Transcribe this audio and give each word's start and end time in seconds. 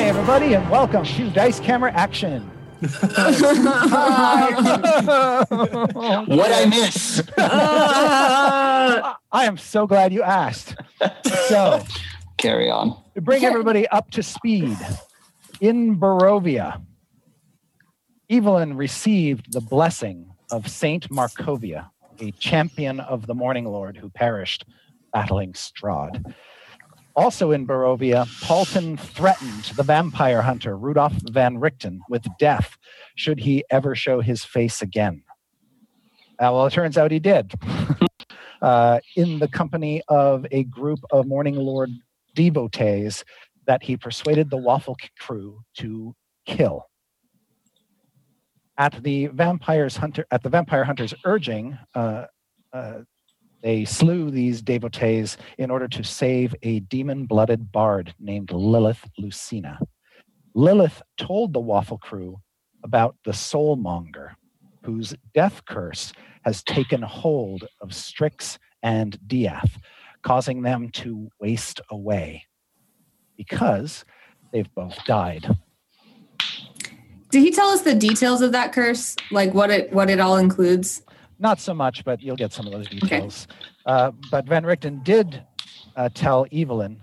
Hi, 0.00 0.06
everybody, 0.06 0.54
and 0.54 0.70
welcome 0.70 1.04
to 1.04 1.28
Dice 1.28 1.60
Camera 1.60 1.92
Action. 1.92 2.50
What 2.80 2.90
I 6.50 6.64
miss? 6.70 7.22
I 7.36 9.14
am 9.32 9.58
so 9.58 9.86
glad 9.86 10.14
you 10.14 10.22
asked. 10.22 10.74
So, 11.48 11.84
Carry 12.38 12.70
on. 12.70 12.96
to 13.14 13.20
bring 13.20 13.44
everybody 13.44 13.86
up 13.88 14.10
to 14.12 14.22
speed, 14.22 14.78
in 15.60 16.00
Barovia, 16.00 16.80
Evelyn 18.30 18.78
received 18.78 19.52
the 19.52 19.60
blessing 19.60 20.32
of 20.50 20.66
Saint 20.66 21.10
Markovia, 21.10 21.90
a 22.20 22.30
champion 22.30 23.00
of 23.00 23.26
the 23.26 23.34
Morning 23.34 23.66
Lord 23.66 23.98
who 23.98 24.08
perished 24.08 24.64
battling 25.12 25.52
Strahd. 25.52 26.24
Also 27.16 27.50
in 27.50 27.66
Barovia, 27.66 28.26
Paulton 28.42 28.96
threatened 28.96 29.64
the 29.76 29.82
vampire 29.82 30.42
hunter 30.42 30.76
Rudolph 30.76 31.14
van 31.30 31.58
Richten 31.58 32.00
with 32.08 32.24
death 32.38 32.78
should 33.16 33.40
he 33.40 33.64
ever 33.70 33.94
show 33.94 34.20
his 34.20 34.44
face 34.44 34.80
again. 34.80 35.22
Uh, 36.38 36.48
well, 36.52 36.66
it 36.66 36.72
turns 36.72 36.96
out 36.96 37.10
he 37.10 37.18
did. 37.18 37.52
uh, 38.62 39.00
in 39.16 39.38
the 39.38 39.48
company 39.48 40.02
of 40.08 40.46
a 40.50 40.64
group 40.64 41.00
of 41.10 41.26
Morning 41.26 41.56
Lord 41.56 41.90
devotees 42.34 43.24
that 43.66 43.82
he 43.82 43.96
persuaded 43.96 44.48
the 44.48 44.56
Waffle 44.56 44.96
crew 45.18 45.60
to 45.74 46.14
kill. 46.46 46.86
At 48.78 49.02
the 49.02 49.26
vampires 49.26 49.96
hunter, 49.96 50.24
at 50.30 50.42
the 50.42 50.48
vampire 50.48 50.84
hunter's 50.84 51.12
urging, 51.24 51.76
uh, 51.94 52.26
uh, 52.72 53.00
they 53.62 53.84
slew 53.84 54.30
these 54.30 54.62
devotees 54.62 55.36
in 55.58 55.70
order 55.70 55.88
to 55.88 56.02
save 56.02 56.54
a 56.62 56.80
demon-blooded 56.80 57.70
bard 57.72 58.14
named 58.18 58.50
Lilith 58.52 59.04
Lucina. 59.18 59.78
Lilith 60.54 61.02
told 61.18 61.52
the 61.52 61.60
Waffle 61.60 61.98
crew 61.98 62.40
about 62.82 63.16
the 63.24 63.32
Soulmonger, 63.32 64.30
whose 64.84 65.14
death 65.34 65.62
curse 65.66 66.12
has 66.44 66.62
taken 66.62 67.02
hold 67.02 67.66
of 67.82 67.94
Strix 67.94 68.58
and 68.82 69.18
Diath, 69.26 69.78
causing 70.22 70.62
them 70.62 70.88
to 70.90 71.28
waste 71.38 71.80
away 71.90 72.46
because 73.36 74.04
they've 74.52 74.74
both 74.74 74.98
died. 75.04 75.56
Did 77.30 77.42
he 77.42 77.52
tell 77.52 77.68
us 77.68 77.82
the 77.82 77.94
details 77.94 78.42
of 78.42 78.52
that 78.52 78.72
curse? 78.72 79.16
Like 79.30 79.54
what 79.54 79.70
it 79.70 79.92
what 79.92 80.10
it 80.10 80.18
all 80.18 80.36
includes? 80.36 81.02
Not 81.40 81.58
so 81.58 81.72
much, 81.72 82.04
but 82.04 82.22
you'll 82.22 82.36
get 82.36 82.52
some 82.52 82.66
of 82.66 82.72
those 82.72 82.86
details. 82.86 83.48
Uh, 83.86 84.12
but 84.30 84.44
Van 84.44 84.62
Richten 84.64 85.02
did 85.02 85.42
uh, 85.96 86.10
tell 86.12 86.46
Evelyn 86.52 87.00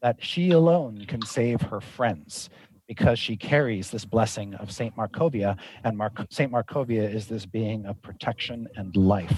that 0.00 0.16
she 0.24 0.50
alone 0.50 1.04
can 1.06 1.20
save 1.22 1.60
her 1.60 1.82
friends 1.82 2.48
because 2.88 3.18
she 3.18 3.36
carries 3.36 3.90
this 3.90 4.06
blessing 4.06 4.54
of 4.54 4.72
Saint 4.72 4.96
Markovia, 4.96 5.56
and 5.84 5.96
Mark- 5.96 6.26
Saint 6.30 6.50
Markovia 6.50 7.02
is 7.12 7.26
this 7.26 7.46
being 7.46 7.86
of 7.86 8.00
protection 8.02 8.68
and 8.76 8.94
life. 8.96 9.36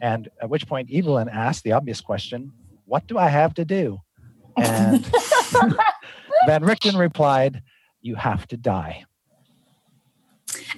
And 0.00 0.28
at 0.40 0.48
which 0.48 0.66
point 0.66 0.88
Evelyn 0.92 1.28
asked 1.28 1.64
the 1.64 1.72
obvious 1.72 2.00
question, 2.00 2.52
"What 2.84 3.06
do 3.08 3.18
I 3.18 3.28
have 3.28 3.54
to 3.54 3.64
do?" 3.64 4.00
And 4.56 5.04
Van 6.46 6.62
Richten 6.62 6.96
replied, 6.96 7.62
"You 8.02 8.14
have 8.14 8.46
to 8.48 8.56
die." 8.56 9.04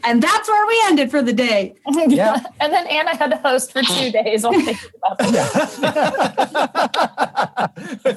And 0.05 0.22
that's 0.22 0.49
where 0.49 0.66
we 0.66 0.83
ended 0.87 1.11
for 1.11 1.22
the 1.22 1.33
day. 1.33 1.75
Yeah. 2.09 2.41
and 2.61 2.72
then 2.72 2.87
Anna 2.87 3.15
had 3.16 3.31
to 3.31 3.37
host 3.37 3.72
for 3.72 3.83
two 3.83 4.11
days 4.11 4.43
while 4.43 4.53
thinking 4.55 4.91
about 5.05 5.16
it. 5.21 5.33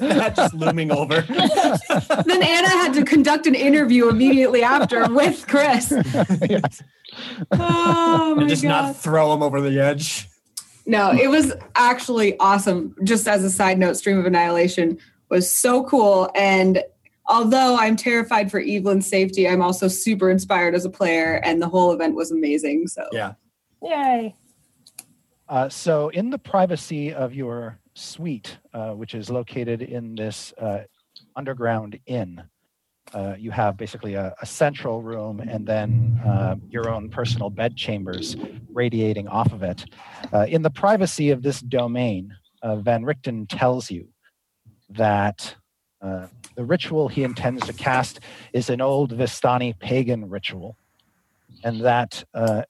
that 0.00 0.32
just 0.34 0.54
looming 0.54 0.90
over. 0.90 1.20
then 2.26 2.42
Anna 2.42 2.68
had 2.68 2.94
to 2.94 3.04
conduct 3.04 3.46
an 3.46 3.54
interview 3.54 4.08
immediately 4.08 4.62
after 4.62 5.06
with 5.12 5.46
Chris. 5.46 5.92
Yes. 6.48 6.82
Oh 7.52 8.34
my 8.34 8.42
and 8.42 8.48
just 8.48 8.62
God. 8.62 8.68
not 8.68 8.96
throw 8.96 9.32
him 9.34 9.42
over 9.42 9.60
the 9.60 9.78
edge. 9.78 10.28
No, 10.86 11.12
it 11.12 11.28
was 11.28 11.52
actually 11.76 12.38
awesome. 12.38 12.94
Just 13.04 13.28
as 13.28 13.44
a 13.44 13.50
side 13.50 13.78
note, 13.78 13.96
Stream 13.96 14.18
of 14.18 14.26
Annihilation 14.26 14.98
was 15.30 15.50
so 15.50 15.84
cool. 15.84 16.30
And 16.34 16.82
although 17.26 17.76
I'm 17.78 17.96
terrified 17.96 18.50
for 18.50 18.60
Evelyn's 18.60 19.06
safety, 19.06 19.48
I'm 19.48 19.62
also 19.62 19.88
super 19.88 20.30
inspired 20.30 20.74
as 20.74 20.84
a 20.84 20.90
player, 20.90 21.40
and 21.44 21.60
the 21.60 21.68
whole 21.68 21.92
event 21.92 22.14
was 22.14 22.30
amazing. 22.30 22.88
So 22.88 23.06
Yeah. 23.12 23.34
Yay. 23.82 24.34
Uh, 25.48 25.68
so, 25.68 26.08
in 26.08 26.30
the 26.30 26.38
privacy 26.38 27.12
of 27.12 27.34
your 27.34 27.78
suite, 27.94 28.58
uh, 28.72 28.92
which 28.92 29.14
is 29.14 29.28
located 29.28 29.82
in 29.82 30.14
this 30.14 30.54
uh, 30.58 30.80
underground 31.36 31.98
inn, 32.06 32.42
uh, 33.12 33.34
you 33.38 33.50
have 33.50 33.76
basically 33.76 34.14
a, 34.14 34.34
a 34.40 34.46
central 34.46 35.02
room 35.02 35.40
and 35.40 35.66
then 35.66 36.20
uh, 36.26 36.56
your 36.70 36.88
own 36.88 37.10
personal 37.10 37.50
bed 37.50 37.76
chambers 37.76 38.36
radiating 38.72 39.28
off 39.28 39.52
of 39.52 39.62
it. 39.62 39.84
Uh, 40.32 40.46
in 40.48 40.62
the 40.62 40.70
privacy 40.70 41.30
of 41.30 41.42
this 41.42 41.60
domain, 41.60 42.34
uh, 42.62 42.76
Van 42.76 43.04
Richten 43.04 43.46
tells 43.46 43.90
you 43.90 44.08
that 44.88 45.54
uh, 46.04 46.26
the 46.54 46.64
ritual 46.64 47.08
he 47.08 47.24
intends 47.24 47.66
to 47.66 47.72
cast 47.72 48.20
is 48.52 48.68
an 48.68 48.80
old 48.80 49.16
Vistani 49.16 49.76
pagan 49.78 50.28
ritual, 50.28 50.76
and 51.64 51.80
that 51.80 52.22
uh, 52.34 52.62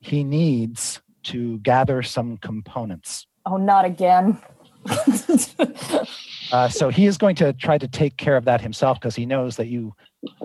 he 0.00 0.24
needs 0.24 1.00
to 1.24 1.58
gather 1.58 2.02
some 2.02 2.38
components. 2.38 3.26
Oh, 3.44 3.56
not 3.56 3.84
again. 3.84 4.38
Uh, 6.50 6.66
so 6.66 6.88
he 6.88 7.04
is 7.04 7.18
going 7.18 7.36
to 7.36 7.52
try 7.52 7.76
to 7.76 7.86
take 7.86 8.16
care 8.16 8.34
of 8.34 8.46
that 8.46 8.58
himself 8.58 8.98
because 8.98 9.14
he 9.14 9.26
knows 9.26 9.56
that 9.56 9.66
you, 9.66 9.94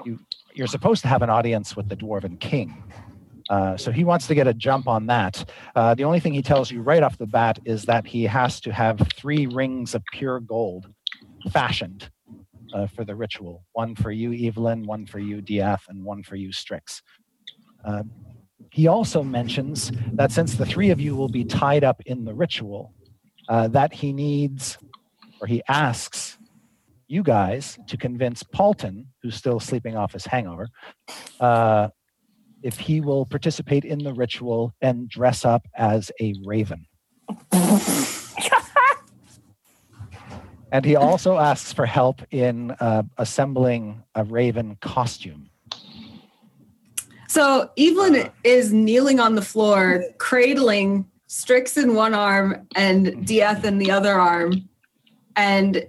you, 0.03 0.19
you're 0.53 0.67
supposed 0.67 1.01
to 1.01 1.07
have 1.07 1.21
an 1.21 1.29
audience 1.29 1.77
with 1.77 1.87
the 1.87 1.95
dwarven 1.95 2.37
king. 2.41 2.83
Uh, 3.49 3.77
so 3.77 3.89
he 3.89 4.03
wants 4.03 4.27
to 4.27 4.35
get 4.35 4.45
a 4.45 4.53
jump 4.53 4.85
on 4.85 5.05
that. 5.05 5.49
Uh, 5.75 5.95
the 5.95 6.03
only 6.03 6.19
thing 6.19 6.33
he 6.33 6.41
tells 6.41 6.69
you 6.69 6.81
right 6.81 7.03
off 7.03 7.17
the 7.17 7.25
bat 7.25 7.57
is 7.63 7.85
that 7.85 8.05
he 8.05 8.23
has 8.23 8.59
to 8.59 8.73
have 8.73 8.99
three 9.15 9.45
rings 9.47 9.95
of 9.95 10.03
pure 10.11 10.41
gold 10.41 10.87
fashioned 11.51 12.09
uh, 12.73 12.87
for 12.87 13.05
the 13.05 13.15
ritual. 13.15 13.63
One 13.73 13.95
for 13.95 14.11
you, 14.11 14.47
Evelyn. 14.47 14.85
One 14.85 15.05
for 15.05 15.19
you, 15.19 15.41
Diath, 15.41 15.83
and 15.89 16.03
one 16.03 16.23
for 16.23 16.35
you, 16.35 16.51
Strix. 16.51 17.01
Uh, 17.85 18.03
he 18.71 18.87
also 18.87 19.23
mentions 19.23 19.91
that 20.13 20.31
since 20.31 20.55
the 20.55 20.65
three 20.65 20.89
of 20.89 20.99
you 20.99 21.15
will 21.15 21.29
be 21.29 21.43
tied 21.43 21.83
up 21.83 22.01
in 22.05 22.25
the 22.25 22.33
ritual, 22.33 22.93
uh, 23.49 23.67
that 23.69 23.93
he 23.93 24.11
needs 24.13 24.77
or 25.41 25.47
he 25.47 25.61
asks 25.67 26.37
you 27.07 27.21
guys 27.21 27.77
to 27.87 27.97
convince 27.97 28.41
Paulton, 28.43 29.07
who's 29.21 29.35
still 29.35 29.59
sleeping 29.59 29.95
off 29.95 30.13
his 30.13 30.25
hangover, 30.25 30.69
uh, 31.39 31.89
if 32.63 32.79
he 32.79 33.01
will 33.01 33.25
participate 33.25 33.83
in 33.83 33.99
the 33.99 34.13
ritual 34.13 34.73
and 34.81 35.09
dress 35.09 35.43
up 35.43 35.67
as 35.75 36.11
a 36.21 36.33
raven. 36.45 36.85
And 40.73 40.83
he 40.83 40.95
also 40.95 41.37
asks 41.37 41.71
for 41.71 41.85
help 41.85 42.23
in 42.31 42.71
uh, 42.71 43.03
assembling 43.19 44.01
a 44.15 44.23
raven 44.23 44.75
costume. 44.81 45.51
So 47.27 47.69
Evelyn 47.77 48.31
is 48.43 48.73
kneeling 48.73 49.19
on 49.19 49.35
the 49.35 49.43
floor, 49.43 50.03
cradling 50.17 51.05
Strix 51.27 51.77
in 51.77 51.93
one 51.93 52.15
arm 52.15 52.67
and 52.75 53.27
Diath 53.27 53.63
in 53.63 53.77
the 53.77 53.91
other 53.91 54.13
arm. 54.13 54.67
And 55.35 55.85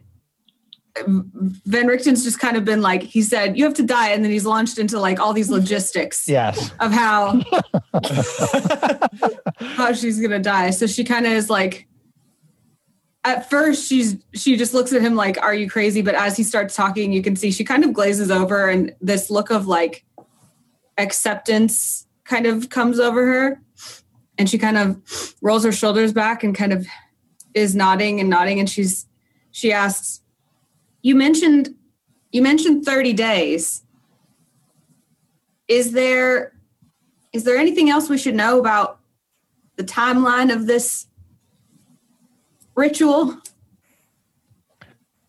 Van 1.07 1.87
Richten's 1.87 2.23
just 2.23 2.39
kind 2.39 2.59
of 2.59 2.67
been 2.67 2.83
like, 2.83 3.03
he 3.03 3.23
said, 3.23 3.57
you 3.57 3.65
have 3.65 3.75
to 3.75 3.83
die. 3.83 4.11
And 4.11 4.23
then 4.23 4.31
he's 4.31 4.45
launched 4.45 4.79
into 4.79 5.01
like 5.01 5.19
all 5.19 5.33
these 5.33 5.49
logistics 5.49 6.29
Yes. 6.29 6.71
of 6.81 6.93
how, 6.93 7.41
how 9.77 9.95
she's 9.95 10.19
going 10.19 10.31
to 10.31 10.39
die. 10.39 10.71
So 10.71 10.87
she 10.87 11.05
kind 11.05 11.25
of 11.25 11.33
is 11.33 11.49
like, 11.49 11.89
at 13.25 13.49
first 13.49 13.89
she's, 13.89 14.17
she 14.35 14.57
just 14.57 14.75
looks 14.75 14.93
at 14.93 15.03
him 15.03 15.15
like, 15.15 15.41
are 15.43 15.55
you 15.55 15.69
crazy? 15.69 16.03
But 16.03 16.15
as 16.15 16.37
he 16.37 16.43
starts 16.43 16.77
talking, 16.77 17.13
you 17.13 17.23
can 17.23 17.37
see 17.37 17.51
she 17.51 17.65
kind 17.65 17.85
of 17.85 17.93
glazes 17.93 18.31
over 18.31 18.69
and 18.69 18.95
this 19.01 19.31
look 19.31 19.51
of 19.51 19.67
like 19.67 20.05
acceptance 20.99 22.07
kind 22.25 22.47
of 22.47 22.69
comes 22.71 23.01
over 23.01 23.27
her. 23.27 23.61
And 24.37 24.49
she 24.51 24.59
kind 24.59 24.77
of 24.77 25.35
rolls 25.41 25.65
her 25.65 25.73
shoulders 25.73 26.13
back 26.13 26.43
and 26.43 26.55
kind 26.55 26.73
of 26.73 26.87
is 27.55 27.75
nodding 27.75 28.21
and 28.21 28.29
nodding. 28.29 28.59
And 28.59 28.69
she's, 28.69 29.07
she 29.53 29.73
asks, 29.73 30.21
you 31.05 31.15
mentioned 31.15 31.75
you 32.33 32.43
mentioned 32.43 32.85
30 32.85 33.13
days 33.13 33.85
is 35.69 35.93
there 35.93 36.53
is 37.33 37.45
there 37.45 37.57
anything 37.57 37.91
else 37.91 38.09
we 38.09 38.19
should 38.19 38.35
know 38.35 38.59
about 38.59 38.99
the 39.77 39.85
timeline 39.85 40.53
of 40.53 40.67
this 40.67 41.07
ritual 42.75 43.37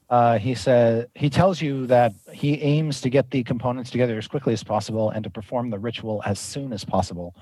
Uh, 0.10 0.38
he 0.38 0.54
says 0.54 1.08
he 1.16 1.30
tells 1.30 1.62
you 1.62 1.88
that 1.88 2.14
he 2.32 2.62
aims 2.62 3.02
to 3.02 3.10
get 3.10 3.32
the 3.32 3.44
components 3.44 3.90
together 3.90 4.18
as 4.18 4.28
quickly 4.28 4.54
as 4.54 4.64
possible 4.64 5.10
and 5.10 5.24
to 5.24 5.30
perform 5.30 5.70
the 5.72 5.80
ritual 5.80 6.22
as 6.26 6.40
soon 6.40 6.72
as 6.72 6.86
possible, 6.86 7.36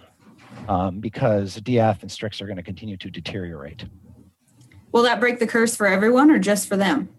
um, 0.70 1.00
because 1.02 1.56
Diath 1.62 2.02
and 2.04 2.12
Strix 2.12 2.42
are 2.42 2.46
going 2.46 2.58
to 2.58 2.64
continue 2.64 2.96
to 2.98 3.10
deteriorate. 3.12 3.86
will 4.94 5.04
that 5.04 5.20
break 5.20 5.40
the 5.40 5.48
curse 5.48 5.76
for 5.76 5.88
everyone 5.88 6.32
or 6.32 6.40
just 6.40 6.68
for 6.70 6.78
them 6.78 7.10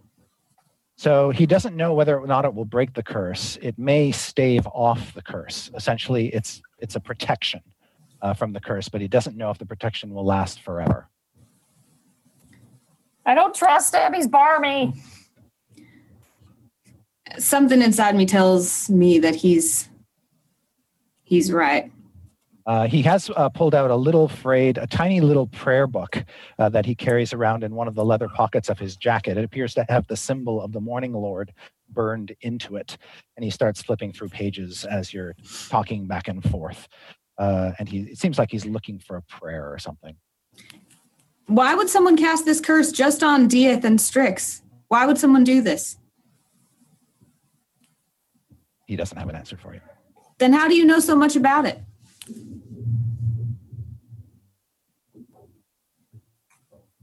So 0.97 1.31
he 1.31 1.45
doesn't 1.47 1.77
know 1.77 1.93
whether 1.93 2.19
or 2.19 2.27
not 2.27 2.45
it 2.45 2.55
will 2.55 2.65
break 2.65 2.95
the 2.95 3.03
curse. 3.03 3.59
It 3.61 3.77
may 3.79 4.13
stave 4.13 4.67
off 4.69 5.13
the 5.13 5.23
curse. 5.23 5.71
Essentially, 5.75 6.29
it's 6.29 6.63
it's 6.79 6.97
a 6.97 7.01
protection 7.01 7.61
uh, 8.23 8.33
from 8.35 8.53
the 8.53 8.61
curse, 8.61 8.89
but 8.89 9.01
he 9.01 9.09
doesn't 9.09 9.37
know 9.37 9.51
if 9.51 9.59
the 9.59 9.67
protection 9.67 10.15
will 10.15 10.25
last 10.25 10.61
forever. 10.63 11.09
I 13.26 13.35
don't 13.35 13.55
trust 13.55 13.94
him. 13.94 14.12
He's 14.12 14.29
barmy. 14.29 14.94
something 17.38 17.82
inside 17.82 18.15
me 18.15 18.26
tells 18.26 18.91
me 18.91 19.19
that 19.19 19.35
he's 19.35 19.88
he's 21.25 21.50
right 21.50 21.91
Uh, 22.67 22.87
he 22.87 23.03
has 23.03 23.31
uh, 23.37 23.49
pulled 23.50 23.75
out 23.75 23.91
a 23.91 23.97
little 23.97 24.26
frayed, 24.26 24.79
a 24.79 24.87
tiny 24.87 25.21
little 25.21 25.47
prayer 25.49 25.87
book 25.87 26.25
uh, 26.59 26.69
that 26.71 26.87
he 26.87 26.94
carries 26.94 27.35
around 27.35 27.62
in 27.62 27.75
one 27.75 27.88
of 27.88 27.94
the 27.94 28.05
leather 28.05 28.29
pockets 28.29 28.71
of 28.71 28.79
his 28.79 28.97
jacket. 28.97 29.37
It 29.37 29.44
appears 29.44 29.75
to 29.75 29.85
have 29.91 30.06
the 30.06 30.17
symbol 30.17 30.62
of 30.62 30.73
the 30.73 30.81
Morning 30.81 31.12
Lord 31.12 31.53
burned 31.91 32.35
into 32.41 32.77
it. 32.77 32.97
And 33.37 33.44
he 33.44 33.50
starts 33.50 33.82
flipping 33.82 34.12
through 34.15 34.31
pages 34.31 34.87
as 34.87 35.12
you're 35.12 35.35
talking 35.69 36.06
back 36.06 36.29
and 36.29 36.43
forth. 36.50 36.88
Uh, 37.37 37.73
and 37.79 37.87
he, 37.87 37.99
it 38.00 38.19
seems 38.19 38.38
like 38.38 38.50
he's 38.50 38.65
looking 38.65 38.99
for 38.99 39.17
a 39.19 39.23
prayer 39.23 39.70
or 39.70 39.79
something. 39.79 40.17
Why 41.46 41.75
would 41.75 41.91
someone 41.91 42.17
cast 42.17 42.44
this 42.44 42.61
curse 42.61 42.91
just 42.91 43.23
on 43.23 43.49
Diath 43.49 43.85
and 43.85 44.00
Strix? 44.00 44.62
Why 44.88 45.06
would 45.06 45.19
someone 45.19 45.44
do 45.44 45.61
this? 45.61 45.99
He 48.87 48.96
doesn't 48.96 49.17
have 49.17 49.29
an 49.29 49.37
answer 49.37 49.56
for 49.56 49.75
you. 49.75 49.81
then 50.38 50.52
how 50.52 50.69
do 50.69 50.75
you 50.75 50.85
know 50.85 51.00
so 51.00 51.17
much 51.17 51.37
about 51.37 51.64
it? 51.64 51.81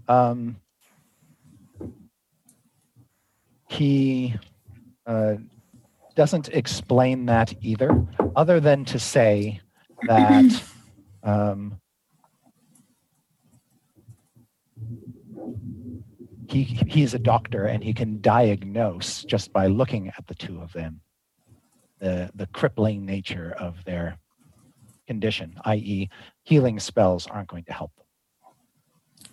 Um, 0.07 0.57
he 3.69 4.35
uh, 5.05 5.35
doesn't 6.15 6.49
explain 6.49 7.25
that 7.27 7.53
either, 7.61 8.05
other 8.35 8.59
than 8.59 8.83
to 8.85 8.99
say 8.99 9.61
that 10.07 10.63
um, 11.23 11.79
he 16.51 16.63
he's 16.63 17.13
a 17.13 17.19
doctor 17.19 17.65
and 17.65 17.83
he 17.83 17.93
can 17.93 18.21
diagnose 18.21 19.23
just 19.23 19.51
by 19.53 19.67
looking 19.67 20.09
at 20.09 20.27
the 20.27 20.35
two 20.35 20.59
of 20.61 20.73
them 20.73 21.01
the 21.99 22.29
the 22.35 22.47
crippling 22.47 23.05
nature 23.05 23.55
of 23.57 23.83
their 23.85 24.17
condition, 25.07 25.53
i.e., 25.65 26.09
healing 26.43 26.79
spells 26.79 27.27
aren't 27.27 27.47
going 27.47 27.65
to 27.65 27.73
help 27.73 27.93
them. 27.95 28.05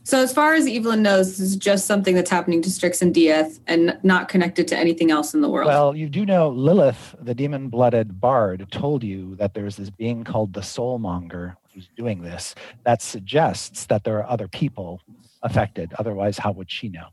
So, 0.03 0.23
as 0.23 0.33
far 0.33 0.55
as 0.55 0.67
Evelyn 0.67 1.03
knows, 1.03 1.31
this 1.31 1.41
is 1.41 1.57
just 1.57 1.87
something 1.87 2.15
that's 2.15 2.31
happening 2.31 2.63
to 2.63 2.71
Strix 2.71 3.03
and 3.03 3.15
Diath 3.15 3.61
and 3.67 3.99
not 4.03 4.29
connected 4.29 4.67
to 4.69 4.77
anything 4.77 5.11
else 5.11 5.35
in 5.35 5.41
the 5.41 5.49
world. 5.49 5.67
Well, 5.67 5.95
you 5.95 6.09
do 6.09 6.25
know 6.25 6.49
Lilith, 6.49 7.15
the 7.21 7.35
demon 7.35 7.69
blooded 7.69 8.21
bard, 8.21 8.67
told 8.71 9.05
you 9.05 9.37
that 9.37 9.55
there's 9.55 9.77
this 9.77 9.91
being 9.91 10.25
called 10.25 10.53
the 10.53 10.61
Soulmonger 10.61 11.57
who's 11.79 11.89
doing 11.97 12.23
this. 12.23 12.55
That 12.85 13.01
suggests 13.03 13.87
that 13.87 14.03
there 14.05 14.19
are 14.19 14.29
other 14.29 14.49
people 14.49 15.01
affected. 15.43 15.95
Otherwise, 15.99 16.39
how 16.39 16.53
would 16.53 16.71
she 16.71 16.89
know? 16.89 17.09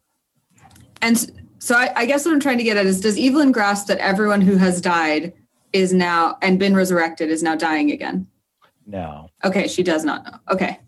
and 1.02 1.32
so, 1.60 1.76
I, 1.76 1.92
I 1.96 2.06
guess 2.06 2.26
what 2.26 2.34
I'm 2.34 2.40
trying 2.40 2.58
to 2.58 2.64
get 2.64 2.78
at 2.78 2.86
is 2.86 3.00
does 3.02 3.18
Evelyn 3.20 3.52
grasp 3.52 3.88
that 3.88 3.98
everyone 4.00 4.42
who 4.42 4.58
has 4.58 4.82
died 4.82 5.34
is 5.74 5.94
now 5.94 6.38
and 6.42 6.58
been 6.60 6.76
resurrected 6.76 7.30
is 7.30 7.42
now 7.44 7.56
dying 7.56 7.92
again? 7.92 8.28
No. 8.88 9.30
Okay, 9.44 9.68
she 9.68 9.82
does 9.84 10.04
not 10.04 10.24
know. 10.26 10.40
Okay. 10.52 10.80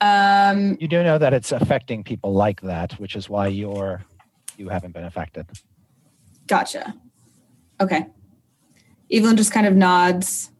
Um, 0.00 0.76
You 0.80 0.88
do 0.88 1.02
know 1.02 1.18
that 1.18 1.32
it's 1.34 1.52
affecting 1.52 2.02
people 2.04 2.32
like 2.32 2.60
that, 2.62 2.92
which 2.94 3.16
is 3.16 3.28
why 3.28 3.48
you're 3.48 4.02
you 4.56 4.68
haven't 4.68 4.92
been 4.92 5.04
affected. 5.04 5.46
gotcha. 6.46 6.94
Okay. 7.80 8.06
Evelyn 9.12 9.36
just 9.36 9.52
kind 9.52 9.66
of 9.66 9.74
nods. 9.74 10.50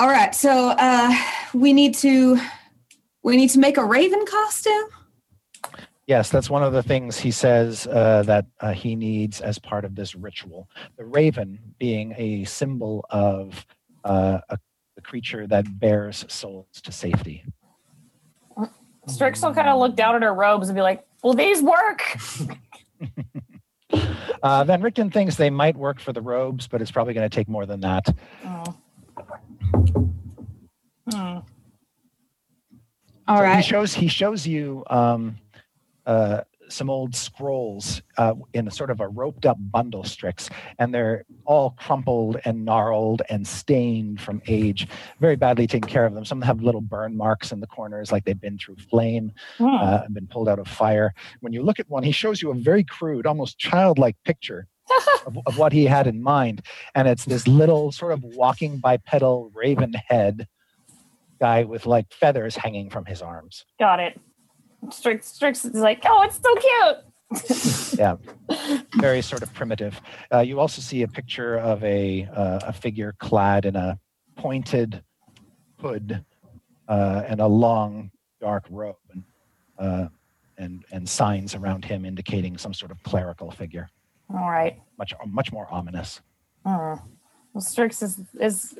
All 0.00 0.08
right, 0.08 0.34
so 0.34 0.70
uh, 0.78 1.14
we 1.52 1.74
need 1.74 1.94
to 1.96 2.40
we 3.22 3.36
need 3.36 3.50
to 3.50 3.58
make 3.58 3.76
a 3.76 3.84
raven 3.84 4.24
costume. 4.24 4.88
Yes, 6.06 6.30
that's 6.30 6.48
one 6.48 6.62
of 6.62 6.72
the 6.72 6.82
things 6.82 7.18
he 7.18 7.30
says 7.30 7.86
uh, 7.86 8.22
that 8.22 8.46
uh, 8.60 8.72
he 8.72 8.96
needs 8.96 9.42
as 9.42 9.58
part 9.58 9.84
of 9.84 9.94
this 9.94 10.14
ritual. 10.14 10.70
The 10.96 11.04
raven 11.04 11.58
being 11.78 12.14
a 12.16 12.44
symbol 12.44 13.04
of 13.10 13.66
uh, 14.02 14.38
a, 14.48 14.58
a 14.96 15.00
creature 15.02 15.46
that 15.48 15.78
bears 15.78 16.24
souls 16.28 16.80
to 16.82 16.92
safety. 16.92 17.44
Strix 19.06 19.42
will 19.42 19.52
kind 19.52 19.68
of 19.68 19.78
look 19.78 19.96
down 19.96 20.14
at 20.14 20.22
her 20.22 20.32
robes 20.32 20.70
and 20.70 20.76
be 20.76 20.80
like, 20.80 21.06
"Will 21.22 21.34
these 21.34 21.60
work?" 21.60 22.16
Uh, 24.42 24.64
Van 24.64 24.80
Richten 24.80 25.12
thinks 25.12 25.36
they 25.36 25.50
might 25.50 25.76
work 25.76 26.00
for 26.00 26.14
the 26.14 26.22
robes, 26.22 26.66
but 26.66 26.80
it's 26.80 26.90
probably 26.90 27.12
going 27.12 27.28
to 27.28 27.34
take 27.34 27.46
more 27.46 27.66
than 27.66 27.80
that. 27.80 28.06
Oh. 28.46 28.74
Hmm. 31.10 31.38
All 33.28 33.38
So 33.38 33.44
He 33.56 33.62
shows 33.62 33.94
he 33.94 34.08
shows 34.08 34.46
you 34.46 34.84
um, 34.88 35.36
uh, 36.06 36.42
some 36.68 36.88
old 36.88 37.14
scrolls 37.14 38.00
uh, 38.16 38.34
in 38.54 38.68
a 38.68 38.70
sort 38.70 38.90
of 38.90 39.00
a 39.00 39.08
roped 39.08 39.44
up 39.44 39.56
bundle, 39.58 40.04
Strix, 40.04 40.48
and 40.78 40.94
they're 40.94 41.24
all 41.44 41.70
crumpled 41.70 42.38
and 42.44 42.64
gnarled 42.64 43.22
and 43.28 43.46
stained 43.46 44.20
from 44.20 44.40
age. 44.46 44.86
Very 45.20 45.36
badly 45.36 45.66
taken 45.66 45.88
care 45.88 46.06
of 46.06 46.14
them. 46.14 46.24
Some 46.24 46.40
have 46.42 46.62
little 46.62 46.80
burn 46.80 47.16
marks 47.16 47.50
in 47.52 47.60
the 47.60 47.66
corners, 47.66 48.12
like 48.12 48.24
they've 48.24 48.40
been 48.40 48.58
through 48.58 48.76
flame, 48.88 49.32
Hmm. 49.58 49.66
uh, 49.66 50.02
and 50.04 50.14
been 50.14 50.26
pulled 50.28 50.48
out 50.48 50.58
of 50.58 50.68
fire. 50.68 51.12
When 51.40 51.52
you 51.52 51.62
look 51.62 51.80
at 51.80 51.88
one, 51.88 52.02
he 52.02 52.12
shows 52.12 52.40
you 52.40 52.50
a 52.50 52.54
very 52.54 52.84
crude, 52.84 53.26
almost 53.26 53.58
childlike 53.58 54.16
picture. 54.24 54.66
Of, 55.26 55.38
of 55.46 55.58
what 55.58 55.72
he 55.72 55.84
had 55.84 56.06
in 56.06 56.22
mind, 56.22 56.62
and 56.94 57.08
it's 57.08 57.24
this 57.24 57.46
little 57.46 57.92
sort 57.92 58.12
of 58.12 58.22
walking 58.22 58.78
bipedal 58.78 59.50
raven 59.54 59.94
head 60.08 60.46
guy 61.40 61.64
with 61.64 61.86
like 61.86 62.12
feathers 62.12 62.56
hanging 62.56 62.90
from 62.90 63.04
his 63.06 63.22
arms. 63.22 63.64
Got 63.78 64.00
it. 64.00 64.20
Strix, 64.90 65.28
Strix 65.28 65.64
is 65.64 65.74
like, 65.74 66.02
"Oh, 66.06 66.22
it's 66.22 66.40
so 66.40 66.54
cute." 66.54 67.04
yeah 67.98 68.16
very 68.96 69.22
sort 69.22 69.40
of 69.42 69.54
primitive 69.54 70.00
uh, 70.34 70.40
you 70.40 70.58
also 70.58 70.82
see 70.82 71.02
a 71.02 71.08
picture 71.08 71.58
of 71.58 71.82
a 71.84 72.28
uh, 72.34 72.58
a 72.64 72.72
figure 72.72 73.14
clad 73.20 73.64
in 73.64 73.76
a 73.76 73.96
pointed 74.36 75.02
hood 75.78 76.24
uh, 76.88 77.22
and 77.28 77.40
a 77.40 77.46
long 77.46 78.10
dark 78.40 78.64
robe 78.68 78.96
and, 79.12 79.22
uh, 79.78 80.08
and 80.58 80.84
and 80.90 81.08
signs 81.08 81.54
around 81.54 81.84
him 81.84 82.04
indicating 82.04 82.58
some 82.58 82.74
sort 82.74 82.90
of 82.90 83.00
clerical 83.04 83.50
figure 83.52 83.88
All 84.32 84.50
right. 84.50 84.80
much 84.98 85.12
much 85.26 85.52
more 85.52 85.66
ominous 85.70 86.20
Hmm. 86.64 86.94
Well, 87.52 87.60
Strix 87.62 88.02
is 88.02 88.20
is 88.38 88.78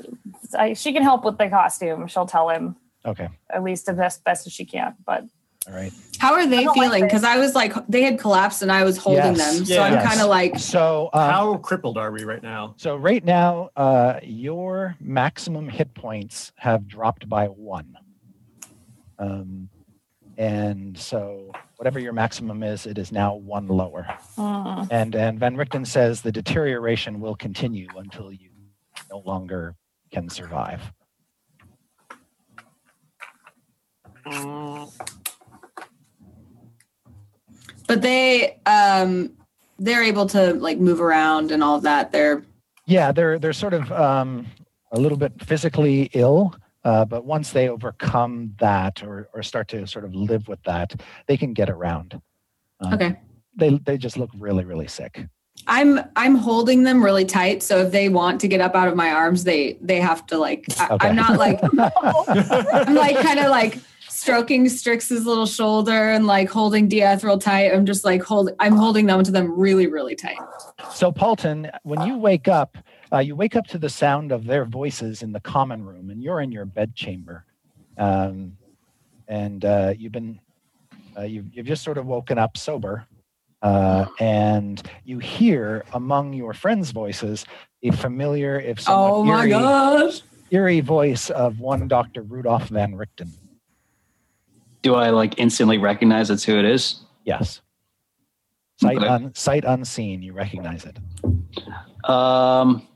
I, 0.57 0.75
she 0.75 0.93
can 0.93 1.03
help 1.03 1.25
with 1.25 1.39
the 1.39 1.49
costume. 1.49 2.07
She'll 2.09 2.27
tell 2.27 2.51
him 2.51 2.77
okay 3.05 3.29
at 3.53 3.63
least 3.65 3.87
the 3.87 3.95
best 3.95 4.23
best 4.23 4.47
as 4.47 4.53
she 4.53 4.65
can. 4.65 4.95
But 5.05 5.25
all 5.67 5.75
right 5.75 5.93
How 6.19 6.35
are 6.35 6.47
they 6.47 6.65
don't 6.65 6.77
like 6.77 6.85
feeling? 6.85 7.05
Because 7.05 7.25
I 7.25 7.39
was 7.39 7.55
like, 7.55 7.73
they 7.89 8.03
had 8.03 8.19
collapsed 8.19 8.63
and 8.63 8.71
I 8.71 8.85
was 8.85 8.97
holding 8.99 9.35
Yes. 9.35 9.57
them. 9.57 9.65
So 9.65 9.75
Yeah. 9.75 9.83
I'm 9.83 9.93
Yes. 9.95 10.05
kind 10.09 10.21
of 10.21 10.29
like, 10.29 10.59
so 10.59 11.09
um, 11.15 11.31
How 11.31 11.57
crippled 11.57 11.97
are 11.99 12.13
we 12.13 12.25
right 12.25 12.43
now? 12.43 12.75
so 12.77 12.97
right 12.97 13.25
now 13.25 13.71
uh, 13.77 14.21
your 14.23 14.97
maximum 15.01 15.69
hit 15.69 15.93
points 15.95 16.53
have 16.57 16.87
dropped 16.87 17.29
by 17.29 17.47
one 17.47 17.97
um, 19.19 19.69
and 20.39 20.97
so 20.99 21.53
whatever 21.81 21.99
your 21.99 22.13
maximum 22.13 22.63
is, 22.63 22.85
it 22.85 22.99
is 22.99 23.11
now 23.11 23.35
one 23.35 23.67
lower. 23.67 24.07
And 24.91 25.15
and 25.15 25.41
Van 25.41 25.57
Richten 25.57 25.87
says 25.87 26.21
the 26.21 26.31
deterioration 26.31 27.21
will 27.21 27.35
continue 27.35 27.89
until 27.97 28.31
you 28.31 28.51
no 29.11 29.23
longer 29.25 29.77
can 30.13 30.29
survive. 30.29 30.93
But 37.87 38.03
they 38.03 38.59
um 38.67 39.33
they're 39.79 40.05
able 40.05 40.27
to 40.27 40.53
like 40.53 40.77
move 40.77 41.01
around 41.01 41.51
and 41.51 41.65
all 41.65 41.77
of 41.77 41.83
that. 41.85 42.13
They're 42.13 42.45
Yeah, 42.85 43.11
they're 43.11 43.39
they're 43.39 43.55
sort 43.55 43.73
of 43.73 43.91
um, 43.91 44.47
a 44.93 45.01
little 45.01 45.17
bit 45.17 45.33
physically 45.43 46.11
ill, 46.13 46.55
uh, 46.85 47.05
but 47.05 47.25
once 47.25 47.53
they 47.53 47.69
overcome 47.69 48.55
that 48.59 49.03
or 49.03 49.29
or 49.35 49.43
start 49.43 49.69
to 49.69 49.87
sort 49.87 50.05
of 50.05 50.15
live 50.15 50.49
with 50.49 50.63
that, 50.65 51.01
they 51.27 51.37
can 51.37 51.53
get 51.53 51.69
around. 51.69 52.21
Um, 52.81 52.95
okay. 52.95 53.21
They 53.57 53.79
they 53.79 53.99
just 53.99 54.17
look 54.17 54.31
really 54.39 54.65
really 54.65 54.89
sick. 54.89 55.27
I'm 55.67 56.01
I'm 56.17 56.37
holding 56.37 56.85
them 56.85 57.05
really 57.05 57.25
tight. 57.25 57.63
So 57.63 57.79
if 57.79 57.93
they 57.93 58.09
want 58.09 58.41
to 58.41 58.49
get 58.49 58.61
up 58.61 58.75
out 58.75 58.89
of 58.89 58.97
my 58.97 59.11
arms, 59.11 59.45
they 59.45 59.79
they 59.81 60.01
have 60.01 60.27
to 60.27 60.39
like 60.39 60.65
I, 60.79 60.89
Okay. 60.95 61.09
I'm 61.09 61.17
not 61.17 61.39
like 61.39 61.61
I'm 61.79 62.95
like 62.95 63.17
kind 63.17 63.41
of 63.41 63.51
like 63.51 63.79
stroking 64.09 64.67
Strix's 64.67 65.25
little 65.27 65.47
shoulder 65.47 66.11
and 66.11 66.27
like 66.27 66.49
holding 66.49 66.89
Diath 66.89 67.25
real 67.25 67.39
tight. 67.39 67.73
I'm 67.73 67.87
just 67.87 68.05
like 68.05 68.23
hold 68.23 68.51
I'm 68.59 68.75
holding 68.75 69.07
them 69.07 69.23
to 69.23 69.31
them 69.31 69.59
really, 69.59 69.87
really 69.87 70.15
tight. 70.15 70.39
So 70.93 71.13
Paulton, 71.13 71.71
when 71.83 72.07
you 72.07 72.17
wake 72.17 72.49
up, 72.49 72.79
uh, 73.13 73.19
you 73.19 73.35
wake 73.37 73.57
up 73.57 73.67
to 73.69 73.79
the 73.79 73.89
sound 73.89 74.33
of 74.33 74.45
their 74.45 74.65
voices 74.65 75.23
in 75.23 75.33
the 75.33 75.41
common 75.41 75.85
room, 75.85 76.11
and 76.11 76.23
you're 76.23 76.41
in 76.41 76.53
your 76.53 76.65
bedchamber, 76.65 77.45
um, 77.99 78.57
and 79.29 79.65
uh, 79.65 79.93
you've 79.97 80.13
been 80.13 80.41
uh, 81.17 81.23
you've, 81.23 81.47
you've 81.53 81.67
just 81.67 81.83
sort 81.83 81.99
of 81.99 82.07
woken 82.07 82.39
up 82.39 82.57
sober, 82.57 83.07
uh, 83.63 84.07
and 84.21 84.83
you 85.05 85.19
hear 85.19 85.85
among 85.93 86.33
your 86.33 86.55
friends' 86.55 86.93
voices 86.93 87.45
a 87.83 87.91
familiar, 87.91 88.61
if 88.61 88.81
somewhat 88.81 89.11
Oh 89.13 89.25
my 89.25 89.41
eerie, 89.41 89.51
gosh. 89.51 90.21
eerie 90.51 90.81
voice 90.81 91.31
of 91.31 91.59
one 91.61 91.89
Doctor 91.89 92.23
Rudolph 92.23 92.69
Van 92.69 92.95
Richten. 92.95 93.31
Do 94.83 94.95
I 94.95 95.11
like 95.11 95.39
instantly 95.39 95.79
recognize 95.79 96.29
that's 96.29 96.45
who 96.45 96.59
it 96.59 96.65
is? 96.65 97.01
Yes. 97.25 97.61
Sight, 98.81 98.99
un, 99.03 99.35
sight 99.35 99.65
unseen, 99.65 100.23
you 100.23 100.33
recognize 100.33 100.87
it. 100.87 100.97
Um, 102.09 102.87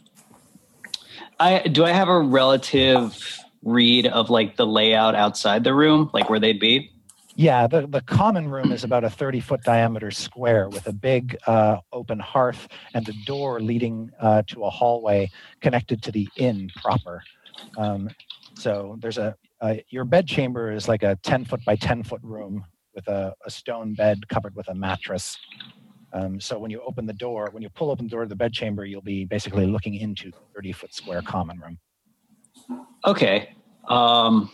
I 1.38 1.60
do 1.60 1.84
I 1.84 1.92
have 1.92 2.08
a 2.08 2.18
relative 2.20 3.40
read 3.62 4.06
of 4.06 4.30
like 4.30 4.56
the 4.56 4.66
layout 4.66 5.14
outside 5.14 5.64
the 5.64 5.74
room, 5.74 6.10
like 6.12 6.28
where 6.28 6.38
they'd 6.38 6.60
be? 6.60 6.90
Yeah, 7.36 7.66
the, 7.66 7.86
the 7.88 8.00
common 8.00 8.48
room 8.48 8.70
is 8.70 8.84
about 8.84 9.02
a 9.02 9.10
30 9.10 9.40
foot 9.40 9.62
diameter 9.64 10.12
square 10.12 10.68
with 10.68 10.86
a 10.86 10.92
big 10.92 11.36
uh, 11.48 11.78
open 11.92 12.20
hearth 12.20 12.68
and 12.94 13.08
a 13.08 13.12
door 13.26 13.60
leading 13.60 14.12
uh, 14.20 14.42
to 14.48 14.64
a 14.64 14.70
hallway 14.70 15.30
connected 15.60 16.00
to 16.04 16.12
the 16.12 16.28
inn 16.36 16.70
proper. 16.76 17.24
Um, 17.76 18.08
so 18.54 18.96
there's 19.00 19.18
a, 19.18 19.34
your 19.88 20.04
bed 20.04 20.28
chamber 20.28 20.70
is 20.70 20.86
like 20.86 21.02
a 21.02 21.16
10 21.22 21.46
foot 21.46 21.64
by 21.64 21.74
10 21.74 22.04
foot 22.04 22.20
room 22.22 22.64
with 22.94 23.08
a, 23.08 23.34
a 23.44 23.50
stone 23.50 23.94
bed 23.94 24.28
covered 24.28 24.54
with 24.54 24.68
a 24.68 24.74
mattress. 24.74 25.36
Um, 26.14 26.40
so 26.40 26.58
when 26.58 26.70
you 26.70 26.80
open 26.86 27.06
the 27.06 27.12
door, 27.12 27.48
when 27.50 27.62
you 27.62 27.68
pull 27.68 27.90
open 27.90 28.06
the 28.06 28.10
door 28.10 28.22
of 28.22 28.28
the 28.28 28.36
bed 28.36 28.52
chamber, 28.52 28.84
you'll 28.84 29.02
be 29.02 29.24
basically 29.24 29.66
looking 29.66 29.94
into 29.94 30.30
the 30.30 30.38
30 30.54 30.72
foot 30.72 30.94
square 30.94 31.20
common 31.22 31.58
room. 31.58 31.78
Okay. 33.04 33.54
Um, 33.88 34.48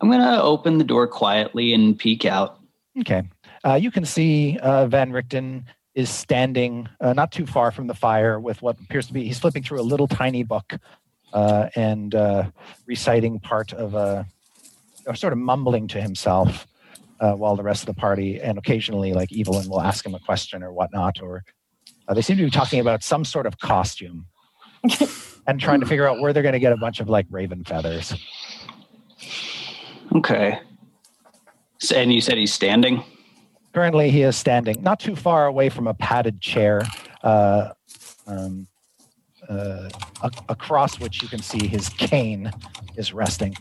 I'm 0.00 0.10
gonna 0.10 0.40
open 0.42 0.76
the 0.76 0.84
door 0.84 1.08
quietly 1.08 1.72
and 1.72 1.98
peek 1.98 2.26
out. 2.26 2.60
Okay. 3.00 3.22
Uh, 3.64 3.74
you 3.74 3.90
can 3.90 4.04
see 4.04 4.58
uh, 4.58 4.86
Van 4.86 5.10
Richten 5.10 5.64
is 5.94 6.10
standing 6.10 6.88
uh, 7.00 7.14
not 7.14 7.32
too 7.32 7.46
far 7.46 7.70
from 7.70 7.86
the 7.86 7.94
fire 7.94 8.38
with 8.38 8.60
what 8.62 8.78
appears 8.80 9.06
to 9.06 9.12
be, 9.12 9.24
he's 9.24 9.38
flipping 9.38 9.62
through 9.62 9.80
a 9.80 9.82
little 9.82 10.06
tiny 10.06 10.42
book 10.42 10.74
uh, 11.32 11.68
and 11.74 12.14
uh, 12.14 12.44
reciting 12.86 13.40
part 13.40 13.72
of 13.72 13.94
a, 13.94 14.26
or 15.06 15.14
sort 15.14 15.32
of 15.32 15.38
mumbling 15.38 15.88
to 15.88 16.00
himself 16.00 16.66
uh, 17.20 17.34
while 17.34 17.54
the 17.54 17.62
rest 17.62 17.82
of 17.82 17.86
the 17.86 18.00
party 18.00 18.40
and 18.40 18.58
occasionally 18.58 19.12
like 19.12 19.30
Evelyn 19.36 19.68
will 19.68 19.80
ask 19.80 20.04
him 20.04 20.14
a 20.14 20.20
question 20.20 20.62
or 20.62 20.72
whatnot, 20.72 21.22
or 21.22 21.44
uh, 22.08 22.14
they 22.14 22.22
seem 22.22 22.36
to 22.38 22.44
be 22.44 22.50
talking 22.50 22.80
about 22.80 23.02
some 23.02 23.24
sort 23.24 23.46
of 23.46 23.58
costume 23.58 24.26
and 25.46 25.60
trying 25.60 25.80
to 25.80 25.86
figure 25.86 26.08
out 26.08 26.20
where 26.20 26.32
they're 26.32 26.42
going 26.42 26.54
to 26.54 26.58
get 26.58 26.72
a 26.72 26.76
bunch 26.76 27.00
of 27.00 27.08
like 27.08 27.26
raven 27.30 27.62
feathers. 27.64 28.14
Okay. 30.14 30.58
So, 31.78 31.96
and 31.96 32.12
you 32.12 32.20
said 32.20 32.36
he's 32.36 32.52
standing. 32.52 33.04
Currently, 33.72 34.10
he 34.10 34.22
is 34.22 34.36
standing 34.36 34.82
not 34.82 34.98
too 34.98 35.14
far 35.14 35.46
away 35.46 35.68
from 35.68 35.86
a 35.86 35.94
padded 35.94 36.40
chair, 36.40 36.82
uh, 37.22 37.70
um, 38.26 38.66
uh, 39.48 39.88
across 40.48 40.98
which 40.98 41.22
you 41.22 41.28
can 41.28 41.40
see 41.40 41.66
his 41.66 41.88
cane 41.88 42.50
is 42.96 43.12
resting, 43.12 43.56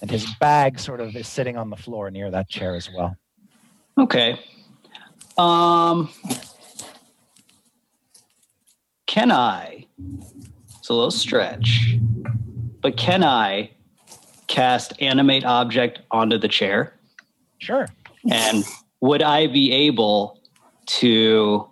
and 0.00 0.10
his 0.10 0.26
bag 0.40 0.78
sort 0.78 1.00
of 1.00 1.14
is 1.16 1.28
sitting 1.28 1.56
on 1.56 1.70
the 1.70 1.76
floor 1.76 2.10
near 2.10 2.30
that 2.30 2.48
chair 2.48 2.74
as 2.74 2.88
well. 2.94 3.16
Okay. 3.98 4.38
Um, 5.36 6.08
can 9.06 9.30
I? 9.30 9.86
It's 10.78 10.88
a 10.88 10.94
little 10.94 11.10
stretch, 11.10 11.96
but 12.80 12.96
can 12.96 13.22
I 13.24 13.70
cast 14.46 15.00
animate 15.00 15.44
object 15.44 16.00
onto 16.10 16.38
the 16.38 16.48
chair? 16.48 16.94
Sure. 17.58 17.86
And 18.30 18.64
would 19.00 19.22
I 19.22 19.46
be 19.46 19.72
able 19.72 20.38
to 20.86 21.66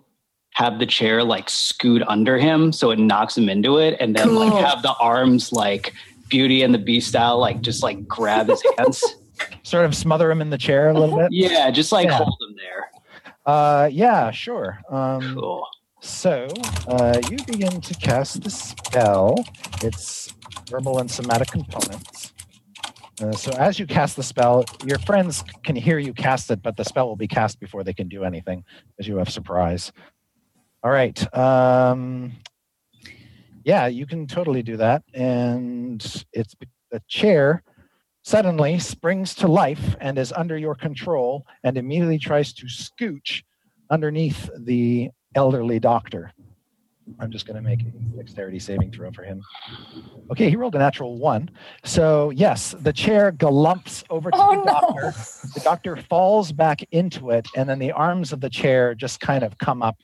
have 0.53 0.79
the 0.79 0.85
chair 0.85 1.23
like 1.23 1.49
scoot 1.49 2.01
under 2.07 2.37
him 2.37 2.71
so 2.71 2.91
it 2.91 2.99
knocks 2.99 3.37
him 3.37 3.49
into 3.49 3.77
it, 3.77 3.95
and 3.99 4.15
then 4.15 4.27
Cool. 4.29 4.47
like 4.47 4.65
have 4.65 4.81
the 4.81 4.93
arms 4.99 5.51
like 5.53 5.93
Beauty 6.29 6.63
and 6.63 6.73
the 6.73 6.77
Beast 6.79 7.09
style, 7.09 7.37
like 7.39 7.61
just 7.61 7.83
like 7.83 8.07
grab 8.07 8.47
his 8.47 8.63
hands? 8.77 9.03
Sort 9.63 9.85
of 9.85 9.95
smother 9.95 10.29
him 10.31 10.41
in 10.41 10.49
the 10.49 10.57
chair 10.57 10.89
a 10.89 10.93
little 10.93 11.17
bit. 11.17 11.29
yeah, 11.31 11.69
just 11.71 11.91
like 11.91 12.07
Yeah. 12.07 12.17
hold 12.17 12.37
him 12.49 12.55
there. 12.55 12.91
Uh, 13.45 13.89
yeah, 13.91 14.31
sure. 14.31 14.79
Um, 14.89 15.33
Cool. 15.33 15.65
So 16.01 16.47
uh, 16.87 17.19
you 17.29 17.37
begin 17.45 17.81
to 17.81 17.93
cast 17.95 18.41
the 18.43 18.49
spell. 18.49 19.35
It's 19.81 20.33
verbal 20.69 20.99
and 20.99 21.09
somatic 21.11 21.49
components. 21.49 22.33
Uh, 23.21 23.33
so 23.33 23.51
as 23.53 23.77
you 23.79 23.85
cast 23.85 24.15
the 24.15 24.23
spell, 24.23 24.63
your 24.85 24.97
friends 24.99 25.43
can 25.65 25.75
hear 25.75 25.99
you 25.99 26.13
cast 26.13 26.51
it, 26.51 26.61
but 26.61 26.77
the 26.77 26.85
spell 26.85 27.07
will 27.07 27.17
be 27.17 27.27
cast 27.27 27.59
before 27.59 27.83
they 27.83 27.91
can 27.93 28.07
do 28.07 28.23
anything, 28.23 28.63
as 28.97 29.07
you 29.09 29.17
have 29.17 29.29
surprise. 29.29 29.91
All 30.83 30.91
right. 30.91 31.17
Um, 31.37 32.31
yeah, 33.63 33.87
you 33.87 34.05
can 34.05 34.27
totally 34.27 34.63
do 34.63 34.77
that, 34.77 35.03
and 35.13 36.01
it's 36.33 36.55
the 36.91 37.01
chair 37.07 37.63
suddenly 38.23 38.77
springs 38.79 39.33
to 39.35 39.47
life 39.47 39.95
and 40.01 40.17
is 40.19 40.31
under 40.33 40.57
your 40.57 40.75
control, 40.75 41.45
and 41.63 41.77
immediately 41.77 42.19
tries 42.19 42.53
to 42.53 42.65
scooch 42.65 43.43
underneath 43.89 44.49
the 44.57 45.09
elderly 45.35 45.79
doctor. 45.79 46.31
I'm 47.19 47.31
just 47.31 47.47
going 47.47 47.55
to 47.55 47.61
make 47.61 47.81
a 47.81 47.85
dexterity 48.17 48.59
saving 48.59 48.91
throw 48.91 49.11
for 49.11 49.23
him. 49.23 49.41
Okay, 50.31 50.47
he 50.47 50.55
rolled 50.55 50.75
a 50.75 50.77
natural 50.77 51.17
one. 51.17 51.49
So, 51.83 52.29
yes, 52.29 52.75
the 52.81 52.93
chair 52.93 53.31
galumps 53.31 54.03
over 54.11 54.29
to 54.29 54.37
Oh, 54.39 54.51
the 54.51 54.57
no. 54.57 54.63
doctor. 54.65 55.13
The 55.55 55.61
doctor 55.63 55.95
falls 55.95 56.51
back 56.51 56.83
into 56.91 57.31
it, 57.31 57.47
and 57.55 57.67
then 57.67 57.79
the 57.79 57.91
arms 57.93 58.31
of 58.31 58.41
the 58.41 58.49
chair 58.49 58.93
just 58.93 59.21
kind 59.21 59.43
of 59.43 59.57
come 59.57 59.81
up 59.81 59.97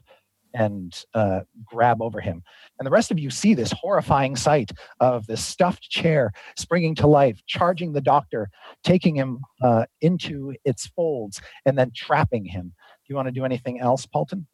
and 0.55 1.03
uh, 1.13 1.41
grab 1.63 2.01
over 2.01 2.19
him. 2.19 2.41
And 2.79 2.85
the 2.85 2.91
rest 2.91 3.11
of 3.11 3.19
you 3.19 3.29
see 3.29 3.53
this 3.53 3.71
horrifying 3.71 4.35
sight 4.35 4.71
of 4.99 5.27
this 5.27 5.43
stuffed 5.43 5.83
chair 5.89 6.31
springing 6.57 6.95
to 6.95 7.07
life, 7.07 7.41
charging 7.45 7.93
the 7.93 8.01
doctor, 8.01 8.49
taking 8.83 9.15
him 9.15 9.39
uh, 9.61 9.85
into 10.01 10.55
its 10.63 10.87
folds, 10.87 11.41
and 11.65 11.77
then 11.77 11.91
trapping 11.95 12.45
him. 12.45 12.67
Do 12.67 13.11
you 13.13 13.15
want 13.15 13.27
to 13.27 13.31
do 13.31 13.45
anything 13.45 13.79
else, 13.79 14.05
Paulton? 14.05 14.47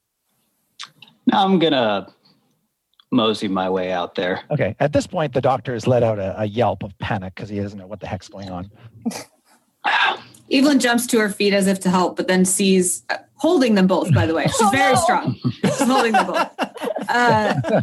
Now 1.27 1.46
I'm 1.46 1.60
gonna 1.60 2.12
mosey 3.12 3.48
my 3.48 3.70
way 3.70 3.91
out 3.91 4.15
there. 4.15 4.41
Okay. 4.51 4.75
At 4.79 4.93
this 4.93 5.05
point, 5.05 5.34
the 5.34 5.41
doctor 5.41 5.74
has 5.74 5.86
let 5.86 6.03
out 6.03 6.17
a, 6.17 6.41
a 6.41 6.46
yelp 6.46 6.84
of 6.84 6.98
panic 6.98 7.36
because 7.36 7.50
he 7.50 7.60
doesn't 7.60 7.77
know 7.77 7.88
what 7.88 8.00
the 8.00 8.08
heck's 8.08 8.27
going 8.27 8.50
on. 8.50 8.72
Evelyn 10.51 10.79
jumps 10.79 11.08
to 11.08 11.20
her 11.20 11.29
feet 11.29 11.53
as 11.53 11.67
if 11.67 11.79
to 11.81 11.89
help, 11.89 12.17
but 12.17 12.27
then 12.27 12.43
sees 12.43 13.03
uh, 13.10 13.17
holding 13.41 13.74
them 13.74 13.88
both. 13.88 14.13
By 14.13 14.27
the 14.27 14.36
way, 14.36 14.43
she's 14.45 14.62
Oh, 14.62 14.69
very 14.69 14.93
no. 14.93 15.01
strong. 15.01 15.36
She's 15.63 15.81
holding 15.81 16.12
them 16.12 16.27
both 16.27 16.48
uh, 17.10 17.81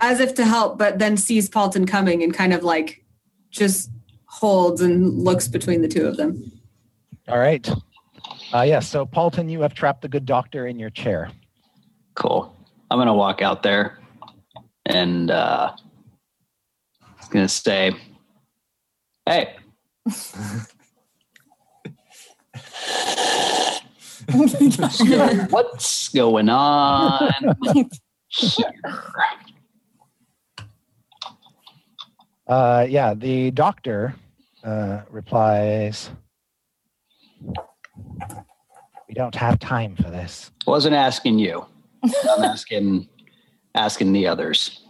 as 0.00 0.20
if 0.20 0.34
to 0.34 0.44
help, 0.44 0.78
but 0.78 1.00
then 1.00 1.16
sees 1.16 1.48
Paulton 1.48 1.86
coming 1.86 2.22
and 2.22 2.32
kind 2.32 2.52
of 2.52 2.62
like 2.62 3.04
just 3.50 3.90
holds 4.26 4.80
and 4.80 5.12
looks 5.24 5.48
between 5.48 5.82
the 5.82 5.88
two 5.88 6.06
of 6.06 6.16
them. 6.16 6.52
All 7.28 7.38
right. 7.38 7.68
Uh, 8.54 8.62
yes. 8.62 8.88
so, 8.88 9.04
Paulton, 9.04 9.48
you 9.48 9.60
have 9.62 9.74
trapped 9.74 10.02
the 10.02 10.08
good 10.08 10.24
doctor 10.24 10.66
in 10.68 10.78
your 10.78 10.90
chair. 10.90 11.30
Cool. 12.14 12.54
I'm 12.90 12.98
gonna 12.98 13.14
walk 13.14 13.42
out 13.42 13.62
there 13.62 13.98
and 14.86 15.30
uh 15.30 15.72
gonna 17.30 17.48
say, 17.48 17.92
Hey, 19.26 19.56
So 24.32 25.46
what's 25.50 26.08
going 26.10 26.48
on? 26.48 27.30
Uh, 32.46 32.86
yeah, 32.88 33.14
the 33.14 33.50
doctor 33.52 34.14
uh, 34.64 35.02
replies, 35.10 36.10
"We 39.08 39.14
don't 39.14 39.34
have 39.34 39.58
time 39.60 39.96
for 39.96 40.10
this." 40.10 40.50
Wasn't 40.66 40.94
asking 40.94 41.38
you. 41.38 41.64
I'm 42.02 42.42
asking 42.44 43.08
asking 43.74 44.12
the 44.12 44.26
others. 44.26 44.80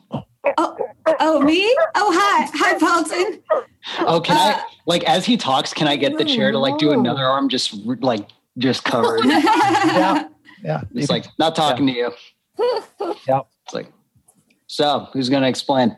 Oh, 0.59 0.77
oh, 1.21 1.41
me? 1.41 1.63
Oh, 1.95 2.11
hi. 2.15 2.51
Hi, 2.55 2.79
Paulton. 2.79 3.43
Oh, 4.01 4.21
can 4.21 4.37
Uh, 4.37 4.57
I 4.57 4.63
like 4.87 5.05
as 5.05 5.25
he 5.25 5.37
talks? 5.37 5.73
Can 5.73 5.87
I 5.87 5.97
get 5.97 6.19
the 6.19 6.25
chair 6.25 6.51
to 6.53 6.59
like 6.59 6.79
do 6.79 6.91
another 6.93 7.25
arm 7.25 7.49
just 7.49 7.75
like 8.01 8.29
just 8.59 8.85
covered? 8.85 9.21
Yeah, 9.25 10.29
yeah. 10.63 10.83
It's 10.95 11.11
like 11.11 11.27
not 11.39 11.57
talking 11.57 11.87
to 11.89 11.93
you. 11.93 12.13
yeah. 13.27 13.41
It's 13.65 13.75
like 13.75 13.89
so. 14.69 15.09
Who's 15.13 15.29
gonna 15.29 15.49
explain? 15.49 15.97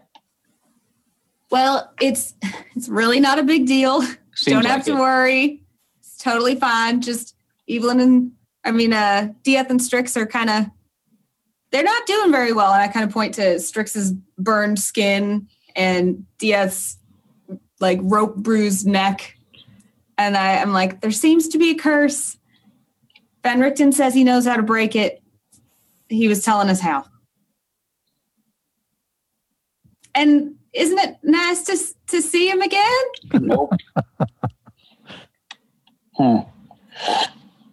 well, 1.50 1.92
it's 2.00 2.34
it's 2.74 2.88
really 2.88 3.20
not 3.20 3.38
a 3.38 3.42
big 3.42 3.66
deal. 3.66 4.02
Seems 4.34 4.54
Don't 4.56 4.66
have 4.66 4.78
like 4.78 4.86
to 4.86 4.92
it. 4.92 4.98
worry. 4.98 5.62
It's 6.00 6.16
totally 6.18 6.56
fine. 6.56 7.00
Just 7.00 7.36
Evelyn 7.68 8.00
and 8.00 8.32
I 8.64 8.72
mean, 8.72 8.92
uh, 8.92 9.28
Diath 9.44 9.70
and 9.70 9.80
Strix 9.80 10.16
are 10.16 10.26
kind 10.26 10.50
of 10.50 10.66
they're 11.70 11.84
not 11.84 12.06
doing 12.06 12.32
very 12.32 12.52
well. 12.52 12.72
And 12.72 12.82
I 12.82 12.88
kind 12.88 13.04
of 13.06 13.12
point 13.12 13.34
to 13.34 13.58
Strix's 13.60 14.12
burned 14.38 14.78
skin 14.78 15.48
and 15.76 16.24
Diath's 16.38 16.98
like 17.80 17.98
rope 18.02 18.36
bruised 18.36 18.86
neck. 18.86 19.36
And 20.16 20.36
I, 20.36 20.56
I'm 20.58 20.72
like, 20.72 21.00
there 21.00 21.10
seems 21.10 21.48
to 21.48 21.58
be 21.58 21.70
a 21.70 21.74
curse. 21.74 22.36
Van 23.44 23.60
Richten 23.60 23.92
says 23.92 24.14
he 24.14 24.24
knows 24.24 24.46
how 24.46 24.56
to 24.56 24.62
break 24.62 24.96
it. 24.96 25.22
He 26.08 26.26
was 26.28 26.42
telling 26.42 26.70
us 26.70 26.80
how. 26.80 27.04
And 30.14 30.54
isn't 30.72 30.98
it 30.98 31.16
nice 31.22 31.62
to 31.64 31.76
to 32.08 32.22
see 32.22 32.48
him 32.48 32.62
again? 32.62 33.02
Nope. 33.34 33.74
hmm. 36.16 36.36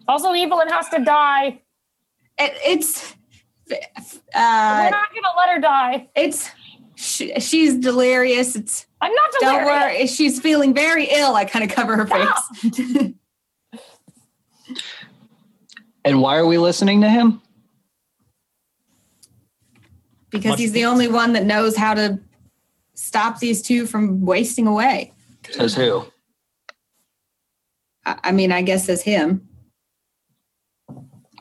Also, 0.07 0.33
Evelyn 0.33 0.67
has 0.69 0.89
to 0.89 1.03
die. 1.03 1.61
It, 2.37 2.53
it's 2.65 3.15
We're 3.69 3.77
uh, 4.35 4.89
not 4.89 5.09
gonna 5.13 5.27
let 5.37 5.49
her 5.49 5.59
die. 5.59 6.09
it's 6.15 6.49
she, 6.95 7.39
she's 7.39 7.75
delirious. 7.75 8.55
It's 8.55 8.87
I'm 8.99 9.13
not 9.13 9.31
don't 9.39 9.59
delirious. 9.59 9.67
worry. 9.67 10.07
She's 10.07 10.39
feeling 10.39 10.73
very 10.73 11.05
ill. 11.05 11.35
I 11.35 11.45
kind 11.45 11.63
of 11.63 11.71
cover 11.71 11.95
her 11.95 12.07
face. 12.07 13.11
And 16.03 16.21
why 16.21 16.37
are 16.37 16.45
we 16.45 16.57
listening 16.57 17.01
to 17.01 17.09
him? 17.09 17.41
because 20.29 20.51
Much- 20.51 20.59
he's 20.59 20.71
the 20.71 20.85
only 20.85 21.09
one 21.09 21.33
that 21.33 21.45
knows 21.45 21.75
how 21.75 21.93
to 21.93 22.17
stop 22.95 23.39
these 23.39 23.61
two 23.61 23.85
from 23.85 24.21
wasting 24.25 24.65
away. 24.65 25.11
Says 25.49 25.75
who? 25.75 26.05
I, 28.05 28.17
I 28.25 28.31
mean, 28.31 28.51
I 28.53 28.61
guess 28.61 28.87
as 28.87 29.01
him, 29.01 29.47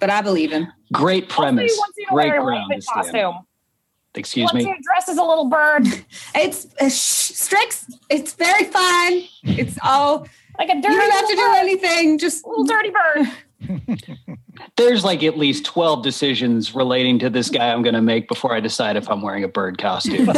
but 0.00 0.10
I 0.10 0.22
believe 0.22 0.50
him. 0.50 0.66
Great 0.92 1.28
premise. 1.28 1.72
wants 1.78 1.94
you 1.98 2.06
to 2.06 2.12
Great 2.14 2.30
ground 2.30 2.48
raven 2.48 2.76
to 2.78 2.82
stand. 2.82 3.04
costume. 3.04 3.34
Excuse 4.16 4.52
wants 4.52 4.64
me. 4.64 4.68
you 4.68 4.76
to 4.76 4.82
dress 4.82 5.08
as 5.08 5.18
a 5.18 5.22
little 5.22 5.48
bird, 5.48 5.86
It's 6.34 6.66
uh, 6.80 6.88
sh- 6.88 7.32
Strix. 7.36 7.86
It's 8.10 8.32
very 8.34 8.64
fine. 8.64 9.22
It's 9.44 9.78
all. 9.84 10.26
like 10.58 10.68
a 10.68 10.74
dirty 10.80 10.92
You 10.94 11.00
don't 11.00 11.10
have 11.12 11.20
to 11.20 11.26
little 11.28 11.44
do 11.44 11.52
bird. 11.52 11.58
anything. 11.60 12.18
Just 12.18 12.44
a 12.44 12.48
Little 12.48 12.64
dirty 12.64 12.90
bird. 12.90 13.28
There's 14.76 15.04
like 15.04 15.22
at 15.22 15.38
least 15.38 15.64
12 15.64 16.02
decisions 16.02 16.74
relating 16.74 17.18
to 17.20 17.30
this 17.30 17.50
guy 17.50 17.72
I'm 17.72 17.82
going 17.82 17.94
to 17.94 18.02
make 18.02 18.28
before 18.28 18.54
I 18.54 18.60
decide 18.60 18.96
if 18.96 19.10
I'm 19.10 19.22
wearing 19.22 19.44
a 19.44 19.48
bird 19.48 19.78
costume. 19.78 20.26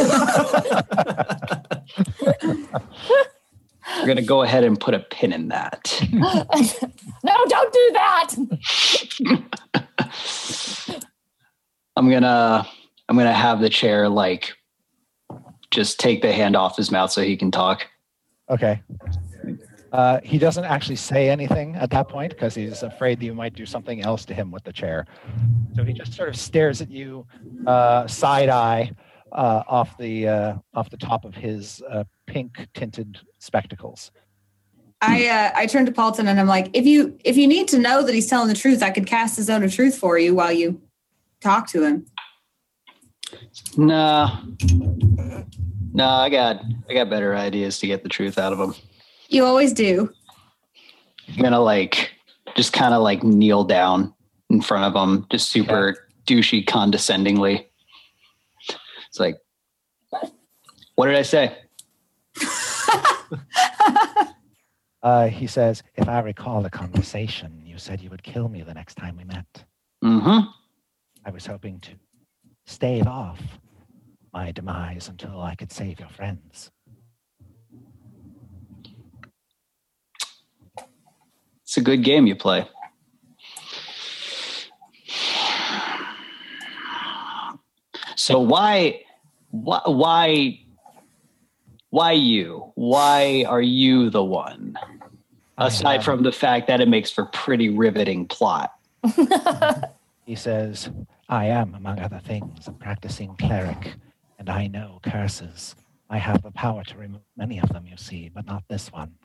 We're 3.99 4.05
going 4.05 4.17
to 4.17 4.23
go 4.23 4.41
ahead 4.43 4.63
and 4.63 4.79
put 4.79 4.93
a 4.93 4.99
pin 4.99 5.33
in 5.33 5.49
that. 5.49 6.01
No, 7.25 7.33
don't 7.47 7.71
do 7.71 7.89
that. 7.93 8.35
I'm 11.95 12.09
going 12.09 12.23
to 12.23 12.67
I'm 13.07 13.15
going 13.15 13.27
to 13.27 13.33
have 13.33 13.61
the 13.61 13.69
chair 13.69 14.09
like 14.09 14.53
just 15.71 16.01
take 16.01 16.21
the 16.21 16.33
hand 16.33 16.57
off 16.57 16.75
his 16.75 16.91
mouth 16.91 17.11
so 17.11 17.21
he 17.21 17.37
can 17.37 17.49
talk. 17.49 17.87
Okay. 18.49 18.81
Uh, 19.93 20.19
he 20.23 20.39
doesn't 20.39 20.65
actually 20.65 20.95
say 20.95 21.29
anything 21.29 21.75
at 21.75 21.91
that 21.91 22.09
point 22.09 22.31
because 22.31 22.55
he's 22.55 22.81
afraid 22.81 23.19
that 23.19 23.25
you 23.25 23.33
might 23.33 23.53
do 23.53 23.63
something 23.63 24.01
else 24.01 24.25
to 24.25 24.33
him 24.33 24.49
with 24.49 24.63
the 24.63 24.73
chair. 24.73 25.05
So 25.75 25.83
he 25.83 25.93
just 25.93 26.13
sort 26.13 26.29
of 26.29 26.35
stares 26.35 26.81
at 26.81 26.89
you, 26.89 27.27
uh, 27.67 28.07
side 28.07 28.49
eye, 28.49 28.91
uh, 29.31 29.63
off 29.67 29.95
the 29.99 30.27
uh, 30.27 30.55
off 30.73 30.89
the 30.89 30.97
top 30.97 31.25
of 31.25 31.35
his 31.35 31.81
uh, 31.89 32.05
pink 32.25 32.67
tinted 32.73 33.19
spectacles. 33.37 34.11
I 34.99 35.27
uh, 35.27 35.51
I 35.55 35.67
turn 35.67 35.85
to 35.85 35.91
Paulton 35.91 36.27
and 36.27 36.39
I'm 36.39 36.47
like, 36.47 36.71
if 36.73 36.85
you 36.87 37.17
if 37.23 37.37
you 37.37 37.47
need 37.47 37.67
to 37.69 37.77
know 37.77 38.03
that 38.03 38.15
he's 38.15 38.27
telling 38.27 38.47
the 38.47 38.55
truth, 38.55 38.81
I 38.81 38.89
could 38.89 39.05
cast 39.05 39.37
his 39.37 39.45
zone 39.45 39.63
of 39.63 39.71
truth 39.73 39.95
for 39.95 40.17
you 40.17 40.33
while 40.33 40.51
you 40.51 40.81
talk 41.39 41.67
to 41.67 41.83
him. 41.83 42.07
No. 43.77 44.39
No, 45.93 46.07
I 46.07 46.29
got 46.29 46.63
I 46.89 46.93
got 46.95 47.11
better 47.11 47.35
ideas 47.35 47.77
to 47.79 47.87
get 47.87 48.01
the 48.01 48.09
truth 48.09 48.39
out 48.39 48.53
of 48.53 48.59
him. 48.59 48.73
You 49.29 49.45
always 49.45 49.73
do. 49.73 50.11
I'm 51.29 51.41
gonna 51.41 51.59
like 51.59 52.11
just 52.55 52.73
kind 52.73 52.93
of 52.93 53.01
like 53.01 53.23
kneel 53.23 53.63
down 53.63 54.13
in 54.49 54.61
front 54.61 54.83
of 54.83 55.01
him, 55.01 55.25
just 55.31 55.49
super 55.49 56.07
douchey, 56.25 56.65
condescendingly. 56.65 57.67
It's 59.09 59.19
like, 59.19 59.37
what 60.95 61.07
did 61.07 61.15
I 61.15 61.23
say? 61.23 61.57
Uh, 65.03 65.27
he 65.27 65.45
says, 65.45 65.83
"If 65.95 66.07
I 66.07 66.21
recall 66.21 66.61
the 66.61 66.69
conversation, 66.69 67.61
you 67.65 67.77
said 67.77 67.99
you 67.99 68.09
would 68.09 68.23
kill 68.23 68.47
me 68.47 68.61
the 68.61 68.73
next 68.73 68.95
time 68.95 69.17
we 69.17 69.25
met. 69.25 69.65
Mm-hmm. 70.01 70.49
I 71.25 71.29
was 71.29 71.45
hoping 71.45 71.81
to 71.81 71.91
stave 72.65 73.05
off 73.05 73.41
my 74.33 74.53
demise 74.53 75.09
until 75.09 75.41
I 75.41 75.55
could 75.55 75.73
save 75.73 75.99
your 75.99 76.07
friends." 76.07 76.71
It's 81.73 81.79
a 81.79 81.81
good 81.81 82.03
game 82.03 82.27
you 82.27 82.35
play. 82.35 82.67
So 88.15 88.39
why, 88.39 89.01
why, 89.49 89.81
why, 89.87 90.59
why 91.89 92.11
you? 92.11 92.71
Why 92.75 93.45
are 93.47 93.59
you 93.59 94.11
the 94.11 94.23
one? 94.23 94.77
Aside 95.57 96.03
from 96.03 96.21
the 96.21 96.31
fact 96.31 96.67
that 96.67 96.79
it 96.79 96.87
makes 96.87 97.09
for 97.09 97.25
pretty 97.25 97.69
riveting 97.69 98.27
plot. 98.27 98.71
He 100.25 100.35
says, 100.35 100.91
I 101.27 101.47
am, 101.47 101.73
among 101.73 101.99
other 101.99 102.21
things, 102.23 102.67
a 102.67 102.71
practicing 102.71 103.35
cleric, 103.35 103.95
and 104.37 104.47
I 104.47 104.67
know 104.67 104.99
curses. 105.01 105.75
I 106.09 106.19
have 106.19 106.43
the 106.43 106.51
power 106.51 106.83
to 106.83 106.97
remove 106.97 107.21
many 107.35 107.59
of 107.59 107.67
them, 107.69 107.87
you 107.87 107.97
see, 107.97 108.29
but 108.29 108.45
not 108.45 108.63
this 108.69 108.89
one. 108.91 109.15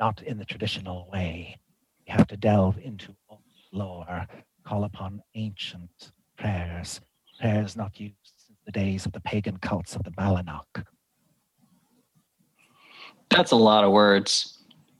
Not 0.00 0.22
in 0.22 0.38
the 0.38 0.46
traditional 0.46 1.08
way. 1.12 1.60
You 2.06 2.14
have 2.16 2.26
to 2.28 2.36
delve 2.36 2.78
into 2.78 3.14
old 3.28 3.40
lore, 3.70 4.26
call 4.66 4.84
upon 4.84 5.22
ancient 5.34 6.12
prayers, 6.38 7.00
prayers 7.38 7.76
not 7.76 8.00
used 8.00 8.16
since 8.46 8.58
the 8.64 8.72
days 8.72 9.04
of 9.04 9.12
the 9.12 9.20
pagan 9.20 9.58
cults 9.58 9.94
of 9.94 10.02
the 10.04 10.10
Balinok. 10.10 10.84
That's 13.28 13.52
a 13.52 13.56
lot 13.56 13.84
of 13.84 13.92
words. 13.92 14.56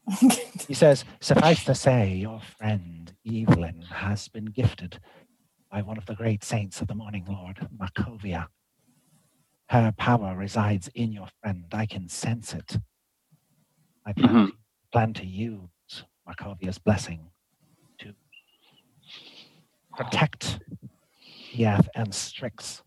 He 0.68 0.74
says, 0.74 1.04
Suffice 1.20 1.64
to 1.64 1.74
say, 1.74 2.12
your 2.14 2.40
friend 2.58 3.12
Evelyn 3.26 3.82
has 3.90 4.28
been 4.28 4.44
gifted 4.44 5.00
by 5.72 5.82
one 5.82 5.96
of 5.98 6.06
the 6.06 6.14
great 6.14 6.44
saints 6.44 6.80
of 6.80 6.86
the 6.88 6.94
Morning 6.94 7.24
Lord, 7.28 7.66
Markovia. 7.76 8.46
Her 9.70 9.92
power 9.96 10.36
resides 10.36 10.88
in 10.94 11.10
your 11.12 11.28
friend. 11.40 11.64
I 11.72 11.86
can 11.86 12.08
sense 12.08 12.52
it. 12.54 12.76
I 14.06 14.12
plan, 14.12 14.34
Mhm. 14.34 14.46
to, 14.50 14.56
plan 14.92 15.12
to 15.14 15.24
use 15.24 16.04
Markovia's 16.28 16.78
blessing 16.78 17.30
to 17.98 18.14
protect 19.96 20.60
Diath 21.56 21.88
and 21.94 22.14
Strix 22.14 22.82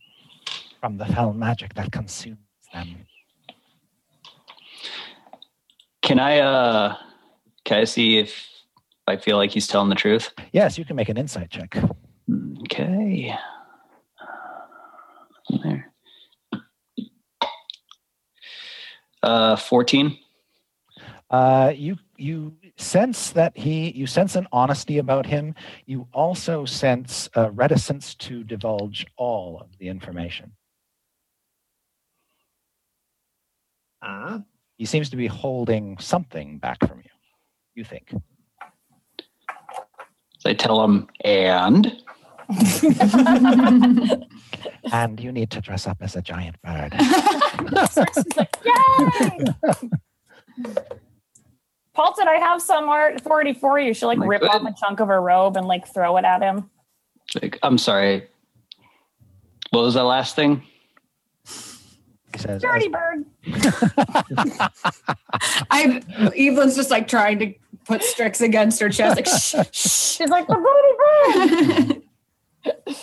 from 0.80 0.98
the 0.98 1.06
fell 1.06 1.34
magic 1.34 1.74
that 1.76 1.92
consumes 1.92 2.38
them. 2.74 3.06
Can 6.02 6.20
I 6.20 6.40
uh 6.40 6.96
can 7.66 7.80
I 7.80 7.84
see 7.86 8.18
if 8.18 8.46
I 9.08 9.18
feel 9.18 9.38
like 9.38 9.52
he's 9.52 9.68
telling 9.68 9.90
the 9.90 9.96
truth? 9.96 10.34
Yes, 10.52 10.78
you 10.78 10.86
can 10.86 10.96
make 10.96 11.10
an 11.10 11.18
insight 11.18 11.50
check. 11.50 11.78
Okay. 12.64 13.36
There. 15.64 15.94
Uh 19.22 19.56
14. 19.56 20.18
Uh, 21.34 21.74
you 21.76 21.98
you 22.16 22.56
sense 22.78 23.32
that 23.32 23.58
he 23.58 23.92
you 23.92 24.06
sense 24.06 24.36
an 24.36 24.48
honesty 24.52 25.00
about 25.00 25.26
him. 25.26 25.56
You 25.88 26.08
also 26.14 26.64
sense 26.64 27.28
a 27.34 27.50
reticence 27.50 28.14
to 28.16 28.44
divulge 28.44 29.08
all 29.18 29.60
of 29.60 29.76
the 29.80 29.88
information. 29.88 30.52
Uh, 34.00 34.42
he 34.78 34.86
seems 34.86 35.10
to 35.10 35.18
be 35.18 35.26
holding 35.26 35.98
something 35.98 36.60
back 36.60 36.78
from 36.88 37.00
you 37.00 37.10
you 37.74 37.84
think. 37.84 38.14
So 40.38 40.52
I 40.52 40.54
tell 40.54 40.84
him, 40.84 41.08
and? 41.24 42.04
And 44.92 45.20
you 45.20 45.32
need 45.32 45.50
to 45.52 45.62
dress 45.62 45.88
up 45.88 45.98
as 46.02 46.16
a 46.16 46.22
giant 46.22 46.62
bird. 46.62 46.94
Strix 47.90 48.18
like, 48.38 48.56
yay! 48.66 49.46
Paulton, 51.94 52.28
I 52.28 52.36
have 52.36 52.62
some 52.62 52.90
art 52.90 53.16
authority 53.16 53.54
for 53.54 53.80
you. 53.80 53.94
She'll 53.94 54.08
like 54.08 54.18
My 54.18 54.26
rip 54.26 54.42
good. 54.42 54.50
off 54.50 54.64
a 54.64 54.74
chunk 54.80 55.00
of 55.00 55.08
her 55.08 55.22
robe 55.22 55.58
and 55.58 55.68
like 55.68 55.88
throw 55.88 56.18
it 56.18 56.26
at 56.26 56.42
him. 56.42 56.70
like, 57.42 57.60
I'm 57.62 57.78
sorry. 57.78 58.28
What 59.70 59.82
was 59.84 59.94
that 59.94 60.04
last 60.04 60.36
thing? 60.36 60.64
he 61.46 62.40
says 62.40 62.62
Dirty 62.62 62.88
bird. 62.90 63.26
I 65.70 66.02
Evelyn's 66.36 66.76
just 66.76 66.90
like 66.90 67.08
trying 67.08 67.40
to 67.40 67.54
put 67.86 68.04
Strix 68.04 68.42
against 68.42 68.80
her 68.82 68.90
chest, 68.90 69.16
like 69.16 69.28
shh, 69.28 69.56
shh. 69.72 70.16
She's 70.18 70.30
like 70.30 70.48
the 70.48 70.56
dirty 71.46 72.02
bird. 72.66 72.86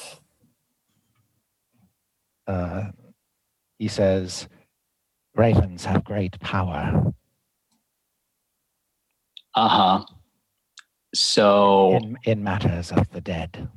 uh, 2.47 2.91
he 3.79 3.89
says 3.89 4.49
ravens 5.37 5.85
have 5.85 6.03
great 6.05 6.39
power 6.41 7.13
Uh 9.55 9.69
huh. 9.69 10.05
So, 11.15 11.97
in, 11.97 12.19
in 12.25 12.45
matters 12.45 12.93
of 12.93 13.11
the 13.11 13.21
dead 13.21 13.69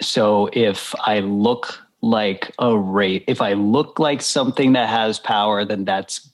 so 0.00 0.48
if 0.52 0.94
I 1.00 1.20
look 1.20 1.82
like 2.00 2.52
a 2.58 2.76
wraith, 2.76 3.24
if 3.26 3.40
I 3.40 3.54
look 3.54 3.98
like 3.98 4.20
something 4.20 4.72
that 4.74 4.88
has 4.88 5.18
power, 5.18 5.64
then 5.64 5.84
that's 5.84 6.30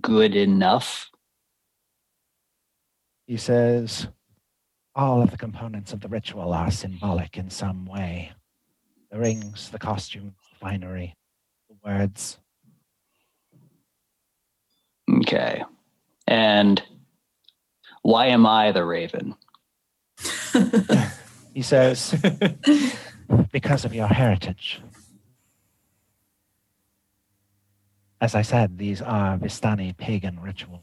good 0.00 0.36
enough. 0.36 1.10
He 3.26 3.36
says, 3.36 4.08
all 4.94 5.22
of 5.22 5.30
the 5.30 5.38
components 5.38 5.92
of 5.92 6.00
the 6.00 6.08
ritual 6.08 6.52
are 6.52 6.70
symbolic 6.70 7.36
in 7.36 7.50
some 7.50 7.86
way 7.86 8.32
the 9.10 9.18
rings, 9.18 9.68
the 9.68 9.78
costumes, 9.78 10.32
the 10.50 10.58
finery, 10.58 11.14
the 11.68 11.76
words. 11.84 12.38
Okay. 15.18 15.62
And 16.26 16.82
why 18.02 18.26
am 18.26 18.46
I 18.46 18.72
the 18.72 18.84
raven? 18.84 19.34
He 21.54 21.62
says, 21.62 22.14
because 23.52 23.84
of 23.84 23.94
your 23.94 24.06
heritage. 24.06 24.80
As 28.20 28.34
I 28.34 28.42
said, 28.42 28.78
these 28.78 29.02
are 29.02 29.36
Vistani 29.36 29.96
pagan 29.96 30.40
rituals. 30.40 30.80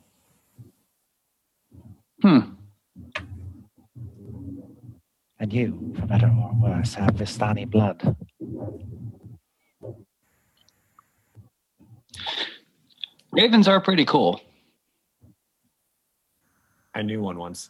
Hmm. 2.21 2.39
And 5.39 5.53
you, 5.53 5.95
for 5.97 6.05
better 6.05 6.27
or 6.27 6.53
worse, 6.61 6.93
have 6.95 7.15
Vistani 7.15 7.67
blood. 7.67 8.15
Ravens 13.31 13.67
are 13.69 13.79
pretty 13.79 14.03
cool. 14.05 14.41
I 16.99 17.01
knew 17.01 17.21
one 17.21 17.37
once. 17.37 17.69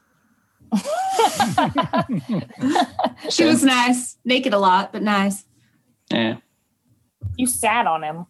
she 3.29 3.45
was 3.45 3.63
nice, 3.63 4.17
naked 4.25 4.55
a 4.55 4.57
lot, 4.57 4.91
but 4.91 5.03
nice. 5.03 5.45
Yeah. 6.11 6.37
You 7.37 7.45
sat 7.45 7.85
on 7.85 8.03
him. 8.03 8.25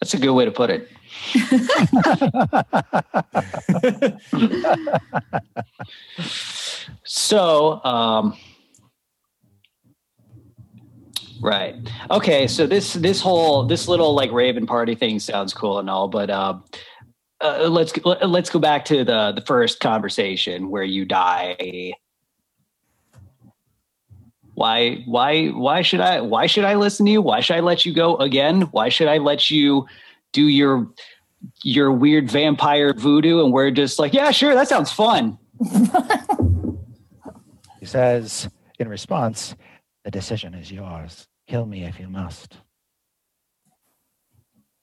That's 0.00 0.14
a 0.14 0.18
good 0.18 0.34
way 0.34 0.44
to 0.44 0.52
put 0.52 0.70
it. 0.70 0.88
so, 7.04 7.84
um, 7.84 8.36
right. 11.42 11.74
Okay. 12.12 12.46
So 12.46 12.68
this, 12.68 12.92
this 12.94 13.20
whole, 13.20 13.64
this 13.64 13.88
little 13.88 14.14
like 14.14 14.30
Raven 14.30 14.66
party 14.66 14.94
thing 14.94 15.18
sounds 15.18 15.52
cool 15.52 15.80
and 15.80 15.90
all, 15.90 16.06
but, 16.06 16.30
um, 16.30 16.62
uh, 17.40 17.68
let's 17.68 17.92
let's 18.04 18.50
go 18.50 18.58
back 18.58 18.84
to 18.86 19.04
the 19.04 19.32
the 19.32 19.42
first 19.42 19.80
conversation 19.80 20.70
where 20.70 20.82
you 20.82 21.04
die. 21.04 21.92
Why 24.54 25.02
why 25.06 25.48
why 25.48 25.82
should 25.82 26.00
I 26.00 26.20
why 26.20 26.46
should 26.46 26.64
I 26.64 26.74
listen 26.74 27.06
to 27.06 27.12
you? 27.12 27.22
Why 27.22 27.40
should 27.40 27.56
I 27.56 27.60
let 27.60 27.86
you 27.86 27.94
go 27.94 28.16
again? 28.16 28.62
Why 28.72 28.88
should 28.88 29.08
I 29.08 29.18
let 29.18 29.50
you 29.50 29.86
do 30.32 30.42
your 30.42 30.88
your 31.62 31.90
weird 31.92 32.30
vampire 32.30 32.92
voodoo 32.92 33.42
and 33.42 33.52
we're 33.52 33.70
just 33.70 33.98
like, 33.98 34.12
yeah, 34.12 34.30
sure, 34.30 34.54
that 34.54 34.68
sounds 34.68 34.92
fun. 34.92 35.38
He 37.80 37.86
says, 37.86 38.46
in 38.78 38.88
response, 38.88 39.56
the 40.04 40.10
decision 40.10 40.54
is 40.54 40.70
yours. 40.70 41.26
Kill 41.48 41.64
me 41.64 41.84
if 41.84 41.98
you 41.98 42.08
must. 42.08 42.58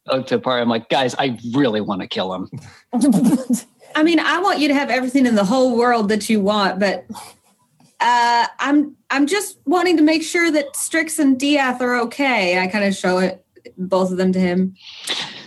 Uh, 0.08 0.22
to 0.24 0.38
the 0.38 0.42
part, 0.42 0.62
I'm 0.62 0.70
like, 0.70 0.90
guys, 0.90 1.16
I 1.18 1.38
really 1.54 1.82
want 1.82 2.02
to 2.02 2.08
kill 2.08 2.34
him. 2.34 2.50
I 3.96 4.04
mean, 4.04 4.20
I 4.20 4.40
want 4.40 4.60
you 4.60 4.68
to 4.68 4.74
have 4.74 4.90
everything 4.90 5.26
in 5.26 5.36
the 5.36 5.44
whole 5.44 5.78
world 5.78 6.10
that 6.10 6.30
you 6.30 6.40
want, 6.40 6.80
but 6.80 7.06
uh, 8.00 8.48
I'm 8.60 8.96
I'm 9.10 9.26
just 9.26 9.58
wanting 9.66 9.98
to 9.98 10.04
make 10.04 10.24
sure 10.24 10.52
that 10.52 10.76
Strix 10.76 11.20
and 11.20 11.40
Diath 11.40 11.82
are 11.82 12.00
okay. 12.02 12.60
I 12.60 12.68
kind 12.68 12.86
of 12.86 12.96
show 12.96 13.18
it 13.18 13.44
both 13.78 14.12
of 14.12 14.18
them 14.18 14.32
to 14.34 14.40
him. 14.40 14.76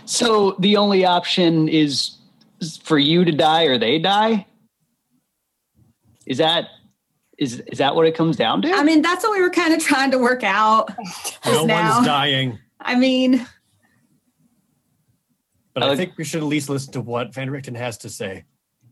So 0.05 0.55
the 0.59 0.77
only 0.77 1.05
option 1.05 1.69
is 1.69 2.17
for 2.83 2.99
you 2.99 3.23
to 3.25 3.31
die 3.31 3.63
or 3.63 3.77
they 3.77 3.99
die. 3.99 4.45
Is 6.25 6.37
that 6.37 6.67
is 7.37 7.61
is 7.67 7.77
that 7.79 7.95
what 7.95 8.05
it 8.05 8.15
comes 8.15 8.35
down 8.35 8.61
to? 8.63 8.71
I 8.71 8.83
mean, 8.83 9.01
that's 9.01 9.23
what 9.23 9.31
we 9.31 9.41
were 9.41 9.49
kind 9.49 9.73
of 9.73 9.79
trying 9.81 10.11
to 10.11 10.17
work 10.17 10.43
out. 10.43 10.91
No 11.45 11.65
now. 11.65 11.95
one's 11.95 12.05
dying. 12.05 12.59
I 12.81 12.95
mean, 12.95 13.45
But 15.73 15.83
I 15.83 15.91
I 15.91 15.95
think 15.95 16.17
we 16.17 16.23
should 16.23 16.41
at 16.41 16.47
least 16.47 16.69
listen 16.69 16.93
to 16.93 17.01
what 17.01 17.33
Van 17.33 17.49
Richten 17.49 17.75
has 17.75 17.97
to 17.99 18.09
say. 18.09 18.45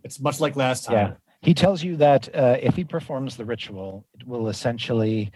It's 0.04 0.20
much 0.20 0.40
like 0.40 0.56
last 0.56 0.86
time. 0.86 0.96
Yeah. 0.96 1.14
He 1.42 1.54
tells 1.54 1.84
you 1.84 1.96
that 1.98 2.34
uh, 2.36 2.58
if 2.62 2.76
he 2.76 2.84
performs 2.84 3.38
the 3.38 3.46
ritual, 3.46 4.06
it 4.14 4.28
will 4.28 4.50
essentially 4.50 5.32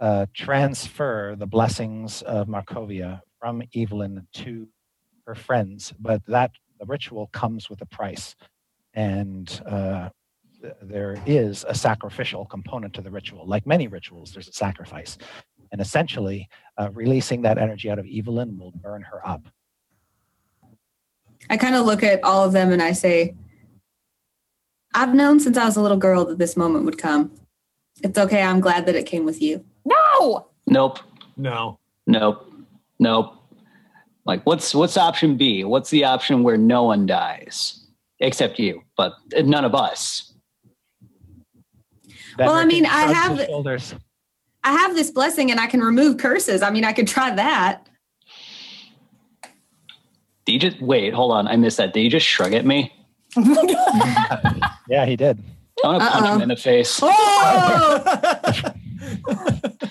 uh, 0.00 0.26
transfer 0.34 1.36
the 1.38 1.46
blessings 1.46 2.22
of 2.22 2.48
Markovia 2.48 3.20
from 3.38 3.62
Evelyn 3.74 4.26
to 4.34 4.68
her 5.26 5.34
friends. 5.34 5.92
But 5.98 6.22
that 6.26 6.50
the 6.80 6.86
ritual 6.86 7.28
comes 7.28 7.70
with 7.70 7.80
a 7.82 7.86
price, 7.86 8.34
and 8.94 9.60
uh, 9.66 10.08
th- 10.60 10.74
there 10.82 11.22
is 11.26 11.64
a 11.68 11.74
sacrificial 11.74 12.44
component 12.46 12.92
to 12.94 13.00
the 13.00 13.10
ritual. 13.10 13.46
Like 13.46 13.66
many 13.66 13.86
rituals, 13.86 14.32
there's 14.32 14.48
a 14.48 14.52
sacrifice, 14.52 15.18
and 15.70 15.80
essentially, 15.80 16.48
uh, 16.78 16.90
releasing 16.92 17.42
that 17.42 17.58
energy 17.58 17.90
out 17.90 18.00
of 18.00 18.06
Evelyn 18.12 18.58
will 18.58 18.72
burn 18.72 19.02
her 19.02 19.26
up. 19.26 19.46
I 21.50 21.56
kind 21.56 21.74
of 21.74 21.84
look 21.86 22.02
at 22.02 22.22
all 22.24 22.44
of 22.44 22.52
them 22.52 22.72
and 22.72 22.82
I 22.82 22.92
say, 22.92 23.34
I've 24.94 25.14
known 25.14 25.40
since 25.40 25.56
I 25.56 25.64
was 25.64 25.76
a 25.76 25.80
little 25.82 25.96
girl 25.96 26.24
that 26.26 26.38
this 26.38 26.56
moment 26.56 26.84
would 26.84 26.98
come. 26.98 27.32
It's 28.02 28.18
okay. 28.18 28.42
I'm 28.42 28.60
glad 28.60 28.86
that 28.86 28.94
it 28.94 29.06
came 29.06 29.24
with 29.24 29.42
you. 29.42 29.64
no. 29.84 30.48
nope, 30.66 30.98
No. 31.36 31.78
nope, 32.06 32.50
nope. 32.98 33.34
Like, 34.26 34.44
what's 34.46 34.74
what's 34.74 34.96
option 34.96 35.36
B? 35.36 35.64
What's 35.64 35.90
the 35.90 36.04
option 36.04 36.42
where 36.42 36.56
no 36.56 36.84
one 36.84 37.04
dies 37.04 37.86
except 38.20 38.58
you, 38.58 38.82
but 38.96 39.12
none 39.44 39.64
of 39.66 39.74
us? 39.74 40.32
That 42.38 42.46
Well, 42.46 42.54
I 42.54 42.64
mean, 42.64 42.86
I 42.86 43.12
have- 43.12 43.38
shoulders. 43.46 43.94
I 44.66 44.72
have 44.72 44.94
this 44.94 45.10
blessing 45.10 45.50
and 45.50 45.60
I 45.60 45.66
can 45.66 45.80
remove 45.80 46.16
curses. 46.16 46.62
I 46.62 46.70
mean, 46.70 46.84
I 46.84 46.94
could 46.94 47.06
try 47.06 47.34
that. 47.34 47.86
Did 50.46 50.52
you 50.52 50.58
just 50.58 50.80
wait? 50.82 51.14
Hold 51.14 51.32
on, 51.32 51.48
I 51.48 51.56
missed 51.56 51.76
that. 51.78 51.92
Did 51.92 52.00
you 52.02 52.10
just 52.10 52.26
shrug 52.26 52.52
at 52.54 52.64
me? 52.66 52.92
Yeah, 54.88 55.06
he 55.06 55.16
did. 55.16 55.42
I 55.82 55.88
want 55.88 56.02
to 56.02 56.08
punch 56.10 56.24
Uh-oh. 56.26 56.34
him 56.34 56.42
in 56.42 56.48
the 56.48 56.56
face. 56.56 57.00
Oh! 57.02 58.72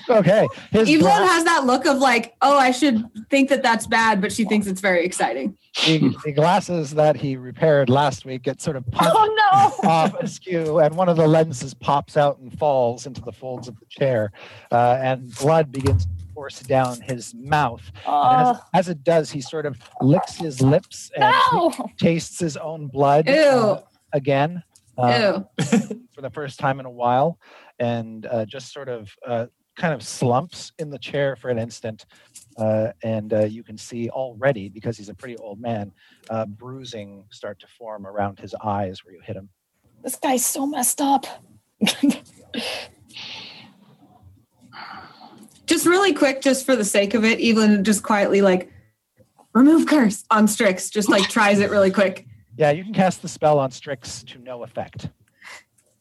Okay. 0.10 0.48
His 0.72 0.89
Evelyn 0.89 1.00
gla- 1.02 1.28
has 1.28 1.44
that 1.46 1.66
look 1.66 1.86
of 1.86 1.98
like, 1.98 2.36
oh, 2.42 2.58
I 2.58 2.72
should 2.72 3.04
think 3.30 3.50
that 3.50 3.63
that's 3.63 3.88
bad, 3.88 4.22
but 4.22 4.32
she 4.32 4.44
thinks 4.46 4.68
it's 4.68 4.82
very 4.82 5.04
exciting. 5.06 5.58
the, 5.86 6.13
the 6.26 6.32
glasses 6.32 6.92
that 6.92 7.16
he 7.16 7.36
repaired 7.36 7.89
last 7.89 8.26
week 8.26 8.44
get 8.44 8.62
sort 8.62 8.76
of 8.76 8.86
punched 8.92 9.12
Oh 9.16 9.80
no! 9.84 9.89
off 9.89 10.13
askew, 10.20 10.80
and 10.80 10.96
one 10.96 11.10
of 11.10 11.18
the 11.18 11.28
lenses 11.28 11.74
pops 11.74 12.18
out 12.18 12.38
and 12.39 12.58
falls 12.60 13.06
into 13.06 13.22
the 13.22 13.32
folds 13.32 13.68
of 13.68 13.80
the 13.80 13.86
chair, 13.88 14.32
uh, 14.72 15.00
and 15.02 15.34
blood 15.36 15.72
begins 15.72 16.06
to 16.06 16.12
course 16.34 16.60
down 16.62 17.02
his 17.02 17.34
mouth. 17.34 17.91
As, 18.08 18.58
as 18.74 18.89
it 18.89 19.04
does, 19.04 19.32
he 19.32 19.41
sort 19.41 19.65
of 19.65 19.78
licks 20.02 20.36
his 20.36 20.62
lips 20.62 21.12
and 21.15 21.34
no! 21.52 21.74
tastes 21.98 22.39
his 22.39 22.58
own 22.58 22.88
blood 22.88 23.30
uh, 23.30 23.82
again 24.12 24.63
uh, 24.98 25.41
Ew. 25.60 25.65
for 26.13 26.22
the 26.22 26.30
first 26.30 26.60
time 26.60 26.80
in 26.80 26.86
a 26.86 26.91
while, 26.91 27.39
and 27.80 28.26
uh, 28.26 28.46
just 28.46 28.72
sort 28.72 28.89
of 28.89 29.13
uh, 29.28 29.48
kind 29.76 29.93
of 29.93 30.04
slumps 30.04 30.72
in 30.80 30.89
the 30.89 31.00
chair 31.00 31.36
for 31.36 31.50
an 31.50 31.58
instant. 31.58 32.06
Uh, 32.58 32.89
and 33.04 33.34
uh, 33.34 33.46
you 33.46 33.63
can 33.63 33.78
see 33.78 34.10
already, 34.10 34.69
because 34.69 34.98
he's 34.98 35.10
a 35.10 35.15
pretty 35.15 35.38
old 35.38 35.60
man, 35.60 35.91
uh, 36.30 36.46
bruising 36.46 37.26
start 37.32 37.60
to 37.60 37.67
form 37.67 38.06
around 38.06 38.39
his 38.39 38.54
eyes 38.63 39.04
where 39.04 39.13
you 39.13 39.22
hit 39.22 39.36
him. 39.36 39.50
This 40.04 40.15
guy's 40.15 40.46
so 40.46 40.65
messed 40.65 41.02
up. 41.02 41.26
Just 45.65 45.86
really 45.86 46.13
quick, 46.13 46.41
just 46.41 46.65
for 46.65 46.76
the 46.76 46.84
sake 46.86 47.13
of 47.13 47.23
it, 47.23 47.39
Evelyn 47.41 47.84
just 47.84 48.04
quietly 48.04 48.41
like 48.41 48.69
remove 49.54 49.88
curse 49.88 50.23
on 50.30 50.47
Strix. 50.47 50.89
Just 50.89 51.10
like 51.10 51.30
tries 51.30 51.60
it 51.60 51.69
really 51.69 51.91
quick. 51.91 52.26
Yeah, 52.58 52.71
you 52.71 52.84
can 52.84 52.93
cast 52.93 53.21
the 53.21 53.28
spell 53.30 53.60
on 53.60 53.71
Strix 53.71 54.23
to 54.23 54.39
no 54.39 54.63
effect. 54.63 55.10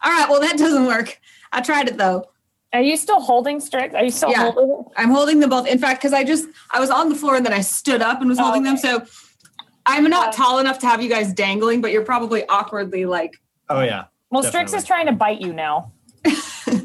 All 0.02 0.10
right, 0.10 0.28
well 0.28 0.40
that 0.40 0.58
doesn't 0.58 0.86
work. 0.86 1.18
I 1.52 1.60
tried 1.60 1.88
it 1.88 1.96
though. 1.96 2.24
Are 2.72 2.80
you 2.80 2.96
still 2.96 3.20
holding 3.20 3.60
Strix? 3.60 3.94
Are 3.94 4.02
you 4.04 4.10
still 4.10 4.30
Yeah. 4.30 4.50
holding? 4.50 4.84
I'm 4.96 5.10
holding 5.10 5.40
them 5.40 5.50
both. 5.50 5.66
In 5.66 5.78
fact, 5.78 6.00
because 6.00 6.12
I 6.12 6.24
just 6.24 6.48
I 6.70 6.80
was 6.80 6.90
on 6.90 7.08
the 7.08 7.14
floor 7.14 7.36
and 7.36 7.46
then 7.46 7.52
I 7.52 7.60
stood 7.60 8.02
up 8.02 8.20
and 8.20 8.28
was 8.28 8.38
holding 8.38 8.62
them. 8.64 8.76
So 8.76 9.04
I'm 9.86 10.08
not 10.10 10.28
Uh, 10.28 10.32
tall 10.32 10.58
enough 10.58 10.78
to 10.80 10.86
have 10.86 11.02
you 11.02 11.08
guys 11.08 11.32
dangling, 11.32 11.80
but 11.80 11.92
you're 11.92 12.04
probably 12.04 12.46
awkwardly 12.48 13.04
like 13.06 13.40
Oh 13.68 13.82
yeah. 13.82 14.04
Well, 14.30 14.42
Strix 14.42 14.72
is 14.72 14.84
trying 14.84 15.06
to 15.06 15.12
bite 15.12 15.40
you 15.40 15.52
now. 15.52 15.92
She's 16.24 16.82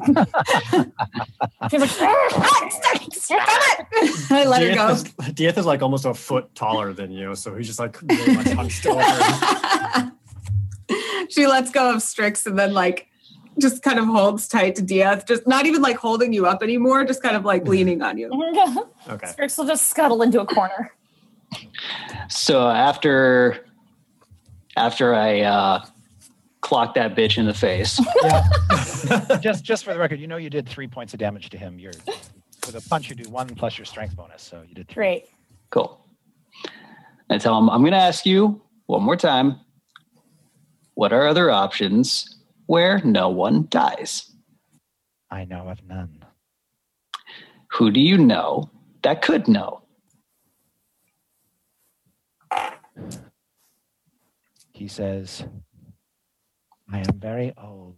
like, 1.81 1.91
"Ah, 2.01 2.69
stop 3.11 3.47
it. 3.91 4.31
I 4.31 4.45
let 4.45 4.61
her 4.63 4.69
go. 4.69 4.75
Diath 4.75 4.91
is, 4.91 5.33
Diath 5.33 5.57
is 5.57 5.65
like 5.65 5.81
almost 5.81 6.05
a 6.05 6.13
foot 6.13 6.53
taller 6.55 6.93
than 6.93 7.11
you, 7.11 7.35
so 7.35 7.55
he's 7.55 7.67
just 7.67 7.79
like 7.79 8.01
really 8.01 8.35
much 8.35 8.47
hunched 8.47 8.85
over. 8.85 10.11
she 11.29 11.47
lets 11.47 11.71
go 11.71 11.93
of 11.93 12.01
Strix 12.01 12.45
and 12.45 12.57
then 12.57 12.73
like 12.73 13.07
just 13.59 13.81
kind 13.81 13.99
of 13.99 14.05
holds 14.05 14.47
tight 14.47 14.75
to 14.75 14.81
Diath, 14.81 15.25
just 15.27 15.47
not 15.47 15.65
even 15.65 15.81
like 15.81 15.97
holding 15.97 16.31
you 16.33 16.45
up 16.45 16.61
anymore, 16.61 17.03
just 17.05 17.23
kind 17.23 17.35
of 17.35 17.43
like 17.45 17.67
leaning 17.67 18.01
on 18.01 18.17
you. 18.17 18.31
Okay. 19.09 19.27
Strix 19.27 19.57
will 19.57 19.65
just 19.65 19.87
scuttle 19.87 20.21
into 20.21 20.41
a 20.41 20.45
corner. 20.45 20.91
So 22.27 22.67
after 22.67 23.65
after 24.75 25.15
I 25.15 25.41
uh, 25.41 25.85
clock 26.67 26.93
that 26.95 27.15
bitch 27.15 27.37
in 27.37 27.45
the 27.45 27.53
face, 27.53 27.97
Yeah. 28.23 29.37
just 29.41 29.63
just 29.63 29.85
for 29.85 29.93
the 29.93 29.99
record, 29.99 30.19
you 30.19 30.27
know 30.27 30.35
you 30.35 30.49
did 30.49 30.67
three 30.67 30.87
points 30.87 31.13
of 31.13 31.19
damage 31.19 31.49
to 31.49 31.57
him. 31.57 31.79
You're 31.79 31.93
with 32.65 32.75
a 32.75 32.81
punch 32.89 33.09
you 33.09 33.15
do 33.15 33.29
one 33.29 33.47
plus 33.55 33.77
your 33.77 33.85
strength 33.85 34.15
bonus, 34.17 34.43
so 34.43 34.61
you 34.67 34.75
did 34.75 34.87
three. 34.89 34.95
Great. 34.95 35.25
cool. 35.69 36.05
I 37.29 37.37
tell 37.37 37.57
him 37.57 37.69
I'm 37.69 37.81
going 37.81 37.93
to 37.93 37.97
ask 37.97 38.25
you 38.25 38.61
one 38.87 39.01
more 39.03 39.15
time. 39.15 39.59
What 40.95 41.13
are 41.13 41.25
other 41.27 41.49
options 41.51 42.37
where 42.65 42.99
no 43.05 43.29
one 43.29 43.67
dies? 43.69 44.29
I 45.31 45.45
know 45.45 45.69
of 45.69 45.81
none. 45.87 46.25
Who 47.71 47.91
do 47.91 47.99
you 48.01 48.17
know 48.17 48.69
that 49.03 49.21
could 49.21 49.47
know? 49.47 49.81
He 54.73 54.87
says, 54.87 55.43
I 56.91 56.99
am 56.99 57.19
very 57.19 57.53
old. 57.61 57.95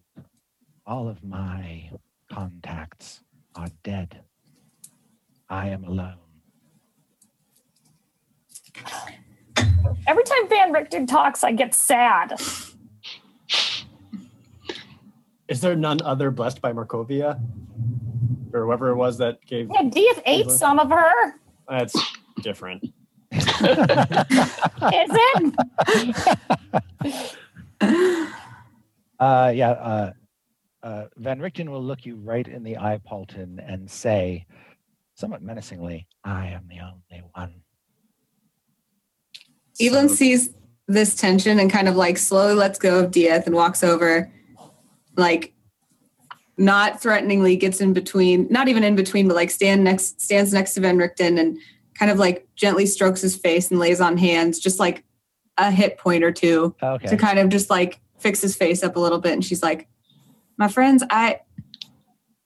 All 0.86 1.08
of 1.08 1.24
my 1.24 1.92
contacts 2.32 3.22
are 3.56 3.68
dead. 3.84 4.22
I 5.50 5.70
am 5.70 5.84
alone. 5.84 6.16
Every 10.08 10.24
time 10.24 10.48
Van 10.50 10.72
Richten 10.74 11.06
talks, 11.08 11.44
I 11.44 11.52
get 11.52 11.74
sad. 11.76 12.40
Is 15.48 15.62
there 15.62 15.76
none 15.76 16.02
other 16.04 16.32
blessed 16.32 16.62
by 16.62 16.74
Markovia? 16.74 17.40
Or 18.54 18.66
whoever 18.66 18.90
it 18.90 18.96
was 18.96 19.18
that 19.20 19.46
gave 19.46 19.70
Yeah, 19.74 19.84
Diath 19.84 20.22
ate 20.26 20.50
some 20.50 20.80
of 20.80 20.90
her. 20.90 21.36
that's 21.68 21.96
different. 22.42 22.84
Is 23.32 23.46
it? 25.22 25.54
Uh, 29.20 29.52
yeah, 29.54 29.72
uh, 29.72 30.12
uh, 30.82 31.06
Van 31.18 31.40
Richten 31.40 31.70
will 31.70 31.84
look 31.84 32.06
you 32.06 32.16
right 32.16 32.48
in 32.48 32.64
the 32.64 32.78
eye, 32.78 33.00
Paulton, 33.06 33.60
and 33.60 33.90
say, 33.90 34.46
somewhat 35.16 35.42
menacingly, 35.42 36.08
I 36.24 36.48
am 36.48 36.68
the 36.70 36.80
only 36.80 37.24
one. 37.34 37.62
Evelyn 39.82 40.10
So- 40.10 40.16
sees 40.16 40.52
this 40.88 41.16
tension 41.16 41.60
and 41.60 41.70
kind 41.70 41.88
of 41.88 41.96
like 41.96 42.18
slowly 42.18 42.54
lets 42.56 42.80
go 42.80 43.04
of 43.04 43.12
Diath 43.12 43.46
and 43.46 43.54
walks 43.56 43.84
over, 43.84 44.32
like 45.16 45.54
not 46.58 47.02
threateningly 47.02 47.56
gets 47.56 47.80
in 47.80 47.94
between, 47.94 48.48
not 48.50 48.68
even 48.68 48.84
in 48.84 48.96
between, 48.96 49.28
but 49.28 49.36
like 49.36 49.52
stand 49.52 49.84
next 49.84 50.20
stands 50.20 50.52
next 50.52 50.74
to 50.74 50.82
Van 50.82 50.98
Richten 50.98 51.38
and 51.38 51.58
kind 51.94 52.10
of 52.12 52.18
like 52.18 52.48
gently 52.56 52.86
strokes 52.86 53.22
his 53.22 53.36
face 53.36 53.70
and 53.70 53.80
lays 53.80 54.02
on 54.02 54.18
hands, 54.18 54.60
just 54.60 54.80
like 54.80 55.04
a 55.58 55.70
hit 55.70 55.98
point 55.98 56.24
or 56.24 56.32
two 56.32 56.74
Okay. 56.82 57.08
to 57.08 57.18
kind 57.18 57.38
of 57.38 57.50
just 57.50 57.70
like 57.70 58.00
fix 58.20 58.42
his 58.42 58.56
face 58.56 58.84
up 58.84 58.96
a 58.96 59.00
little 59.00 59.20
bit. 59.20 59.34
And 59.34 59.44
she's 59.44 59.64
like, 59.64 59.88
My 60.58 60.68
friends, 60.68 61.04
I 61.10 61.42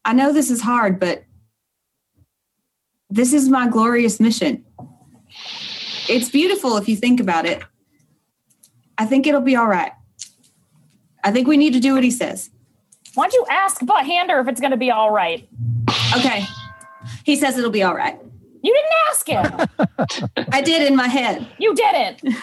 I 0.05 0.13
know 0.13 0.33
this 0.33 0.49
is 0.51 0.61
hard, 0.61 0.99
but 0.99 1.23
this 3.09 3.33
is 3.33 3.49
my 3.49 3.67
glorious 3.67 4.19
mission. 4.19 4.65
It's 6.09 6.29
beautiful 6.29 6.77
if 6.77 6.89
you 6.89 6.95
think 6.95 7.19
about 7.19 7.45
it. 7.45 7.63
I 8.97 9.05
think 9.05 9.25
it'll 9.27 9.41
be 9.41 9.55
all 9.55 9.67
right. 9.67 9.91
I 11.23 11.31
think 11.31 11.47
we 11.47 11.57
need 11.57 11.73
to 11.73 11.79
do 11.79 11.93
what 11.93 12.03
he 12.03 12.11
says. 12.11 12.49
Why 13.13 13.25
don't 13.25 13.33
you 13.33 13.45
ask 13.49 13.85
Butt 13.85 14.05
Hander 14.05 14.39
if 14.39 14.47
it's 14.47 14.59
going 14.59 14.71
to 14.71 14.77
be 14.77 14.91
all 14.91 15.11
right? 15.11 15.47
Okay. 16.17 16.45
He 17.23 17.35
says 17.35 17.57
it'll 17.57 17.71
be 17.71 17.83
all 17.83 17.95
right. 17.95 18.19
You 18.61 18.73
didn't 18.73 18.91
ask 19.09 19.27
him. 20.37 20.47
I 20.51 20.61
did 20.61 20.87
in 20.87 20.95
my 20.95 21.07
head. 21.07 21.47
You 21.57 21.75
didn't. 21.75 22.35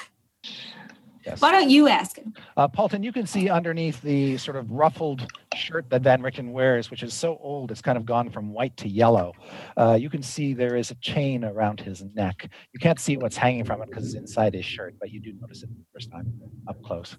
Yes. 1.25 1.41
Why 1.41 1.53
don't 1.53 1.69
you 1.69 1.87
ask 1.89 2.17
him? 2.17 2.33
Uh, 2.57 2.67
Paulton, 2.67 3.03
you 3.03 3.13
can 3.13 3.27
see 3.27 3.51
underneath 3.51 4.01
the 4.01 4.39
sort 4.39 4.57
of 4.57 4.71
ruffled 4.71 5.27
shirt 5.55 5.91
that 5.91 6.03
Van 6.03 6.23
Richten 6.23 6.53
wears, 6.53 6.91
which 6.91 7.03
is 7.03 7.13
so 7.13 7.39
old 7.43 7.71
it's 7.71 7.83
kind 7.83 7.99
of 7.99 8.07
gone 8.07 8.31
from 8.31 8.53
white 8.53 8.77
to 8.79 8.89
yellow. 8.89 9.35
Uh, 9.77 9.99
you 10.01 10.09
can 10.09 10.23
see 10.23 10.55
there 10.55 10.77
is 10.77 10.91
a 10.91 10.95
chain 10.97 11.45
around 11.45 11.81
his 11.81 12.03
neck. 12.15 12.49
You 12.73 12.81
can't 12.81 12.99
see 12.99 13.19
what's 13.19 13.37
hanging 13.37 13.65
from 13.65 13.83
it 13.83 13.89
because 13.91 14.07
it's 14.07 14.15
inside 14.15 14.55
his 14.55 14.65
shirt, 14.65 14.95
but 14.99 15.11
you 15.11 15.21
do 15.21 15.35
notice 15.41 15.63
it 15.63 15.69
the 15.69 15.85
first 15.93 16.11
time 16.11 16.33
up 16.69 16.83
close. 16.83 17.17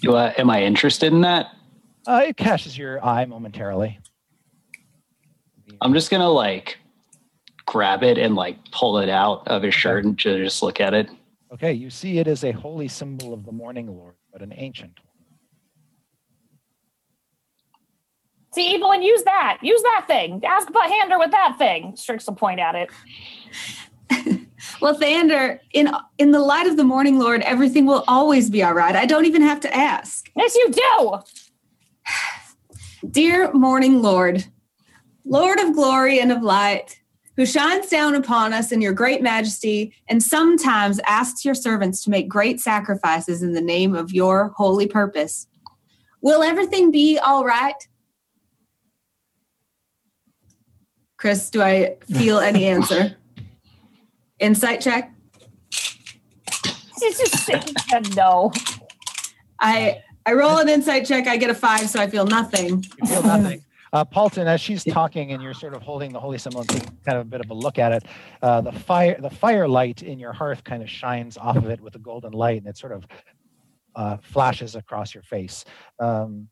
Do 0.00 0.14
I, 0.14 0.28
am 0.38 0.48
I 0.48 0.62
interested 0.62 1.12
in 1.12 1.22
that? 1.22 1.46
Uh, 2.06 2.22
it 2.26 2.36
catches 2.36 2.78
your 2.78 3.04
eye 3.04 3.24
momentarily. 3.24 3.98
I'm 5.80 5.94
just 5.94 6.10
gonna 6.10 6.28
like 6.28 6.78
grab 7.66 8.02
it 8.02 8.18
and 8.18 8.34
like 8.34 8.58
pull 8.70 8.98
it 8.98 9.08
out 9.08 9.48
of 9.48 9.62
his 9.62 9.74
shirt 9.74 10.04
and 10.04 10.16
just 10.16 10.62
look 10.62 10.80
at 10.80 10.94
it. 10.94 11.08
Okay, 11.52 11.72
you 11.72 11.90
see 11.90 12.18
it 12.18 12.26
is 12.26 12.44
a 12.44 12.52
holy 12.52 12.88
symbol 12.88 13.34
of 13.34 13.44
the 13.44 13.52
Morning 13.52 13.86
Lord, 13.86 14.14
but 14.32 14.40
an 14.40 14.54
ancient 14.56 14.98
one. 14.98 15.08
See, 18.54 18.74
Evelyn, 18.74 19.02
use 19.02 19.22
that. 19.24 19.58
Use 19.62 19.82
that 19.82 20.04
thing. 20.06 20.42
Ask 20.44 20.72
Butt 20.72 20.90
Hander 20.90 21.18
with 21.18 21.30
that 21.30 21.56
thing. 21.58 21.94
Strix 21.96 22.26
will 22.26 22.34
point 22.34 22.60
at 22.60 22.74
it. 22.74 22.90
Well, 24.80 24.96
Thander, 24.96 25.58
in 25.72 25.90
in 26.18 26.30
the 26.30 26.38
light 26.40 26.66
of 26.66 26.76
the 26.76 26.84
morning 26.84 27.18
lord, 27.18 27.42
everything 27.42 27.84
will 27.84 28.04
always 28.06 28.48
be 28.48 28.62
all 28.62 28.74
right. 28.74 28.94
I 28.94 29.06
don't 29.06 29.26
even 29.26 29.42
have 29.42 29.60
to 29.60 29.74
ask. 29.74 30.30
Yes, 30.36 30.54
you 30.54 30.70
do. 30.70 31.18
Dear 33.10 33.52
morning 33.52 34.02
lord, 34.02 34.44
Lord 35.24 35.58
of 35.58 35.74
glory 35.74 36.20
and 36.20 36.30
of 36.30 36.42
light, 36.42 37.00
who 37.36 37.46
shines 37.46 37.88
down 37.88 38.14
upon 38.14 38.52
us 38.52 38.72
in 38.72 38.80
your 38.80 38.92
great 38.92 39.22
majesty 39.22 39.94
and 40.08 40.22
sometimes 40.22 41.00
asks 41.06 41.44
your 41.44 41.54
servants 41.54 42.02
to 42.04 42.10
make 42.10 42.28
great 42.28 42.60
sacrifices 42.60 43.42
in 43.42 43.52
the 43.52 43.60
name 43.60 43.94
of 43.94 44.12
your 44.12 44.48
holy 44.56 44.86
purpose. 44.86 45.46
Will 46.20 46.42
everything 46.42 46.90
be 46.90 47.18
all 47.18 47.44
right? 47.44 47.88
Chris, 51.16 51.50
do 51.50 51.62
I 51.62 51.96
feel 52.10 52.38
any 52.38 52.64
answer? 52.66 53.16
Insight 54.38 54.80
check. 54.80 55.12
She's 56.98 57.18
just 57.18 57.38
saying 57.38 58.04
no. 58.14 58.52
I 59.58 60.02
I 60.24 60.34
roll 60.34 60.58
an 60.58 60.68
insight 60.68 61.06
check. 61.06 61.26
I 61.26 61.36
get 61.36 61.50
a 61.50 61.54
five, 61.54 61.88
so 61.88 62.00
I 62.00 62.08
feel 62.08 62.26
nothing. 62.26 62.84
You 63.00 63.08
feel 63.08 63.22
nothing. 63.22 63.64
Uh, 63.92 64.04
Paulton, 64.06 64.48
as 64.48 64.60
she's 64.60 64.84
talking 64.84 65.32
and 65.32 65.42
you're 65.42 65.52
sort 65.52 65.74
of 65.74 65.82
holding 65.82 66.12
the 66.12 66.20
holy 66.20 66.38
symbol 66.38 66.60
and 66.60 66.68
taking 66.70 66.96
kind 67.04 67.18
of 67.18 67.26
a 67.26 67.28
bit 67.28 67.40
of 67.42 67.50
a 67.50 67.54
look 67.54 67.78
at 67.78 67.92
it, 67.92 68.04
uh, 68.40 68.60
the 68.62 68.72
fire 68.72 69.20
the 69.20 69.28
firelight 69.28 70.02
in 70.02 70.18
your 70.18 70.32
hearth 70.32 70.64
kind 70.64 70.82
of 70.82 70.88
shines 70.88 71.36
off 71.36 71.56
of 71.56 71.66
it 71.68 71.80
with 71.80 71.94
a 71.94 71.98
golden 71.98 72.32
light, 72.32 72.58
and 72.58 72.66
it 72.66 72.78
sort 72.78 72.92
of 72.92 73.06
uh, 73.94 74.16
flashes 74.22 74.76
across 74.76 75.12
your 75.12 75.22
face. 75.22 75.66
Um, 75.98 76.48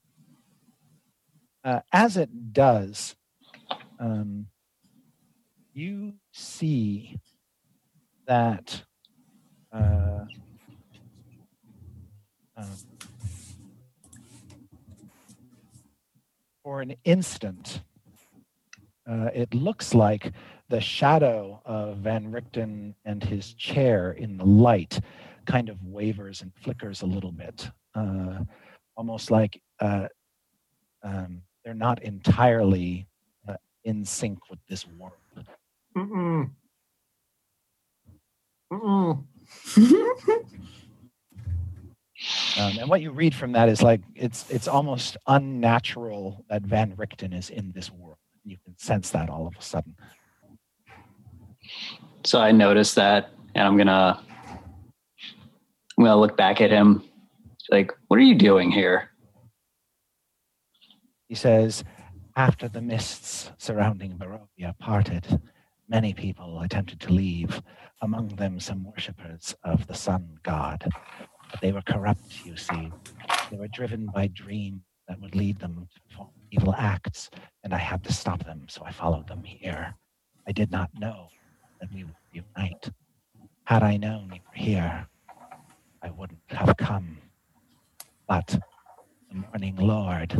uh, 1.64 1.80
as 1.92 2.18
it 2.18 2.52
does, 2.52 3.16
um, 3.98 4.46
you 5.72 6.14
see 6.32 7.18
that. 8.26 8.82
Uh, 9.72 10.24
um, 12.56 12.66
for 16.70 16.80
an 16.82 16.94
instant, 17.02 17.82
uh, 19.10 19.28
it 19.34 19.52
looks 19.52 19.92
like 19.92 20.32
the 20.68 20.80
shadow 20.80 21.60
of 21.64 21.96
Van 21.96 22.30
Richten 22.30 22.94
and 23.04 23.24
his 23.24 23.54
chair 23.54 24.12
in 24.12 24.36
the 24.36 24.44
light 24.44 25.00
kind 25.46 25.68
of 25.68 25.84
wavers 25.84 26.42
and 26.42 26.52
flickers 26.54 27.02
a 27.02 27.06
little 27.06 27.32
bit, 27.32 27.68
uh, 27.96 28.38
almost 28.96 29.32
like 29.32 29.60
uh, 29.80 30.06
um, 31.02 31.42
they're 31.64 31.74
not 31.74 32.04
entirely 32.04 33.08
uh, 33.48 33.56
in 33.82 34.04
sync 34.04 34.38
with 34.48 34.60
this 34.68 34.86
world. 34.86 35.14
Mm-mm. 35.96 36.52
Mm-mm. 38.72 39.24
Um, 42.58 42.78
and 42.78 42.88
what 42.88 43.00
you 43.00 43.12
read 43.12 43.34
from 43.34 43.52
that 43.52 43.68
is 43.68 43.82
like 43.82 44.02
it's 44.14 44.48
it's 44.50 44.68
almost 44.68 45.16
unnatural 45.26 46.44
that 46.50 46.62
Van 46.62 46.94
Richten 46.96 47.32
is 47.32 47.50
in 47.50 47.72
this 47.72 47.90
world. 47.90 48.18
You 48.44 48.58
can 48.64 48.76
sense 48.78 49.10
that 49.10 49.30
all 49.30 49.46
of 49.46 49.54
a 49.58 49.62
sudden. 49.62 49.94
So 52.24 52.40
I 52.40 52.52
noticed 52.52 52.94
that, 52.96 53.30
and 53.54 53.66
I'm 53.66 53.76
gonna 53.76 54.22
I'm 55.96 56.04
gonna 56.04 56.20
look 56.20 56.36
back 56.36 56.60
at 56.60 56.70
him. 56.70 57.04
Like, 57.70 57.92
what 58.08 58.18
are 58.18 58.22
you 58.22 58.34
doing 58.34 58.70
here? 58.70 59.10
He 61.28 61.34
says, 61.36 61.84
after 62.36 62.68
the 62.68 62.82
mists 62.82 63.52
surrounding 63.58 64.18
Barovia 64.18 64.76
parted, 64.78 65.40
many 65.88 66.12
people 66.12 66.60
attempted 66.60 67.00
to 67.00 67.12
leave, 67.12 67.62
among 68.02 68.28
them 68.28 68.58
some 68.58 68.84
worshippers 68.84 69.54
of 69.62 69.86
the 69.86 69.94
sun 69.94 70.38
god. 70.42 70.90
But 71.50 71.60
they 71.60 71.72
were 71.72 71.82
corrupt, 71.82 72.44
you 72.44 72.56
see. 72.56 72.92
They 73.50 73.56
were 73.56 73.68
driven 73.68 74.06
by 74.06 74.28
dreams 74.28 74.82
that 75.08 75.20
would 75.20 75.34
lead 75.34 75.58
them 75.58 75.88
to 75.92 76.00
perform 76.08 76.30
evil 76.50 76.74
acts, 76.76 77.30
and 77.64 77.74
I 77.74 77.78
had 77.78 78.04
to 78.04 78.12
stop 78.12 78.44
them, 78.44 78.66
so 78.68 78.82
I 78.84 78.92
followed 78.92 79.26
them 79.28 79.42
here. 79.42 79.94
I 80.46 80.52
did 80.52 80.70
not 80.70 80.90
know 80.98 81.28
that 81.80 81.92
we 81.92 82.04
would 82.04 82.14
unite. 82.32 82.90
Had 83.64 83.82
I 83.82 83.96
known 83.96 84.32
you 84.32 84.40
were 84.46 84.54
here, 84.54 85.06
I 86.02 86.10
wouldn't 86.10 86.40
have 86.48 86.76
come. 86.76 87.18
But 88.28 88.58
the 89.28 89.36
morning 89.36 89.76
Lord 89.76 90.36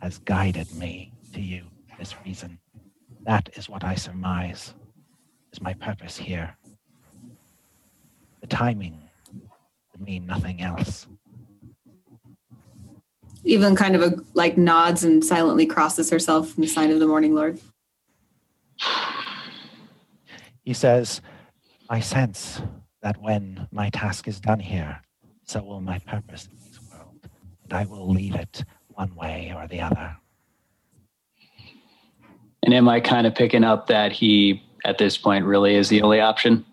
has 0.00 0.18
guided 0.18 0.72
me 0.74 1.12
to 1.34 1.40
you 1.40 1.64
this 1.98 2.14
reason. 2.24 2.58
That 3.22 3.48
is 3.56 3.68
what 3.68 3.84
I 3.84 3.94
surmise 3.96 4.74
is 5.52 5.60
my 5.60 5.74
purpose 5.74 6.16
here. 6.16 6.56
The 8.40 8.46
timing 8.46 9.07
mean 10.00 10.26
nothing 10.26 10.60
else. 10.60 11.06
Evelyn 13.46 13.76
kind 13.76 13.96
of 13.96 14.02
a, 14.02 14.16
like 14.34 14.58
nods 14.58 15.04
and 15.04 15.24
silently 15.24 15.66
crosses 15.66 16.10
herself 16.10 16.56
in 16.56 16.62
the 16.62 16.68
sign 16.68 16.90
of 16.90 17.00
the 17.00 17.06
morning 17.06 17.34
lord. 17.34 17.58
He 20.64 20.74
says, 20.74 21.22
I 21.88 22.00
sense 22.00 22.60
that 23.00 23.20
when 23.22 23.66
my 23.72 23.88
task 23.90 24.28
is 24.28 24.40
done 24.40 24.60
here, 24.60 25.00
so 25.44 25.62
will 25.62 25.80
my 25.80 25.98
purpose 26.00 26.46
in 26.46 26.58
this 26.58 26.78
world, 26.92 27.28
and 27.64 27.72
I 27.72 27.86
will 27.86 28.10
leave 28.10 28.34
it 28.34 28.64
one 28.88 29.14
way 29.14 29.52
or 29.56 29.66
the 29.66 29.80
other. 29.80 30.16
And 32.62 32.74
am 32.74 32.88
I 32.88 33.00
kind 33.00 33.26
of 33.26 33.34
picking 33.34 33.64
up 33.64 33.86
that 33.86 34.12
he, 34.12 34.62
at 34.84 34.98
this 34.98 35.16
point, 35.16 35.46
really 35.46 35.74
is 35.74 35.88
the 35.88 36.02
only 36.02 36.20
option? 36.20 36.66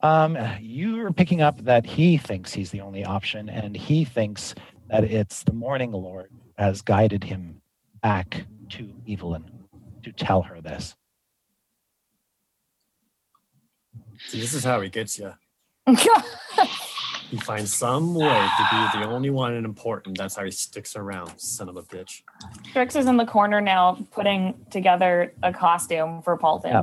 Um, 0.00 0.38
you're 0.60 1.12
picking 1.12 1.42
up 1.42 1.58
that 1.64 1.84
he 1.84 2.16
thinks 2.16 2.52
he's 2.52 2.70
the 2.70 2.80
only 2.80 3.04
option, 3.04 3.48
and 3.48 3.76
he 3.76 4.04
thinks 4.04 4.54
that 4.88 5.04
it's 5.04 5.42
the 5.42 5.52
Morning 5.52 5.92
Lord 5.92 6.30
has 6.56 6.82
guided 6.82 7.24
him 7.24 7.60
back 8.02 8.44
to 8.70 8.92
Evelyn 9.08 9.44
to 10.04 10.12
tell 10.12 10.42
her 10.42 10.60
this. 10.60 10.94
See, 14.28 14.40
this 14.40 14.54
is 14.54 14.64
how 14.64 14.80
he 14.80 14.88
gets 14.88 15.18
you. 15.18 15.32
He 17.30 17.36
finds 17.36 17.74
some 17.74 18.14
way 18.14 18.26
to 18.26 18.68
be 18.70 19.00
the 19.00 19.06
only 19.06 19.28
one 19.28 19.52
and 19.52 19.66
important. 19.66 20.16
That's 20.16 20.34
how 20.34 20.44
he 20.44 20.50
sticks 20.50 20.96
around, 20.96 21.38
son 21.38 21.68
of 21.68 21.76
a 21.76 21.82
bitch. 21.82 22.22
Strix 22.70 22.96
is 22.96 23.04
in 23.04 23.18
the 23.18 23.26
corner 23.26 23.60
now, 23.60 23.98
putting 24.12 24.54
together 24.70 25.34
a 25.42 25.52
costume 25.52 26.22
for 26.22 26.38
Paulton. 26.38 26.70
Yeah. 26.70 26.82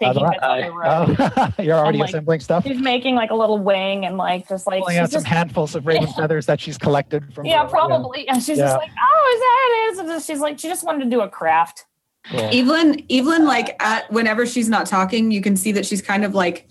Taking 0.00 0.22
Uh, 0.24 0.30
bits 0.30 0.42
off 0.42 1.16
the. 1.16 1.52
Oh, 1.58 1.62
you're 1.62 1.76
already 1.76 1.98
like- 1.98 2.08
assembling 2.10 2.40
stuff? 2.40 2.64
She's 2.66 2.80
making 2.80 3.14
like 3.14 3.30
a 3.30 3.34
little 3.34 3.58
wing 3.58 4.04
and 4.04 4.16
like 4.16 4.48
just 4.48 4.66
like 4.66 4.80
Pulling 4.80 4.94
she's 4.94 5.00
out 5.02 5.10
some 5.10 5.16
just- 5.22 5.26
handfuls 5.26 5.74
of 5.74 5.86
raven 5.86 6.06
feathers 6.16 6.46
that 6.46 6.60
she's 6.60 6.78
collected 6.78 7.32
from. 7.34 7.46
yeah, 7.46 7.64
Barovia. 7.66 7.70
probably. 7.70 8.28
And 8.28 8.42
she's 8.42 8.58
Yeah. 8.58 8.64
just 8.66 8.76
like, 8.78 8.90
oh, 8.90 9.32
is 9.34 9.40
that 9.40 10.04
it? 10.08 10.10
And 10.14 10.22
She's 10.22 10.40
like, 10.40 10.58
she 10.58 10.68
just 10.68 10.84
wanted 10.84 11.04
to 11.04 11.10
do 11.10 11.20
a 11.20 11.28
craft. 11.28 11.86
Cool. 12.30 12.40
Evelyn, 12.52 13.04
Evelyn, 13.10 13.44
like 13.46 13.76
at 13.82 14.10
whenever 14.12 14.46
she's 14.46 14.68
not 14.68 14.86
talking, 14.86 15.30
you 15.32 15.40
can 15.40 15.56
see 15.56 15.72
that 15.72 15.84
she's 15.84 16.00
kind 16.00 16.24
of 16.24 16.34
like 16.34 16.68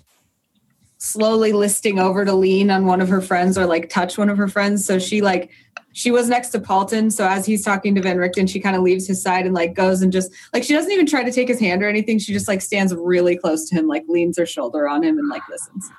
slowly 1.01 1.51
listing 1.51 1.97
over 1.97 2.23
to 2.23 2.31
lean 2.31 2.69
on 2.69 2.85
one 2.85 3.01
of 3.01 3.09
her 3.09 3.21
friends 3.21 3.57
or 3.57 3.65
like 3.65 3.89
touch 3.89 4.19
one 4.19 4.29
of 4.29 4.37
her 4.37 4.47
friends. 4.47 4.85
So 4.85 4.99
she 4.99 5.19
like 5.19 5.49
she 5.93 6.11
was 6.11 6.29
next 6.29 6.49
to 6.49 6.59
Paulton. 6.59 7.09
So 7.09 7.27
as 7.27 7.43
he's 7.43 7.65
talking 7.65 7.95
to 7.95 8.01
Van 8.03 8.17
Richten, 8.17 8.47
she 8.47 8.59
kind 8.59 8.75
of 8.75 8.83
leaves 8.83 9.07
his 9.07 9.19
side 9.19 9.47
and 9.47 9.55
like 9.55 9.73
goes 9.73 10.03
and 10.03 10.11
just 10.11 10.31
like 10.53 10.63
she 10.63 10.73
doesn't 10.73 10.91
even 10.91 11.07
try 11.07 11.23
to 11.23 11.31
take 11.31 11.47
his 11.47 11.59
hand 11.59 11.81
or 11.81 11.89
anything. 11.89 12.19
She 12.19 12.31
just 12.31 12.47
like 12.47 12.61
stands 12.61 12.93
really 12.93 13.35
close 13.35 13.67
to 13.69 13.75
him, 13.75 13.87
like 13.87 14.03
leans 14.07 14.37
her 14.37 14.45
shoulder 14.45 14.87
on 14.87 15.01
him 15.03 15.17
and 15.17 15.27
like 15.27 15.41
listens. 15.49 15.89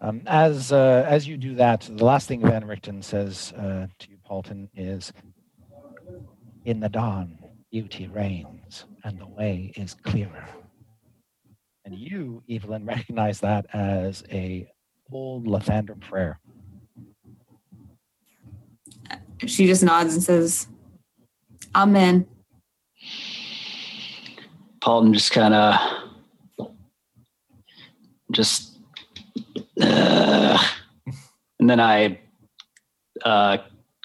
Um, 0.00 0.22
as 0.26 0.70
uh, 0.70 1.04
as 1.08 1.26
you 1.26 1.36
do 1.36 1.56
that, 1.56 1.80
the 1.80 2.04
last 2.04 2.28
thing 2.28 2.40
Van 2.40 2.64
Richten 2.64 3.02
says 3.02 3.52
uh, 3.56 3.88
to 3.98 4.10
you, 4.10 4.18
Paulton, 4.24 4.68
is, 4.76 5.12
"In 6.64 6.78
the 6.78 6.88
dawn, 6.88 7.36
beauty 7.72 8.06
reigns, 8.06 8.84
and 9.02 9.18
the 9.18 9.26
way 9.26 9.72
is 9.74 9.94
clearer." 9.94 10.46
And 11.84 11.94
you, 11.94 12.42
Evelyn, 12.48 12.86
recognize 12.86 13.40
that 13.40 13.66
as 13.72 14.24
a 14.30 14.68
old 15.12 15.46
Lathander 15.46 16.00
prayer. 16.00 16.40
She 19.46 19.66
just 19.66 19.82
nods 19.82 20.14
and 20.14 20.22
says, 20.22 20.68
Amen. 21.74 22.26
Paulton 24.80 25.12
just 25.12 25.32
kind 25.32 25.54
of 25.54 25.74
just, 28.30 28.78
uh, 29.80 30.58
and 31.58 31.70
then 31.70 31.80
I 31.80 32.18
uh, 33.24 33.58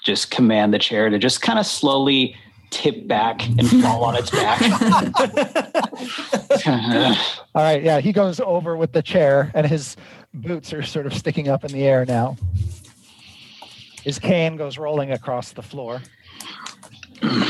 just 0.04 0.30
command 0.30 0.72
the 0.74 0.78
chair 0.78 1.10
to 1.10 1.18
just 1.18 1.42
kind 1.42 1.58
of 1.58 1.66
slowly 1.66 2.34
tip 2.70 3.06
back 3.06 3.46
and 3.46 3.68
fall 3.68 4.04
on 4.04 4.16
its 4.16 4.30
back. 4.30 4.60
All 6.66 7.62
right, 7.62 7.82
yeah, 7.82 8.00
he 8.00 8.12
goes 8.12 8.40
over 8.40 8.76
with 8.76 8.92
the 8.92 9.02
chair, 9.02 9.50
and 9.54 9.66
his 9.66 9.96
boots 10.32 10.72
are 10.72 10.82
sort 10.82 11.06
of 11.06 11.14
sticking 11.14 11.48
up 11.48 11.64
in 11.64 11.72
the 11.72 11.82
air 11.84 12.04
now. 12.04 12.36
His 14.02 14.18
cane 14.18 14.56
goes 14.56 14.78
rolling 14.78 15.12
across 15.12 15.52
the 15.52 15.62
floor. 15.62 16.00
and 17.22 17.44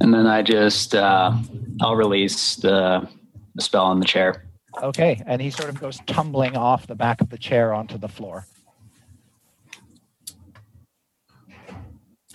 then 0.00 0.26
I 0.26 0.42
just, 0.42 0.94
uh, 0.94 1.36
I'll 1.80 1.96
release 1.96 2.56
the, 2.56 3.08
the 3.54 3.62
spell 3.62 3.84
on 3.84 4.00
the 4.00 4.06
chair. 4.06 4.44
Okay, 4.82 5.22
and 5.26 5.40
he 5.40 5.50
sort 5.50 5.70
of 5.70 5.80
goes 5.80 5.98
tumbling 6.06 6.56
off 6.56 6.86
the 6.86 6.94
back 6.94 7.20
of 7.20 7.30
the 7.30 7.38
chair 7.38 7.72
onto 7.72 7.98
the 7.98 8.08
floor. 8.08 8.46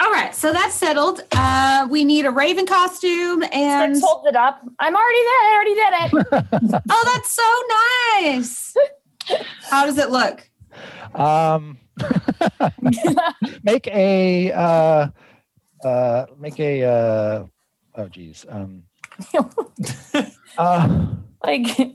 All 0.03 0.11
right, 0.11 0.35
so 0.35 0.51
that's 0.51 0.75
settled. 0.75 1.21
Uh, 1.31 1.87
we 1.89 2.03
need 2.03 2.25
a 2.25 2.29
raven 2.29 2.65
costume 2.65 3.41
and 3.53 3.95
Strix 3.95 4.01
holds 4.11 4.27
it 4.27 4.35
up. 4.35 4.59
I'm 4.77 4.93
already 4.93 5.19
there. 5.23 5.39
I 5.39 5.53
already 5.55 5.75
did 5.75 5.93
it. 5.93 6.81
oh, 6.89 7.03
that's 7.13 7.31
so 7.31 8.21
nice. 8.21 8.73
How 9.69 9.85
does 9.85 9.97
it 9.97 10.09
look? 10.09 10.49
Um, 11.15 11.77
make 13.63 13.87
a 13.87 14.51
uh, 14.51 15.07
uh, 15.85 16.25
make 16.37 16.59
a 16.59 16.83
uh, 16.83 17.45
oh 17.95 18.07
geez. 18.09 18.45
Um, 18.49 18.83
uh, 20.57 21.05
like 21.45 21.91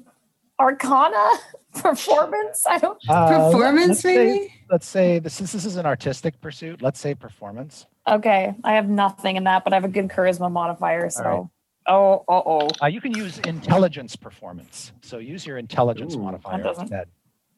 Arcana 0.59 1.29
performance. 1.75 2.65
I 2.67 2.79
don't. 2.79 2.99
uh, 3.07 3.51
Performance, 3.51 3.89
let's 3.89 4.01
say- 4.01 4.17
maybe? 4.17 4.55
let's 4.71 4.87
say 4.89 5.19
this 5.19 5.41
is 5.43 5.53
this 5.53 5.67
is 5.67 5.77
an 5.77 5.85
artistic 5.85 6.41
pursuit. 6.41 6.81
Let's 6.81 7.01
say 7.01 7.15
performance. 7.15 7.87
Okay, 8.09 8.55
I 8.65 8.75
have 8.75 8.89
nothing 8.89 9.37
in 9.37 9.45
that, 9.45 9.65
but 9.65 9.73
I 9.73 9.77
have 9.77 9.85
a 9.85 9.89
good 9.89 10.09
charisma 10.09 10.51
modifier. 10.51 11.11
So, 11.11 11.23
right. 11.23 11.47
oh, 11.89 12.25
oh, 12.29 12.43
oh, 12.47 12.69
Uh, 12.83 12.87
you 12.87 13.01
can 13.01 13.13
use 13.15 13.39
intelligence 13.41 14.17
performance. 14.17 14.93
So 15.03 15.19
use 15.19 15.47
your 15.47 15.59
intelligence 15.59 16.15
Ooh, 16.15 16.21
modifier 16.21 16.63
doesn't- 16.63 16.83
instead. 16.85 17.09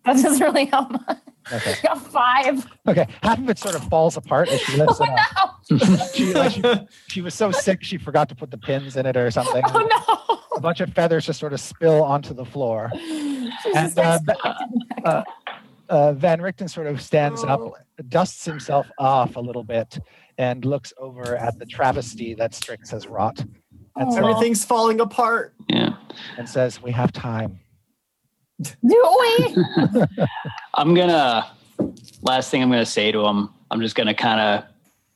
that 0.05 0.13
doesn't 0.17 0.41
really 0.47 0.65
help. 0.67 0.91
much. 0.93 1.19
Okay. 1.53 1.75
I 1.85 1.87
got 1.87 2.07
five. 2.13 2.67
Okay. 2.87 3.07
Half 3.23 3.39
of 3.39 3.49
it 3.51 3.59
sort 3.59 3.75
of 3.75 3.83
falls 3.85 4.17
apart 4.17 4.49
as 4.49 4.61
she 4.61 4.77
lifts 4.77 4.99
Oh 5.01 5.05
it 5.05 5.21
up. 5.39 5.61
no! 5.71 6.07
She, 6.15 6.35
like, 6.35 6.53
she, 6.53 6.63
she 7.09 7.21
was 7.23 7.33
so 7.35 7.51
sick 7.51 7.83
she 7.83 7.97
forgot 7.97 8.29
to 8.29 8.35
put 8.35 8.51
the 8.51 8.59
pins 8.59 8.97
in 8.97 9.07
it 9.07 9.17
or 9.17 9.31
something. 9.31 9.63
Oh 9.67 9.79
no! 10.29 10.39
A 10.57 10.61
bunch 10.61 10.81
of 10.81 10.93
feathers 10.93 11.27
just 11.27 11.39
sort 11.41 11.53
of 11.53 11.61
spill 11.61 12.03
onto 12.03 12.35
the 12.35 12.45
floor. 12.45 12.91
no! 12.95 13.51
And 13.75 13.99
uh, 13.99 14.19
uh, 15.05 15.23
uh, 15.89 16.13
Van 16.13 16.41
Richten 16.43 16.69
sort 16.69 16.87
of 16.87 17.01
stands 17.01 17.43
up, 17.45 17.61
dusts 18.09 18.45
himself 18.45 18.87
off 18.99 19.37
a 19.37 19.41
little 19.41 19.65
bit, 19.65 19.99
and 20.41 20.65
looks 20.65 20.95
over 20.97 21.37
at 21.37 21.59
the 21.59 21.67
travesty 21.67 22.33
that 22.33 22.55
Strix 22.55 22.91
has 22.91 23.07
wrought, 23.07 23.45
and, 23.97 24.11
so, 24.11 24.19
Everything's 24.19 24.65
falling 24.65 24.99
apart. 25.01 25.55
Yeah. 25.69 25.97
and 26.39 26.49
says, 26.49 26.83
"We 26.83 26.91
have 26.93 27.13
time." 27.13 27.61
Do 28.63 29.19
we? 29.21 29.57
I'm 30.75 30.95
gonna 30.95 31.51
last 32.23 32.51
thing 32.51 32.63
I'm 32.63 32.71
gonna 32.71 32.87
say 32.87 33.13
to 33.13 33.21
him, 33.27 33.51
I'm 33.71 33.81
just 33.81 33.97
gonna 33.97 34.15
kind 34.15 34.41
of 34.41 34.65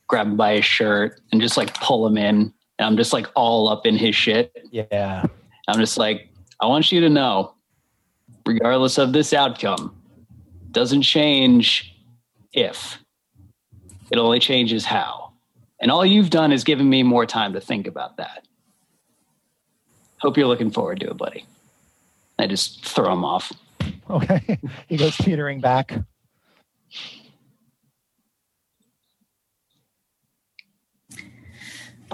grab 0.07 0.27
him 0.27 0.37
by 0.37 0.57
his 0.57 0.65
shirt 0.65 1.19
and 1.31 1.41
just 1.41 1.57
like 1.57 1.73
pull 1.79 2.05
him 2.05 2.17
in. 2.17 2.53
And 2.77 2.85
I'm 2.85 2.97
just 2.97 3.13
like 3.13 3.27
all 3.35 3.67
up 3.67 3.85
in 3.85 3.95
his 3.95 4.15
shit. 4.15 4.51
Yeah. 4.71 5.25
I'm 5.67 5.79
just 5.79 5.97
like, 5.97 6.29
I 6.59 6.67
want 6.67 6.91
you 6.91 7.01
to 7.01 7.09
know, 7.09 7.55
regardless 8.45 8.97
of 8.97 9.13
this 9.13 9.33
outcome, 9.33 9.95
doesn't 10.71 11.01
change 11.01 11.95
if. 12.53 12.99
It 14.15 14.19
only 14.19 14.39
changes 14.39 14.85
how. 14.85 15.33
And 15.81 15.91
all 15.91 16.05
you've 16.05 16.29
done 16.29 16.53
is 16.53 16.63
given 16.63 16.89
me 16.89 17.03
more 17.03 17.25
time 17.25 17.51
to 17.51 17.59
think 17.59 17.85
about 17.85 18.15
that. 18.15 18.47
Hope 20.19 20.37
you're 20.37 20.47
looking 20.47 20.71
forward 20.71 21.01
to 21.01 21.09
it, 21.09 21.17
buddy. 21.17 21.45
I 22.39 22.47
just 22.47 22.85
throw 22.85 23.11
him 23.11 23.25
off. 23.25 23.51
Okay. 24.09 24.57
he 24.87 24.95
goes 24.95 25.17
teetering 25.17 25.59
back. 25.59 25.99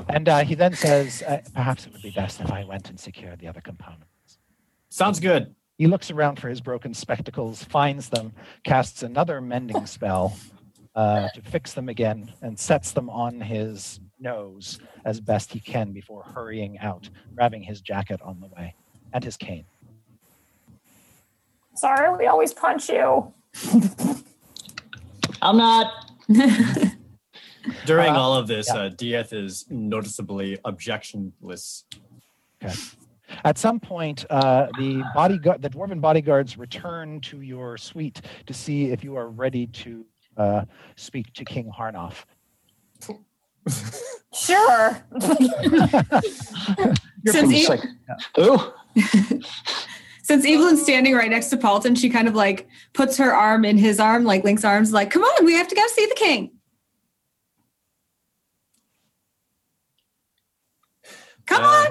And 0.09 0.27
uh, 0.27 0.39
he 0.39 0.55
then 0.55 0.73
says, 0.73 1.21
uh, 1.21 1.41
"Perhaps 1.53 1.85
it 1.85 1.93
would 1.93 2.01
be 2.01 2.09
best 2.09 2.41
if 2.41 2.51
I 2.51 2.63
went 2.63 2.89
and 2.89 2.99
secured 2.99 3.37
the 3.37 3.47
other 3.47 3.61
components." 3.61 4.39
Sounds 4.89 5.19
good. 5.19 5.53
He 5.77 5.85
looks 5.85 6.09
around 6.09 6.39
for 6.39 6.49
his 6.49 6.61
broken 6.61 6.95
spectacles, 6.95 7.63
finds 7.63 8.09
them, 8.09 8.33
casts 8.63 9.03
another 9.03 9.39
mending 9.39 9.85
spell 9.85 10.35
uh, 10.95 11.27
to 11.29 11.41
fix 11.41 11.73
them 11.73 11.89
again, 11.89 12.31
and 12.41 12.57
sets 12.57 12.91
them 12.91 13.09
on 13.09 13.39
his 13.39 13.99
nose 14.19 14.79
as 15.05 15.19
best 15.19 15.51
he 15.51 15.59
can 15.59 15.91
before 15.91 16.23
hurrying 16.23 16.77
out, 16.79 17.09
grabbing 17.35 17.63
his 17.63 17.81
jacket 17.81 18.21
on 18.21 18.39
the 18.39 18.47
way 18.47 18.75
and 19.13 19.23
his 19.23 19.37
cane. 19.37 19.65
Sorry, 21.75 22.15
we 22.17 22.27
always 22.27 22.53
punch 22.53 22.89
you. 22.89 23.33
I'm 25.41 25.57
not. 25.57 26.11
During 27.85 28.09
Uh, 28.09 28.19
all 28.19 28.35
of 28.35 28.47
this, 28.47 28.67
yeah. 28.67 28.81
uh, 28.81 28.89
Diath 28.89 29.33
is 29.33 29.65
noticeably 29.69 30.57
objectionless. 30.65 31.83
Okay. 32.63 32.73
At 33.45 33.57
some 33.57 33.79
point, 33.79 34.25
uh, 34.29 34.67
the 34.77 35.03
bodyguard, 35.15 35.61
the 35.61 35.69
dwarven 35.69 36.01
bodyguards, 36.01 36.57
return 36.57 37.21
to 37.21 37.41
your 37.41 37.77
suite 37.77 38.21
to 38.45 38.53
see 38.53 38.91
if 38.91 39.03
you 39.03 39.15
are 39.15 39.29
ready 39.29 39.67
to 39.67 40.05
uh, 40.37 40.65
speak 40.95 41.31
to 41.33 41.45
King 41.45 41.71
Harnoth. 41.77 42.25
Sure. 44.33 44.97
Since 45.21 45.51
pretty- 47.25 47.53
he- 47.53 47.59
It's 47.59 47.69
like, 47.69 47.81
who? 48.37 48.57
Since 50.23 50.45
Evelyn's 50.45 50.81
standing 50.81 51.13
right 51.15 51.29
next 51.29 51.49
to 51.49 51.57
Paulton, 51.57 51.95
she 51.95 52.09
kind 52.09 52.27
of 52.29 52.33
like 52.33 52.67
puts 52.93 53.17
her 53.17 53.35
arm 53.35 53.65
in 53.65 53.77
his 53.77 53.99
arm, 53.99 54.23
like 54.23 54.43
Link's 54.45 54.63
arms, 54.63 54.93
like, 54.93 55.11
come 55.11 55.21
on, 55.23 55.45
we 55.45 55.53
have 55.53 55.67
to 55.67 55.75
go 55.75 55.85
see 55.87 56.05
the 56.05 56.15
king. 56.15 56.51
Come 61.45 61.63
Uh, 61.63 61.67
on, 61.67 61.87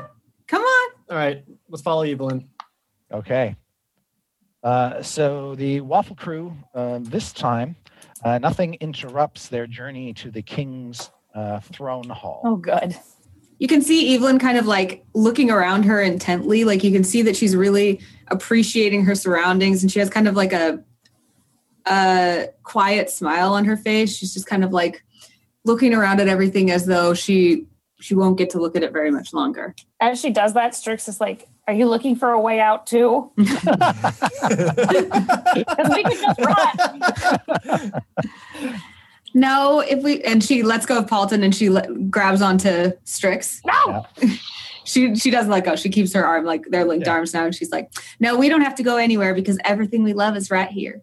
come 0.46 0.62
on. 0.62 0.90
All 1.10 1.16
right, 1.16 1.44
let's 1.68 1.82
follow 1.82 2.02
Evelyn. 2.02 2.48
Okay. 3.12 3.56
Uh, 4.62 5.02
so 5.02 5.54
the 5.54 5.80
Waffle 5.80 6.16
Crew, 6.16 6.54
uh, 6.74 6.98
this 7.02 7.32
time, 7.32 7.76
uh, 8.24 8.38
nothing 8.38 8.74
interrupts 8.74 9.48
their 9.48 9.66
journey 9.66 10.12
to 10.14 10.30
the 10.30 10.42
king's 10.42 11.10
uh, 11.34 11.60
throne 11.60 12.08
hall. 12.08 12.42
Oh, 12.44 12.56
good. 12.56 12.96
You 13.58 13.68
can 13.68 13.82
see 13.82 14.14
Evelyn 14.14 14.38
kind 14.38 14.58
of 14.58 14.66
like 14.66 15.04
looking 15.14 15.50
around 15.50 15.84
her 15.84 16.00
intently. 16.00 16.64
Like 16.64 16.82
you 16.82 16.92
can 16.92 17.04
see 17.04 17.22
that 17.22 17.36
she's 17.36 17.54
really 17.54 18.00
appreciating 18.28 19.04
her 19.04 19.14
surroundings 19.14 19.82
and 19.82 19.92
she 19.92 19.98
has 19.98 20.08
kind 20.08 20.28
of 20.28 20.34
like 20.34 20.52
a 20.52 20.82
a 21.86 22.48
quiet 22.62 23.10
smile 23.10 23.52
on 23.52 23.64
her 23.64 23.76
face. 23.76 24.16
She's 24.16 24.32
just 24.32 24.46
kind 24.46 24.64
of 24.64 24.72
like 24.72 25.02
looking 25.64 25.92
around 25.92 26.20
at 26.20 26.28
everything 26.28 26.70
as 26.70 26.86
though 26.86 27.12
she 27.12 27.66
she 28.00 28.14
won't 28.14 28.38
get 28.38 28.50
to 28.50 28.58
look 28.58 28.76
at 28.76 28.82
it 28.82 28.92
very 28.92 29.10
much 29.10 29.34
longer. 29.34 29.74
As 30.00 30.18
she 30.18 30.30
does 30.30 30.54
that, 30.54 30.74
Strix 30.74 31.06
is 31.06 31.20
like, 31.20 31.48
"Are 31.66 31.74
you 31.74 31.86
looking 31.86 32.16
for 32.16 32.30
a 32.30 32.40
way 32.40 32.60
out 32.60 32.86
too? 32.86 33.30
Because 35.50 35.88
we 35.90 36.02
could 36.04 36.20
just 36.20 36.40
run." 36.40 37.92
No, 39.32 39.80
if 39.80 40.02
we 40.02 40.20
and 40.22 40.42
she 40.42 40.62
lets 40.62 40.86
go 40.86 40.98
of 40.98 41.06
Paulton 41.06 41.42
and 41.44 41.54
she 41.54 41.68
let, 41.68 42.10
grabs 42.10 42.42
onto 42.42 42.92
Strix. 43.04 43.60
No. 43.64 44.06
She 44.84 45.14
she 45.14 45.30
doesn't 45.30 45.50
let 45.52 45.64
go. 45.64 45.76
She 45.76 45.88
keeps 45.88 46.12
her 46.14 46.24
arm 46.26 46.44
like 46.44 46.64
they're 46.70 46.86
linked 46.86 47.06
Yeah. 47.06 47.12
arms 47.12 47.32
now, 47.32 47.44
and 47.44 47.54
she's 47.54 47.70
like, 47.70 47.92
"No, 48.18 48.36
we 48.36 48.48
don't 48.48 48.62
have 48.62 48.74
to 48.76 48.82
go 48.82 48.96
anywhere 48.96 49.34
because 49.34 49.56
everything 49.64 50.02
we 50.02 50.14
love 50.14 50.36
is 50.36 50.50
right 50.50 50.68
here." 50.70 51.02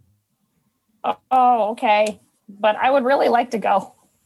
Oh, 1.31 1.69
okay. 1.69 2.19
But 2.49 2.75
I 2.75 2.91
would 2.91 3.05
really 3.05 3.29
like 3.29 3.51
to 3.51 3.59
go. 3.59 3.93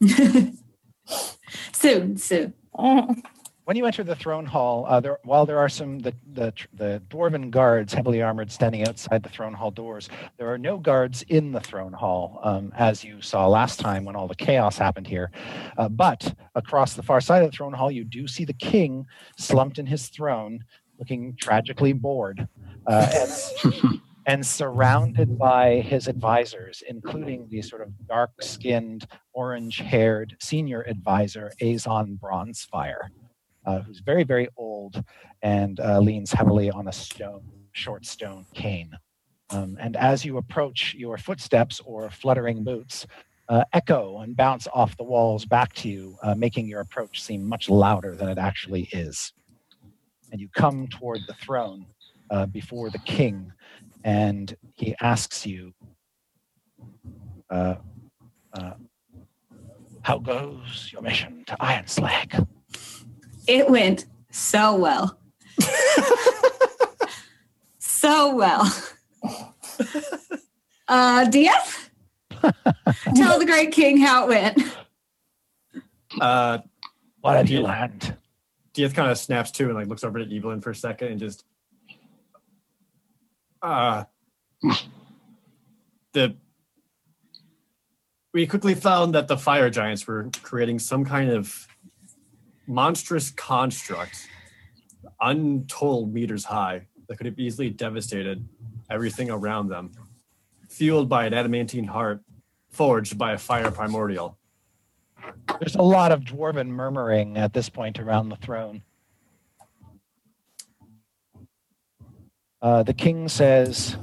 soon, 1.72 2.16
soon. 2.16 2.54
Mm. 2.74 3.22
When 3.64 3.76
you 3.76 3.86
enter 3.86 4.02
the 4.02 4.16
throne 4.16 4.44
hall, 4.44 4.86
uh, 4.88 4.98
there, 4.98 5.18
while 5.22 5.46
there 5.46 5.58
are 5.58 5.68
some 5.68 6.00
the, 6.00 6.12
the 6.32 6.52
the 6.74 7.00
dwarven 7.08 7.48
guards, 7.48 7.94
heavily 7.94 8.20
armored, 8.20 8.50
standing 8.50 8.88
outside 8.88 9.22
the 9.22 9.28
throne 9.28 9.54
hall 9.54 9.70
doors, 9.70 10.08
there 10.36 10.52
are 10.52 10.58
no 10.58 10.78
guards 10.78 11.22
in 11.28 11.52
the 11.52 11.60
throne 11.60 11.92
hall, 11.92 12.40
um, 12.42 12.72
as 12.76 13.04
you 13.04 13.22
saw 13.22 13.46
last 13.46 13.78
time 13.78 14.04
when 14.04 14.16
all 14.16 14.26
the 14.26 14.34
chaos 14.34 14.76
happened 14.76 15.06
here. 15.06 15.30
Uh, 15.78 15.88
but 15.88 16.34
across 16.56 16.94
the 16.94 17.04
far 17.04 17.20
side 17.20 17.44
of 17.44 17.52
the 17.52 17.56
throne 17.56 17.72
hall, 17.72 17.88
you 17.88 18.02
do 18.02 18.26
see 18.26 18.44
the 18.44 18.52
king 18.52 19.06
slumped 19.38 19.78
in 19.78 19.86
his 19.86 20.08
throne, 20.08 20.64
looking 20.98 21.36
tragically 21.40 21.92
bored, 21.92 22.48
uh, 22.88 23.08
and, 23.14 24.00
and 24.26 24.44
surrounded 24.44 25.38
by 25.38 25.76
his 25.76 26.08
advisors, 26.08 26.82
including 26.88 27.46
the 27.48 27.62
sort 27.62 27.82
of 27.82 27.90
dark-skinned, 28.08 29.06
orange-haired 29.34 30.36
senior 30.40 30.82
advisor, 30.82 31.52
Azon 31.60 32.18
Bronzefire 32.18 33.08
uh, 33.64 33.80
who's 33.80 34.00
very, 34.00 34.24
very 34.24 34.48
old 34.56 35.02
and 35.42 35.80
uh, 35.80 36.00
leans 36.00 36.32
heavily 36.32 36.70
on 36.70 36.88
a 36.88 36.92
stone, 36.92 37.42
short 37.72 38.04
stone 38.06 38.46
cane. 38.54 38.90
Um, 39.50 39.76
and 39.80 39.96
as 39.96 40.24
you 40.24 40.38
approach, 40.38 40.94
your 40.94 41.18
footsteps 41.18 41.80
or 41.84 42.10
fluttering 42.10 42.64
boots 42.64 43.06
uh, 43.48 43.64
echo 43.72 44.18
and 44.18 44.36
bounce 44.36 44.66
off 44.72 44.96
the 44.96 45.04
walls 45.04 45.44
back 45.44 45.74
to 45.74 45.88
you, 45.88 46.16
uh, 46.22 46.34
making 46.34 46.66
your 46.66 46.80
approach 46.80 47.22
seem 47.22 47.44
much 47.44 47.68
louder 47.68 48.14
than 48.16 48.28
it 48.28 48.38
actually 48.38 48.88
is. 48.92 49.32
And 50.30 50.40
you 50.40 50.48
come 50.56 50.86
toward 50.88 51.20
the 51.26 51.34
throne 51.34 51.86
uh, 52.30 52.46
before 52.46 52.88
the 52.88 53.00
king, 53.00 53.52
and 54.04 54.56
he 54.74 54.94
asks 55.02 55.44
you, 55.46 55.74
uh, 57.50 57.74
How 60.00 60.18
goes 60.18 60.88
your 60.90 61.02
mission 61.02 61.44
to 61.46 61.56
Ironslag? 61.60 62.46
It 63.46 63.68
went 63.68 64.06
so 64.30 64.76
well. 64.76 65.18
so 67.78 68.34
well. 68.34 68.62
Uh 70.88 71.24
DF? 71.28 71.88
Tell 73.14 73.38
the 73.38 73.46
great 73.46 73.72
king 73.72 73.98
how 73.98 74.24
it 74.24 74.28
went. 74.28 74.58
Uh, 76.20 76.58
What 77.20 77.36
have 77.36 77.48
you 77.48 77.60
learned? 77.62 78.16
Diath 78.74 78.94
kind 78.94 79.10
of 79.10 79.18
snaps 79.18 79.50
to 79.52 79.64
and 79.66 79.74
like 79.74 79.86
looks 79.86 80.02
over 80.04 80.18
at 80.18 80.32
Evelyn 80.32 80.60
for 80.60 80.70
a 80.70 80.74
second 80.74 81.08
and 81.08 81.20
just 81.20 81.44
uh 83.62 84.04
the 86.12 86.34
we 88.34 88.46
quickly 88.46 88.74
found 88.74 89.14
that 89.14 89.28
the 89.28 89.36
fire 89.36 89.68
giants 89.70 90.06
were 90.06 90.30
creating 90.42 90.78
some 90.78 91.04
kind 91.04 91.30
of 91.30 91.68
monstrous 92.66 93.30
construct 93.30 94.28
untold 95.20 96.12
meters 96.12 96.44
high 96.44 96.86
that 97.08 97.16
could 97.16 97.26
have 97.26 97.38
easily 97.38 97.70
devastated 97.70 98.46
everything 98.90 99.30
around 99.30 99.68
them 99.68 99.92
fueled 100.68 101.08
by 101.08 101.26
an 101.26 101.34
adamantine 101.34 101.84
heart 101.84 102.20
forged 102.70 103.18
by 103.18 103.32
a 103.32 103.38
fire 103.38 103.70
primordial. 103.70 104.38
There's 105.60 105.76
a 105.76 105.82
lot 105.82 106.10
of 106.10 106.20
dwarven 106.20 106.68
murmuring 106.68 107.36
at 107.36 107.52
this 107.52 107.68
point 107.68 107.98
around 107.98 108.30
the 108.30 108.36
throne. 108.36 108.82
Uh, 112.60 112.82
the 112.82 112.94
king 112.94 113.28
says, 113.28 113.96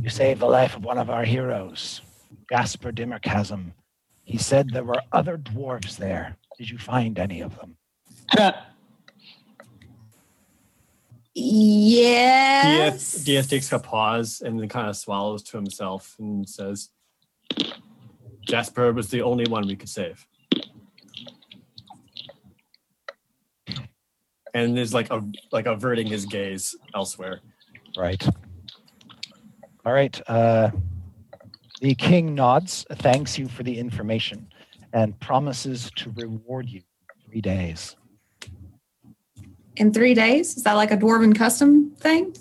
You 0.00 0.10
saved 0.10 0.40
the 0.40 0.46
life 0.46 0.76
of 0.76 0.84
one 0.84 0.98
of 0.98 1.08
our 1.08 1.24
heroes, 1.24 2.02
Jasper 2.50 2.92
Dimmerchasm. 2.92 3.72
He 4.24 4.38
said 4.38 4.70
there 4.70 4.84
were 4.84 5.02
other 5.12 5.38
dwarves 5.38 5.96
there. 5.96 6.36
Did 6.56 6.70
you 6.70 6.78
find 6.78 7.18
any 7.18 7.40
of 7.42 7.56
them? 7.58 7.76
Yes. 11.34 13.14
Diath, 13.14 13.26
Diath 13.26 13.50
takes 13.50 13.70
a 13.72 13.78
pause 13.78 14.40
and 14.44 14.58
then 14.58 14.68
kind 14.68 14.88
of 14.88 14.96
swallows 14.96 15.42
to 15.44 15.58
himself 15.58 16.16
and 16.18 16.48
says, 16.48 16.88
Jasper 18.40 18.92
was 18.92 19.10
the 19.10 19.20
only 19.22 19.44
one 19.46 19.66
we 19.66 19.76
could 19.76 19.88
save. 19.88 20.26
And 24.54 24.78
is 24.78 24.94
like 24.94 25.10
a 25.10 25.22
like 25.52 25.66
averting 25.66 26.06
his 26.06 26.24
gaze 26.24 26.74
elsewhere. 26.94 27.40
Right. 27.98 28.26
All 29.84 29.92
right. 29.92 30.18
Uh, 30.26 30.70
the 31.82 31.94
king 31.94 32.34
nods, 32.34 32.86
thanks 32.90 33.38
you 33.38 33.48
for 33.48 33.62
the 33.62 33.78
information, 33.78 34.48
and 34.96 35.20
promises 35.20 35.90
to 35.94 36.10
reward 36.16 36.70
you 36.70 36.80
in 36.80 37.30
three 37.30 37.40
days. 37.42 37.96
In 39.76 39.92
three 39.92 40.14
days? 40.14 40.56
Is 40.56 40.62
that 40.62 40.72
like 40.72 40.90
a 40.90 40.96
dwarven 40.96 41.36
custom 41.36 41.90
thing? 41.96 42.34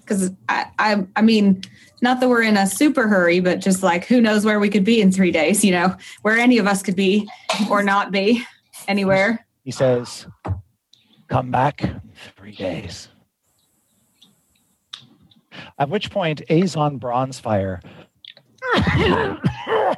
Because 0.00 0.32
I, 0.48 0.66
I, 0.80 1.06
I 1.14 1.22
mean, 1.22 1.62
not 2.02 2.18
that 2.18 2.28
we're 2.28 2.42
in 2.42 2.56
a 2.56 2.66
super 2.66 3.06
hurry, 3.06 3.38
but 3.38 3.60
just 3.60 3.84
like 3.84 4.06
who 4.06 4.20
knows 4.20 4.44
where 4.44 4.58
we 4.58 4.68
could 4.68 4.82
be 4.82 5.00
in 5.00 5.12
three 5.12 5.30
days? 5.30 5.64
You 5.64 5.70
know, 5.70 5.94
where 6.22 6.36
any 6.36 6.58
of 6.58 6.66
us 6.66 6.82
could 6.82 6.96
be 6.96 7.28
or 7.70 7.84
not 7.84 8.10
be 8.10 8.42
anywhere. 8.88 9.46
He 9.62 9.70
says, 9.70 10.26
Come 11.28 11.52
back 11.52 11.84
in 11.84 12.00
three 12.36 12.56
days. 12.56 13.06
At 15.78 15.88
which 15.88 16.10
point, 16.10 16.42
Azon 16.50 16.98
Bronzefire 16.98 17.80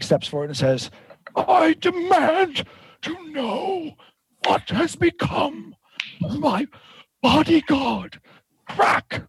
steps 0.00 0.28
forward 0.28 0.50
and 0.50 0.56
says, 0.56 0.90
I 1.36 1.74
demand 1.74 2.64
to 3.02 3.32
know 3.32 3.92
what 4.46 4.68
has 4.70 4.96
become 4.96 5.74
of 6.24 6.38
my 6.38 6.66
bodyguard, 7.22 8.20
Crack. 8.68 9.22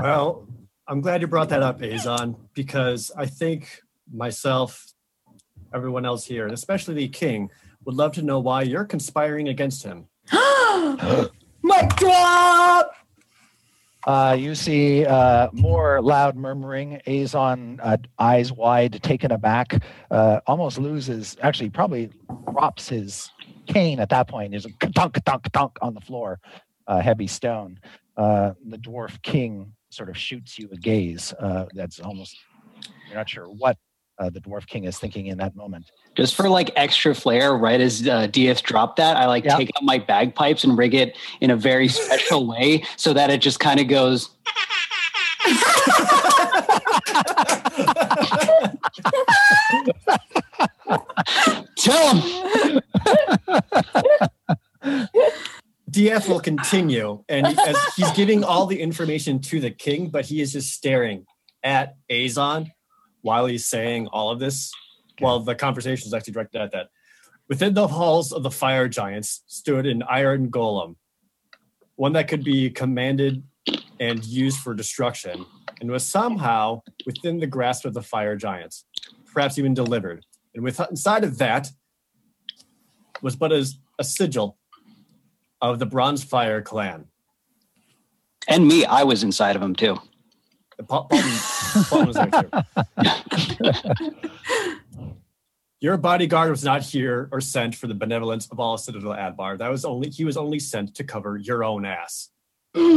Well, 0.00 0.46
I'm 0.86 1.00
glad 1.00 1.20
you 1.20 1.26
brought 1.26 1.48
that 1.50 1.62
up, 1.62 1.80
Azon, 1.80 2.36
because 2.54 3.10
I 3.16 3.26
think 3.26 3.80
myself, 4.12 4.86
everyone 5.74 6.04
else 6.04 6.24
here, 6.24 6.44
and 6.44 6.54
especially 6.54 6.94
the 6.94 7.08
king, 7.08 7.50
would 7.84 7.94
love 7.94 8.12
to 8.12 8.22
know 8.22 8.38
why 8.38 8.62
you're 8.62 8.84
conspiring 8.84 9.48
against 9.48 9.82
him. 9.82 10.06
Mic 11.62 11.96
drop. 11.96 12.92
Uh, 14.06 14.36
you 14.38 14.54
see 14.54 15.04
uh, 15.04 15.48
more 15.52 16.00
loud 16.00 16.36
murmuring. 16.36 17.00
Azon, 17.06 17.78
uh, 17.82 17.96
eyes 18.18 18.52
wide, 18.52 19.02
taken 19.02 19.32
aback, 19.32 19.82
uh, 20.10 20.40
almost 20.46 20.78
loses, 20.78 21.36
actually, 21.42 21.70
probably 21.70 22.10
drops 22.50 22.88
his 22.88 23.30
cane 23.66 24.00
at 24.00 24.08
that 24.08 24.28
point. 24.28 24.52
There's 24.52 24.66
a 24.66 24.70
dunk, 24.90 25.22
dunk, 25.24 25.50
dunk 25.52 25.78
on 25.82 25.94
the 25.94 26.00
floor, 26.00 26.38
uh, 26.86 27.00
heavy 27.00 27.26
stone. 27.26 27.80
Uh, 28.16 28.52
the 28.66 28.78
dwarf 28.78 29.20
king 29.22 29.72
sort 29.90 30.08
of 30.08 30.16
shoots 30.16 30.58
you 30.58 30.68
a 30.72 30.76
gaze 30.76 31.32
uh, 31.40 31.66
that's 31.74 32.00
almost, 32.00 32.36
you're 33.06 33.16
not 33.16 33.28
sure 33.28 33.46
what 33.46 33.76
uh, 34.18 34.30
the 34.30 34.40
dwarf 34.40 34.66
king 34.66 34.84
is 34.84 34.98
thinking 34.98 35.26
in 35.26 35.38
that 35.38 35.54
moment. 35.54 35.90
Just 36.16 36.34
for 36.34 36.48
like 36.48 36.70
extra 36.76 37.14
flair, 37.14 37.54
right 37.54 37.80
as 37.80 38.06
uh, 38.06 38.26
DF 38.28 38.62
dropped 38.62 38.96
that, 38.96 39.16
I 39.16 39.26
like 39.26 39.44
Yeah. 39.44 39.56
take 39.56 39.70
out 39.76 39.82
my 39.84 39.98
bagpipes 39.98 40.64
and 40.64 40.76
rig 40.76 40.94
it 40.94 41.16
in 41.40 41.50
a 41.50 41.56
very 41.56 41.88
special 41.98 42.46
way 42.46 42.84
so 42.96 43.12
that 43.12 43.30
it 43.30 43.40
just 43.40 43.60
kind 43.60 43.80
of 43.80 43.88
goes. 43.88 44.30
Tell 51.76 52.14
him. 52.16 52.80
DF 55.90 56.28
will 56.28 56.40
continue, 56.40 57.24
and 57.28 57.46
as 57.46 57.76
he's 57.96 58.10
giving 58.12 58.44
all 58.44 58.66
the 58.66 58.80
information 58.80 59.40
to 59.40 59.60
the 59.60 59.70
king, 59.70 60.10
but 60.10 60.26
he 60.26 60.40
is 60.40 60.52
just 60.52 60.72
staring 60.72 61.26
at 61.62 61.96
Azon 62.10 62.70
while 63.28 63.44
he's 63.44 63.66
saying 63.66 64.06
all 64.06 64.30
of 64.30 64.38
this. 64.40 64.72
While 65.18 65.40
the 65.40 65.54
conversation 65.54 66.06
is 66.06 66.14
actually 66.14 66.32
directed 66.32 66.62
at 66.62 66.72
that. 66.72 66.86
Within 67.46 67.74
the 67.74 67.88
halls 67.88 68.32
of 68.32 68.42
the 68.42 68.50
fire 68.50 68.88
giants 68.88 69.42
stood 69.46 69.84
an 69.84 70.02
iron 70.04 70.50
golem, 70.50 70.96
one 71.96 72.14
that 72.14 72.26
could 72.26 72.42
be 72.42 72.70
commanded 72.70 73.42
and 74.00 74.24
used 74.24 74.60
for 74.60 74.72
destruction, 74.72 75.44
and 75.78 75.90
was 75.90 76.06
somehow 76.06 76.80
within 77.04 77.38
the 77.38 77.46
grasp 77.46 77.84
of 77.84 77.92
the 77.92 78.02
fire 78.02 78.34
giants, 78.34 78.86
perhaps 79.30 79.58
even 79.58 79.74
delivered. 79.74 80.24
And 80.54 80.64
with 80.64 80.80
inside 80.88 81.22
of 81.22 81.36
that 81.36 81.68
was 83.20 83.36
but 83.36 83.52
as 83.52 83.78
a 83.98 84.04
sigil 84.04 84.56
of 85.60 85.80
the 85.80 85.86
Bronze 85.86 86.24
Fire 86.24 86.62
clan. 86.62 87.08
And 88.48 88.66
me, 88.66 88.86
I 88.86 89.02
was 89.02 89.22
inside 89.22 89.54
of 89.54 89.62
him 89.62 89.74
too. 89.74 89.98
Paul, 90.86 91.08
Paul, 91.10 91.20
Paul 91.84 92.06
was 92.06 92.16
there. 92.16 92.50
Your 95.80 95.96
bodyguard 95.96 96.50
was 96.50 96.64
not 96.64 96.82
here 96.82 97.28
or 97.30 97.40
sent 97.40 97.76
for 97.76 97.86
the 97.86 97.94
benevolence 97.94 98.48
of 98.50 98.58
all 98.58 98.76
Citadel 98.76 99.12
Adbar. 99.12 99.58
That 99.58 99.70
was 99.70 99.84
only 99.84 100.10
he 100.10 100.24
was 100.24 100.36
only 100.36 100.58
sent 100.58 100.96
to 100.96 101.04
cover 101.04 101.36
your 101.36 101.62
own 101.62 101.84
ass. 101.84 102.30
Also, 102.74 102.92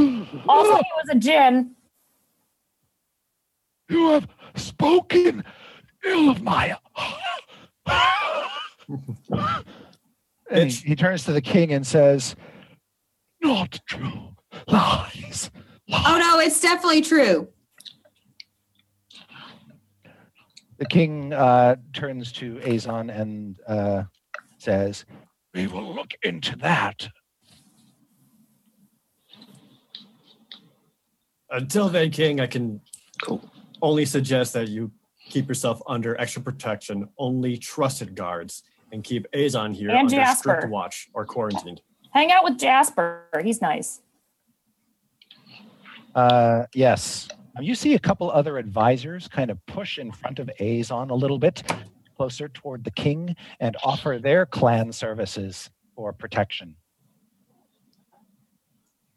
he 0.76 0.82
was 0.98 1.10
a 1.12 1.16
djinn. 1.16 1.76
You 3.90 4.12
have 4.12 4.28
spoken 4.56 5.44
ill 6.04 6.30
of 6.30 6.42
my. 6.42 6.76
and 10.50 10.72
he, 10.72 10.90
he 10.90 10.96
turns 10.96 11.24
to 11.26 11.34
the 11.34 11.42
king 11.42 11.74
and 11.74 11.86
says, 11.86 12.36
Not 13.42 13.80
true. 13.86 14.36
Lies. 14.68 15.52
Oh 15.92 16.18
no, 16.20 16.40
it's 16.40 16.62
definitely 16.62 17.02
true. 17.02 17.50
The 20.82 20.88
king 20.88 21.32
uh, 21.32 21.76
turns 21.94 22.32
to 22.32 22.56
Azon 22.56 23.16
and 23.16 23.56
uh, 23.68 24.06
says, 24.58 25.06
We 25.54 25.68
will 25.68 25.94
look 25.94 26.10
into 26.24 26.56
that. 26.56 27.08
Until 31.52 31.88
then, 31.88 32.10
King, 32.10 32.40
I 32.40 32.48
can 32.48 32.82
Cool. 33.22 33.48
only 33.84 34.06
suggest 34.06 34.54
that 34.54 34.70
you 34.70 34.92
keep 35.30 35.48
yourself 35.48 35.84
under 35.86 36.20
extra 36.20 36.42
protection, 36.42 37.08
only 37.20 37.58
trusted 37.58 38.16
guards, 38.16 38.64
and 38.92 39.04
keep 39.04 39.28
Azon 39.34 39.76
here 39.76 39.92
And 39.92 40.00
under 40.00 40.16
Jasper. 40.16 40.56
strict 40.62 40.72
watch 40.72 41.10
or 41.14 41.28
quarantined. 41.28 41.84
Hang 42.12 42.32
out 42.32 42.44
with 42.44 42.58
Jasper. 42.58 43.28
He's 43.44 43.62
nice. 43.62 44.02
Uh, 46.16 46.64
yes. 46.74 47.28
Now 47.56 47.62
You 47.62 47.76
see 47.76 47.96
a 47.96 48.00
couple 48.00 48.32
other 48.32 48.58
advisors 48.58 49.28
kind 49.28 49.52
of 49.52 49.64
push 49.66 49.98
in 49.98 50.12
front 50.12 50.40
of 50.40 50.50
Azon 50.60 51.10
a 51.10 51.16
little 51.16 51.40
bit 51.40 51.64
closer 52.16 52.50
toward 52.50 52.84
the 52.84 52.92
king 52.92 53.36
and 53.60 53.76
offer 53.84 54.20
their 54.22 54.46
clan 54.46 54.92
services 54.92 55.70
for 55.96 56.14
protection. 56.14 56.76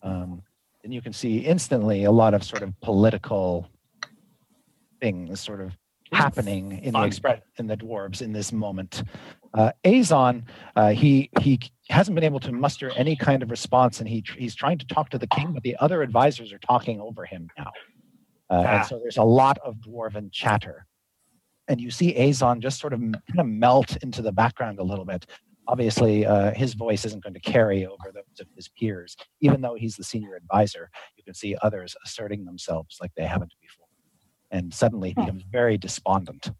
Um, 0.02 0.42
and 0.82 0.92
you 0.92 1.00
can 1.00 1.12
see 1.12 1.38
instantly 1.38 2.04
a 2.04 2.10
lot 2.10 2.34
of 2.34 2.44
sort 2.44 2.62
of 2.62 2.78
political 2.80 3.68
things 5.00 5.40
sort 5.40 5.60
of 5.60 5.72
happening 6.12 6.72
in 6.82 6.92
the 6.92 7.02
express 7.02 7.40
in 7.58 7.66
the 7.66 7.76
dwarves 7.76 8.22
in 8.22 8.32
this 8.32 8.52
moment. 8.52 9.02
Uh, 9.52 9.72
Azon, 9.84 10.44
uh, 10.76 10.90
he 10.90 11.30
he 11.40 11.58
hasn't 11.88 12.14
been 12.14 12.24
able 12.24 12.40
to 12.40 12.52
muster 12.52 12.90
any 12.96 13.16
kind 13.16 13.42
of 13.42 13.50
response, 13.50 14.00
and 14.00 14.08
he 14.08 14.22
he's 14.36 14.54
trying 14.54 14.78
to 14.78 14.86
talk 14.86 15.10
to 15.10 15.18
the 15.18 15.26
king, 15.26 15.52
but 15.52 15.62
the 15.62 15.76
other 15.80 16.02
advisors 16.02 16.52
are 16.52 16.58
talking 16.58 17.00
over 17.00 17.24
him 17.24 17.48
now, 17.58 17.70
uh, 18.50 18.62
Ah. 18.66 18.76
and 18.78 18.86
so 18.86 18.98
there's 18.98 19.16
a 19.16 19.22
lot 19.22 19.58
of 19.64 19.76
dwarven 19.76 20.30
chatter, 20.32 20.86
and 21.68 21.80
you 21.80 21.90
see 21.90 22.14
Azon 22.14 22.60
just 22.60 22.78
sort 22.80 22.92
of 22.92 23.00
kind 23.00 23.38
of 23.38 23.46
melt 23.46 23.96
into 24.02 24.22
the 24.22 24.32
background 24.32 24.78
a 24.78 24.82
little 24.82 25.04
bit. 25.04 25.26
Obviously, 25.66 26.26
uh, 26.26 26.52
his 26.52 26.74
voice 26.74 27.06
isn't 27.06 27.22
going 27.22 27.32
to 27.32 27.40
carry 27.40 27.86
over 27.86 28.12
those 28.12 28.40
of 28.40 28.46
his 28.54 28.68
peers, 28.68 29.16
even 29.40 29.62
though 29.62 29.74
he's 29.74 29.96
the 29.96 30.04
senior 30.04 30.36
advisor. 30.36 30.90
You 31.16 31.24
can 31.24 31.32
see 31.34 31.56
others 31.62 31.96
asserting 32.04 32.44
themselves 32.44 32.98
like 33.00 33.12
they 33.16 33.24
haven't 33.24 33.54
before, 33.62 33.86
and 34.50 34.72
suddenly 34.74 35.08
he 35.10 35.14
becomes 35.14 35.42
very 35.50 35.78
despondent. 35.78 36.50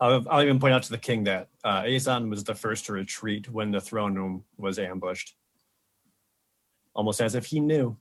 I'll, 0.00 0.24
I'll 0.28 0.42
even 0.42 0.58
point 0.60 0.74
out 0.74 0.82
to 0.84 0.90
the 0.90 0.98
king 0.98 1.24
that 1.24 1.48
uh, 1.64 1.82
Azon 1.82 2.28
was 2.28 2.44
the 2.44 2.54
first 2.54 2.84
to 2.86 2.92
retreat 2.92 3.48
when 3.50 3.70
the 3.70 3.80
throne 3.80 4.14
room 4.14 4.44
was 4.58 4.78
ambushed. 4.78 5.34
Almost 6.96 7.20
as 7.20 7.34
if 7.34 7.46
he 7.46 7.60
knew. 7.60 7.96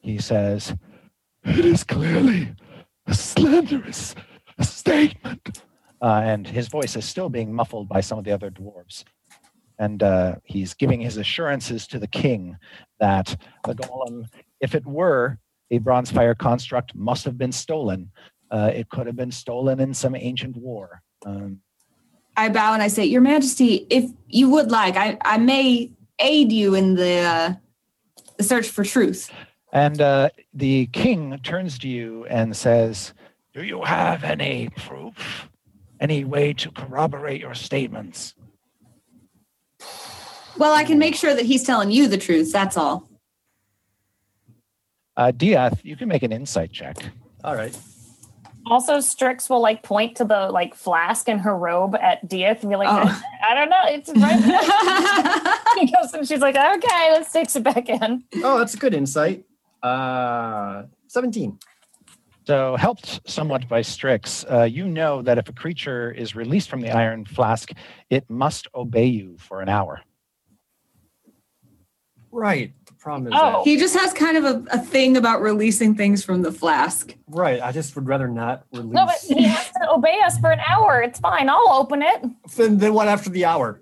He 0.00 0.18
says, 0.18 0.74
It 1.44 1.64
is 1.64 1.84
clearly 1.84 2.54
a 3.06 3.14
slanderous 3.14 4.14
statement. 4.60 5.62
Uh, 6.00 6.22
and 6.24 6.48
his 6.48 6.68
voice 6.68 6.96
is 6.96 7.04
still 7.04 7.28
being 7.28 7.52
muffled 7.52 7.88
by 7.88 8.00
some 8.00 8.18
of 8.18 8.24
the 8.24 8.32
other 8.32 8.50
dwarves. 8.50 9.04
And 9.78 10.02
uh, 10.02 10.36
he's 10.42 10.74
giving 10.74 11.00
his 11.00 11.18
assurances 11.18 11.86
to 11.88 11.98
the 11.98 12.08
king 12.08 12.56
that 12.98 13.36
the 13.66 13.74
golem, 13.74 14.26
if 14.60 14.74
it 14.74 14.86
were 14.86 15.38
a 15.70 15.78
bronze 15.78 16.10
fire 16.10 16.34
construct, 16.34 16.94
must 16.94 17.24
have 17.24 17.36
been 17.36 17.52
stolen. 17.52 18.10
Uh, 18.50 18.70
it 18.74 18.88
could 18.88 19.06
have 19.06 19.16
been 19.16 19.30
stolen 19.30 19.80
in 19.80 19.92
some 19.92 20.16
ancient 20.16 20.56
war. 20.56 21.02
Um, 21.26 21.60
I 22.36 22.48
bow 22.48 22.72
and 22.72 22.82
I 22.82 22.88
say, 22.88 23.04
Your 23.04 23.20
Majesty, 23.20 23.86
if 23.90 24.10
you 24.28 24.48
would 24.50 24.70
like, 24.70 24.96
I, 24.96 25.18
I 25.22 25.38
may 25.38 25.92
aid 26.22 26.52
you 26.52 26.74
in 26.74 26.94
the 26.94 27.18
uh, 27.18 27.54
the 28.36 28.42
search 28.42 28.68
for 28.68 28.84
truth. 28.84 29.30
And 29.72 30.00
uh, 30.00 30.28
the 30.52 30.86
king 30.86 31.38
turns 31.42 31.78
to 31.80 31.88
you 31.88 32.26
and 32.26 32.54
says, 32.56 33.14
Do 33.54 33.62
you 33.62 33.82
have 33.82 34.22
any 34.22 34.68
proof? 34.76 35.48
Any 36.00 36.24
way 36.24 36.52
to 36.54 36.70
corroborate 36.72 37.40
your 37.40 37.54
statements? 37.54 38.34
Well, 40.58 40.74
I 40.74 40.84
can 40.84 40.98
make 40.98 41.14
sure 41.14 41.34
that 41.34 41.46
he's 41.46 41.64
telling 41.64 41.90
you 41.90 42.08
the 42.08 42.18
truth. 42.18 42.52
That's 42.52 42.76
all. 42.76 43.08
Uh, 45.16 45.30
Diath, 45.30 45.84
you 45.84 45.96
can 45.96 46.08
make 46.08 46.22
an 46.22 46.32
insight 46.32 46.72
check. 46.72 46.96
All 47.44 47.54
right. 47.54 47.76
Also, 48.66 49.00
Strix 49.00 49.50
will 49.50 49.60
like 49.60 49.82
point 49.82 50.16
to 50.18 50.24
the 50.24 50.50
like 50.50 50.74
flask 50.74 51.28
in 51.28 51.38
her 51.40 51.56
robe 51.56 51.94
at 51.96 52.26
Diath 52.28 52.62
and 52.62 52.70
be 52.70 52.76
like, 52.76 52.88
Oh. 52.90 53.22
I 53.44 53.54
don't 53.54 53.68
know, 53.68 53.76
it's 53.84 54.08
right. 54.10 55.78
he 55.78 55.92
goes 55.92 56.12
and 56.14 56.26
she's 56.26 56.40
like, 56.40 56.54
okay, 56.56 57.10
let's 57.12 57.28
sticks 57.28 57.56
it 57.56 57.64
back 57.64 57.88
in. 57.88 58.22
Oh, 58.36 58.58
that's 58.58 58.74
a 58.74 58.76
good 58.76 58.94
insight. 58.94 59.44
Uh, 59.82 60.84
17. 61.08 61.58
So, 62.44 62.76
helped 62.76 63.20
somewhat 63.28 63.68
by 63.68 63.82
Strix, 63.82 64.44
uh, 64.50 64.64
you 64.64 64.88
know 64.88 65.22
that 65.22 65.38
if 65.38 65.48
a 65.48 65.52
creature 65.52 66.10
is 66.10 66.34
released 66.34 66.68
from 66.68 66.80
the 66.80 66.90
iron 66.90 67.24
flask, 67.24 67.70
it 68.10 68.28
must 68.28 68.66
obey 68.74 69.06
you 69.06 69.36
for 69.38 69.60
an 69.60 69.68
hour. 69.68 70.00
Right. 72.32 72.72
The 73.02 73.04
problem 73.04 73.32
is 73.32 73.32
Oh. 73.36 73.64
he 73.64 73.76
just 73.78 73.96
has 73.96 74.12
kind 74.12 74.36
of 74.36 74.44
a, 74.44 74.64
a 74.70 74.78
thing 74.78 75.16
about 75.16 75.42
releasing 75.42 75.96
things 75.96 76.24
from 76.24 76.42
the 76.42 76.52
flask. 76.52 77.12
right. 77.26 77.60
I 77.60 77.72
just 77.72 77.96
would 77.96 78.06
rather 78.06 78.28
not 78.28 78.62
release. 78.72 78.92
No, 78.92 79.06
but 79.06 79.16
he 79.18 79.42
has 79.42 79.72
to 79.72 79.90
obey 79.90 80.20
us 80.24 80.38
for 80.38 80.52
an 80.52 80.60
hour. 80.60 81.02
It's 81.02 81.18
fine. 81.18 81.48
I'll 81.48 81.72
open 81.72 82.00
it. 82.02 82.22
then, 82.54 82.78
then 82.78 82.94
what 82.94 83.08
after 83.08 83.28
the 83.28 83.44
hour? 83.44 83.80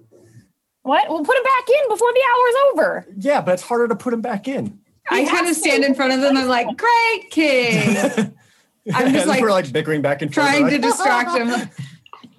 What? 0.85 1.11
We'll 1.11 1.23
put 1.23 1.37
it 1.37 1.45
back 1.45 1.69
in 1.69 1.89
before 1.91 2.11
the 2.15 2.23
hour's 2.31 2.55
over. 2.73 3.07
Yeah, 3.19 3.43
but 3.43 3.53
it's 3.53 3.63
harder 3.63 3.89
to 3.89 3.95
put 3.95 4.15
him 4.15 4.23
back 4.23 4.49
in. 4.49 4.79
I 5.11 5.27
kind 5.27 5.47
of 5.47 5.55
stand 5.55 5.85
in 5.85 5.95
front 5.95 6.15
of 6.15 6.23
them. 6.23 6.39
I'm 6.39 6.49
like, 6.49 6.69
Great 6.79 7.31
king. 7.31 7.97
I'm 8.95 9.13
just 9.13 9.27
like 9.27 9.43
we're 9.43 9.51
like 9.51 9.71
bickering 9.71 10.01
back 10.01 10.23
and 10.23 10.35
forth. 10.35 10.47
trying 10.47 10.71
to 10.71 10.79
distract 10.89 11.37
him. 11.37 11.69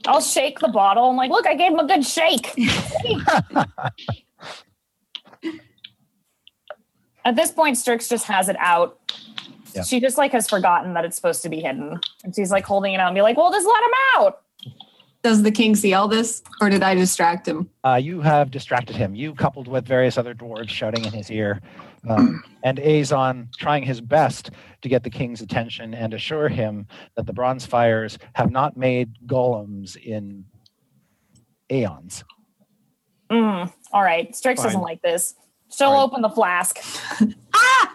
I'll 0.07 0.19
shake 0.19 0.57
the 0.57 0.69
bottle. 0.69 1.11
I'm 1.11 1.15
like, 1.15 1.29
look, 1.29 1.45
I 1.45 1.53
gave 1.53 1.73
him 1.73 1.79
a 1.79 1.85
good 1.87 2.03
shake. 2.03 2.55
At 7.23 7.35
this 7.35 7.51
point, 7.51 7.77
Strix 7.77 8.07
just 8.09 8.25
has 8.25 8.49
it 8.49 8.55
out. 8.59 8.99
Yeah. 9.73 9.83
She 9.83 9.99
just 9.99 10.17
like 10.17 10.31
has 10.31 10.49
forgotten 10.49 10.93
that 10.95 11.05
it's 11.05 11.15
supposed 11.15 11.41
to 11.43 11.49
be 11.49 11.61
hidden. 11.61 11.99
And 12.23 12.35
she's 12.35 12.51
like 12.51 12.65
holding 12.65 12.93
it 12.93 12.99
out 12.99 13.07
and 13.07 13.15
be 13.15 13.21
like, 13.21 13.37
well, 13.37 13.51
just 13.51 13.67
let 13.67 13.83
him 13.83 13.91
out. 14.15 14.41
Does 15.23 15.43
the 15.43 15.51
king 15.51 15.75
see 15.75 15.93
all 15.93 16.07
this, 16.07 16.41
or 16.61 16.69
did 16.69 16.81
I 16.81 16.95
distract 16.95 17.47
him? 17.47 17.69
Uh, 17.85 17.99
you 18.01 18.21
have 18.21 18.49
distracted 18.49 18.95
him. 18.95 19.13
You, 19.13 19.35
coupled 19.35 19.67
with 19.67 19.85
various 19.85 20.17
other 20.17 20.33
dwarves 20.33 20.69
shouting 20.69 21.05
in 21.05 21.13
his 21.13 21.29
ear, 21.29 21.61
um, 22.09 22.43
and 22.63 22.79
Azon 22.79 23.53
trying 23.55 23.83
his 23.83 24.01
best 24.01 24.49
to 24.81 24.89
get 24.89 25.03
the 25.03 25.11
king's 25.11 25.41
attention 25.41 25.93
and 25.93 26.15
assure 26.15 26.49
him 26.49 26.87
that 27.15 27.27
the 27.27 27.33
bronze 27.33 27.67
fires 27.67 28.17
have 28.33 28.49
not 28.49 28.75
made 28.75 29.11
golems 29.27 29.95
in 29.95 30.43
aeons. 31.71 32.23
Mm, 33.29 33.71
all 33.93 34.01
right. 34.01 34.35
Strix 34.35 34.59
Fine. 34.59 34.69
doesn't 34.69 34.81
like 34.81 35.03
this. 35.03 35.35
She'll 35.73 35.93
right. 35.93 36.01
open 36.01 36.21
the 36.21 36.29
flask. 36.29 36.79
ah! 37.53 37.93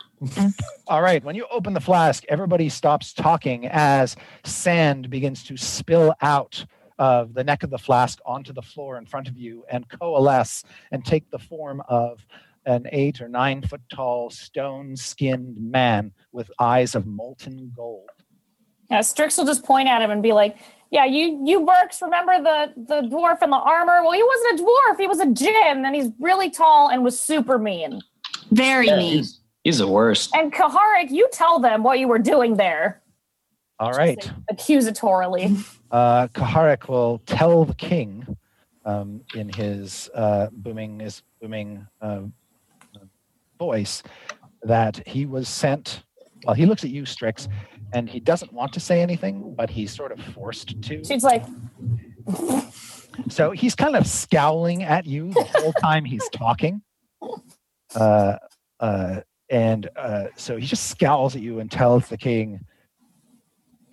All 0.87 1.03
right, 1.03 1.22
when 1.22 1.37
you 1.37 1.47
open 1.51 1.74
the 1.74 1.81
flask, 1.81 2.24
everybody 2.29 2.68
stops 2.68 3.12
talking 3.12 3.66
as 3.66 4.16
sand 4.45 5.11
begins 5.11 5.45
to 5.45 5.57
spill 5.57 6.14
out 6.22 6.64
of 6.99 7.35
the 7.35 7.45
neck 7.45 7.62
of 7.62 7.70
the 7.70 7.79
flask 7.79 8.18
onto 8.24 8.53
the 8.53 8.62
floor 8.62 8.97
in 8.97 9.05
front 9.05 9.29
of 9.29 9.37
you 9.37 9.64
and 9.70 9.89
coalesce 9.89 10.64
and 10.91 11.05
take 11.05 11.31
the 11.31 11.39
form 11.39 11.83
of 11.89 12.27
an 12.64 12.87
eight 12.93 13.20
or 13.20 13.29
nine 13.29 13.62
foot 13.62 13.83
tall 13.91 14.31
stone 14.31 14.97
skinned 14.97 15.59
man 15.61 16.12
with 16.33 16.51
eyes 16.59 16.95
of 16.95 17.07
molten 17.07 17.72
gold. 17.77 18.09
Yeah, 18.91 19.03
Strix 19.03 19.37
will 19.37 19.45
just 19.45 19.64
point 19.64 19.89
at 19.89 20.01
him 20.01 20.11
and 20.11 20.22
be 20.22 20.33
like, 20.33 20.57
yeah, 20.91 21.05
you 21.05 21.41
you 21.45 21.66
Burks, 21.66 22.01
remember 22.01 22.43
the 22.43 22.72
the 22.76 23.09
dwarf 23.09 23.43
in 23.43 23.51
the 23.51 23.57
armor? 23.57 24.03
Well, 24.03 24.12
he 24.12 24.22
wasn't 24.22 24.61
a 24.61 24.64
dwarf, 24.64 24.99
he 24.99 25.07
was 25.07 25.20
a 25.20 25.26
djinn, 25.26 25.84
and 25.84 25.95
he's 25.95 26.11
really 26.20 26.51
tall 26.51 26.89
and 26.89 27.03
was 27.03 27.18
super 27.18 27.59
mean. 27.59 28.01
Very 28.51 28.87
Yeah, 28.87 28.97
mean. 28.97 29.18
he's, 29.18 29.41
he's 29.64 29.78
the 29.78 29.89
worst. 29.89 30.34
And 30.34 30.53
Kaharik, 30.53 31.11
you 31.11 31.28
tell 31.32 31.59
them 31.59 31.82
what 31.82 31.99
you 31.99 32.09
were 32.09 32.18
doing 32.18 32.57
there. 32.57 33.03
All 33.78 33.93
right. 33.93 34.30
Accusatorily. 34.51 35.62
uh, 35.91 36.28
Kaharik 36.28 36.89
will 36.89 37.18
tell 37.26 37.64
the 37.64 37.74
king 37.74 38.37
um, 38.84 39.20
in 39.34 39.51
his 39.51 40.09
uh, 40.14 40.49
booming 40.53 41.01
his 41.01 41.22
booming 41.41 41.87
uh, 42.01 42.20
voice 43.59 44.03
that 44.62 45.07
he 45.07 45.26
was 45.26 45.49
sent. 45.49 46.03
Well, 46.45 46.55
he 46.55 46.66
looks 46.66 46.84
at 46.84 46.91
you, 46.91 47.05
Strix, 47.05 47.49
and 47.93 48.09
he 48.09 48.20
doesn't 48.20 48.53
want 48.53 48.72
to 48.74 48.80
say 48.80 49.01
anything, 49.01 49.55
but 49.57 49.70
he's 49.70 49.95
sort 49.95 50.12
of 50.12 50.20
forced 50.20 50.80
to. 50.82 51.05
She's 51.05 51.24
like, 51.24 51.45
So 53.28 53.51
he's 53.51 53.74
kind 53.74 53.97
of 53.97 54.07
scowling 54.07 54.82
at 54.82 55.07
you 55.07 55.32
the 55.32 55.45
whole 55.57 55.72
time 55.72 56.05
he's 56.05 56.28
talking. 56.30 56.82
Uh, 57.95 58.37
uh, 58.80 59.20
and 59.49 59.89
uh, 59.97 60.26
so 60.37 60.57
he 60.57 60.66
just 60.66 60.89
scowls 60.89 61.37
at 61.37 61.43
you 61.43 61.61
and 61.61 61.70
tells 61.70 62.09
the 62.09 62.18
king 62.18 62.61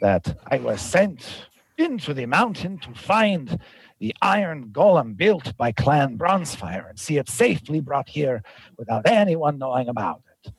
that 0.02 0.38
I 0.48 0.58
was 0.58 0.82
sent 0.82 1.48
into 1.78 2.14
the 2.14 2.26
mountain 2.26 2.80
to 2.80 2.94
find 2.94 3.60
the 4.00 4.14
iron 4.22 4.70
golem 4.72 5.16
built 5.16 5.56
by 5.56 5.72
Clan 5.72 6.18
Bronzefire 6.18 6.90
and 6.90 7.00
see 7.00 7.18
it 7.18 7.30
safely 7.30 7.80
brought 7.80 8.10
here 8.10 8.44
without 8.78 9.08
anyone 9.08 9.58
knowing 9.58 9.88
about 9.88 10.22
it. 10.46 10.54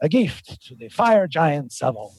A 0.00 0.08
gift 0.08 0.62
to 0.68 0.74
the 0.74 0.88
fire 0.88 1.26
giants 1.26 1.82
of 1.82 1.96
old. 1.96 2.14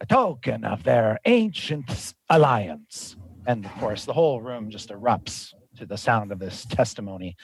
A 0.00 0.06
token 0.06 0.64
of 0.64 0.82
their 0.82 1.18
ancient 1.24 2.14
alliance. 2.28 3.16
And 3.46 3.64
of 3.64 3.72
course, 3.72 4.04
the 4.04 4.12
whole 4.12 4.40
room 4.40 4.70
just 4.70 4.90
erupts 4.90 5.52
to 5.76 5.86
the 5.86 5.96
sound 5.96 6.32
of 6.32 6.38
this 6.38 6.64
testimony. 6.66 7.36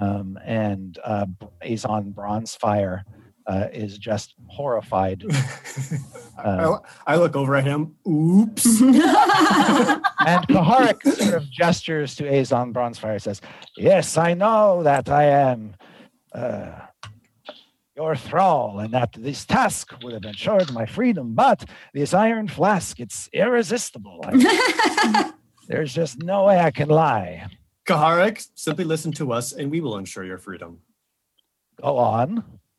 Um, 0.00 0.38
and 0.44 0.98
uh, 1.04 1.26
Azon 1.62 2.14
Bronzefire 2.14 3.02
uh, 3.46 3.66
is 3.72 3.98
just 3.98 4.34
horrified. 4.48 5.24
Uh, 6.38 6.78
I, 7.06 7.12
I 7.12 7.16
look 7.16 7.36
over 7.36 7.54
at 7.54 7.64
him. 7.64 7.94
Oops. 8.08 8.80
and 8.80 8.96
Kaharik 10.48 11.02
sort 11.18 11.34
of 11.34 11.50
gestures 11.50 12.14
to 12.14 12.24
Azon 12.24 12.72
Bronzefire, 12.72 13.20
says, 13.20 13.42
Yes, 13.76 14.16
I 14.16 14.32
know 14.32 14.82
that 14.82 15.10
I 15.10 15.24
am 15.24 15.74
uh, 16.32 16.70
your 17.96 18.16
thrall, 18.16 18.78
and 18.78 18.94
that 18.94 19.12
this 19.12 19.44
task 19.44 19.92
would 20.02 20.12
have 20.12 20.24
ensured 20.24 20.72
my 20.72 20.86
freedom, 20.86 21.34
but 21.34 21.64
this 21.92 22.14
iron 22.14 22.48
flask, 22.48 23.00
it's 23.00 23.28
irresistible. 23.32 24.20
I- 24.24 25.32
there's 25.68 25.92
just 25.92 26.22
no 26.22 26.44
way 26.44 26.58
I 26.58 26.70
can 26.70 26.88
lie. 26.88 27.46
Kaharik, 27.86 28.46
simply 28.54 28.84
listen 28.84 29.12
to 29.12 29.32
us 29.32 29.52
and 29.52 29.70
we 29.70 29.80
will 29.80 29.96
ensure 29.96 30.24
your 30.24 30.38
freedom. 30.38 30.78
Go 31.82 31.96
on. 31.96 32.44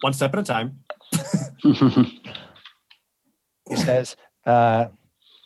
One 0.00 0.12
step 0.12 0.34
at 0.34 0.40
a 0.40 0.42
time. 0.42 0.80
He 3.68 3.74
says, 3.74 4.14
uh, 4.46 4.86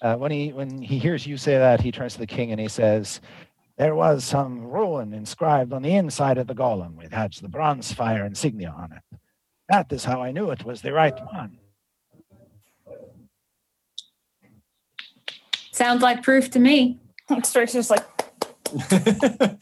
uh, 0.02 0.16
when 0.16 0.30
he 0.30 0.52
when 0.52 0.82
he 0.82 0.98
hears 0.98 1.26
you 1.26 1.38
say 1.38 1.56
that, 1.56 1.80
he 1.80 1.90
turns 1.90 2.12
to 2.14 2.18
the 2.18 2.26
king 2.26 2.52
and 2.52 2.60
he 2.60 2.68
says, 2.68 3.20
"There 3.80 3.94
was 3.94 4.24
some 4.26 4.66
ruin 4.66 5.14
inscribed 5.14 5.72
on 5.72 5.80
the 5.80 5.94
inside 5.94 6.36
of 6.36 6.46
the 6.46 6.54
golem. 6.54 7.02
It 7.02 7.14
had 7.14 7.32
the 7.32 7.48
bronze 7.48 7.94
fire 7.94 8.26
insignia 8.26 8.74
on 8.76 8.92
it. 8.92 9.18
That 9.70 9.90
is 9.90 10.04
how 10.04 10.20
I 10.20 10.32
knew 10.32 10.50
it 10.50 10.66
was 10.66 10.82
the 10.82 10.92
right 10.92 11.18
one." 11.32 11.56
Sounds 15.72 16.02
like 16.02 16.22
proof 16.22 16.50
to 16.50 16.58
me. 16.58 16.98
Strix 17.42 17.72
just 17.72 17.88
like, 17.88 18.04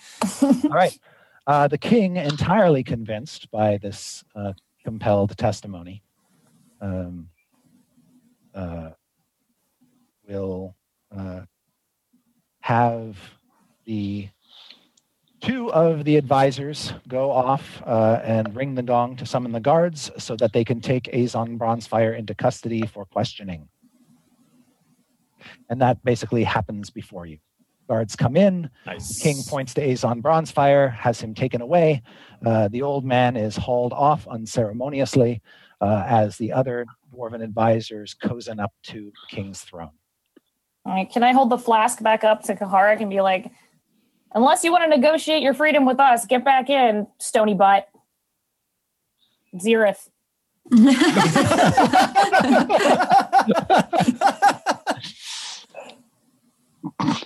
All 0.43 0.69
right. 0.69 0.99
Uh, 1.47 1.69
the 1.69 1.79
king, 1.79 2.16
entirely 2.16 2.83
convinced 2.83 3.49
by 3.53 3.77
this 3.77 4.25
uh, 4.35 4.53
compelled 4.85 5.39
testimony, 5.39 6.03
um, 6.81 7.29
uh, 8.53 8.91
will 10.27 10.75
uh, 11.16 11.43
have 12.62 13.16
the 13.89 14.28
two 15.41 15.72
of 15.72 16.05
the 16.05 16.16
advisors 16.16 16.93
go 17.09 17.30
off 17.30 17.82
uh, 17.86 18.20
and 18.22 18.55
ring 18.55 18.74
the 18.74 18.82
gong 18.82 19.16
to 19.16 19.24
summon 19.24 19.51
the 19.51 19.61
guards 19.61 20.11
so 20.18 20.36
that 20.36 20.53
they 20.53 20.62
can 20.62 20.78
take 20.80 21.05
Azon 21.05 21.57
Bronzefire 21.57 22.16
into 22.16 22.34
custody 22.34 22.86
for 22.86 23.07
questioning. 23.07 23.66
And 25.70 25.80
that 25.80 26.05
basically 26.05 26.45
happens 26.45 26.91
before 26.91 27.24
you. 27.24 27.39
Guards 27.89 28.14
come 28.14 28.36
in, 28.36 28.68
Nice. 28.84 29.22
King 29.22 29.39
points 29.49 29.72
to 29.74 29.80
Azon 29.80 30.20
Bronzefire, 30.20 30.93
has 30.93 31.22
him 31.22 31.34
taken 31.34 31.62
away. 31.62 32.03
Uh, 32.45 32.68
the 32.68 32.82
old 32.82 33.07
man 33.07 33.39
is 33.39 33.57
hauled 33.57 33.95
off 33.95 34.28
unceremoniously 34.28 35.41
uh, 35.80 36.05
as 36.07 36.36
the 36.36 36.53
other 36.53 36.84
dwarven 37.14 37.43
advisors 37.43 38.12
cozen 38.12 38.61
up 38.61 38.72
to 38.82 39.11
King's 39.30 39.62
throne. 39.62 39.93
All 40.84 40.95
right, 40.95 41.11
can 41.11 41.22
I 41.22 41.32
hold 41.32 41.49
the 41.49 41.59
flask 41.59 42.03
back 42.03 42.24
up 42.24 42.43
to 42.45 42.55
Kaharik 42.55 43.01
and 43.01 43.09
be 43.09 43.22
like, 43.22 43.51
unless 44.35 44.64
you 44.64 44.72
want 44.72 44.85
to 44.85 44.89
negotiate 44.97 45.43
your 45.43 45.55
freedom 45.55 45.85
with 45.87 46.01
us, 46.01 46.26
get 46.26 46.45
back 46.45 46.68
in, 46.70 47.07
stony 47.18 47.55
butt. 47.55 47.89
Xerith. 49.55 50.09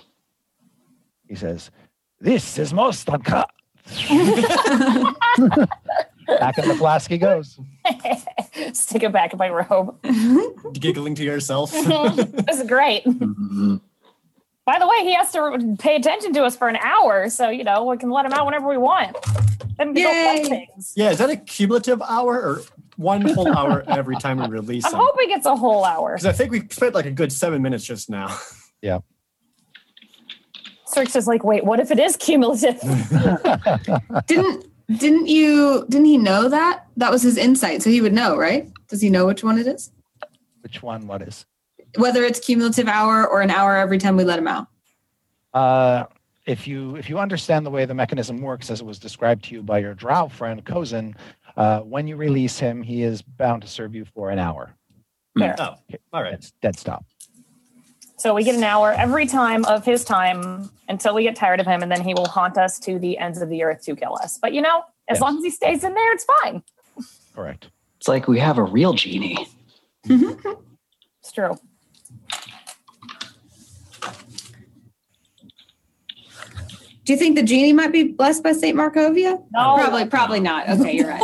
He 1.27 1.35
says, 1.35 1.71
This 2.19 2.57
is 2.59 2.73
most 2.73 3.09
uncut. 3.09 3.49
Back 6.27 6.57
in 6.57 6.67
the 6.69 6.75
flask 6.77 7.09
he 7.09 7.17
goes. 7.17 7.59
Stick 8.73 9.03
it 9.03 9.11
back 9.11 9.33
in 9.33 9.39
my 9.39 9.49
robe. 9.49 9.95
Giggling 10.73 11.15
to 11.15 11.23
yourself. 11.23 11.71
this 11.71 12.59
is 12.61 12.67
great. 12.67 13.03
Mhm. 13.05 13.81
By 14.65 14.79
the 14.79 14.87
way, 14.87 15.03
he 15.03 15.13
has 15.13 15.31
to 15.33 15.75
pay 15.77 15.97
attention 15.97 16.33
to 16.33 16.43
us 16.43 16.55
for 16.55 16.69
an 16.69 16.77
hour, 16.77 17.29
so 17.29 17.49
you 17.49 17.63
know 17.65 17.83
we 17.85 17.97
can 17.97 18.09
let 18.09 18.25
him 18.25 18.31
out 18.33 18.45
whenever 18.45 18.67
we 18.69 18.77
want. 18.77 19.17
Then 19.77 19.93
we 19.93 20.03
go 20.03 20.09
Yay. 20.09 20.37
fun 20.43 20.49
things. 20.49 20.93
yeah, 20.95 21.09
is 21.11 21.17
that 21.17 21.29
a 21.29 21.35
cumulative 21.35 22.01
hour 22.01 22.39
or 22.39 22.61
one 22.95 23.21
whole 23.21 23.53
hour 23.57 23.83
every 23.87 24.15
time 24.15 24.37
we 24.37 24.47
release 24.47 24.85
I'm 24.85 24.91
them? 24.91 25.01
hoping 25.03 25.31
it's 25.31 25.45
a 25.45 25.55
whole 25.55 25.83
hour. 25.83 26.13
Because 26.13 26.27
I 26.27 26.31
think 26.31 26.51
we 26.51 26.61
spent 26.69 26.95
like 26.95 27.05
a 27.05 27.11
good 27.11 27.31
seven 27.33 27.61
minutes 27.61 27.83
just 27.83 28.09
now. 28.09 28.37
Strix 30.85 31.15
is 31.15 31.25
like, 31.27 31.43
wait, 31.43 31.65
what 31.65 31.79
if 31.79 31.89
it 31.91 31.99
is 31.99 32.15
cumulative? 32.15 32.79
didn't 34.27 34.65
didn't 34.97 35.27
you 35.27 35.85
didn't 35.89 36.05
he 36.05 36.17
know 36.17 36.47
that? 36.49 36.85
That 36.97 37.11
was 37.11 37.23
his 37.23 37.35
insight, 37.35 37.81
so 37.81 37.89
he 37.89 37.99
would 37.99 38.13
know, 38.13 38.37
right? 38.37 38.69
Does 38.87 39.01
he 39.01 39.09
know 39.09 39.25
which 39.25 39.43
one 39.43 39.57
it 39.57 39.65
is? 39.67 39.91
Which 40.61 40.83
one? 40.83 41.07
What 41.07 41.21
is? 41.23 41.45
Whether 41.97 42.23
it's 42.23 42.39
cumulative 42.39 42.87
hour 42.87 43.27
or 43.27 43.41
an 43.41 43.49
hour 43.51 43.75
every 43.77 43.97
time 43.97 44.17
we 44.17 44.23
let 44.23 44.39
him 44.39 44.47
out. 44.47 44.67
Uh, 45.53 46.05
if 46.45 46.67
you 46.67 46.95
if 46.95 47.09
you 47.09 47.19
understand 47.19 47.65
the 47.65 47.69
way 47.69 47.85
the 47.85 47.93
mechanism 47.93 48.41
works 48.41 48.69
as 48.69 48.81
it 48.81 48.85
was 48.85 48.99
described 48.99 49.45
to 49.45 49.55
you 49.55 49.61
by 49.61 49.79
your 49.79 49.93
drow 49.93 50.27
friend 50.27 50.63
Kozin, 50.65 51.15
uh, 51.55 51.79
when 51.81 52.07
you 52.07 52.15
release 52.15 52.57
him, 52.59 52.81
he 52.81 53.03
is 53.03 53.21
bound 53.21 53.61
to 53.61 53.67
serve 53.67 53.93
you 53.95 54.05
for 54.05 54.29
an 54.31 54.39
hour. 54.39 54.73
Fair. 55.37 55.55
Oh, 55.59 55.75
all 56.11 56.21
right. 56.23 56.31
That's 56.31 56.51
dead 56.61 56.77
stop. 56.77 57.05
So 58.17 58.33
we 58.33 58.43
get 58.43 58.55
an 58.55 58.63
hour 58.63 58.91
every 58.93 59.25
time 59.25 59.65
of 59.65 59.83
his 59.85 60.03
time 60.05 60.69
until 60.87 61.13
we 61.13 61.23
get 61.23 61.35
tired 61.35 61.59
of 61.59 61.65
him, 61.65 61.81
and 61.83 61.91
then 61.91 62.01
he 62.01 62.13
will 62.13 62.27
haunt 62.27 62.57
us 62.57 62.79
to 62.79 62.97
the 62.97 63.17
ends 63.17 63.41
of 63.41 63.49
the 63.49 63.63
earth 63.63 63.83
to 63.83 63.95
kill 63.95 64.15
us. 64.15 64.37
But 64.41 64.53
you 64.53 64.61
know, 64.61 64.83
as 65.09 65.15
Yes. 65.15 65.21
long 65.21 65.37
as 65.37 65.43
he 65.43 65.49
stays 65.49 65.83
in 65.83 65.93
there, 65.93 66.11
it's 66.13 66.25
fine. 66.41 66.63
Correct. 67.35 67.67
It's 67.97 68.07
like 68.07 68.27
we 68.27 68.39
have 68.39 68.57
a 68.57 68.63
real 68.63 68.93
genie. 68.93 69.47
It's 71.23 71.31
true. 71.31 71.57
Do 77.05 77.11
you 77.13 77.19
think 77.19 77.35
the 77.35 77.43
genie 77.43 77.73
might 77.73 77.91
be 77.91 78.03
blessed 78.03 78.43
by 78.43 78.53
Saint 78.53 78.77
Markovia? 78.77 79.37
No. 79.51 79.75
Probably, 79.75 80.05
probably 80.05 80.39
not. 80.39 80.67
Okay, 80.79 80.95
you're 80.95 81.09
right. 81.09 81.21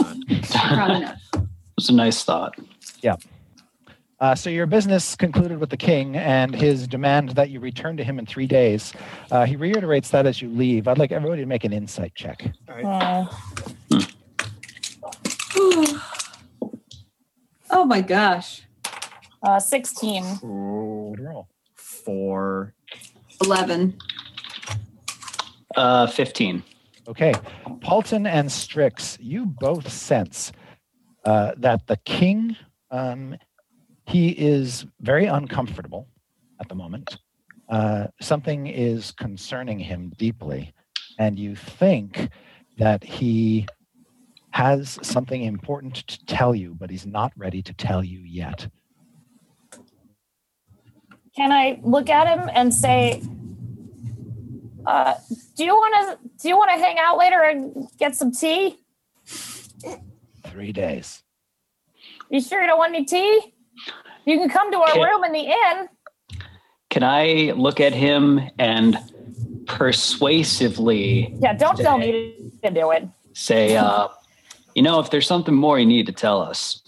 probably 0.51 0.99
not. 1.01 1.17
It's 1.77 1.89
a 1.89 1.93
nice 1.93 2.23
thought. 2.23 2.55
Yeah. 3.01 3.15
Uh, 4.19 4.35
so 4.35 4.49
your 4.49 4.65
business 4.65 5.15
concluded 5.15 5.59
with 5.59 5.69
the 5.69 5.77
king 5.77 6.17
and 6.17 6.53
his 6.53 6.85
demand 6.89 7.29
that 7.29 7.49
you 7.49 7.61
return 7.61 7.95
to 7.95 8.03
him 8.03 8.19
in 8.19 8.25
three 8.25 8.47
days. 8.47 8.91
Uh, 9.31 9.45
he 9.45 9.55
reiterates 9.55 10.09
that 10.09 10.25
as 10.25 10.41
you 10.41 10.49
leave. 10.49 10.89
I'd 10.89 10.97
like 10.97 11.13
everybody 11.13 11.41
to 11.41 11.45
make 11.45 11.63
an 11.63 11.71
insight 11.71 12.13
check. 12.15 12.51
Uh, 12.67 13.25
oh 17.69 17.85
my 17.85 18.01
gosh. 18.01 18.63
uh, 19.43 19.59
16. 19.59 20.23
Ooh, 20.43 21.15
roll. 21.17 21.47
four. 21.75 22.73
11. 23.41 23.97
Uh, 25.75 26.07
15. 26.07 26.63
Okay. 27.07 27.33
Paulton 27.81 28.27
and 28.27 28.51
Strix, 28.51 29.17
you 29.19 29.45
both 29.45 29.91
sense 29.91 30.51
uh, 31.25 31.53
that 31.57 31.87
the 31.87 31.97
king, 31.97 32.55
um, 32.91 33.35
he 34.05 34.29
is 34.29 34.85
very 35.01 35.25
uncomfortable 35.25 36.07
at 36.59 36.69
the 36.69 36.75
moment. 36.75 37.17
Uh, 37.69 38.07
something 38.19 38.67
is 38.67 39.11
concerning 39.11 39.79
him 39.79 40.11
deeply. 40.17 40.73
And 41.19 41.37
you 41.37 41.55
think 41.55 42.29
that 42.77 43.03
he 43.03 43.67
has 44.51 44.97
something 45.03 45.43
important 45.43 45.95
to 46.07 46.25
tell 46.25 46.55
you, 46.55 46.75
but 46.79 46.89
he's 46.89 47.05
not 47.05 47.31
ready 47.37 47.61
to 47.61 47.73
tell 47.73 48.03
you 48.03 48.19
yet. 48.19 48.67
Can 51.35 51.51
I 51.51 51.79
look 51.83 52.09
at 52.09 52.27
him 52.27 52.49
and 52.53 52.73
say, 52.73 53.21
uh, 54.89 55.13
"Do 55.55 55.63
you 55.63 55.73
want 55.75 55.93
to? 56.19 56.29
Do 56.41 56.47
you 56.49 56.57
want 56.57 56.71
to 56.71 56.77
hang 56.77 56.97
out 56.99 57.17
later 57.17 57.41
and 57.43 57.87
get 57.99 58.15
some 58.15 58.31
tea? 58.31 58.77
Three 60.47 60.71
days. 60.71 61.21
You 62.31 62.41
sure 62.41 62.61
you 62.61 62.67
don't 62.67 62.79
want 62.79 62.95
any 62.95 63.05
tea? 63.05 63.53
You 64.25 64.37
can 64.39 64.49
come 64.49 64.71
to 64.71 64.77
our 64.79 64.91
Okay. 64.91 65.03
room 65.03 65.23
in 65.23 65.31
the 65.31 65.45
inn. 65.45 65.87
Can 66.89 67.03
I 67.03 67.53
look 67.55 67.79
at 67.79 67.93
him 67.93 68.41
and 68.57 68.97
persuasively 69.67 71.31
Yeah, 71.39 71.53
don't 71.53 71.77
tell 71.77 71.99
me 71.99 72.11
to, 72.11 72.67
to 72.67 72.73
do 72.73 72.89
it. 72.91 73.07
say, 73.33 73.75
uh, 73.75 74.07
you 74.73 74.81
know, 74.81 74.99
if 74.99 75.11
there's 75.11 75.27
something 75.27 75.53
more 75.53 75.77
you 75.77 75.85
need 75.85 76.07
to 76.07 76.11
tell 76.11 76.41
us, 76.41 76.81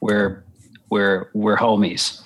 we're 0.00 0.44
we're 0.90 1.30
we're 1.34 1.56
homies. 1.56 2.23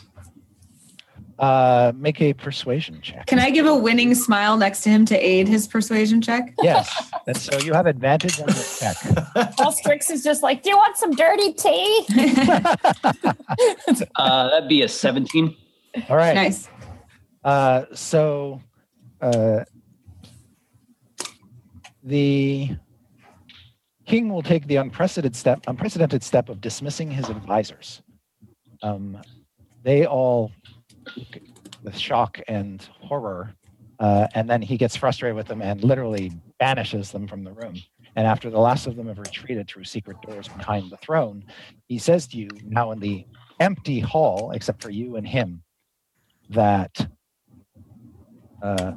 Uh, 1.38 1.92
make 1.94 2.20
a 2.20 2.32
persuasion 2.32 2.98
check. 3.00 3.26
Can 3.26 3.38
I 3.38 3.50
give 3.50 3.64
a 3.64 3.74
winning 3.74 4.12
smile 4.16 4.56
next 4.56 4.82
to 4.82 4.90
him 4.90 5.04
to 5.06 5.16
aid 5.16 5.46
his 5.46 5.68
persuasion 5.68 6.20
check? 6.20 6.52
Yes. 6.60 7.12
And 7.28 7.36
so 7.36 7.56
you 7.58 7.74
have 7.74 7.86
advantage 7.86 8.40
on 8.40 8.48
your 8.48 8.64
check. 8.78 8.96
Paul 9.56 9.70
Strix 9.70 10.10
is 10.10 10.24
just 10.24 10.42
like, 10.42 10.64
"Do 10.64 10.70
you 10.70 10.76
want 10.76 10.96
some 10.96 11.12
dirty 11.12 11.52
tea?" 11.52 12.06
Uh, 14.16 14.50
that'd 14.50 14.68
be 14.68 14.82
a 14.82 14.88
17. 14.88 15.56
All 16.08 16.16
right. 16.16 16.34
nice. 16.34 16.68
Uh, 17.44 17.84
so 17.94 18.60
uh, 19.20 19.64
the 22.02 22.70
king 24.06 24.28
will 24.28 24.42
take 24.42 24.66
the 24.66 24.76
unprecedented 24.76 25.36
step, 25.36 25.60
unprecedented 25.66 26.22
step 26.22 26.48
of 26.48 26.60
dismissing 26.60 27.10
his 27.10 27.28
advisors. 27.28 28.02
Um, 28.82 29.18
they 29.82 30.06
all, 30.06 30.42
look 30.42 30.52
with 31.82 31.96
shock 31.96 32.40
and 32.48 32.88
horror, 33.00 33.54
uh, 33.98 34.26
and 34.34 34.48
then 34.48 34.62
he 34.62 34.76
gets 34.76 34.96
frustrated 34.96 35.36
with 35.36 35.46
them 35.46 35.62
and 35.62 35.82
literally 35.82 36.32
banishes 36.58 37.10
them 37.10 37.26
from 37.26 37.44
the 37.44 37.52
room. 37.52 37.76
And 38.16 38.26
after 38.26 38.50
the 38.50 38.58
last 38.58 38.86
of 38.86 38.96
them 38.96 39.06
have 39.08 39.18
retreated 39.18 39.68
through 39.68 39.84
secret 39.84 40.16
doors 40.22 40.48
behind 40.48 40.90
the 40.90 40.96
throne, 40.96 41.44
he 41.86 41.98
says 41.98 42.26
to 42.28 42.36
you, 42.36 42.48
now 42.64 42.90
in 42.92 42.98
the 42.98 43.26
empty 43.60 44.00
hall, 44.00 44.52
except 44.52 44.82
for 44.82 44.90
you 44.90 45.16
and 45.16 45.26
him, 45.26 45.62
that 46.50 47.08
uh, 48.62 48.92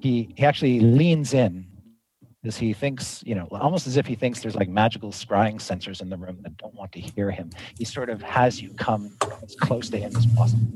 he 0.00 0.34
he 0.36 0.44
actually 0.44 0.80
leans 0.80 1.34
in 1.34 1.67
he 2.56 2.72
thinks, 2.72 3.22
you 3.26 3.34
know, 3.34 3.48
almost 3.52 3.86
as 3.86 3.96
if 3.96 4.06
he 4.06 4.14
thinks 4.14 4.40
there's 4.40 4.54
like 4.54 4.68
magical 4.68 5.10
scrying 5.10 5.56
sensors 5.56 6.00
in 6.00 6.08
the 6.08 6.16
room 6.16 6.38
that 6.42 6.56
don't 6.56 6.74
want 6.74 6.92
to 6.92 7.00
hear 7.00 7.30
him. 7.30 7.50
He 7.76 7.84
sort 7.84 8.08
of 8.08 8.22
has 8.22 8.60
you 8.62 8.70
come 8.74 9.16
as 9.42 9.54
close 9.56 9.90
to 9.90 9.98
him 9.98 10.14
as 10.16 10.26
possible. 10.26 10.66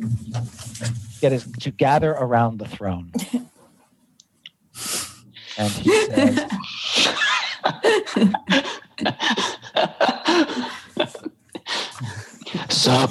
Get 1.20 1.32
us 1.32 1.46
to 1.60 1.70
gather 1.70 2.12
around 2.12 2.58
the 2.58 2.66
throne. 2.68 3.12
And 5.58 5.70
he 5.70 5.90
says, 6.06 6.46
Sup? 12.68 13.10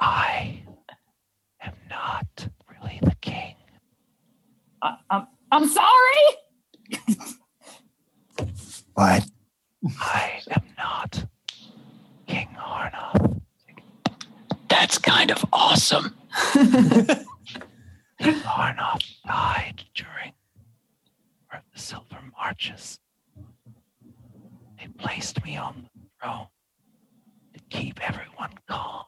I 0.00 0.62
am 1.62 1.74
not 1.90 2.48
really 2.70 2.98
the 3.02 3.14
king. 3.20 3.54
I, 4.82 4.96
I'm, 5.10 5.26
I'm 5.52 5.68
sorry. 5.68 6.43
But 8.96 9.24
I 10.00 10.40
am 10.50 10.62
not 10.78 11.26
King 12.28 12.48
Harna. 12.56 13.40
That 14.68 14.68
That's 14.68 14.98
kind 14.98 15.30
of 15.32 15.44
awesome. 15.52 16.14
Larnoff 18.20 19.02
died 19.26 19.84
during 19.94 20.32
the 21.50 21.78
Silver 21.80 22.18
Marches. 22.36 22.98
They 24.78 24.86
placed 24.98 25.44
me 25.44 25.56
on 25.56 25.88
the 25.94 26.08
throne 26.22 26.46
to 27.54 27.60
keep 27.70 28.00
everyone 28.08 28.52
calm. 28.68 29.04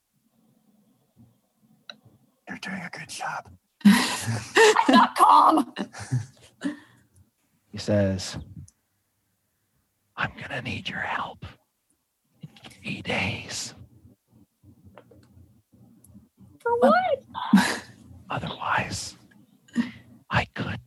You're 2.49 2.59
doing 2.59 2.82
a 2.82 2.90
good 2.97 3.09
job. 3.09 3.51
I'm 3.84 4.94
not 4.94 5.16
calm. 5.16 5.74
He 7.77 7.81
says, 7.81 8.39
I'm 10.16 10.31
going 10.31 10.49
to 10.49 10.62
need 10.62 10.89
your 10.89 11.01
help 11.01 11.45
in 12.41 12.49
three 12.70 13.03
days. 13.03 13.74
For 16.61 16.72
what? 16.79 17.22
Otherwise, 18.31 19.18
I 20.31 20.47
could 20.55 20.81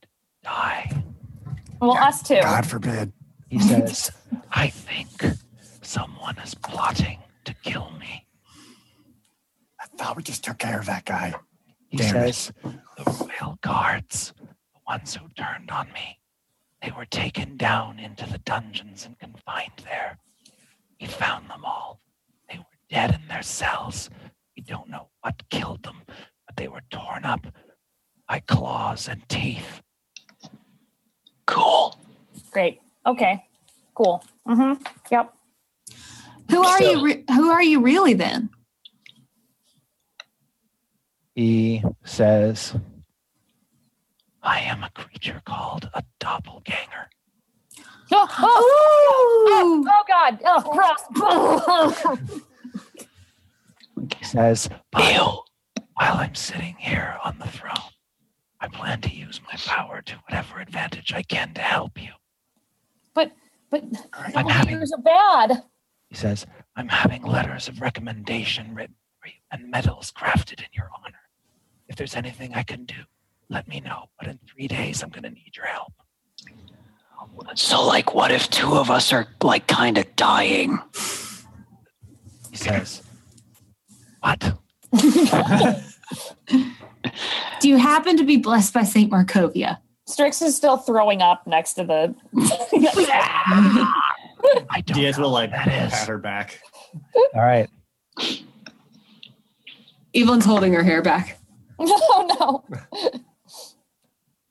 die. 0.44 1.04
Well, 1.80 1.96
us 1.96 2.24
too. 2.24 2.40
God 2.42 2.66
forbid. 2.66 3.14
He 3.52 3.60
says, 3.70 4.10
I 4.52 4.70
think 4.70 5.12
someone 5.84 6.40
is 6.40 6.56
plotting 6.56 7.20
to 7.46 7.54
kill 7.62 7.92
me. 8.00 8.26
I 9.80 9.86
thought 9.96 10.18
we 10.18 10.24
just 10.24 10.44
took 10.44 10.58
care 10.58 10.80
of 10.80 10.88
that 10.88 11.06
guy. 11.06 11.36
He 11.90 11.98
Damn 11.98 12.16
it. 12.24 12.34
says, 12.34 12.52
the 12.64 13.28
royal 13.40 13.60
guards, 13.62 14.34
the 14.40 14.80
ones 14.88 15.14
who 15.14 15.28
turned 15.38 15.70
on 15.70 15.86
me, 15.94 16.19
they 16.82 16.92
were 16.92 17.06
taken 17.06 17.58
down 17.58 18.00
into 18.00 18.26
the 18.30 18.38
dungeons 18.40 19.06
and 19.06 19.18
confined 19.20 19.82
there. 19.84 20.18
He 20.98 21.06
found 21.08 21.50
them 21.50 21.66
all. 21.66 22.00
They 22.50 22.58
were 22.58 22.64
dead 22.90 23.14
in 23.16 23.28
their 23.28 23.42
cells. 23.44 24.10
We 24.56 24.64
don't 24.64 24.90
know 24.90 25.10
what 25.22 25.42
killed 25.50 25.84
them, 25.84 26.02
but 26.08 26.56
they 26.58 26.68
were 26.68 26.84
torn 26.90 27.26
up 27.26 27.46
by 28.28 28.40
claws 28.42 29.08
and 29.08 29.28
teeth. 29.30 29.82
Cool. 31.46 31.98
Great. 32.52 32.80
Okay. 33.06 33.46
Cool. 33.96 34.24
Mm-hmm. 34.48 34.82
Yep. 35.12 35.34
Who 36.52 36.64
are 36.64 36.78
So- 36.78 36.92
you? 36.92 37.04
Re- 37.06 37.24
who 37.30 37.50
are 37.50 37.64
you 37.64 37.82
really 37.82 38.14
then? 38.14 38.50
He 41.36 41.84
says, 42.04 42.76
I 44.42 44.60
am 44.62 44.84
a 44.84 44.90
creature 44.92 45.42
called 45.46 45.90
a 45.94 46.04
doppelganger. 46.20 47.10
Oh, 48.12 48.28
oh, 48.40 49.84
Ooh. 49.84 49.86
oh 49.88 50.04
God. 50.08 50.40
Oh, 50.46 50.64
oh 50.66 51.92
cross. 51.92 52.30
He 54.18 54.24
says, 54.26 54.70
but 54.92 55.14
Ew. 55.14 55.42
while 55.96 56.14
I'm 56.18 56.34
sitting 56.36 56.76
here 56.80 57.18
on 57.24 57.38
the 57.38 57.48
throne, 57.48 57.74
I 58.62 58.68
plan 58.68 59.02
to 59.02 59.14
use 59.14 59.42
my 59.46 59.58
power 59.58 60.02
to 60.02 60.16
whatever 60.28 60.60
advantage 60.60 61.14
I 61.14 61.22
can 61.24 61.54
to 61.56 61.62
help 61.62 62.02
you. 62.02 62.12
but 63.14 63.32
but 63.70 63.84
I'm 64.36 64.48
having, 64.48 64.78
doppelgangers 64.78 64.92
are 64.98 65.02
bad. 65.02 65.64
he 66.10 66.16
says, 66.16 66.46
I'm 66.76 66.88
having 66.88 67.24
letters 67.24 67.68
of 67.68 67.82
recommendation 67.82 68.74
written 68.74 68.96
for 69.22 69.28
you 69.28 69.34
and 69.52 69.70
medals 69.70 70.12
crafted 70.12 70.60
in 70.60 70.70
your 70.74 70.90
honor. 71.06 71.20
If 71.88 71.96
there's 71.98 72.16
anything 72.16 72.54
I 72.56 72.64
can 72.64 72.86
do, 72.86 72.96
let 73.50 73.68
me 73.68 73.80
know. 73.80 74.06
But 74.18 74.28
in 74.30 74.40
three 74.48 74.68
days, 74.68 75.04
I'm 75.04 75.10
going 75.10 75.24
to 75.24 75.30
need 75.30 75.52
your 75.56 75.66
help. 75.66 75.94
So, 77.56 77.86
like, 77.86 78.14
what 78.14 78.32
if 78.32 78.50
two 78.50 78.74
of 78.76 78.92
us 78.92 79.12
are 79.14 79.28
like 79.42 79.68
kind 79.68 79.98
of 79.98 80.16
dying? 80.16 80.80
He 82.52 82.58
says, 82.58 83.02
What? 84.22 84.58
Do 87.60 87.70
you 87.70 87.78
happen 87.78 88.18
to 88.18 88.24
be 88.24 88.38
blessed 88.38 88.74
by 88.74 88.84
Saint 88.84 89.12
Markovia? 89.12 89.80
Strix 90.08 90.42
is 90.42 90.56
still 90.56 90.78
throwing 90.78 91.22
up 91.22 91.46
next 91.46 91.76
to 91.76 91.84
the. 91.84 92.16
I 94.70 94.82
don't 94.86 94.98
Diath 94.98 95.18
will 95.20 95.30
like 95.30 95.52
what 95.52 95.66
that 95.66 95.88
is. 95.88 95.92
pat 95.94 96.08
her 96.08 96.18
back. 96.18 96.62
All 97.36 97.42
right. 97.42 97.70
Evelyn's 100.16 100.46
holding 100.46 100.74
her 100.74 100.84
hair 100.84 101.02
back. 101.02 101.38
oh 101.80 102.64
no. 102.74 103.22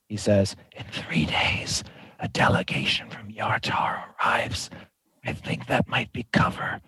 He 0.09 0.17
says, 0.17 0.55
In 0.75 0.83
three 0.85 1.25
days, 1.25 1.83
a 2.19 2.27
delegation 2.27 3.09
from 3.09 3.31
Yartar 3.31 4.05
arrives. 4.19 4.71
I 5.23 5.33
think 5.33 5.67
that 5.67 5.87
might 5.87 6.11
be 6.11 6.25
cover. 6.33 6.81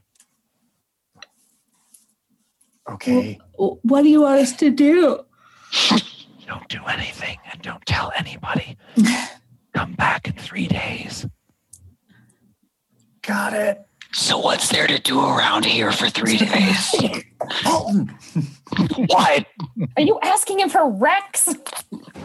Okay. 2.90 3.40
What 3.58 4.02
do 4.02 4.10
you 4.10 4.22
want 4.22 4.42
us 4.42 4.54
to 4.54 4.72
do? 4.72 5.24
Don't 6.48 6.68
do 6.68 6.84
anything 6.86 7.38
and 7.50 7.62
don't 7.62 7.86
tell 7.86 8.12
anybody. 8.18 8.76
Come 9.74 9.94
back 9.94 10.28
in 10.28 10.34
three 10.34 10.68
days. 10.68 11.26
Got 13.22 13.54
it. 13.54 13.86
So, 14.14 14.38
what's 14.40 14.70
there 14.70 14.88
to 14.88 15.00
do 15.00 15.20
around 15.20 15.66
here 15.66 15.92
for 15.92 16.10
three 16.10 16.38
days? 16.38 16.96
What? 19.08 19.46
Are 19.98 20.02
you 20.04 20.18
asking 20.24 20.60
him 20.60 20.70
for 20.70 20.90
Rex? 20.90 21.50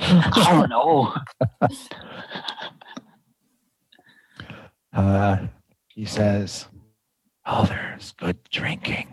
I 0.00 0.46
don't 0.52 0.68
know. 0.70 1.12
Uh, 4.92 5.46
he 5.88 6.04
says, 6.04 6.66
Oh, 7.44 7.64
there's 7.66 8.12
good 8.12 8.38
drinking. 8.50 9.08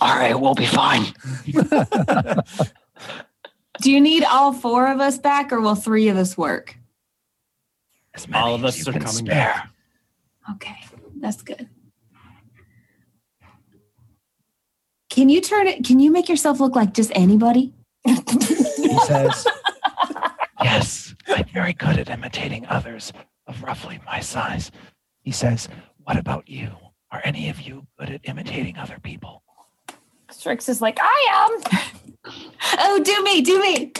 All 0.00 0.16
right, 0.16 0.38
we'll 0.38 0.54
be 0.54 0.66
fine. 0.66 1.06
Do 3.82 3.90
you 3.90 4.00
need 4.00 4.24
all 4.24 4.52
four 4.52 4.86
of 4.92 5.00
us 5.00 5.18
back, 5.18 5.52
or 5.52 5.60
will 5.60 5.74
three 5.74 6.08
of 6.08 6.16
us 6.16 6.36
work? 6.38 6.76
As 8.14 8.28
many 8.28 8.42
All 8.42 8.54
of 8.54 8.64
as 8.64 8.74
us 8.74 8.86
you 8.86 8.90
are 8.90 8.92
can 8.92 9.02
coming 9.02 9.26
spare. 9.26 9.34
back. 9.34 9.69
Okay, 10.52 10.76
that's 11.20 11.42
good. 11.42 11.68
Can 15.08 15.28
you 15.28 15.40
turn 15.40 15.66
it? 15.66 15.84
Can 15.84 15.98
you 15.98 16.10
make 16.10 16.28
yourself 16.28 16.60
look 16.60 16.76
like 16.76 16.94
just 16.94 17.10
anybody? 17.14 17.74
He 18.04 18.98
says, 19.06 19.46
Yes, 20.62 21.14
I'm 21.28 21.46
very 21.52 21.72
good 21.72 21.98
at 21.98 22.08
imitating 22.08 22.66
others 22.66 23.12
of 23.46 23.62
roughly 23.62 24.00
my 24.06 24.20
size. 24.20 24.70
He 25.22 25.32
says, 25.32 25.68
What 26.04 26.16
about 26.16 26.48
you? 26.48 26.70
Are 27.10 27.20
any 27.24 27.48
of 27.48 27.60
you 27.60 27.86
good 27.98 28.10
at 28.10 28.20
imitating 28.24 28.76
other 28.78 28.98
people? 29.02 29.42
Strix 30.30 30.68
is 30.68 30.80
like, 30.80 30.98
I 31.00 31.60
am. 31.74 31.82
Oh, 32.78 33.00
do 33.02 33.22
me, 33.24 33.40
do 33.40 33.58
me. 33.60 33.92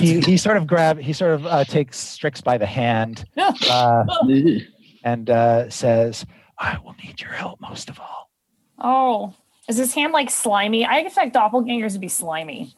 He, 0.00 0.20
he 0.20 0.36
sort 0.36 0.56
of 0.56 0.66
grab 0.66 0.98
he 0.98 1.12
sort 1.12 1.32
of 1.32 1.46
uh, 1.46 1.64
takes 1.64 1.96
Strix 1.96 2.40
by 2.40 2.58
the 2.58 2.66
hand 2.66 3.24
uh, 3.36 4.04
and 5.02 5.30
uh, 5.30 5.70
says, 5.70 6.26
I 6.58 6.78
will 6.78 6.94
need 7.02 7.20
your 7.20 7.32
help 7.32 7.60
most 7.60 7.88
of 7.88 8.00
all. 8.00 8.30
Oh, 8.78 9.34
is 9.68 9.76
his 9.76 9.94
hand 9.94 10.12
like 10.12 10.30
slimy? 10.30 10.84
I 10.84 10.98
expect 10.98 11.34
doppelgangers 11.34 11.92
to 11.92 11.98
be 11.98 12.08
slimy. 12.08 12.74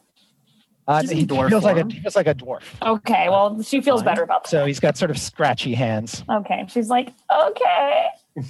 Uh, 0.87 1.03
he 1.03 1.25
dwarf 1.25 1.49
feels 1.49 1.63
like 1.63 1.77
a 1.77 1.85
he 1.87 1.99
feels 1.99 2.15
like 2.15 2.27
a 2.27 2.35
dwarf. 2.35 2.63
Okay, 2.81 3.29
well, 3.29 3.61
she 3.61 3.81
feels 3.81 4.01
Fine. 4.01 4.05
better 4.05 4.23
about 4.23 4.43
that. 4.43 4.49
So 4.49 4.65
he's 4.65 4.79
got 4.79 4.97
sort 4.97 5.11
of 5.11 5.17
scratchy 5.17 5.73
hands. 5.73 6.23
Okay, 6.29 6.65
she's 6.69 6.89
like, 6.89 7.13
okay. 7.31 8.07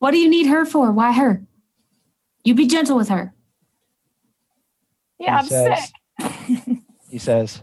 What 0.00 0.12
do 0.12 0.18
you 0.18 0.28
need 0.28 0.46
her 0.46 0.64
for? 0.64 0.92
Why 0.92 1.10
her? 1.10 1.42
You 2.44 2.54
be 2.54 2.68
gentle 2.68 2.96
with 2.96 3.08
her. 3.08 3.34
Yeah, 5.18 5.38
I'm 5.38 5.46
says, 5.46 5.92
sick. 6.20 6.78
He 7.10 7.18
says, 7.18 7.62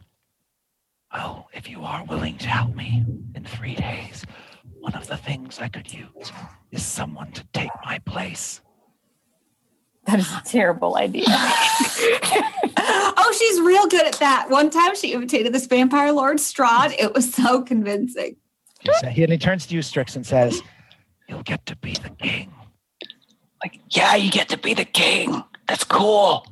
Well, 1.15 1.47
if 1.53 1.69
you 1.69 1.81
are 1.81 2.03
willing 2.03 2.37
to 2.39 2.47
help 2.47 2.75
me 2.75 3.05
in 3.35 3.45
three 3.45 3.75
days, 3.75 4.25
one 4.81 4.93
of 4.95 5.07
the 5.07 5.15
things 5.15 5.59
I 5.61 5.69
could 5.69 5.93
use 5.93 6.33
is 6.73 6.83
someone 6.83 7.31
to 7.31 7.43
take 7.53 7.69
my 7.85 7.99
place. 7.99 8.59
That 10.07 10.19
is 10.19 10.29
a 10.29 10.41
terrible 10.45 10.97
idea. 10.97 11.23
oh, 11.29 13.35
she's 13.39 13.61
real 13.61 13.87
good 13.87 14.05
at 14.05 14.19
that. 14.19 14.49
One 14.49 14.69
time 14.69 14.93
she 14.93 15.13
imitated 15.13 15.53
this 15.53 15.67
vampire 15.67 16.11
lord 16.11 16.37
Strahd. 16.37 16.93
It 16.99 17.13
was 17.13 17.33
so 17.33 17.61
convincing. 17.61 18.35
He 18.81 18.91
sa- 18.95 19.07
and 19.07 19.31
he 19.31 19.37
turns 19.37 19.65
to 19.67 19.75
you, 19.75 19.81
Strix, 19.81 20.17
and 20.17 20.25
says, 20.25 20.61
You'll 21.29 21.43
get 21.43 21.65
to 21.67 21.77
be 21.77 21.93
the 21.93 22.09
king. 22.09 22.53
Like, 23.63 23.79
yeah, 23.89 24.15
you 24.15 24.29
get 24.29 24.49
to 24.49 24.57
be 24.57 24.73
the 24.73 24.83
king. 24.83 25.45
That's 25.69 25.85
cool. 25.85 26.45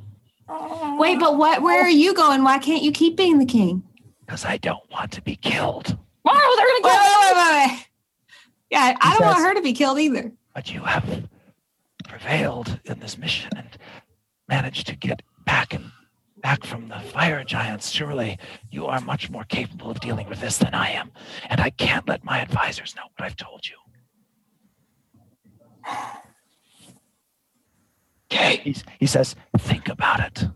Wait, 0.98 1.20
but 1.20 1.36
what? 1.36 1.60
Where 1.60 1.82
are 1.82 1.90
you 1.90 2.14
going? 2.14 2.42
Why 2.42 2.56
can't 2.56 2.82
you 2.82 2.92
keep 2.92 3.18
being 3.18 3.38
the 3.38 3.44
king? 3.44 3.82
Because 4.26 4.44
I 4.44 4.56
don't 4.58 4.88
want 4.90 5.12
to 5.12 5.22
be 5.22 5.36
killed. 5.36 5.98
Oh, 6.24 6.54
they're 6.56 6.66
Wait, 6.66 6.82
gonna 6.82 6.94
wait, 6.94 7.02
kill 7.02 7.20
wait, 7.20 7.68
wait, 7.68 7.70
wait. 7.70 7.88
Yeah, 8.70 8.96
I 9.00 9.12
He 9.12 9.18
don't 9.18 9.26
want 9.26 9.44
her 9.44 9.54
to 9.54 9.62
be 9.62 9.72
killed 9.72 9.98
either. 9.98 10.32
But 10.54 10.72
you 10.72 10.80
have 10.80 11.28
prevailed 12.08 12.80
in 12.84 13.00
this 13.00 13.18
mission 13.18 13.50
and 13.56 13.68
managed 14.48 14.86
to 14.86 14.96
get 14.96 15.22
back 15.44 15.74
and 15.74 15.90
back 16.42 16.64
from 16.64 16.88
the 16.88 16.98
fire 17.00 17.44
giants. 17.44 17.90
Surely 17.90 18.38
you 18.70 18.86
are 18.86 19.00
much 19.00 19.30
more 19.30 19.44
capable 19.44 19.90
of 19.90 20.00
dealing 20.00 20.28
with 20.28 20.40
this 20.40 20.58
than 20.58 20.74
I 20.74 20.90
am. 20.90 21.10
And 21.48 21.60
I 21.60 21.70
can't 21.70 22.08
let 22.08 22.24
my 22.24 22.40
advisors 22.40 22.94
know 22.96 23.02
what 23.16 23.24
I've 23.26 23.36
told 23.36 23.66
you. 23.66 23.76
Okay. 28.32 28.56
He's, 28.58 28.84
he 28.98 29.06
says, 29.06 29.36
think 29.58 29.88
about 29.88 30.20
it. 30.20 30.48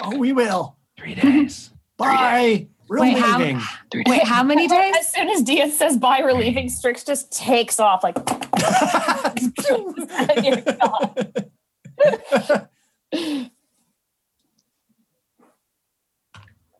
Oh, 0.00 0.16
we 0.16 0.32
will. 0.32 0.76
Three 0.96 1.14
days. 1.14 1.72
Bye. 1.98 2.66
We're 2.68 2.71
Wait, 3.00 3.18
how- 3.18 3.38
leaving. 3.38 3.60
Three 3.90 4.04
Wait, 4.06 4.24
how 4.24 4.42
many 4.42 4.68
days? 4.76 4.94
As 4.98 5.12
soon 5.12 5.28
as 5.30 5.42
Diath 5.42 5.72
says 5.72 5.96
bye, 5.96 6.20
we're 6.22 6.32
leaving, 6.32 6.68
Strix 6.68 7.04
just 7.04 7.32
takes 7.32 7.80
off 7.80 8.02
like 8.02 8.16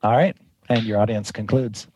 All 0.03 0.17
right. 0.17 0.37
And 0.69 0.83
your 0.85 0.99
audience 0.99 1.31
concludes. 1.31 1.87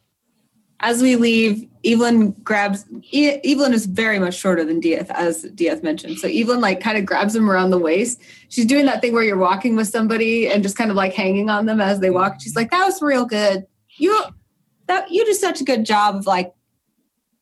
As 0.80 1.02
we 1.02 1.16
leave, 1.16 1.66
Evelyn 1.84 2.32
grabs. 2.44 2.84
E- 3.10 3.40
Evelyn 3.44 3.72
is 3.72 3.86
very 3.86 4.18
much 4.18 4.34
shorter 4.34 4.62
than 4.64 4.80
Diath, 4.80 5.10
as 5.10 5.42
Diath 5.54 5.82
mentioned. 5.82 6.18
So 6.18 6.28
Evelyn 6.28 6.60
like 6.60 6.80
kind 6.80 6.98
of 6.98 7.06
grabs 7.06 7.34
him 7.34 7.50
around 7.50 7.70
the 7.70 7.78
waist. 7.78 8.20
She's 8.50 8.66
doing 8.66 8.84
that 8.86 9.00
thing 9.00 9.14
where 9.14 9.24
you're 9.24 9.38
walking 9.38 9.74
with 9.74 9.88
somebody 9.88 10.48
and 10.48 10.62
just 10.62 10.76
kind 10.76 10.90
of 10.90 10.96
like 10.96 11.14
hanging 11.14 11.48
on 11.48 11.66
them 11.66 11.80
as 11.80 12.00
they 12.00 12.10
walk. 12.10 12.40
She's 12.40 12.54
like, 12.54 12.70
"That 12.70 12.84
was 12.84 13.00
real 13.00 13.24
good. 13.24 13.66
You 13.98 14.24
that 14.86 15.10
you 15.10 15.24
did 15.24 15.36
such 15.36 15.60
a 15.60 15.64
good 15.64 15.84
job 15.84 16.16
of 16.16 16.26
like 16.26 16.52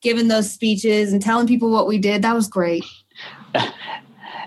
giving 0.01 0.29
those 0.29 0.51
speeches 0.51 1.13
and 1.13 1.21
telling 1.21 1.47
people 1.47 1.71
what 1.71 1.87
we 1.87 1.99
did. 1.99 2.23
That 2.23 2.35
was 2.35 2.49
great." 2.49 2.85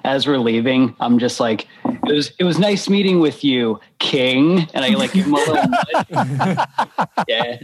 As 0.03 0.25
we're 0.25 0.37
leaving, 0.37 0.95
I'm 1.01 1.19
just 1.19 1.39
like, 1.39 1.67
it 1.85 2.13
was 2.13 2.31
it 2.39 2.45
was 2.45 2.57
nice 2.59 2.87
meeting 2.87 3.19
with 3.19 3.43
you, 3.43 3.79
King. 3.99 4.67
And 4.73 4.85
I 4.85 4.89
like 4.89 5.11
give 5.11 5.25
him 5.25 5.33
a 5.33 5.37
little 5.37 5.55
nudge. 5.69 6.67
yeah. 7.27 7.59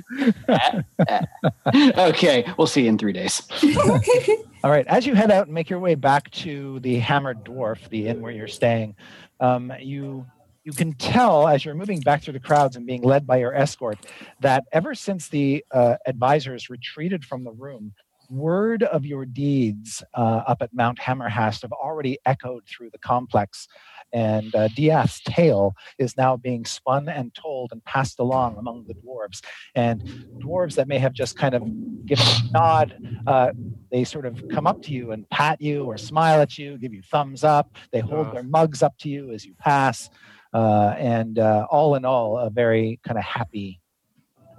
Ah, 0.49 0.81
ah. 1.07 2.07
Okay, 2.09 2.45
we'll 2.57 2.67
see 2.67 2.83
you 2.83 2.89
in 2.89 2.97
three 2.97 3.13
days. 3.13 3.41
All 4.63 4.71
right. 4.71 4.85
As 4.87 5.05
you 5.05 5.13
head 5.13 5.31
out 5.31 5.45
and 5.45 5.53
make 5.53 5.69
your 5.69 5.79
way 5.79 5.95
back 5.95 6.29
to 6.31 6.79
the 6.81 6.95
Hammered 6.95 7.45
Dwarf, 7.45 7.87
the 7.89 8.07
inn 8.07 8.21
where 8.21 8.31
you're 8.31 8.47
staying, 8.47 8.95
um, 9.39 9.71
you 9.79 10.25
you 10.63 10.71
can 10.71 10.93
tell 10.93 11.47
as 11.47 11.65
you're 11.65 11.75
moving 11.75 11.99
back 11.99 12.23
through 12.23 12.33
the 12.33 12.39
crowds 12.39 12.75
and 12.75 12.87
being 12.87 13.01
led 13.01 13.27
by 13.27 13.37
your 13.37 13.53
escort 13.53 13.97
that 14.39 14.63
ever 14.71 14.95
since 14.95 15.27
the 15.27 15.63
uh, 15.71 15.95
advisors 16.05 16.69
retreated 16.69 17.25
from 17.25 17.43
the 17.43 17.51
room, 17.51 17.93
word 18.29 18.83
of 18.83 19.05
your 19.05 19.25
deeds 19.25 20.03
uh, 20.13 20.43
up 20.47 20.61
at 20.61 20.73
Mount 20.73 20.99
Hammerhast 20.99 21.61
have 21.61 21.71
already 21.71 22.17
echoed 22.25 22.63
through 22.65 22.89
the 22.89 22.97
complex. 22.97 23.67
And 24.11 24.53
uh, 24.55 24.67
Diath's 24.69 25.21
tale 25.21 25.75
is 25.97 26.15
now 26.17 26.37
being 26.37 26.65
spun 26.65 27.09
and 27.09 27.33
told 27.33 27.71
and 27.71 27.83
passed 27.83 28.19
along 28.19 28.57
among 28.57 28.85
the 28.87 28.93
dwarves. 28.93 29.41
And 29.75 30.01
dwarves 30.37 30.75
that 30.75 30.87
may 30.87 30.99
have 30.99 31.13
just 31.13 31.37
kind 31.37 31.55
of 31.55 31.63
given 32.05 32.25
a 32.25 32.51
nod, 32.51 33.21
uh, 33.25 33.51
they 33.91 34.03
sort 34.03 34.25
of 34.25 34.43
come 34.49 34.67
up 34.67 34.81
to 34.83 34.91
you 34.91 35.11
and 35.11 35.27
pat 35.29 35.61
you 35.61 35.85
or 35.85 35.97
smile 35.97 36.41
at 36.41 36.57
you, 36.57 36.77
give 36.77 36.93
you 36.93 37.01
thumbs 37.01 37.43
up. 37.43 37.75
They 37.91 37.99
hold 37.99 38.33
their 38.33 38.43
mugs 38.43 38.83
up 38.83 38.97
to 38.99 39.09
you 39.09 39.31
as 39.31 39.45
you 39.45 39.55
pass. 39.59 40.09
Uh, 40.53 40.93
and 40.97 41.39
uh, 41.39 41.65
all 41.71 41.95
in 41.95 42.05
all, 42.05 42.37
a 42.37 42.49
very 42.49 42.99
kind 43.03 43.17
of 43.17 43.23
happy 43.23 43.79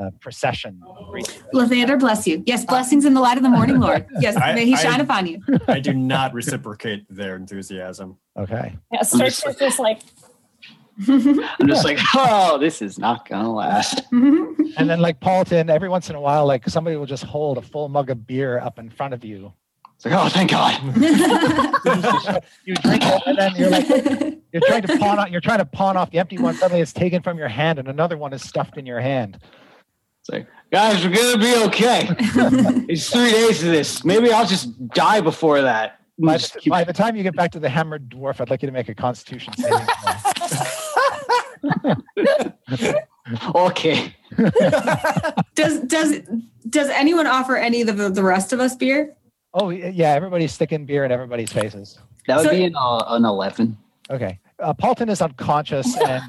uh, 0.01 0.11
procession. 0.21 0.81
Lathander, 1.55 1.99
bless 1.99 2.27
you. 2.27 2.43
Yes, 2.47 2.65
blessings 2.65 3.05
in 3.05 3.15
the 3.15 3.21
light 3.21 3.37
of 3.37 3.43
the 3.45 3.49
morning, 3.49 3.79
Lord. 3.79 4.07
Yes, 4.21 4.37
I- 4.37 4.55
may 4.55 4.65
he 4.67 4.75
I- 4.75 4.79
shine 4.83 5.01
upon 5.01 5.27
you. 5.27 5.41
I 5.69 5.79
do 5.81 5.93
not 5.95 6.35
reciprocate 6.35 7.07
their 7.09 7.37
enthusiasm. 7.37 8.19
Okay. 8.37 8.77
Yeah, 8.93 9.03
Strix 9.03 9.47
is 9.47 9.57
just 9.57 9.79
like 9.79 10.01
I'm 11.09 11.67
just 11.67 11.85
like, 11.85 11.99
oh, 12.15 12.57
this 12.59 12.81
is 12.81 12.99
not 12.99 13.29
gonna 13.29 13.53
last. 13.53 14.03
And 14.77 14.91
then, 14.91 14.99
like 15.01 15.21
Paulton, 15.21 15.71
every 15.71 15.89
once 15.89 16.11
in 16.11 16.17
a 16.17 16.21
while, 16.21 16.47
like 16.47 16.69
somebody 16.69 16.97
will 16.97 17.07
just 17.07 17.23
hold 17.23 17.59
a 17.59 17.63
full 17.63 17.89
mug 17.89 18.11
of 18.11 18.27
beer 18.27 18.59
up 18.59 18.81
in 18.81 18.91
front 18.91 19.15
of 19.15 19.25
you. 19.25 19.53
It's 20.05 20.13
like, 20.13 20.25
oh, 20.25 20.29
thank 20.29 20.51
God. 20.51 22.43
You 22.67 22.75
drink 22.77 23.03
it, 23.05 23.23
and 23.27 23.39
then 23.39 23.55
you're 23.57 23.71
like, 23.71 23.89
you're 24.53 24.63
trying 24.67 24.83
to 24.83 24.99
pawn 24.99 25.19
off, 25.19 25.31
you're 25.31 25.41
trying 25.41 25.59
to 25.59 25.65
pawn 25.65 25.97
off 25.97 26.11
the 26.11 26.19
empty 26.19 26.39
one. 26.39 26.55
Suddenly, 26.55 26.81
it's 26.83 26.93
taken 26.93 27.23
from 27.23 27.39
your 27.39 27.49
hand, 27.49 27.79
and 27.79 27.89
another 27.89 28.17
one 28.17 28.33
is 28.33 28.43
stuffed 28.43 28.77
in 28.79 28.87
your 28.87 29.01
hand. 29.01 29.39
It's 30.21 30.31
like, 30.31 30.47
guys, 30.73 31.05
we're 31.05 31.15
gonna 31.15 31.39
be 31.39 31.55
okay. 31.67 32.07
it's 32.89 33.11
three 33.11 33.31
days 33.31 33.63
of 33.63 33.71
this. 33.71 34.05
Maybe 34.05 34.33
I'll 34.33 34.47
just 34.47 34.89
die 34.89 35.21
before 35.21 35.61
that. 35.63 36.01
By, 36.19 36.39
Just 36.39 36.57
keep- 36.57 36.71
by 36.71 36.85
the 36.85 36.93
time 36.93 37.17
you 37.17 37.23
get 37.23 37.37
back 37.37 37.53
to 37.53 37.61
the 37.61 37.69
hammered 37.69 38.09
dwarf, 38.09 38.41
I'd 38.41 38.49
like 38.51 38.63
you 38.63 38.67
to 38.67 38.73
make 38.73 38.89
a 38.89 38.95
Constitution 38.95 39.53
saving 39.57 39.87
okay. 43.55 44.15
Does 45.55 45.81
does 45.81 46.21
does 46.69 46.89
anyone 46.89 47.27
offer 47.27 47.57
any 47.57 47.83
of 47.83 47.97
the, 47.97 48.09
the 48.11 48.23
rest 48.23 48.53
of 48.53 48.61
us 48.61 48.75
beer? 48.77 49.15
Oh 49.55 49.71
yeah, 49.71 50.11
everybody's 50.13 50.53
sticking 50.53 50.85
beer 50.85 51.05
in 51.05 51.13
everybody's 51.13 51.53
faces. 51.53 51.99
That 52.27 52.39
would 52.39 52.45
So- 52.47 52.51
be 52.51 52.65
an, 52.65 52.75
uh, 52.77 53.05
an 53.09 53.25
11. 53.25 53.77
Okay, 54.11 54.39
uh, 54.59 54.75
Paulton 54.75 55.09
is 55.09 55.23
unconscious, 55.23 55.97
and 56.07 56.23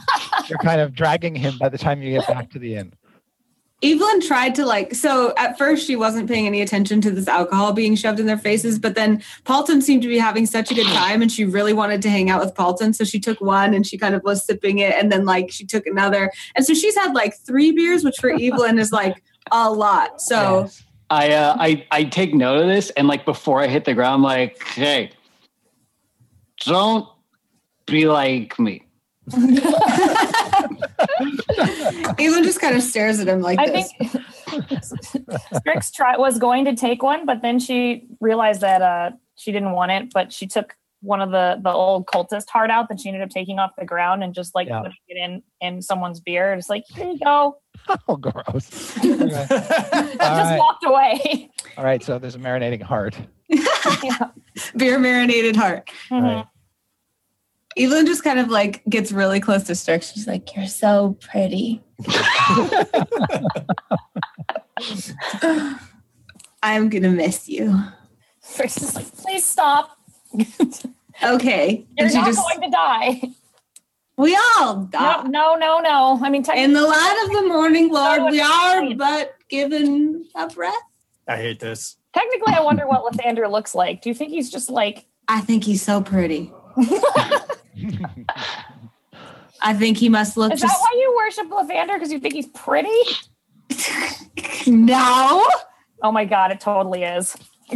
you're 0.48 0.60
kind 0.60 0.80
of 0.80 0.94
dragging 0.94 1.36
him 1.36 1.58
by 1.58 1.68
the 1.70 1.78
time 1.78 2.02
you 2.02 2.12
get 2.12 2.28
back 2.28 2.50
to 2.52 2.60
the 2.60 2.76
inn. 2.76 2.94
Evelyn 3.84 4.22
tried 4.22 4.56
to 4.56 4.66
like 4.66 4.96
so 4.96 5.34
at 5.38 5.58
first 5.58 5.86
she 5.86 5.96
wasn't 5.98 6.30
paying 6.30 6.48
any 6.48 6.62
attention 6.62 7.02
to 7.02 7.12
this 7.12 7.28
alcohol 7.28 7.74
being 7.74 7.94
shoved 7.96 8.20
in 8.22 8.26
their 8.26 8.38
faces, 8.38 8.80
but 8.80 8.96
then 8.96 9.22
Paulton 9.44 9.82
seemed 9.82 10.02
to 10.04 10.08
be 10.08 10.18
having 10.18 10.46
such 10.46 10.72
a 10.72 10.74
good 10.74 10.88
time 10.88 11.22
and 11.22 11.30
she 11.32 11.44
really 11.44 11.74
wanted 11.74 12.02
to 12.04 12.10
hang 12.10 12.30
out 12.30 12.40
with 12.44 12.56
Paulton. 12.56 12.94
So 12.94 13.04
she 13.04 13.20
took 13.20 13.42
one 13.42 13.74
and 13.74 13.86
she 13.86 13.98
kind 13.98 14.16
of 14.16 14.24
was 14.24 14.44
sipping 14.46 14.80
it 14.80 14.96
and 14.96 15.12
then 15.12 15.26
like 15.26 15.52
she 15.52 15.66
took 15.66 15.86
another. 15.86 16.32
And 16.56 16.66
so 16.66 16.74
she's 16.74 16.96
had 16.96 17.14
like 17.14 17.36
three 17.36 17.72
beers, 17.74 18.04
which 18.06 18.16
for 18.20 18.32
Evelyn 18.32 18.80
is 18.80 18.94
like 18.94 19.22
a 19.52 19.70
lot. 19.70 20.22
So 20.22 20.62
Yes. 20.62 20.84
I, 21.10 21.32
uh, 21.34 21.56
I 21.60 21.86
I 21.92 22.04
take 22.06 22.34
note 22.34 22.62
of 22.62 22.68
this, 22.68 22.90
and 22.92 23.08
like 23.08 23.26
before 23.26 23.62
I 23.62 23.68
hit 23.68 23.86
the 23.86 23.94
ground, 23.94 24.16
I'm 24.16 24.24
like, 24.24 24.62
hey, 24.64 25.12
don't 26.66 27.08
be 27.86 28.08
like 28.08 28.58
me. 28.60 28.82
Evelyn 32.20 32.44
just 32.44 32.62
kind 32.62 32.76
of 32.76 32.84
stares 32.84 33.20
at 33.20 33.28
him 33.28 33.42
like 33.42 33.60
I 33.60 33.70
this. 33.70 33.92
think 33.94 34.84
Strix 35.58 35.92
try, 35.92 36.16
was 36.18 36.38
going 36.38 36.66
to 36.66 36.76
take 36.76 37.02
one, 37.02 37.26
but 37.26 37.42
then 37.42 37.58
she 37.60 38.06
realized 38.20 38.62
that 38.62 38.82
uh, 38.82 39.12
she 39.36 39.52
didn't 39.52 39.72
want 39.72 39.92
it. 39.92 40.14
But 40.14 40.32
she 40.32 40.46
took 40.48 40.76
one 41.06 41.22
of 41.22 41.32
the 41.32 41.60
the 41.64 41.70
old 41.72 42.06
cultist 42.08 42.50
heart 42.50 42.70
out 42.72 42.90
that 42.90 43.00
she 43.00 43.08
ended 43.10 43.22
up 43.24 43.30
taking 43.30 43.60
off 43.60 43.72
the 43.78 43.86
ground 43.86 44.24
and 44.24 44.34
just 44.34 44.54
like 44.56 44.68
Yeah. 44.68 44.80
putting 44.80 44.98
it 45.08 45.18
in 45.18 45.44
in 45.62 45.82
someone's 45.82 46.20
beer. 46.20 46.54
It's 46.54 46.70
like 46.70 46.84
here 46.90 47.08
you 47.08 47.20
go. 47.20 47.58
Oh, 48.08 48.16
gross. 48.16 48.98
I 48.98 49.02
just 49.02 49.36
right. 50.20 50.58
walked 50.58 50.84
away. 50.86 51.52
All 51.78 51.84
right, 51.84 52.02
so 52.02 52.18
there's 52.18 52.34
a 52.36 52.40
marinating 52.40 52.82
heart. 52.82 53.16
Beer 54.78 54.98
marinated 54.98 55.56
heart. 55.56 55.92
Mhm. 56.10 56.22
Right. 56.24 56.46
Evelyn 57.78 58.06
just 58.08 58.24
kind 58.24 58.40
of 58.40 58.48
like 58.50 58.82
gets 58.90 59.12
really 59.12 59.40
close 59.42 59.64
to 59.66 59.76
Strix. 59.76 60.14
She's 60.14 60.26
like, 60.26 60.56
You're 60.56 60.66
so 60.68 61.18
pretty. 61.22 61.84
I'm 66.64 66.90
gonna 66.90 67.10
miss 67.10 67.48
you. 67.48 67.78
Strix 68.42 68.78
is 68.78 68.96
like, 68.96 69.12
please 69.16 69.46
stop. 69.46 69.98
Okay. 71.24 71.86
You're 71.98 72.06
and 72.06 72.12
she 72.12 72.18
not 72.18 72.28
just 72.28 72.42
going 72.42 72.62
to 72.62 72.70
die. 72.70 73.22
we 74.18 74.36
all 74.36 74.84
die. 74.84 75.24
no, 75.28 75.56
no, 75.56 75.80
no. 75.80 76.20
I 76.22 76.30
mean, 76.30 76.44
In 76.56 76.74
the 76.74 76.82
light 76.82 77.24
of 77.26 77.32
the 77.42 77.48
morning, 77.48 77.92
Lord, 77.92 78.24
we 78.30 78.42
are 78.42 78.94
but 78.96 79.36
given 79.50 80.26
a 80.36 80.48
breath. 80.48 80.74
I 81.28 81.38
hate 81.38 81.60
this. 81.60 81.98
technically, 82.14 82.54
I 82.54 82.62
wonder 82.62 82.88
what 82.88 83.04
Lathander 83.12 83.50
looks 83.50 83.74
like. 83.74 84.02
Do 84.02 84.10
you 84.10 84.16
think 84.16 84.32
he's 84.32 84.50
just 84.52 84.70
like 84.70 85.06
I 85.28 85.42
think 85.42 85.64
he's 85.64 85.82
so 85.82 86.02
pretty. 86.02 86.52
I 89.62 89.74
think 89.74 89.98
he 89.98 90.10
must 90.10 90.38
look 90.38 90.54
Is 90.54 90.62
that 90.62 90.68
why 90.68 90.92
you 90.94 91.16
worship 91.16 91.48
Lathander? 91.50 91.96
Because 91.96 92.12
you 92.12 92.20
think 92.20 92.36
he's 92.36 92.48
pretty? 92.48 92.90
no. 94.68 95.48
Oh 96.04 96.12
my 96.12 96.26
god, 96.26 96.52
it 96.52 96.60
totally 96.60 97.04
is. 97.04 97.36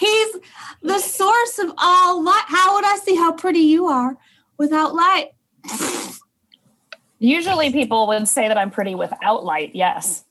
He's 0.00 0.36
the 0.80 0.98
source 0.98 1.58
of 1.58 1.72
all 1.76 2.24
light. 2.24 2.44
How 2.46 2.74
would 2.74 2.86
I 2.86 2.96
see 3.04 3.16
how 3.16 3.32
pretty 3.32 3.60
you 3.60 3.86
are 3.86 4.16
without 4.56 4.94
light? 4.94 5.32
Usually 7.18 7.70
people 7.70 8.06
would 8.06 8.26
say 8.26 8.48
that 8.48 8.56
I'm 8.56 8.70
pretty 8.70 8.94
without 8.94 9.44
light, 9.44 9.72
yes. 9.74 10.24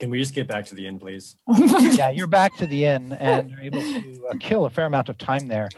Can 0.00 0.10
we 0.10 0.18
just 0.18 0.34
get 0.34 0.48
back 0.48 0.66
to 0.66 0.74
the 0.74 0.84
end, 0.88 1.00
please? 1.00 1.36
yeah, 1.56 2.10
you're 2.10 2.26
back 2.26 2.56
to 2.56 2.66
the 2.66 2.86
inn 2.86 3.12
and 3.12 3.50
you're 3.50 3.60
able 3.60 3.80
to 3.80 4.26
uh, 4.30 4.34
kill 4.40 4.64
a 4.64 4.70
fair 4.70 4.86
amount 4.86 5.08
of 5.08 5.16
time 5.16 5.46
there. 5.46 5.68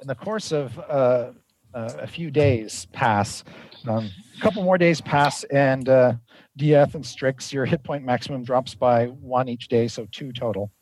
In 0.00 0.08
the 0.08 0.14
course 0.14 0.50
of 0.50 0.78
uh, 0.78 1.32
uh, 1.74 1.92
a 1.98 2.06
few 2.06 2.30
days 2.30 2.86
pass, 2.92 3.44
um, 3.86 4.10
a 4.38 4.40
couple 4.40 4.62
more 4.62 4.78
days 4.78 5.02
pass, 5.02 5.44
and 5.44 5.90
uh, 5.90 6.14
Diath 6.56 6.94
and 6.94 7.04
Strix, 7.04 7.52
your 7.52 7.66
hit 7.66 7.82
point 7.82 8.04
maximum 8.04 8.42
drops 8.42 8.74
by 8.74 9.08
one 9.08 9.50
each 9.50 9.68
day, 9.68 9.86
so 9.86 10.06
two 10.10 10.32
total. 10.32 10.72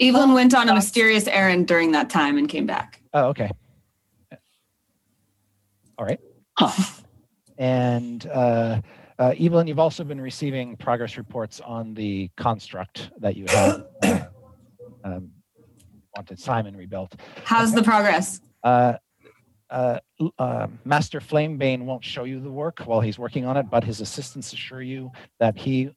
Evelyn 0.00 0.32
went 0.32 0.54
on 0.54 0.68
a 0.68 0.74
mysterious 0.74 1.26
errand 1.26 1.68
during 1.68 1.92
that 1.92 2.10
time 2.10 2.38
and 2.38 2.48
came 2.48 2.66
back. 2.66 3.00
Oh, 3.12 3.26
okay. 3.26 3.50
All 5.98 6.06
right. 6.06 6.20
Huh. 6.58 6.82
And 7.58 8.26
uh, 8.26 8.80
uh, 9.18 9.34
Evelyn, 9.38 9.66
you've 9.66 9.78
also 9.78 10.04
been 10.04 10.20
receiving 10.20 10.76
progress 10.76 11.16
reports 11.16 11.60
on 11.60 11.94
the 11.94 12.30
construct 12.36 13.10
that 13.18 13.36
you 13.36 13.44
have 13.48 13.86
uh, 14.02 14.20
um, 15.04 15.30
wanted 16.16 16.40
Simon 16.40 16.76
rebuilt. 16.76 17.14
How's 17.44 17.72
the 17.72 17.82
progress? 17.82 18.40
Uh, 18.64 18.94
uh, 19.70 19.98
uh, 20.38 20.66
Master 20.84 21.20
Flamebane 21.20 21.84
won't 21.84 22.04
show 22.04 22.24
you 22.24 22.40
the 22.40 22.50
work 22.50 22.80
while 22.80 23.00
he's 23.00 23.18
working 23.18 23.46
on 23.46 23.56
it, 23.56 23.70
but 23.70 23.84
his 23.84 24.00
assistants 24.00 24.52
assure 24.52 24.82
you 24.82 25.10
that 25.38 25.56
he, 25.56 25.90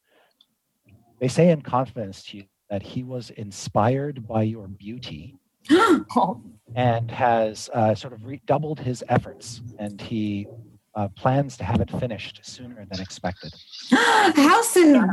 they 1.20 1.28
say 1.28 1.50
in 1.50 1.62
confidence 1.62 2.24
to 2.26 2.38
you 2.38 2.44
that 2.70 2.82
he 2.82 3.04
was 3.04 3.30
inspired 3.32 4.28
by 4.28 4.44
your 4.44 4.68
beauty 4.68 5.36
Oh, 5.72 6.42
and 6.76 7.10
has 7.10 7.70
uh, 7.74 7.96
sort 7.96 8.14
of 8.14 8.26
redoubled 8.26 8.80
his 8.80 9.04
efforts, 9.10 9.62
and 9.80 10.00
he 10.00 10.48
uh, 10.96 11.08
plans 11.10 11.58
to 11.58 11.64
have 11.64 11.82
it 11.82 11.90
finished 12.00 12.40
sooner 12.44 12.86
than 12.90 13.02
expected. 13.02 13.54
How 13.92 14.62
soon? 14.62 15.10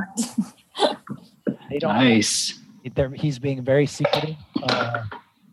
They 1.70 1.78
don't. 1.78 1.94
Nice. 1.94 2.61
they're, 2.94 3.11
he's 3.11 3.38
being 3.38 3.64
very 3.64 3.86
secretive, 3.86 4.36
uh, 4.62 5.05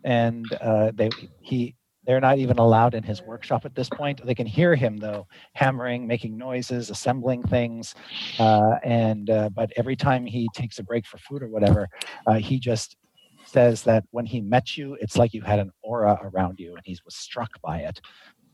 and 0.04 0.44
uh, 0.60 0.92
they 0.94 1.08
he 1.40 1.74
they're 2.06 2.20
not 2.20 2.38
even 2.38 2.58
allowed 2.58 2.94
in 2.94 3.02
his 3.02 3.22
workshop 3.22 3.64
at 3.64 3.74
this 3.74 3.88
point. 3.88 4.24
They 4.24 4.34
can 4.34 4.46
hear 4.46 4.74
him 4.74 4.96
though, 4.96 5.26
hammering, 5.54 6.06
making 6.06 6.36
noises, 6.36 6.90
assembling 6.90 7.42
things, 7.42 7.94
uh, 8.38 8.76
and 8.82 9.28
uh, 9.28 9.50
but 9.50 9.70
every 9.76 9.96
time 9.96 10.24
he 10.24 10.48
takes 10.54 10.78
a 10.78 10.82
break 10.82 11.06
for 11.06 11.18
food 11.18 11.42
or 11.42 11.48
whatever, 11.48 11.88
uh, 12.26 12.34
he 12.34 12.58
just 12.58 12.96
says 13.44 13.82
that 13.82 14.04
when 14.10 14.26
he 14.26 14.40
met 14.40 14.76
you, 14.76 14.96
it's 15.00 15.16
like 15.16 15.34
you 15.34 15.42
had 15.42 15.58
an 15.58 15.70
aura 15.82 16.18
around 16.22 16.58
you, 16.58 16.74
and 16.74 16.82
he 16.84 16.96
was 17.04 17.16
struck 17.16 17.50
by 17.62 17.78
it, 17.78 18.00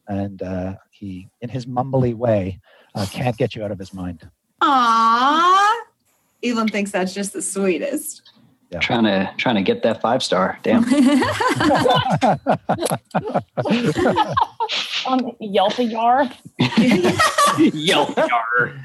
and 0.08 0.42
uh, 0.42 0.74
he, 0.90 1.28
in 1.40 1.48
his 1.48 1.66
mumbly 1.66 2.14
way, 2.14 2.60
uh, 2.94 3.06
can't 3.10 3.36
get 3.36 3.54
you 3.54 3.64
out 3.64 3.70
of 3.70 3.78
his 3.78 3.92
mind. 3.92 4.28
Aww. 4.62 5.74
Evelyn 6.42 6.68
thinks 6.68 6.90
that's 6.90 7.14
just 7.14 7.32
the 7.32 7.42
sweetest. 7.42 8.30
Trying 8.80 9.04
to 9.04 9.32
trying 9.36 9.56
to 9.56 9.62
get 9.62 9.82
that 9.82 10.00
five 10.00 10.22
star. 10.22 10.58
Damn. 10.62 10.84
on 15.06 15.36
Yelp 15.40 15.78
Yar. 15.78 16.30
Yo, 17.58 18.06
yar. 18.16 18.84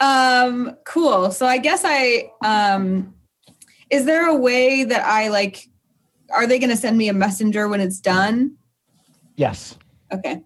um 0.00 0.76
cool 0.84 1.30
so 1.30 1.46
i 1.46 1.56
guess 1.56 1.82
i 1.84 2.30
um 2.44 3.14
is 3.88 4.04
there 4.04 4.28
a 4.28 4.34
way 4.34 4.84
that 4.84 5.02
i 5.06 5.28
like 5.28 5.68
are 6.30 6.46
they 6.46 6.58
going 6.58 6.68
to 6.70 6.76
send 6.76 6.98
me 6.98 7.08
a 7.08 7.14
messenger 7.14 7.66
when 7.66 7.80
it's 7.80 7.98
done 7.98 8.54
yes. 9.36 9.78
okay 10.12 10.42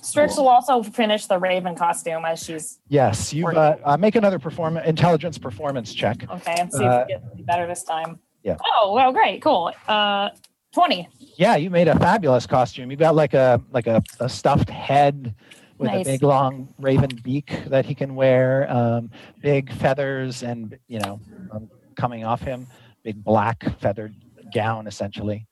Strix 0.00 0.36
will 0.36 0.48
also 0.48 0.82
finish 0.82 1.26
the 1.26 1.38
Raven 1.38 1.74
costume 1.74 2.24
as 2.24 2.42
she's 2.44 2.78
Yes, 2.88 3.32
you 3.32 3.48
uh, 3.48 3.76
uh, 3.84 3.96
make 3.96 4.14
another 4.14 4.38
perform 4.38 4.76
intelligence 4.76 5.38
performance 5.38 5.92
check. 5.92 6.28
okay 6.30 6.54
and 6.58 6.72
see 6.72 6.84
Uh, 6.84 7.00
if 7.00 7.08
it 7.08 7.22
gets 7.36 7.42
better 7.46 7.66
this 7.66 7.82
time. 7.82 8.20
yeah. 8.44 8.56
Oh 8.74 8.92
well, 8.94 9.12
great, 9.12 9.42
cool. 9.42 9.72
Uh, 9.88 10.28
twenty. 10.72 11.08
Yeah, 11.36 11.56
you 11.56 11.68
made 11.70 11.88
a 11.88 11.98
fabulous 11.98 12.46
costume. 12.46 12.90
You've 12.92 13.00
got 13.00 13.16
like 13.16 13.34
a 13.34 13.60
like 13.72 13.88
a, 13.88 14.00
a 14.20 14.28
stuffed 14.28 14.70
head 14.70 15.34
with 15.78 15.90
Nice. 15.90 16.06
a 16.06 16.10
big 16.12 16.22
long 16.22 16.72
raven 16.78 17.10
beak 17.22 17.64
that 17.66 17.84
he 17.84 17.94
can 17.94 18.14
wear, 18.14 18.70
um, 18.70 19.10
big 19.42 19.72
feathers, 19.72 20.42
and 20.44 20.78
you 20.86 21.00
know, 21.00 21.20
um, 21.50 21.68
coming 21.96 22.24
off 22.24 22.40
him, 22.40 22.68
big 23.02 23.22
black 23.24 23.64
feathered 23.80 24.14
gown 24.54 24.86
essentially, 24.86 25.46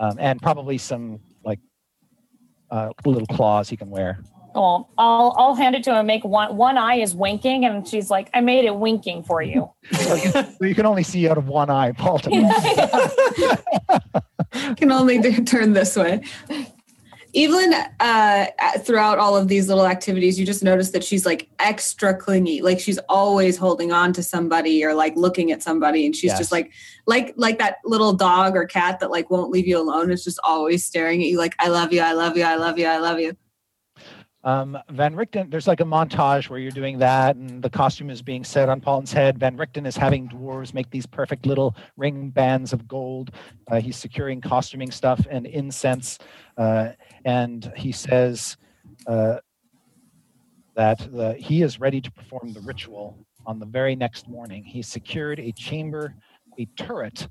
um, 0.00 0.16
and 0.18 0.42
probably 0.42 0.78
some 0.78 1.20
uh, 2.72 2.90
little 3.04 3.26
claws 3.26 3.68
he 3.68 3.76
can 3.76 3.90
wear. 3.90 4.18
Oh, 4.54 4.88
I'll 4.98 5.34
I'll 5.38 5.54
hand 5.54 5.74
it 5.76 5.84
to 5.84 5.94
him. 5.98 6.06
Make 6.06 6.24
one 6.24 6.56
one 6.56 6.76
eye 6.76 6.96
is 6.96 7.14
winking, 7.14 7.64
and 7.64 7.86
she's 7.86 8.10
like, 8.10 8.28
"I 8.34 8.40
made 8.40 8.64
it 8.64 8.74
winking 8.76 9.22
for 9.22 9.40
you." 9.40 9.70
So 9.92 10.64
you 10.64 10.74
can 10.74 10.84
only 10.84 11.04
see 11.04 11.28
out 11.28 11.38
of 11.38 11.48
one 11.48 11.70
eye, 11.70 11.92
Paulton. 11.92 12.32
can 14.76 14.92
only 14.92 15.18
do, 15.18 15.42
turn 15.44 15.72
this 15.72 15.96
way 15.96 16.22
evelyn 17.34 17.72
uh 18.00 18.46
throughout 18.80 19.18
all 19.18 19.36
of 19.36 19.48
these 19.48 19.68
little 19.68 19.86
activities 19.86 20.38
you 20.38 20.44
just 20.44 20.62
notice 20.62 20.90
that 20.90 21.02
she's 21.02 21.24
like 21.24 21.48
extra 21.58 22.14
clingy 22.14 22.60
like 22.60 22.78
she's 22.78 22.98
always 23.08 23.56
holding 23.56 23.90
on 23.90 24.12
to 24.12 24.22
somebody 24.22 24.84
or 24.84 24.92
like 24.94 25.16
looking 25.16 25.50
at 25.50 25.62
somebody 25.62 26.04
and 26.04 26.14
she's 26.14 26.28
Yes. 26.30 26.38
just 26.38 26.52
like 26.52 26.70
like 27.06 27.32
like 27.36 27.58
that 27.58 27.76
little 27.84 28.12
dog 28.12 28.54
or 28.54 28.66
cat 28.66 29.00
that 29.00 29.10
like 29.10 29.30
won't 29.30 29.50
leave 29.50 29.66
you 29.66 29.78
alone 29.80 30.10
it's 30.10 30.24
just 30.24 30.40
always 30.44 30.84
staring 30.84 31.22
at 31.22 31.28
you 31.28 31.38
like 31.38 31.54
i 31.58 31.68
love 31.68 31.92
you 31.92 32.00
i 32.02 32.12
love 32.12 32.36
you 32.36 32.44
i 32.44 32.54
love 32.56 32.78
you 32.78 32.86
i 32.86 32.98
love 32.98 33.18
you 33.18 33.34
Um, 34.44 34.76
Van 34.90 35.14
Richten, 35.14 35.50
there's 35.50 35.68
like 35.68 35.78
a 35.78 35.84
montage 35.84 36.48
where 36.50 36.58
you're 36.58 36.72
doing 36.72 36.98
that, 36.98 37.36
and 37.36 37.62
the 37.62 37.70
costume 37.70 38.10
is 38.10 38.22
being 38.22 38.42
set 38.42 38.68
on 38.68 38.80
Paulton's 38.80 39.12
head. 39.12 39.38
Van 39.38 39.56
Richten 39.56 39.86
is 39.86 39.96
having 39.96 40.28
dwarves 40.28 40.74
make 40.74 40.90
these 40.90 41.06
perfect 41.06 41.46
little 41.46 41.76
ring 41.96 42.28
bands 42.30 42.72
of 42.72 42.88
gold. 42.88 43.30
Uh, 43.70 43.80
he's 43.80 43.96
securing 43.96 44.40
costuming 44.40 44.90
stuff 44.90 45.24
and 45.30 45.46
incense, 45.46 46.18
uh, 46.58 46.88
and 47.24 47.72
he 47.76 47.92
says 47.92 48.56
uh, 49.06 49.36
that 50.74 50.98
the, 51.12 51.34
he 51.34 51.62
is 51.62 51.80
ready 51.80 52.00
to 52.00 52.10
perform 52.10 52.52
the 52.52 52.60
ritual 52.60 53.16
on 53.46 53.58
the 53.58 53.66
very 53.66 53.96
next 53.96 54.28
morning. 54.28 54.64
He's 54.64 54.88
secured 54.88 55.38
a 55.40 55.52
chamber, 55.52 56.14
a 56.58 56.66
turret. 56.76 57.28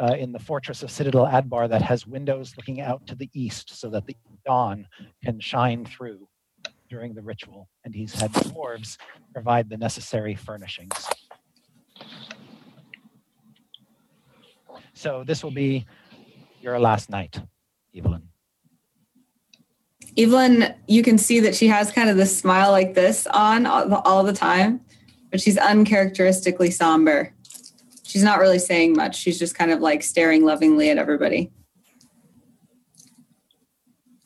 Uh, 0.00 0.14
in 0.18 0.32
the 0.32 0.38
fortress 0.38 0.82
of 0.82 0.90
Citadel 0.90 1.26
Adbar, 1.26 1.68
that 1.68 1.82
has 1.82 2.06
windows 2.06 2.54
looking 2.56 2.80
out 2.80 3.04
to 3.06 3.14
the 3.14 3.28
east, 3.32 3.78
so 3.78 3.90
that 3.90 4.06
the 4.06 4.16
dawn 4.46 4.86
can 5.24 5.40
shine 5.40 5.84
through 5.84 6.28
during 6.88 7.14
the 7.14 7.22
ritual, 7.22 7.68
and 7.84 7.94
he's 7.94 8.14
had 8.14 8.32
dwarves 8.32 8.96
provide 9.32 9.68
the 9.68 9.76
necessary 9.76 10.34
furnishings. 10.34 11.08
So 14.94 15.22
this 15.24 15.44
will 15.44 15.52
be 15.52 15.86
your 16.60 16.78
last 16.78 17.10
night, 17.10 17.40
Evelyn. 17.96 18.28
Evelyn, 20.18 20.74
you 20.88 21.04
can 21.04 21.16
see 21.16 21.38
that 21.40 21.54
she 21.54 21.68
has 21.68 21.92
kind 21.92 22.10
of 22.10 22.16
this 22.16 22.36
smile 22.36 22.72
like 22.72 22.94
this 22.94 23.26
on 23.28 23.66
all 23.66 23.88
the, 23.88 23.98
all 24.00 24.24
the 24.24 24.32
time, 24.32 24.80
but 25.30 25.40
she's 25.40 25.56
uncharacteristically 25.56 26.72
somber. 26.72 27.32
She's 28.02 28.24
not 28.24 28.40
really 28.40 28.58
saying 28.58 28.94
much. 28.94 29.16
She's 29.16 29.38
just 29.38 29.54
kind 29.54 29.70
of 29.70 29.80
like 29.80 30.02
staring 30.02 30.44
lovingly 30.44 30.90
at 30.90 30.98
everybody. 30.98 31.52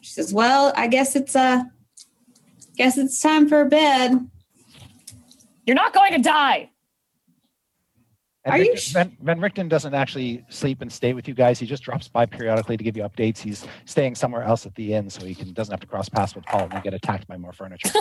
She 0.00 0.12
says, 0.12 0.32
"Well, 0.32 0.72
I 0.76 0.86
guess 0.86 1.14
it's 1.14 1.36
uh 1.36 1.64
guess 2.76 2.96
it's 2.96 3.20
time 3.20 3.48
for 3.48 3.64
bed." 3.66 4.28
You're 5.66 5.76
not 5.76 5.92
going 5.92 6.12
to 6.12 6.18
die. 6.18 6.70
And 8.44 8.54
Are 8.54 8.58
you 8.58 8.72
Richten- 8.72 8.78
sh- 8.78 8.92
Van, 8.92 9.16
Van 9.22 9.40
Richten 9.40 9.68
doesn't 9.68 9.94
actually 9.94 10.44
sleep 10.48 10.80
and 10.82 10.92
stay 10.92 11.12
with 11.12 11.28
you 11.28 11.34
guys. 11.34 11.60
He 11.60 11.66
just 11.66 11.84
drops 11.84 12.08
by 12.08 12.26
periodically 12.26 12.76
to 12.76 12.82
give 12.82 12.96
you 12.96 13.04
updates. 13.04 13.38
He's 13.38 13.64
staying 13.84 14.16
somewhere 14.16 14.42
else 14.42 14.66
at 14.66 14.74
the 14.74 14.94
inn, 14.94 15.08
so 15.10 15.24
he 15.24 15.34
can, 15.34 15.52
doesn't 15.52 15.72
have 15.72 15.80
to 15.80 15.86
cross 15.86 16.08
paths 16.08 16.34
with 16.34 16.44
Paul 16.46 16.68
and 16.72 16.82
get 16.82 16.92
attacked 16.92 17.28
by 17.28 17.36
more 17.36 17.52
furniture. 17.52 17.90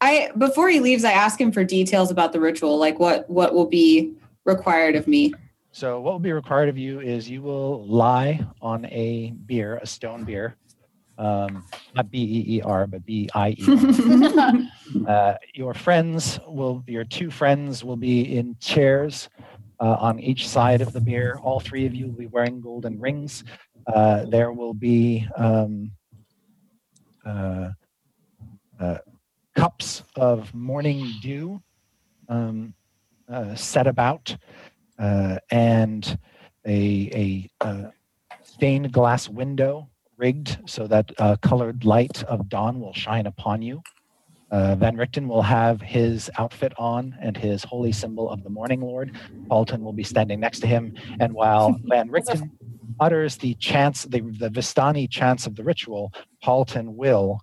I 0.00 0.30
before 0.38 0.68
he 0.68 0.80
leaves, 0.80 1.04
I 1.04 1.12
ask 1.12 1.40
him 1.40 1.52
for 1.52 1.64
details 1.64 2.10
about 2.10 2.32
the 2.32 2.40
ritual, 2.40 2.78
like 2.78 2.98
what 2.98 3.28
what 3.28 3.54
will 3.54 3.66
be 3.66 4.14
required 4.44 4.94
of 4.94 5.06
me. 5.06 5.32
So 5.72 6.00
what 6.00 6.12
will 6.12 6.20
be 6.20 6.32
required 6.32 6.68
of 6.70 6.78
you 6.78 7.00
is 7.00 7.28
you 7.28 7.42
will 7.42 7.86
lie 7.86 8.46
on 8.62 8.86
a 8.86 9.32
beer, 9.44 9.78
a 9.82 9.86
stone 9.86 10.24
beer, 10.24 10.56
um, 11.18 11.64
not 11.94 12.10
B 12.10 12.18
E 12.18 12.56
E 12.56 12.62
R, 12.62 12.86
but 12.86 13.04
B 13.04 13.28
I 13.34 13.50
E. 13.58 14.68
Uh, 15.06 15.34
your 15.52 15.74
friends 15.74 16.38
will, 16.46 16.82
your 16.86 17.04
two 17.04 17.30
friends 17.30 17.84
will 17.84 17.96
be 17.96 18.36
in 18.36 18.56
chairs 18.60 19.28
uh, 19.80 19.96
on 20.00 20.18
each 20.18 20.48
side 20.48 20.80
of 20.80 20.92
the 20.92 21.00
beer. 21.00 21.38
All 21.42 21.60
three 21.60 21.86
of 21.86 21.94
you 21.94 22.06
will 22.06 22.14
be 22.14 22.26
wearing 22.26 22.60
golden 22.60 22.98
rings. 22.98 23.44
Uh, 23.86 24.24
there 24.26 24.52
will 24.52 24.74
be 24.74 25.26
um, 25.36 25.90
uh, 27.24 27.70
uh, 28.80 28.98
cups 29.54 30.02
of 30.14 30.54
morning 30.54 31.12
dew 31.20 31.60
um, 32.28 32.74
uh, 33.28 33.54
set 33.54 33.86
about, 33.86 34.36
uh, 34.98 35.38
and 35.50 36.18
a, 36.66 37.48
a 37.60 37.66
uh, 37.66 37.90
stained 38.42 38.92
glass 38.92 39.28
window 39.28 39.88
rigged 40.16 40.58
so 40.66 40.86
that 40.86 41.10
uh, 41.18 41.36
colored 41.42 41.84
light 41.84 42.22
of 42.24 42.48
dawn 42.48 42.80
will 42.80 42.92
shine 42.94 43.26
upon 43.26 43.62
you. 43.62 43.82
Uh, 44.50 44.76
Van 44.76 44.96
Richten 44.96 45.26
will 45.26 45.42
have 45.42 45.80
his 45.80 46.30
outfit 46.38 46.72
on 46.78 47.16
and 47.20 47.36
his 47.36 47.64
holy 47.64 47.92
symbol 47.92 48.30
of 48.30 48.44
the 48.44 48.50
Morning 48.50 48.80
Lord. 48.80 49.16
Paulton 49.48 49.82
will 49.82 49.92
be 49.92 50.04
standing 50.04 50.38
next 50.38 50.60
to 50.60 50.66
him, 50.66 50.94
and 51.18 51.32
while 51.32 51.76
Van 51.84 52.08
Richten 52.08 52.50
utters 53.00 53.36
the 53.36 53.54
chants, 53.54 54.04
the, 54.04 54.20
the 54.20 54.48
Vistani 54.48 55.10
chants 55.10 55.46
of 55.46 55.56
the 55.56 55.64
ritual, 55.64 56.12
Paulton 56.42 56.96
will 56.96 57.40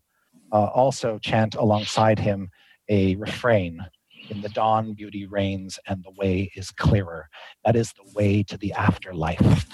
uh, 0.51 0.65
also 0.65 1.19
chant 1.19 1.55
alongside 1.55 2.19
him 2.19 2.49
a 2.89 3.15
refrain. 3.15 3.85
In 4.29 4.41
the 4.41 4.49
dawn, 4.49 4.93
beauty 4.93 5.25
reigns, 5.25 5.77
and 5.87 6.03
the 6.03 6.11
way 6.11 6.49
is 6.55 6.71
clearer. 6.71 7.27
That 7.65 7.75
is 7.75 7.91
the 7.93 8.09
way 8.13 8.43
to 8.43 8.57
the 8.57 8.71
afterlife. 8.73 9.67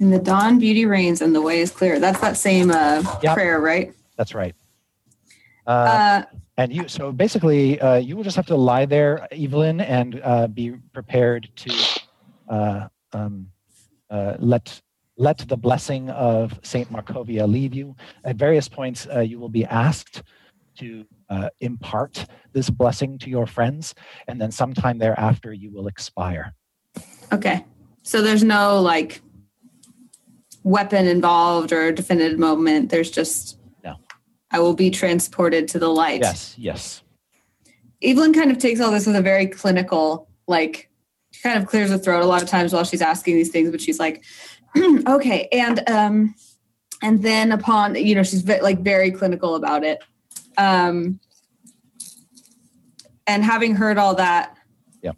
In 0.00 0.10
the 0.10 0.18
dawn, 0.18 0.58
beauty 0.58 0.86
reigns, 0.86 1.22
and 1.22 1.34
the 1.34 1.40
way 1.40 1.60
is 1.60 1.70
clear. 1.70 1.98
That's 2.00 2.20
that 2.20 2.36
same 2.36 2.70
uh, 2.70 3.02
Yep. 3.22 3.34
prayer, 3.34 3.60
right? 3.60 3.92
That's 4.16 4.34
right. 4.34 4.54
Uh, 5.66 5.70
Uh, 5.70 6.24
and 6.56 6.72
you 6.72 6.86
so 6.88 7.10
basically 7.10 7.80
uh, 7.80 7.96
you 7.96 8.16
will 8.16 8.22
just 8.22 8.36
have 8.36 8.46
to 8.46 8.54
lie 8.56 8.84
there 8.86 9.26
evelyn 9.32 9.80
and 9.80 10.20
uh, 10.22 10.46
be 10.46 10.72
prepared 10.92 11.48
to 11.56 11.70
uh, 12.48 12.86
um, 13.12 13.48
uh, 14.10 14.34
let 14.38 14.80
let 15.16 15.38
the 15.38 15.56
blessing 15.56 16.10
of 16.10 16.58
saint 16.62 16.92
markovia 16.92 17.48
leave 17.50 17.74
you 17.74 17.96
at 18.24 18.36
various 18.36 18.68
points 18.68 19.08
uh, 19.14 19.20
you 19.20 19.40
will 19.40 19.48
be 19.48 19.64
asked 19.64 20.22
to 20.76 21.04
uh, 21.30 21.48
impart 21.60 22.26
this 22.52 22.68
blessing 22.70 23.18
to 23.18 23.30
your 23.30 23.46
friends 23.46 23.94
and 24.28 24.40
then 24.40 24.52
sometime 24.52 24.98
thereafter 24.98 25.52
you 25.52 25.70
will 25.72 25.88
expire 25.88 26.54
Okay. 27.32 27.64
So 28.02 28.22
there's 28.22 28.44
no 28.44 28.80
like 28.80 29.22
weapon 30.64 31.06
involved 31.06 31.72
or 31.72 31.92
definitive 31.92 32.38
moment. 32.38 32.90
There's 32.90 33.10
just 33.10 33.58
No. 33.84 33.94
I 34.50 34.58
will 34.58 34.74
be 34.74 34.90
transported 34.90 35.68
to 35.68 35.78
the 35.78 35.88
light. 35.88 36.20
yes 36.22 36.54
yes 36.58 37.02
Evelyn 38.02 38.32
kind 38.34 38.50
of 38.50 38.58
takes 38.58 38.80
all 38.80 38.90
this 38.90 39.06
with 39.06 39.16
a 39.16 39.22
very 39.22 39.46
clinical, 39.46 40.28
like, 40.46 40.90
she 41.30 41.40
kind 41.40 41.58
of 41.58 41.66
clears 41.66 41.88
her 41.90 41.96
throat 41.96 42.22
a 42.22 42.26
lot 42.26 42.42
of 42.42 42.48
times 42.48 42.70
while 42.74 42.84
she's 42.84 43.00
asking 43.00 43.34
these 43.36 43.48
things, 43.50 43.70
but 43.70 43.80
she's 43.80 43.98
like, 43.98 44.22
okay. 45.06 45.48
And, 45.52 45.88
um, 45.88 46.34
and 47.02 47.22
then 47.22 47.50
upon, 47.50 47.94
you 47.94 48.14
know, 48.14 48.22
she's 48.22 48.42
ve- 48.42 48.60
like 48.60 48.80
very 48.80 49.10
clinical 49.10 49.54
about 49.54 49.84
it. 49.84 50.02
Um, 50.58 51.18
and 53.26 53.42
having 53.42 53.74
heard 53.74 53.96
all 53.96 54.14
that, 54.16 54.54
Yep. 55.00 55.16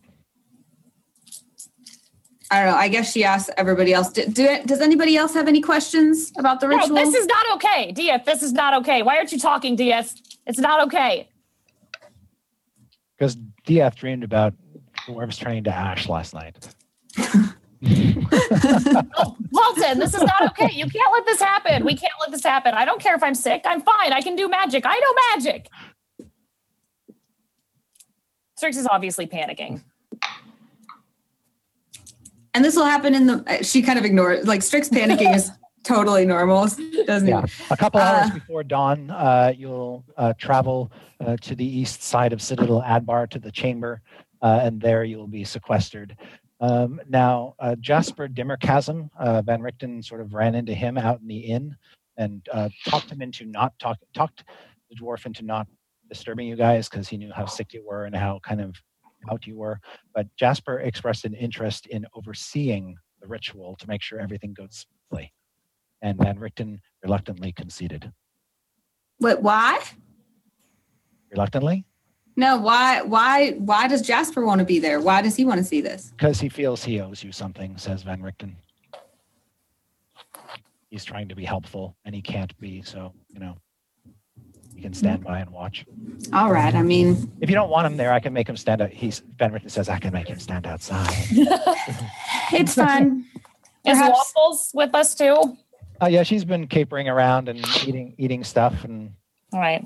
I 2.50 2.62
don't 2.62 2.72
know. 2.72 2.78
I 2.78 2.88
guess 2.88 3.12
she 3.12 3.24
asked 3.24 3.50
everybody 3.56 3.92
else. 3.92 4.10
Do, 4.10 4.24
do 4.26 4.44
it, 4.44 4.66
does 4.66 4.80
anybody 4.80 5.16
else 5.16 5.34
have 5.34 5.48
any 5.48 5.60
questions 5.60 6.32
about 6.38 6.60
the 6.60 6.68
ritual? 6.68 6.94
No, 6.94 7.04
this 7.04 7.14
is 7.14 7.26
not 7.26 7.54
okay. 7.56 7.92
Diath, 7.92 8.24
this 8.24 8.42
is 8.42 8.52
not 8.52 8.74
okay. 8.74 9.02
Why 9.02 9.16
aren't 9.16 9.32
you 9.32 9.38
talking, 9.38 9.76
Diath? 9.76 10.14
It's 10.46 10.58
not 10.58 10.86
okay. 10.86 11.28
because 13.18 13.36
df 13.66 13.94
dreamed 13.96 14.22
about 14.22 14.54
dwarves 15.08 15.38
turning 15.38 15.64
to 15.64 15.74
ash 15.74 16.08
last 16.08 16.34
night 16.34 16.56
Oh, 17.88 19.36
Paulton, 19.54 19.98
this 19.98 20.14
is 20.14 20.22
not 20.22 20.42
okay. 20.50 20.70
You 20.72 20.88
can't 20.88 21.12
let 21.12 21.26
this 21.26 21.40
happen. 21.40 21.84
We 21.84 21.94
can't 21.94 22.12
let 22.20 22.30
this 22.30 22.42
happen. 22.42 22.74
I 22.74 22.84
don't 22.84 23.00
care 23.00 23.14
if 23.14 23.22
I'm 23.22 23.34
sick. 23.34 23.62
I'm 23.64 23.80
fine. 23.80 24.12
I 24.12 24.20
can 24.22 24.34
do 24.34 24.48
magic. 24.48 24.84
I 24.86 24.98
know 24.98 25.36
magic. 25.36 25.68
Strix 28.56 28.76
is 28.76 28.86
obviously 28.86 29.26
panicking. 29.26 29.82
And 32.56 32.64
this 32.64 32.74
will 32.74 32.86
happen 32.86 33.14
in 33.14 33.26
the, 33.26 33.58
she 33.62 33.82
kind 33.82 33.98
of 33.98 34.06
ignores, 34.06 34.46
like 34.46 34.62
Strix 34.62 34.88
panicking 34.88 35.34
is 35.36 35.50
totally 35.84 36.24
normal. 36.24 36.66
Doesn't 37.06 37.28
Yeah, 37.28 37.44
a 37.70 37.76
couple 37.76 38.00
hours 38.00 38.30
Uh, 38.30 38.34
before 38.34 38.64
dawn, 38.64 39.10
uh, 39.10 39.52
you'll 39.54 40.06
uh, 40.16 40.32
travel 40.38 40.90
uh, 41.20 41.36
to 41.42 41.54
the 41.54 41.64
east 41.64 42.02
side 42.02 42.32
of 42.32 42.40
Citadel 42.40 42.82
Adbar 42.82 43.28
to 43.28 43.38
the 43.38 43.52
chamber, 43.52 44.00
uh, 44.40 44.60
and 44.62 44.80
there 44.80 45.04
you'll 45.04 45.26
be 45.26 45.44
sequestered. 45.44 46.16
Um, 46.58 46.98
now, 47.10 47.54
uh, 47.58 47.76
Jasper 47.76 48.26
Dimmerchasm, 48.26 49.10
uh, 49.18 49.42
Van 49.42 49.60
Richten 49.60 50.02
sort 50.02 50.22
of 50.22 50.32
ran 50.32 50.54
into 50.54 50.72
him 50.72 50.96
out 50.96 51.20
in 51.20 51.28
the 51.28 51.36
inn 51.36 51.76
and 52.16 52.48
uh, 52.50 52.70
talked 52.88 53.12
him 53.12 53.20
into 53.20 53.44
not 53.44 53.78
talk, 53.78 53.98
talked 54.14 54.44
the 54.88 54.96
dwarf 54.96 55.26
into 55.26 55.44
not 55.44 55.66
disturbing 56.08 56.48
you 56.48 56.56
guys 56.56 56.88
because 56.88 57.06
he 57.06 57.18
knew 57.18 57.30
how 57.34 57.44
sick 57.44 57.74
you 57.74 57.84
were 57.86 58.06
and 58.06 58.16
how 58.16 58.40
kind 58.42 58.62
of 58.62 58.76
out 59.30 59.46
you 59.46 59.56
were. 59.56 59.80
But 60.14 60.26
Jasper 60.36 60.80
expressed 60.80 61.24
an 61.24 61.34
interest 61.34 61.86
in 61.86 62.06
overseeing 62.14 62.96
the 63.20 63.26
ritual 63.26 63.76
to 63.80 63.88
make 63.88 64.02
sure 64.02 64.20
everything 64.20 64.52
goes 64.54 64.86
smoothly 65.10 65.32
and 66.02 66.18
Van 66.18 66.38
Richten 66.38 66.80
reluctantly 67.02 67.52
conceded. 67.52 68.12
Wait, 69.20 69.40
why? 69.40 69.80
Reluctantly, 71.30 71.84
No, 72.36 72.56
why 72.58 73.02
why 73.02 73.52
why 73.52 73.88
does 73.88 74.02
Jasper 74.02 74.44
want 74.44 74.58
to 74.60 74.64
be 74.64 74.78
there? 74.78 75.00
Why 75.00 75.22
does 75.22 75.34
he 75.36 75.44
want 75.44 75.58
to 75.58 75.64
see 75.64 75.80
this? 75.80 76.12
because 76.16 76.38
he 76.40 76.48
feels 76.48 76.84
he 76.84 77.00
owes 77.00 77.24
you 77.24 77.32
something, 77.32 77.76
says 77.78 78.02
Van 78.02 78.20
Richten. 78.22 78.54
He's 80.90 81.04
trying 81.04 81.28
to 81.28 81.34
be 81.34 81.44
helpful, 81.44 81.96
and 82.04 82.14
he 82.14 82.22
can't 82.22 82.56
be. 82.60 82.80
So 82.82 83.12
you 83.28 83.40
know, 83.40 83.56
you 84.76 84.82
can 84.82 84.92
stand 84.92 85.24
by 85.24 85.38
and 85.40 85.50
watch. 85.50 85.84
All 86.32 86.52
right. 86.52 86.74
I 86.74 86.82
mean, 86.82 87.32
If 87.40 87.48
you 87.48 87.56
don't 87.56 87.70
want 87.70 87.86
him 87.86 87.96
there, 87.96 88.12
I 88.12 88.20
can 88.20 88.32
make 88.32 88.48
him 88.48 88.56
stand 88.56 88.82
out. 88.82 88.90
He's 88.90 89.22
Van 89.38 89.50
Richten 89.52 89.70
says 89.70 89.88
I 89.88 89.98
can 89.98 90.12
make 90.12 90.28
him 90.28 90.38
stand 90.38 90.66
outside. 90.66 91.08
it's 92.52 92.74
fun. 92.74 93.24
Is 93.86 93.98
Perhaps- 93.98 94.34
Waffles 94.36 94.70
with 94.74 94.94
us 94.94 95.14
too? 95.14 95.56
Oh 96.00 96.06
yeah, 96.08 96.22
she's 96.24 96.44
been 96.44 96.66
capering 96.66 97.08
around 97.08 97.48
and 97.48 97.58
eating 97.86 98.14
eating 98.18 98.44
stuff 98.44 98.84
and 98.84 99.12
All 99.52 99.60
right. 99.60 99.84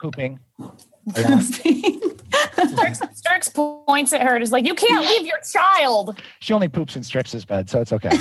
pooping. 0.00 0.38
Strix, 2.70 3.00
Strix 3.14 3.48
points 3.48 4.12
at 4.12 4.22
her 4.22 4.34
and 4.34 4.42
is 4.42 4.52
like, 4.52 4.66
You 4.66 4.74
can't 4.74 5.04
leave 5.04 5.26
your 5.26 5.38
child. 5.52 6.20
She 6.40 6.52
only 6.52 6.68
poops 6.68 6.96
in 6.96 7.02
Strix's 7.02 7.44
bed, 7.44 7.68
so 7.68 7.80
it's 7.80 7.92
okay. 7.92 8.10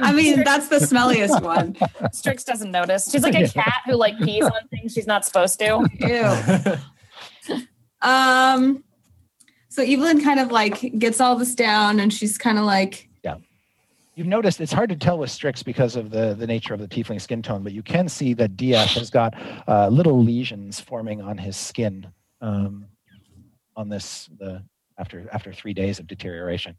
I 0.00 0.12
mean, 0.12 0.44
that's 0.44 0.68
the 0.68 0.76
smelliest 0.76 1.42
one. 1.42 1.76
Strix 2.12 2.44
doesn't 2.44 2.70
notice. 2.70 3.10
She's 3.10 3.22
like 3.22 3.34
a 3.34 3.48
cat 3.48 3.82
who 3.86 3.94
like 3.94 4.18
pees 4.18 4.44
on 4.44 4.68
things 4.70 4.92
she's 4.92 5.06
not 5.06 5.24
supposed 5.24 5.58
to. 5.60 6.78
Ew. 7.48 7.58
Um. 8.02 8.84
So 9.70 9.82
Evelyn 9.82 10.22
kind 10.22 10.40
of 10.40 10.50
like 10.50 10.98
gets 10.98 11.20
all 11.20 11.36
this 11.36 11.54
down, 11.54 12.00
and 12.00 12.12
she's 12.12 12.36
kind 12.38 12.58
of 12.58 12.64
like, 12.64 13.08
Yeah. 13.22 13.36
You've 14.14 14.26
noticed 14.26 14.60
it's 14.60 14.72
hard 14.72 14.90
to 14.90 14.96
tell 14.96 15.18
with 15.18 15.30
Strix 15.30 15.62
because 15.62 15.94
of 15.94 16.10
the, 16.10 16.34
the 16.34 16.46
nature 16.46 16.74
of 16.74 16.80
the 16.80 16.88
tiefling 16.88 17.20
skin 17.20 17.42
tone, 17.42 17.62
but 17.62 17.72
you 17.72 17.82
can 17.82 18.08
see 18.08 18.34
that 18.34 18.56
DF 18.56 18.94
has 18.98 19.10
got 19.10 19.34
uh, 19.68 19.88
little 19.88 20.22
lesions 20.22 20.80
forming 20.80 21.20
on 21.22 21.38
his 21.38 21.56
skin 21.56 22.08
um, 22.40 22.86
on 23.76 23.88
this 23.88 24.28
the 24.38 24.62
after 24.98 25.28
after 25.32 25.52
three 25.52 25.74
days 25.74 25.98
of 25.98 26.06
deterioration. 26.06 26.76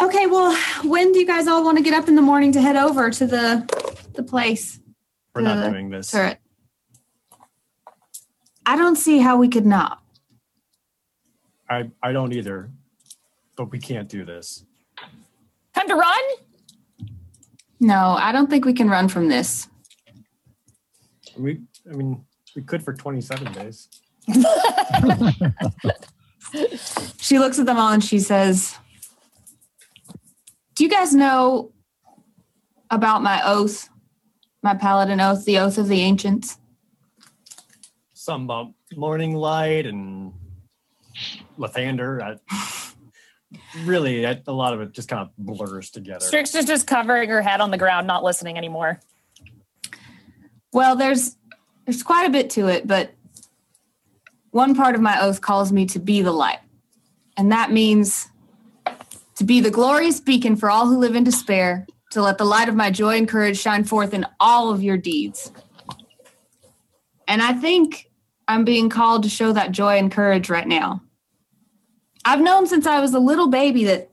okay, 0.00 0.26
well, 0.26 0.56
when 0.84 1.12
do 1.12 1.18
you 1.18 1.26
guys 1.26 1.46
all 1.46 1.64
want 1.64 1.78
to 1.78 1.82
get 1.84 1.94
up 1.94 2.08
in 2.08 2.14
the 2.14 2.22
morning 2.22 2.52
to 2.52 2.60
head 2.60 2.76
over 2.76 3.10
to 3.10 3.26
the 3.26 3.64
the 4.14 4.22
place 4.22 4.80
We're 5.34 5.42
not 5.42 5.58
Uh, 5.58 5.70
doing 5.70 5.90
this. 5.90 6.10
turret? 6.10 6.38
I 8.64 8.76
don't 8.76 8.96
see 8.96 9.18
how 9.18 9.36
we 9.36 9.48
could 9.48 9.66
not. 9.66 10.02
I, 11.70 11.90
I 12.02 12.12
don't 12.12 12.32
either. 12.32 12.70
But 13.56 13.70
we 13.70 13.78
can't 13.78 14.08
do 14.08 14.24
this. 14.24 14.64
Time 15.74 15.88
to 15.88 15.94
run? 15.94 16.22
No, 17.80 18.16
I 18.18 18.32
don't 18.32 18.48
think 18.50 18.64
we 18.64 18.72
can 18.74 18.88
run 18.90 19.08
from 19.08 19.28
this. 19.28 19.68
We 21.38 21.60
I 21.90 21.94
mean 21.94 22.24
we 22.56 22.62
could 22.62 22.82
for 22.82 22.92
27 22.92 23.52
days. 23.52 23.88
She 27.18 27.38
looks 27.38 27.58
at 27.58 27.66
them 27.66 27.76
all 27.76 27.92
and 27.92 28.04
she 28.04 28.20
says, 28.20 28.76
Do 30.74 30.84
you 30.84 30.90
guys 30.90 31.12
know 31.12 31.72
about 32.88 33.22
my 33.22 33.42
oath, 33.44 33.88
my 34.62 34.74
paladin 34.74 35.20
oath, 35.20 35.44
the 35.44 35.58
oath 35.58 35.76
of 35.76 35.88
the 35.88 36.00
ancients? 36.02 36.58
Some 38.14 38.44
about 38.44 38.72
morning 38.94 39.34
light 39.34 39.86
and 39.86 40.32
Lathander. 41.58 42.22
I, 42.22 43.58
really, 43.84 44.26
I, 44.26 44.40
a 44.46 44.52
lot 44.52 44.72
of 44.72 44.80
it 44.80 44.92
just 44.92 45.08
kind 45.08 45.22
of 45.22 45.30
blurs 45.36 45.90
together. 45.90 46.24
Strix 46.24 46.54
is 46.54 46.64
just 46.64 46.86
covering 46.86 47.28
her 47.28 47.42
head 47.42 47.60
on 47.60 47.70
the 47.70 47.78
ground, 47.78 48.06
not 48.06 48.22
listening 48.22 48.56
anymore. 48.56 49.00
Well, 50.72 50.94
there's 50.94 51.35
there's 51.86 52.02
quite 52.02 52.26
a 52.26 52.30
bit 52.30 52.50
to 52.50 52.66
it, 52.66 52.86
but 52.86 53.12
one 54.50 54.74
part 54.74 54.94
of 54.94 55.00
my 55.00 55.20
oath 55.20 55.40
calls 55.40 55.72
me 55.72 55.86
to 55.86 55.98
be 55.98 56.20
the 56.20 56.32
light. 56.32 56.58
And 57.36 57.52
that 57.52 57.70
means 57.70 58.28
to 59.36 59.44
be 59.44 59.60
the 59.60 59.70
glorious 59.70 60.18
beacon 60.18 60.56
for 60.56 60.70
all 60.70 60.86
who 60.86 60.98
live 60.98 61.14
in 61.14 61.24
despair, 61.24 61.86
to 62.10 62.22
let 62.22 62.38
the 62.38 62.44
light 62.44 62.68
of 62.68 62.74
my 62.74 62.90
joy 62.90 63.16
and 63.16 63.28
courage 63.28 63.58
shine 63.58 63.84
forth 63.84 64.14
in 64.14 64.26
all 64.40 64.70
of 64.70 64.82
your 64.82 64.96
deeds. 64.96 65.52
And 67.28 67.42
I 67.42 67.52
think 67.52 68.10
I'm 68.48 68.64
being 68.64 68.88
called 68.88 69.22
to 69.24 69.28
show 69.28 69.52
that 69.52 69.72
joy 69.72 69.98
and 69.98 70.10
courage 70.10 70.48
right 70.48 70.66
now. 70.66 71.02
I've 72.24 72.40
known 72.40 72.66
since 72.66 72.86
I 72.86 73.00
was 73.00 73.14
a 73.14 73.18
little 73.20 73.48
baby 73.48 73.84
that 73.84 74.10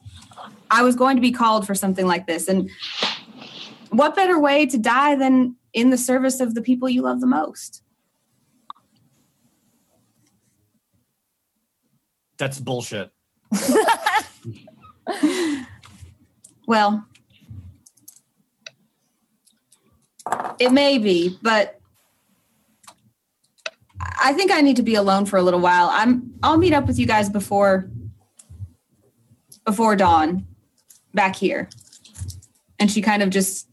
I 0.69 0.83
was 0.83 0.95
going 0.95 1.15
to 1.15 1.21
be 1.21 1.31
called 1.31 1.65
for 1.65 1.73
something 1.73 2.05
like 2.05 2.27
this. 2.27 2.47
And 2.47 2.69
what 3.89 4.15
better 4.15 4.39
way 4.39 4.65
to 4.65 4.77
die 4.77 5.15
than 5.15 5.55
in 5.73 5.89
the 5.89 5.97
service 5.97 6.39
of 6.39 6.55
the 6.55 6.61
people 6.61 6.89
you 6.89 7.01
love 7.01 7.19
the 7.19 7.27
most? 7.27 7.83
That's 12.37 12.59
bullshit. 12.59 13.11
Well, 16.65 17.05
it 20.59 20.71
may 20.71 20.97
be, 20.97 21.37
but 21.41 21.79
I 23.99 24.33
think 24.33 24.51
I 24.51 24.61
need 24.61 24.77
to 24.77 24.83
be 24.83 24.95
alone 24.95 25.25
for 25.25 25.37
a 25.37 25.41
little 25.41 25.59
while. 25.59 25.89
I'm 25.91 26.33
I'll 26.41 26.57
meet 26.57 26.73
up 26.73 26.87
with 26.87 26.97
you 26.97 27.05
guys 27.05 27.29
before 27.29 27.89
before 29.65 29.95
dawn 29.95 30.45
back 31.13 31.35
here. 31.35 31.69
And 32.79 32.89
she 32.89 33.01
kind 33.01 33.21
of 33.21 33.29
just 33.29 33.67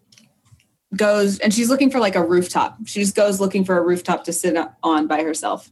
goes 0.96 1.38
and 1.38 1.54
she's 1.54 1.68
looking 1.68 1.90
for 1.90 2.00
like 2.00 2.16
a 2.16 2.24
rooftop. 2.24 2.78
She 2.86 3.00
just 3.00 3.14
goes 3.14 3.40
looking 3.40 3.64
for 3.64 3.78
a 3.78 3.82
rooftop 3.82 4.24
to 4.24 4.32
sit 4.32 4.56
on 4.82 5.06
by 5.06 5.22
herself. 5.22 5.70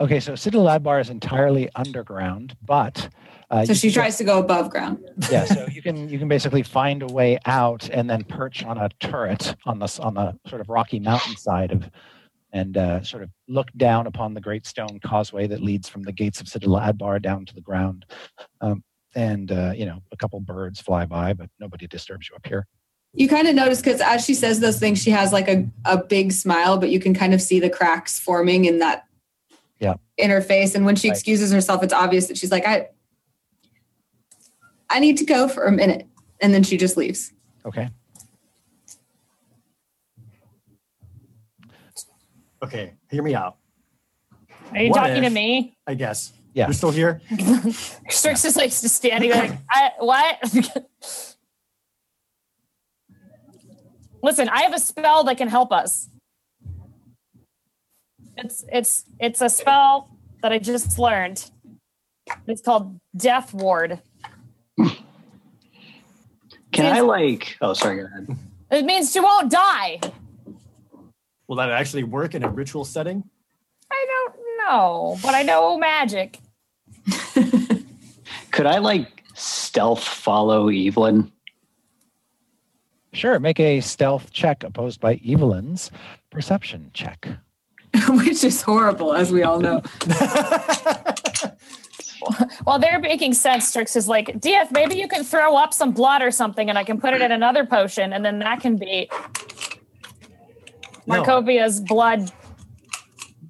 Okay, 0.00 0.20
so 0.20 0.34
Citadel 0.36 0.66
Adbar 0.66 1.00
is 1.00 1.10
entirely 1.10 1.68
underground, 1.74 2.56
but 2.64 3.08
uh, 3.50 3.64
So 3.64 3.74
she 3.74 3.90
tries 3.90 4.16
to 4.18 4.24
go 4.24 4.38
above 4.38 4.70
ground. 4.70 5.04
yeah, 5.30 5.44
so 5.44 5.66
you 5.66 5.82
can 5.82 6.08
you 6.08 6.18
can 6.18 6.28
basically 6.28 6.62
find 6.62 7.02
a 7.02 7.06
way 7.06 7.38
out 7.46 7.88
and 7.90 8.08
then 8.08 8.22
perch 8.24 8.64
on 8.64 8.78
a 8.78 8.90
turret 9.00 9.56
on 9.64 9.78
the 9.78 10.00
on 10.02 10.14
the 10.14 10.38
sort 10.46 10.60
of 10.60 10.68
rocky 10.68 11.00
mountainside 11.00 11.72
of, 11.72 11.90
and 12.52 12.76
uh, 12.76 13.02
sort 13.02 13.22
of 13.22 13.30
look 13.48 13.68
down 13.76 14.06
upon 14.06 14.34
the 14.34 14.40
great 14.40 14.66
stone 14.66 15.00
causeway 15.02 15.46
that 15.46 15.62
leads 15.62 15.88
from 15.88 16.02
the 16.02 16.12
gates 16.12 16.40
of 16.40 16.48
Citadel 16.48 16.76
Adbar 16.76 17.20
down 17.20 17.44
to 17.46 17.54
the 17.54 17.60
ground, 17.60 18.04
um, 18.60 18.84
and 19.16 19.50
uh, 19.50 19.72
you 19.74 19.86
know 19.86 20.00
a 20.12 20.16
couple 20.16 20.38
birds 20.40 20.80
fly 20.80 21.06
by, 21.06 21.32
but 21.32 21.48
nobody 21.58 21.86
disturbs 21.86 22.28
you 22.28 22.36
up 22.36 22.46
here. 22.46 22.66
You 23.14 23.28
kind 23.28 23.48
of 23.48 23.54
notice 23.54 23.80
because 23.80 24.00
as 24.00 24.24
she 24.24 24.34
says 24.34 24.60
those 24.60 24.78
things, 24.78 25.02
she 25.02 25.10
has 25.10 25.32
like 25.32 25.48
a, 25.48 25.66
a 25.84 26.02
big 26.02 26.30
smile, 26.32 26.78
but 26.78 26.90
you 26.90 27.00
can 27.00 27.14
kind 27.14 27.34
of 27.34 27.40
see 27.42 27.58
the 27.58 27.70
cracks 27.70 28.20
forming 28.20 28.64
in 28.66 28.78
that 28.80 29.06
Yeah. 29.80 29.94
in 30.16 30.30
her 30.30 30.40
face. 30.42 30.74
And 30.74 30.84
when 30.84 30.94
she 30.96 31.08
Right. 31.08 31.16
excuses 31.16 31.50
herself, 31.52 31.82
it's 31.82 31.92
obvious 31.94 32.26
that 32.28 32.36
she's 32.36 32.50
like, 32.50 32.66
I 32.66 32.88
I 34.90 35.00
need 35.00 35.16
to 35.18 35.24
go 35.24 35.48
for 35.48 35.64
a 35.64 35.72
minute. 35.72 36.06
And 36.40 36.54
then 36.54 36.62
she 36.62 36.76
just 36.76 36.96
leaves. 36.96 37.32
Okay, 37.66 37.88
Okay, 42.62 42.94
hear 43.10 43.22
me 43.22 43.34
out. 43.34 43.56
Are 44.72 44.80
you 44.82 44.90
What 44.90 44.98
talking 44.98 45.22
to 45.22 45.30
me? 45.30 45.76
I 45.86 45.94
guess. 45.94 46.32
Yeah. 46.54 46.66
You're 46.66 46.74
still 46.74 46.90
here? 46.90 47.20
Strix 48.08 48.44
is 48.44 48.56
like 48.56 48.70
just 48.70 48.94
standing 48.96 49.30
like, 49.30 49.52
I, 49.70 49.90
what? 49.98 50.38
Listen, 54.22 54.48
I 54.48 54.62
have 54.62 54.74
a 54.74 54.78
spell 54.78 55.24
that 55.24 55.36
can 55.36 55.48
help 55.48 55.72
us. 55.72 56.08
It's 58.36 58.64
it's 58.70 59.04
it's 59.18 59.40
a 59.40 59.48
spell 59.48 60.10
that 60.42 60.52
I 60.52 60.58
just 60.58 60.98
learned. 60.98 61.50
It's 62.46 62.62
called 62.62 62.98
Death 63.16 63.52
Ward. 63.52 64.00
Can 66.72 66.86
I 66.86 67.00
like? 67.00 67.56
Oh, 67.60 67.72
sorry. 67.72 67.96
Go 67.96 68.04
ahead. 68.04 68.36
It 68.70 68.84
means 68.84 69.12
she 69.12 69.20
won't 69.20 69.50
die. 69.50 69.98
Will 71.48 71.56
that 71.56 71.70
actually 71.70 72.04
work 72.04 72.34
in 72.34 72.44
a 72.44 72.48
ritual 72.48 72.84
setting? 72.84 73.24
I 73.90 74.06
don't 74.08 74.36
know, 74.58 75.18
but 75.22 75.34
I 75.34 75.42
know 75.42 75.78
magic. 75.78 76.38
Could 78.50 78.66
I 78.66 78.78
like 78.78 79.24
stealth 79.34 80.04
follow 80.04 80.68
Evelyn? 80.68 81.32
Sure. 83.12 83.38
Make 83.38 83.60
a 83.60 83.80
stealth 83.80 84.32
check 84.32 84.64
opposed 84.64 85.00
by 85.00 85.16
Evelyn's 85.26 85.90
perception 86.30 86.90
check. 86.94 87.28
Which 88.08 88.44
is 88.44 88.62
horrible, 88.62 89.14
as 89.14 89.32
we 89.32 89.42
all 89.42 89.60
know. 89.60 89.82
While 92.64 92.78
they're 92.78 92.98
making 92.98 93.32
sense, 93.34 93.68
Strix 93.68 93.96
is 93.96 94.08
like, 94.08 94.26
DF, 94.40 94.70
maybe 94.72 94.96
you 94.96 95.08
can 95.08 95.24
throw 95.24 95.56
up 95.56 95.72
some 95.72 95.92
blood 95.92 96.20
or 96.20 96.30
something 96.30 96.68
and 96.68 96.76
I 96.78 96.84
can 96.84 97.00
put 97.00 97.14
it 97.14 97.22
in 97.22 97.32
another 97.32 97.64
potion 97.64 98.12
and 98.12 98.24
then 98.24 98.40
that 98.40 98.60
can 98.60 98.76
be 98.76 99.08
No. 101.06 101.22
Markovia's 101.22 101.80
blood. 101.80 102.30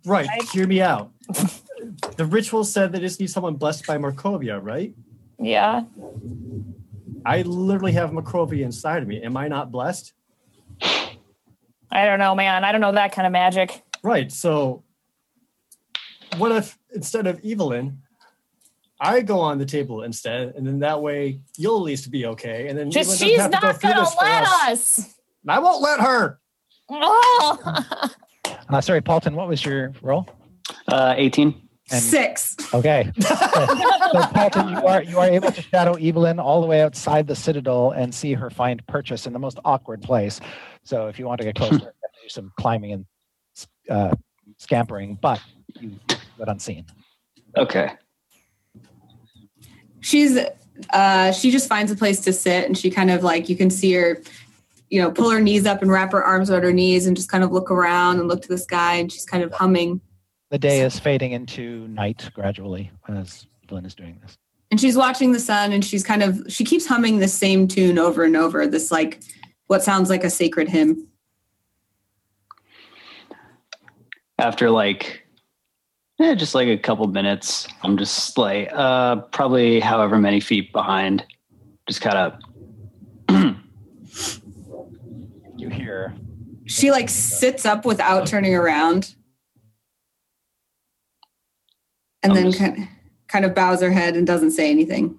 Right. 0.04 0.28
I- 0.30 0.44
Hear 0.52 0.66
me 0.66 0.80
out. 0.80 1.10
the 2.16 2.24
ritual 2.24 2.62
said 2.64 2.92
that 2.92 2.98
it 2.98 3.06
just 3.06 3.18
needs 3.20 3.32
someone 3.32 3.54
blessed 3.56 3.86
by 3.86 3.98
Markovia, 3.98 4.60
right? 4.62 4.94
Yeah. 5.38 5.82
I 7.24 7.42
literally 7.42 7.92
have 7.92 8.10
Markovia 8.10 8.64
inside 8.64 9.02
of 9.02 9.08
me. 9.08 9.22
Am 9.22 9.36
I 9.36 9.48
not 9.48 9.70
blessed? 9.70 10.12
I 10.82 12.04
don't 12.04 12.18
know, 12.18 12.34
man. 12.34 12.64
I 12.64 12.72
don't 12.72 12.80
know 12.80 12.92
that 12.92 13.12
kind 13.12 13.26
of 13.26 13.32
magic. 13.32 13.82
Right. 14.02 14.30
So, 14.30 14.84
what 16.36 16.52
if 16.52 16.78
instead 16.94 17.26
of 17.26 17.40
Evelyn, 17.44 18.02
I 19.00 19.20
go 19.22 19.40
on 19.40 19.58
the 19.58 19.66
table 19.66 20.02
instead, 20.02 20.54
and 20.56 20.66
then 20.66 20.80
that 20.80 21.00
way 21.00 21.40
you'll 21.56 21.78
at 21.78 21.82
least 21.84 22.10
be 22.10 22.26
okay. 22.26 22.68
And 22.68 22.78
then 22.78 22.90
Just 22.90 23.22
Evelyn 23.22 23.28
doesn't 23.28 23.28
she's 23.28 23.40
have 23.40 23.50
to 23.50 23.58
go 23.60 23.66
not 23.68 23.80
through 23.80 23.90
gonna 23.90 24.08
let 24.20 24.42
us. 24.70 24.98
us. 24.98 25.14
I 25.46 25.58
won't 25.58 25.82
let 25.82 26.00
her. 26.00 26.38
Oh. 26.90 27.84
Uh, 28.70 28.82
sorry, 28.82 29.00
Paulton. 29.00 29.34
What 29.34 29.48
was 29.48 29.64
your 29.64 29.94
role? 30.02 30.28
Uh, 30.88 31.14
18. 31.16 31.67
And- 31.90 32.02
Six. 32.02 32.54
Okay. 32.74 33.10
so 33.20 33.34
Paulton, 34.34 34.68
you 34.68 34.86
are 34.86 35.02
you 35.02 35.18
are 35.18 35.28
able 35.28 35.50
to 35.50 35.62
shadow 35.62 35.94
Evelyn 35.94 36.38
all 36.38 36.60
the 36.60 36.66
way 36.66 36.82
outside 36.82 37.26
the 37.26 37.34
citadel 37.36 37.92
and 37.92 38.14
see 38.14 38.34
her 38.34 38.50
find 38.50 38.86
purchase 38.86 39.26
in 39.26 39.32
the 39.32 39.38
most 39.38 39.58
awkward 39.64 40.02
place. 40.02 40.38
So 40.84 41.06
if 41.08 41.18
you 41.18 41.26
want 41.26 41.40
to 41.40 41.44
get 41.46 41.54
closer, 41.56 41.74
you 41.74 41.80
have 41.80 41.92
to 41.92 42.22
do 42.22 42.28
some 42.28 42.52
climbing 42.58 42.92
and 42.92 43.06
uh, 43.88 44.14
scampering, 44.58 45.18
but 45.20 45.40
you 45.80 45.98
get 46.08 46.48
unseen. 46.48 46.84
Okay. 47.56 47.92
she's 50.00 50.38
uh 50.92 51.32
she 51.32 51.50
just 51.50 51.68
finds 51.68 51.90
a 51.90 51.96
place 51.96 52.20
to 52.20 52.32
sit 52.32 52.66
and 52.66 52.76
she 52.78 52.90
kind 52.90 53.10
of 53.10 53.24
like 53.24 53.48
you 53.48 53.56
can 53.56 53.68
see 53.70 53.92
her 53.94 54.22
you 54.90 55.00
know 55.02 55.10
pull 55.10 55.28
her 55.30 55.40
knees 55.40 55.66
up 55.66 55.82
and 55.82 55.90
wrap 55.90 56.12
her 56.12 56.22
arms 56.22 56.50
around 56.50 56.62
her 56.62 56.72
knees 56.72 57.06
and 57.06 57.16
just 57.16 57.28
kind 57.30 57.42
of 57.42 57.50
look 57.50 57.70
around 57.70 58.20
and 58.20 58.28
look 58.28 58.40
to 58.42 58.48
the 58.48 58.58
sky 58.58 58.94
and 58.94 59.10
she's 59.10 59.24
kind 59.24 59.42
of 59.42 59.52
humming 59.52 60.00
The 60.50 60.58
day 60.58 60.80
is 60.80 60.98
fading 60.98 61.32
into 61.32 61.86
night 61.88 62.30
gradually 62.34 62.90
as 63.08 63.46
Evelyn 63.64 63.84
is 63.84 63.94
doing 63.94 64.18
this. 64.22 64.36
and 64.70 64.80
she's 64.80 64.96
watching 64.96 65.32
the 65.32 65.40
sun 65.40 65.72
and 65.72 65.84
she's 65.84 66.02
kind 66.04 66.22
of 66.22 66.40
she 66.48 66.64
keeps 66.64 66.86
humming 66.86 67.18
the 67.18 67.28
same 67.28 67.68
tune 67.68 67.98
over 67.98 68.24
and 68.24 68.36
over 68.36 68.66
this 68.66 68.90
like 68.90 69.20
what 69.66 69.82
sounds 69.82 70.08
like 70.10 70.24
a 70.24 70.30
sacred 70.30 70.68
hymn 70.68 71.06
After 74.40 74.70
like, 74.70 75.26
eh, 76.20 76.34
just 76.36 76.54
like 76.54 76.68
a 76.68 76.78
couple 76.78 77.04
minutes, 77.08 77.66
I'm 77.82 77.98
just 77.98 78.38
like, 78.38 78.70
uh, 78.72 79.16
probably 79.16 79.80
however 79.80 80.16
many 80.16 80.38
feet 80.38 80.72
behind. 80.72 81.24
Just 81.88 82.00
kind 82.00 82.16
of, 82.16 83.54
You 85.56 85.68
hear 85.70 86.14
she 86.66 86.90
like 86.92 87.08
sits 87.10 87.66
up 87.66 87.84
without 87.84 88.26
turning 88.28 88.54
around 88.54 89.16
and 92.22 92.32
I'm 92.32 92.36
then 92.36 92.52
just- 92.52 92.58
kind 92.58 92.88
kind 93.28 93.44
of 93.44 93.54
bows 93.54 93.82
her 93.82 93.90
head 93.90 94.16
and 94.16 94.26
doesn't 94.26 94.52
say 94.52 94.70
anything 94.70 95.18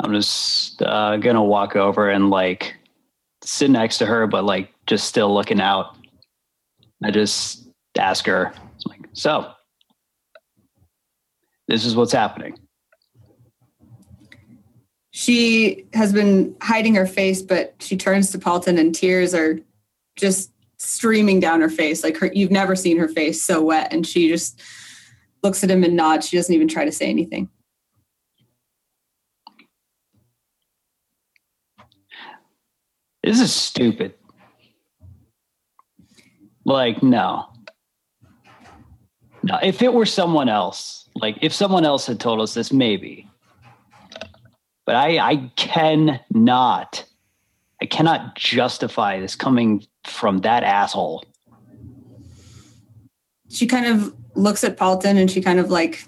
I'm 0.00 0.12
just 0.12 0.82
uh, 0.82 1.16
gonna 1.16 1.42
walk 1.42 1.76
over 1.76 2.10
and 2.10 2.28
like 2.28 2.74
sit 3.42 3.70
next 3.70 3.98
to 3.98 4.06
her, 4.06 4.26
but 4.26 4.44
like 4.44 4.70
just 4.86 5.06
still 5.06 5.32
looking 5.32 5.60
out. 5.60 5.96
I 7.02 7.10
just 7.10 7.68
ask 7.98 8.26
her, 8.26 8.52
like, 8.86 9.00
so 9.12 9.50
this 11.68 11.84
is 11.86 11.96
what's 11.96 12.12
happening. 12.12 12.58
she 15.10 15.86
has 15.94 16.12
been 16.12 16.56
hiding 16.60 16.96
her 16.96 17.06
face, 17.06 17.40
but 17.40 17.74
she 17.78 17.96
turns 17.96 18.32
to 18.32 18.38
Paulton 18.38 18.78
and 18.78 18.94
tears 18.94 19.32
are 19.32 19.60
just 20.16 20.50
streaming 20.78 21.40
down 21.40 21.60
her 21.60 21.68
face. 21.68 22.02
Like 22.02 22.16
her, 22.18 22.30
you've 22.32 22.50
never 22.50 22.76
seen 22.76 22.98
her 22.98 23.08
face 23.08 23.42
so 23.42 23.62
wet. 23.62 23.92
And 23.92 24.06
she 24.06 24.28
just 24.28 24.60
looks 25.42 25.62
at 25.62 25.70
him 25.70 25.84
and 25.84 25.96
nods. 25.96 26.28
She 26.28 26.36
doesn't 26.36 26.54
even 26.54 26.68
try 26.68 26.84
to 26.84 26.92
say 26.92 27.06
anything. 27.06 27.48
This 33.22 33.40
is 33.40 33.52
stupid. 33.52 34.14
Like, 36.66 37.02
no. 37.02 37.46
No, 39.42 39.58
if 39.62 39.82
it 39.82 39.92
were 39.92 40.06
someone 40.06 40.48
else, 40.48 41.08
like 41.14 41.38
if 41.42 41.52
someone 41.52 41.84
else 41.84 42.06
had 42.06 42.18
told 42.18 42.40
us 42.40 42.54
this, 42.54 42.72
maybe. 42.72 43.28
But 44.86 44.96
I, 44.96 45.18
I 45.18 45.50
cannot, 45.56 47.04
I 47.80 47.86
cannot 47.86 48.36
justify 48.36 49.20
this 49.20 49.36
coming 49.36 49.86
from 50.06 50.38
that 50.38 50.62
asshole. 50.62 51.24
She 53.48 53.66
kind 53.66 53.86
of 53.86 54.14
looks 54.34 54.64
at 54.64 54.76
Paulton 54.76 55.16
and 55.16 55.30
she 55.30 55.40
kind 55.40 55.58
of 55.58 55.70
like 55.70 56.06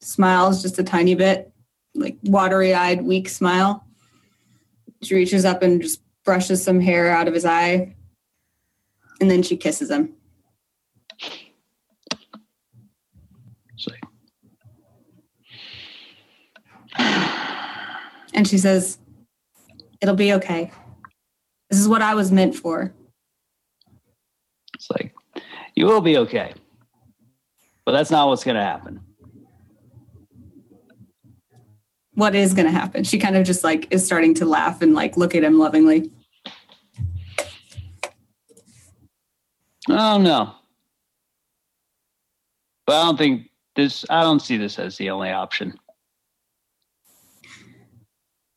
smiles 0.00 0.62
just 0.62 0.78
a 0.78 0.84
tiny 0.84 1.14
bit, 1.14 1.52
like 1.94 2.16
watery 2.22 2.74
eyed, 2.74 3.02
weak 3.02 3.28
smile. 3.28 3.84
She 5.02 5.14
reaches 5.14 5.44
up 5.44 5.62
and 5.62 5.82
just 5.82 6.00
brushes 6.24 6.62
some 6.62 6.80
hair 6.80 7.10
out 7.10 7.28
of 7.28 7.34
his 7.34 7.44
eye. 7.44 7.94
And 9.20 9.30
then 9.30 9.42
she 9.42 9.56
kisses 9.56 9.90
him. 9.90 10.12
And 18.36 18.46
she 18.46 18.58
says, 18.58 18.98
It'll 20.02 20.14
be 20.14 20.34
okay. 20.34 20.70
This 21.76 21.82
is 21.82 21.88
what 21.90 22.00
I 22.00 22.14
was 22.14 22.32
meant 22.32 22.54
for. 22.54 22.94
it's 24.74 24.90
like, 24.90 25.14
you 25.74 25.84
will 25.84 26.00
be 26.00 26.16
okay. 26.16 26.54
But 27.84 27.92
that's 27.92 28.10
not 28.10 28.28
what's 28.28 28.44
going 28.44 28.56
to 28.56 28.62
happen. 28.62 29.02
what 32.14 32.34
is 32.34 32.54
going 32.54 32.64
to 32.64 32.72
happen. 32.72 33.04
She 33.04 33.18
kind 33.18 33.36
of 33.36 33.44
just 33.44 33.62
like 33.62 33.88
is 33.90 34.06
starting 34.06 34.32
to 34.36 34.46
laugh 34.46 34.80
and 34.80 34.94
like 34.94 35.18
look 35.18 35.34
at 35.34 35.44
him 35.44 35.58
lovingly. 35.58 36.10
Oh, 39.90 40.16
don't. 40.16 40.54
But 42.86 42.96
I 42.96 43.04
don't 43.04 43.18
think 43.18 43.50
this, 43.74 44.06
I 44.08 44.22
don't 44.22 44.40
see 44.40 44.56
this 44.56 44.78
as 44.78 44.96
the 44.96 45.10
only 45.10 45.28
option. 45.28 45.78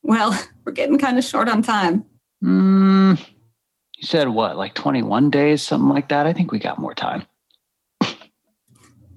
Well, 0.02 0.42
we're 0.64 0.72
getting 0.72 0.96
kind 0.96 1.18
of 1.18 1.24
short 1.24 1.50
on 1.50 1.60
time. 1.60 2.06
Mm, 2.42 3.18
you 3.96 4.06
said 4.06 4.28
what, 4.28 4.56
like 4.56 4.74
21 4.74 5.30
days, 5.30 5.62
something 5.62 5.88
like 5.90 6.08
that? 6.08 6.26
I 6.26 6.32
think 6.32 6.52
we 6.52 6.58
got 6.58 6.78
more 6.78 6.94
time. 6.94 7.24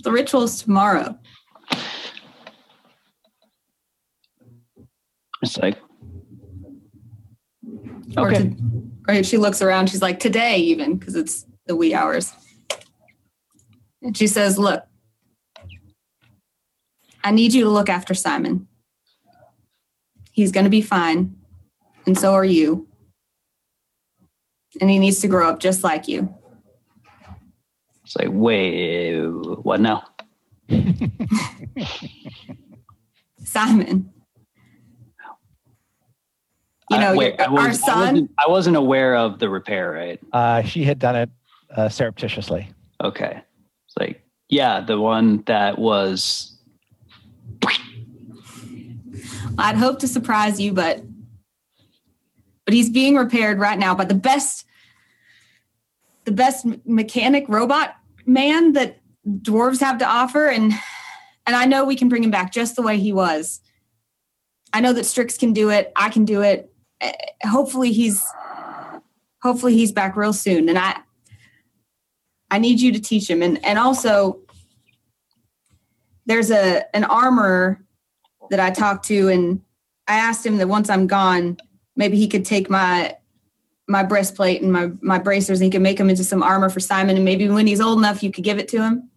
The 0.04 0.12
ritual's 0.12 0.62
tomorrow. 0.62 1.18
It's 5.42 5.58
like, 5.58 5.78
Or 8.18 8.28
okay. 8.30 8.50
to- 8.50 8.56
right. 9.08 9.26
She 9.26 9.38
looks 9.38 9.62
around. 9.62 9.90
She's 9.90 10.02
like, 10.02 10.20
today, 10.20 10.58
even 10.58 10.98
because 10.98 11.16
it's 11.16 11.46
the 11.66 11.76
wee 11.76 11.94
hours. 11.94 12.34
And 14.02 14.16
she 14.16 14.28
says, 14.28 14.58
Look, 14.60 14.84
I 17.24 17.32
need 17.32 17.54
you 17.54 17.64
to 17.64 17.70
look 17.70 17.90
after 17.90 18.14
Simon. 18.14 18.68
He's 20.32 20.52
going 20.52 20.66
to 20.66 20.70
be 20.70 20.82
fine. 20.82 21.36
And 22.06 22.18
so 22.18 22.34
are 22.34 22.44
you. 22.46 22.88
And 24.82 24.90
he 24.90 25.00
needs 25.00 25.20
to 25.22 25.28
grow 25.28 25.50
up 25.50 25.60
just 25.60 25.84
like 25.84 26.08
you. 26.08 26.34
It's 28.04 28.16
like, 28.16 28.30
wait, 28.32 29.20
what 29.64 29.80
now? 29.80 30.04
Simon. 33.44 34.10
You 36.90 36.98
know, 37.00 37.12
I, 37.12 37.16
wait, 37.16 37.36
your- 37.40 37.48
I, 37.48 37.50
was, 37.50 37.64
our 37.64 37.70
I, 37.70 37.72
son. 37.72 38.00
wasn't, 38.00 38.32
I 38.38 38.50
wasn't 38.50 38.76
aware 38.76 39.16
of 39.16 39.40
the 39.40 39.50
repair, 39.50 39.92
right? 39.92 40.20
Uh, 40.32 40.62
she 40.64 40.84
had 40.84 41.00
done 41.00 41.16
it 41.16 41.30
uh, 41.76 41.90
surreptitiously. 41.90 42.70
Okay. 43.04 43.42
It's 43.88 43.98
like, 44.00 44.24
yeah, 44.50 44.82
the 44.82 45.00
one 45.00 45.44
that 45.48 45.78
was. 45.80 46.50
I'd 49.58 49.76
hope 49.76 50.00
to 50.00 50.08
surprise 50.08 50.60
you, 50.60 50.74
but 50.74 51.04
but 52.74 52.78
he's 52.78 52.90
being 52.90 53.16
repaired 53.16 53.60
right 53.60 53.78
now 53.78 53.94
by 53.94 54.04
the 54.04 54.16
best 54.16 54.66
the 56.26 56.32
best 56.32 56.66
mechanic 56.88 57.46
robot 57.48 57.96
man 58.26 58.72
that 58.72 59.00
dwarves 59.28 59.80
have 59.80 60.00
to 60.00 60.06
offer 60.06 60.48
and 60.48 60.74
and 61.46 61.56
I 61.56 61.66
know 61.66 61.86
we 61.86 61.96
can 61.96 62.10
bring 62.10 62.24
him 62.24 62.32
back 62.32 62.52
just 62.52 62.76
the 62.76 62.82
way 62.82 62.98
he 62.98 63.14
was. 63.14 63.62
I 64.74 64.80
know 64.80 64.92
that 64.94 65.06
Strix 65.06 65.38
can 65.38 65.54
do 65.54 65.70
it. 65.70 65.92
I 65.96 66.10
can 66.10 66.26
do 66.26 66.42
it. 66.42 66.74
Eh, 67.02 67.12
Hopefully 67.44 67.92
he's 67.92 68.26
hopefully 69.44 69.76
he's 69.76 69.92
back 69.92 70.16
real 70.16 70.34
soon 70.34 70.68
and 70.68 70.80
I 70.80 71.00
I 72.50 72.58
need 72.58 72.82
you 72.82 72.92
to 72.92 73.00
teach 73.00 73.30
him 73.30 73.44
and 73.44 73.64
and 73.64 73.78
also 73.78 74.40
there's 76.26 76.50
a 76.50 76.84
an 76.96 77.04
armor 77.04 77.86
that 78.50 78.60
I 78.60 78.72
talked 78.72 79.06
to, 79.06 79.30
and 79.30 79.62
I 80.08 80.16
asked 80.16 80.46
him 80.46 80.58
that 80.58 80.68
once 80.68 80.90
I'm 80.90 81.08
gone, 81.08 81.58
maybe 81.96 82.18
he 82.18 82.28
could 82.28 82.46
take 82.46 82.70
my 82.70 83.16
my 83.88 84.04
breastplate 84.04 84.62
and 84.62 84.72
my 84.72 84.92
my 85.02 85.20
bracers, 85.20 85.60
and 85.60 85.66
he 85.66 85.72
could 85.72 85.82
make 85.82 85.98
them 85.98 86.10
into 86.10 86.24
some 86.24 86.44
armor 86.44 86.70
for 86.70 86.80
Simon, 86.80 87.16
and 87.16 87.26
maybe 87.26 87.48
when 87.50 87.68
he's 87.68 87.82
old 87.82 87.98
enough, 87.98 88.24
you 88.24 88.32
could 88.32 88.44
give 88.44 88.60
it 88.60 88.68
to 88.70 88.82
him. 88.82 89.10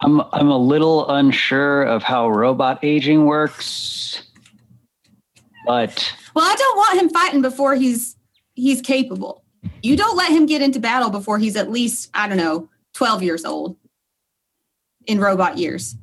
I'm 0.00 0.20
I'm 0.32 0.48
a 0.48 0.58
little 0.58 1.08
unsure 1.10 1.82
of 1.84 2.02
how 2.02 2.28
robot 2.28 2.80
aging 2.82 3.24
works, 3.24 4.22
but 5.66 6.12
Well, 6.34 6.44
I 6.44 6.54
don't 6.56 6.76
want 6.76 7.00
him 7.00 7.10
fighting 7.10 7.42
before 7.42 7.74
he's 7.74 8.16
he's 8.54 8.80
capable. 8.80 9.44
You 9.82 9.96
don't 9.96 10.16
let 10.16 10.32
him 10.32 10.46
get 10.46 10.60
into 10.60 10.80
battle 10.80 11.10
before 11.10 11.38
he's 11.38 11.54
at 11.56 11.70
least 11.70 12.10
I 12.14 12.28
don't 12.28 12.36
know 12.36 12.68
twelve 12.94 13.22
years 13.22 13.44
old 13.44 13.76
in 15.06 15.20
robot 15.20 15.58
years. 15.58 15.94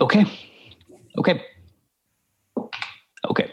Okay, 0.00 0.24
okay, 1.18 1.42
okay. 3.30 3.50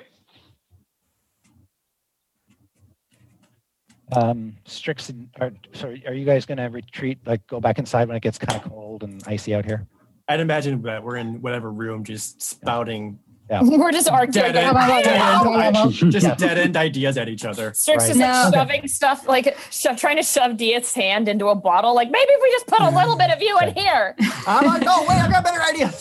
Um, 4.11 4.55
Strix, 4.65 5.09
and- 5.09 5.29
are, 5.39 5.51
sorry, 5.73 6.03
are 6.05 6.13
you 6.13 6.25
guys 6.25 6.45
going 6.45 6.57
to 6.57 6.65
retreat, 6.65 7.19
like 7.25 7.45
go 7.47 7.59
back 7.59 7.79
inside 7.79 8.07
when 8.07 8.17
it 8.17 8.21
gets 8.21 8.37
kind 8.37 8.61
of 8.61 8.69
cold 8.69 9.03
and 9.03 9.23
icy 9.25 9.55
out 9.55 9.65
here? 9.65 9.87
I'd 10.27 10.39
imagine 10.39 10.81
that 10.83 11.03
we're 11.03 11.15
in 11.17 11.41
whatever 11.41 11.71
room 11.71 12.03
just 12.03 12.41
spouting 12.41 13.19
Yeah. 13.49 13.61
We're 13.63 13.91
just 13.91 14.07
arguing. 14.09 14.53
dead 14.53 14.55
end, 14.55 14.75
dead 14.77 15.75
end, 15.75 15.91
just 16.11 16.25
Yeah. 16.25 16.35
dead 16.35 16.57
end 16.57 16.77
ideas 16.77 17.17
at 17.17 17.27
each 17.27 17.43
other. 17.43 17.73
Strix 17.73 18.03
Right. 18.03 18.11
is 18.11 18.17
like 18.17 18.51
No. 18.53 18.57
shoving 18.57 18.87
stuff, 18.87 19.27
like 19.27 19.57
sho- 19.69 19.95
trying 19.97 20.15
to 20.15 20.23
shove 20.23 20.55
Diath's 20.55 20.93
hand 20.93 21.27
into 21.27 21.47
a 21.47 21.55
bottle. 21.55 21.93
Like 21.93 22.09
maybe 22.09 22.29
if 22.29 22.41
we 22.41 22.51
just 22.51 22.67
put 22.67 22.79
a 22.81 22.89
little 22.89 23.17
bit 23.17 23.31
of 23.31 23.41
you 23.41 23.59
in 23.59 23.73
here. 23.75 24.15
I'm 24.47 24.65
like, 24.65 24.83
oh 24.87 25.05
wait, 25.09 25.17
I 25.17 25.29
got 25.29 25.41
a 25.41 25.43
better 25.43 25.61
idea. 25.61 25.91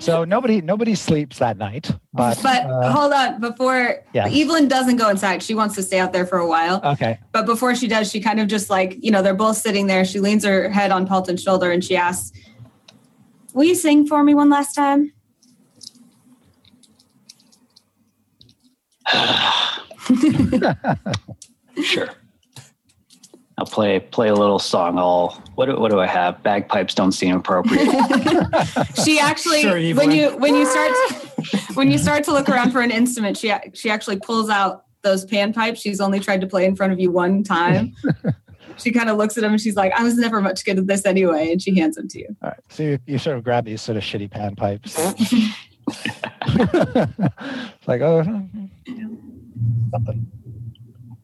So 0.00 0.24
nobody 0.24 0.62
nobody 0.62 0.94
sleeps 0.94 1.38
that 1.40 1.58
night, 1.58 1.90
but, 2.14 2.40
But 2.42 2.64
uh, 2.64 2.90
hold 2.90 3.12
on, 3.12 3.38
before 3.40 4.02
Yeah. 4.14 4.28
Evelyn 4.28 4.66
doesn't 4.66 4.96
go 4.96 5.10
inside, 5.10 5.42
she 5.42 5.54
wants 5.54 5.74
to 5.74 5.82
stay 5.82 5.98
out 5.98 6.12
there 6.14 6.24
for 6.26 6.38
a 6.38 6.46
while. 6.46 6.80
okay. 6.82 7.18
But 7.32 7.44
before 7.44 7.74
she 7.76 7.86
does, 7.86 8.10
she 8.10 8.18
kind 8.20 8.40
of 8.40 8.48
just 8.48 8.70
like, 8.70 8.96
you 9.04 9.10
know, 9.10 9.20
they're 9.20 9.34
both 9.34 9.58
sitting 9.58 9.86
there. 9.88 10.06
She 10.06 10.18
leans 10.18 10.42
her 10.44 10.70
head 10.70 10.90
on 10.90 11.06
Paulton's 11.06 11.42
shoulder 11.42 11.70
and 11.70 11.84
she 11.84 11.96
asks, 11.96 12.32
Will 13.52 13.64
you 13.64 13.74
sing 13.74 14.06
for 14.06 14.24
me 14.24 14.32
one 14.34 14.48
last 14.48 14.74
time? 14.74 15.12
Sure. 21.84 22.08
I'll 23.60 23.66
play 23.66 24.00
play 24.00 24.28
a 24.28 24.34
little 24.34 24.58
song. 24.58 24.98
I'll 24.98 25.42
what 25.54 25.66
do, 25.66 25.78
what 25.78 25.90
do 25.90 26.00
I 26.00 26.06
have? 26.06 26.42
Bagpipes 26.42 26.94
don't 26.94 27.12
seem 27.12 27.36
appropriate. 27.36 27.88
She 29.04 29.18
actually 29.18 29.60
Sure, 29.60 29.78
when 29.94 30.10
you 30.10 30.30
when 30.38 30.54
you 30.54 30.64
start 30.64 30.92
when 31.74 31.90
you 31.90 31.98
start 31.98 32.24
to 32.24 32.32
look 32.32 32.48
around 32.48 32.70
for 32.70 32.80
an 32.80 32.90
instrument, 32.90 33.36
she 33.36 33.52
she 33.74 33.90
actually 33.90 34.18
pulls 34.18 34.48
out 34.48 34.86
those 35.02 35.26
panpipes. 35.26 35.76
She's 35.76 36.00
only 36.00 36.20
tried 36.20 36.40
to 36.40 36.46
play 36.46 36.64
in 36.64 36.74
front 36.74 36.94
of 36.94 37.00
you 37.00 37.10
one 37.10 37.42
time. 37.44 37.94
she 38.78 38.92
kind 38.92 39.10
of 39.10 39.18
looks 39.18 39.36
at 39.36 39.42
them 39.42 39.52
and 39.52 39.60
she's 39.60 39.76
like, 39.76 39.92
I 39.92 40.02
was 40.04 40.16
never 40.16 40.40
much 40.40 40.64
good 40.64 40.78
at 40.78 40.86
this 40.86 41.04
anyway, 41.04 41.52
and 41.52 41.60
she 41.60 41.78
hands 41.78 41.96
them 41.96 42.08
to 42.08 42.18
you. 42.18 42.34
All 42.42 42.48
right. 42.48 42.60
So 42.70 42.82
you, 42.82 42.98
you 43.06 43.18
sort 43.18 43.36
of 43.36 43.44
grab 43.44 43.66
these 43.66 43.82
sort 43.82 43.98
of 43.98 44.02
shitty 44.02 44.30
pan 44.30 44.56
pipes. 44.56 44.96
it's 44.98 45.52
like, 47.86 48.00
oh, 48.00 48.22
something. 49.90 50.30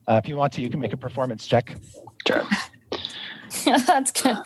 Uh, 0.08 0.20
if 0.22 0.28
you 0.28 0.36
want 0.36 0.52
to, 0.52 0.62
you 0.62 0.70
can 0.70 0.80
make 0.80 0.92
a 0.92 0.96
performance 0.96 1.46
check. 1.46 1.74
Sure. 2.26 2.42
That's 3.86 4.12
good. 4.12 4.36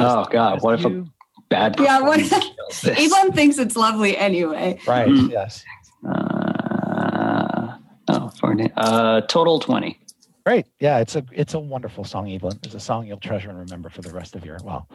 Oh 0.00 0.24
God, 0.30 0.62
what 0.62 0.78
if 0.78 0.84
a 0.84 1.04
bad 1.48 1.78
Yeah, 1.78 2.00
what- 2.00 2.20
performance 2.20 2.54
kills 2.56 2.80
this? 2.82 2.98
Evelyn 3.12 3.32
thinks 3.32 3.58
it's 3.58 3.76
lovely 3.76 4.16
anyway. 4.16 4.78
right? 4.86 5.08
Mm. 5.08 5.30
Yes. 5.30 5.64
Uh, 6.06 7.76
oh, 8.08 8.28
40, 8.40 8.70
uh, 8.76 9.20
total 9.22 9.58
twenty. 9.60 9.98
Great. 10.46 10.66
Yeah, 10.80 10.98
it's 10.98 11.14
a 11.16 11.24
it's 11.32 11.54
a 11.54 11.58
wonderful 11.58 12.04
song, 12.04 12.30
Evelyn. 12.30 12.58
It's 12.62 12.74
a 12.74 12.80
song 12.80 13.06
you'll 13.06 13.18
treasure 13.18 13.50
and 13.50 13.58
remember 13.58 13.90
for 13.90 14.00
the 14.02 14.10
rest 14.12 14.34
of 14.34 14.44
your 14.46 14.58
well. 14.64 14.88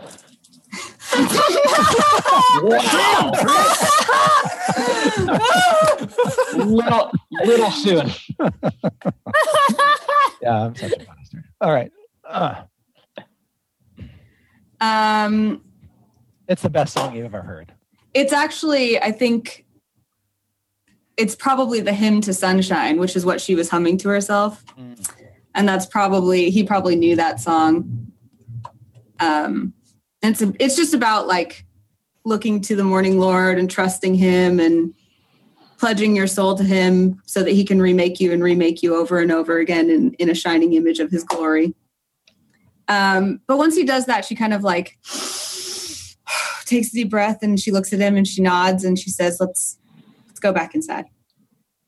little 6.55 7.11
little 7.45 7.71
soon. 7.71 8.09
Yeah, 10.41 10.65
I'm 10.65 10.75
such 10.75 10.91
a 10.93 10.97
bastard. 11.05 11.43
All 11.61 11.71
right. 11.71 11.91
Uh, 12.27 12.63
Um, 14.81 15.61
it's 16.47 16.61
the 16.61 16.69
best 16.69 16.93
song 16.93 17.15
you've 17.15 17.25
ever 17.25 17.41
heard. 17.41 17.71
it's 18.13 18.33
actually, 18.33 19.01
I 19.01 19.11
think, 19.11 19.65
it's 21.15 21.35
probably 21.35 21.79
the 21.79 21.93
hymn 21.93 22.21
to 22.21 22.33
sunshine, 22.33 22.99
which 22.99 23.15
is 23.15 23.25
what 23.25 23.39
she 23.39 23.55
was 23.55 23.69
humming 23.69 23.97
to 23.99 24.09
herself. 24.09 24.63
and 25.55 25.69
that's 25.69 25.85
probably 25.85 26.49
he 26.49 26.63
probably 26.63 26.95
knew 26.95 27.15
that 27.15 27.39
song. 27.39 28.07
Um, 29.19 29.73
it's 30.21 30.41
a, 30.41 30.51
it's 30.59 30.75
just 30.75 30.93
about 30.93 31.27
like 31.27 31.65
looking 32.25 32.59
to 32.61 32.75
the 32.75 32.83
morning 32.83 33.19
Lord 33.19 33.59
and 33.59 33.69
trusting 33.69 34.15
Him 34.15 34.59
and 34.59 34.93
pledging 35.77 36.15
your 36.15 36.27
soul 36.27 36.55
to 36.55 36.63
Him 36.63 37.21
so 37.25 37.43
that 37.43 37.51
He 37.51 37.63
can 37.63 37.79
remake 37.81 38.19
you 38.19 38.31
and 38.33 38.41
remake 38.43 38.81
you 38.81 38.95
over 38.95 39.19
and 39.19 39.31
over 39.31 39.59
again 39.59 39.89
in 39.89 40.13
in 40.15 40.29
a 40.29 40.35
shining 40.35 40.73
image 40.73 40.99
of 40.99 41.11
His 41.11 41.23
glory. 41.23 41.73
Um, 42.87 43.41
but 43.47 43.57
once 43.57 43.75
he 43.75 43.83
does 43.83 44.05
that, 44.05 44.25
she 44.25 44.35
kind 44.35 44.53
of 44.53 44.63
like 44.63 44.97
takes 46.65 46.89
a 46.89 46.93
deep 46.93 47.09
breath 47.09 47.39
and 47.41 47.59
she 47.59 47.71
looks 47.71 47.93
at 47.93 47.99
him 47.99 48.17
and 48.17 48.27
she 48.27 48.41
nods 48.41 48.83
and 48.83 48.99
she 48.99 49.09
says, 49.09 49.37
"Let's 49.39 49.77
let's 50.27 50.39
go 50.39 50.51
back 50.51 50.75
inside." 50.75 51.05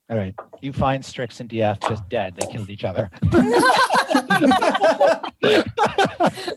All 0.07 0.17
right. 0.17 0.35
You 0.61 0.71
find 0.71 1.03
Strix 1.03 1.39
and 1.39 1.49
DF 1.49 1.87
just 1.87 2.07
dead. 2.09 2.35
They 2.35 2.45
killed 2.45 2.69
each 2.69 2.83
other. 2.83 3.09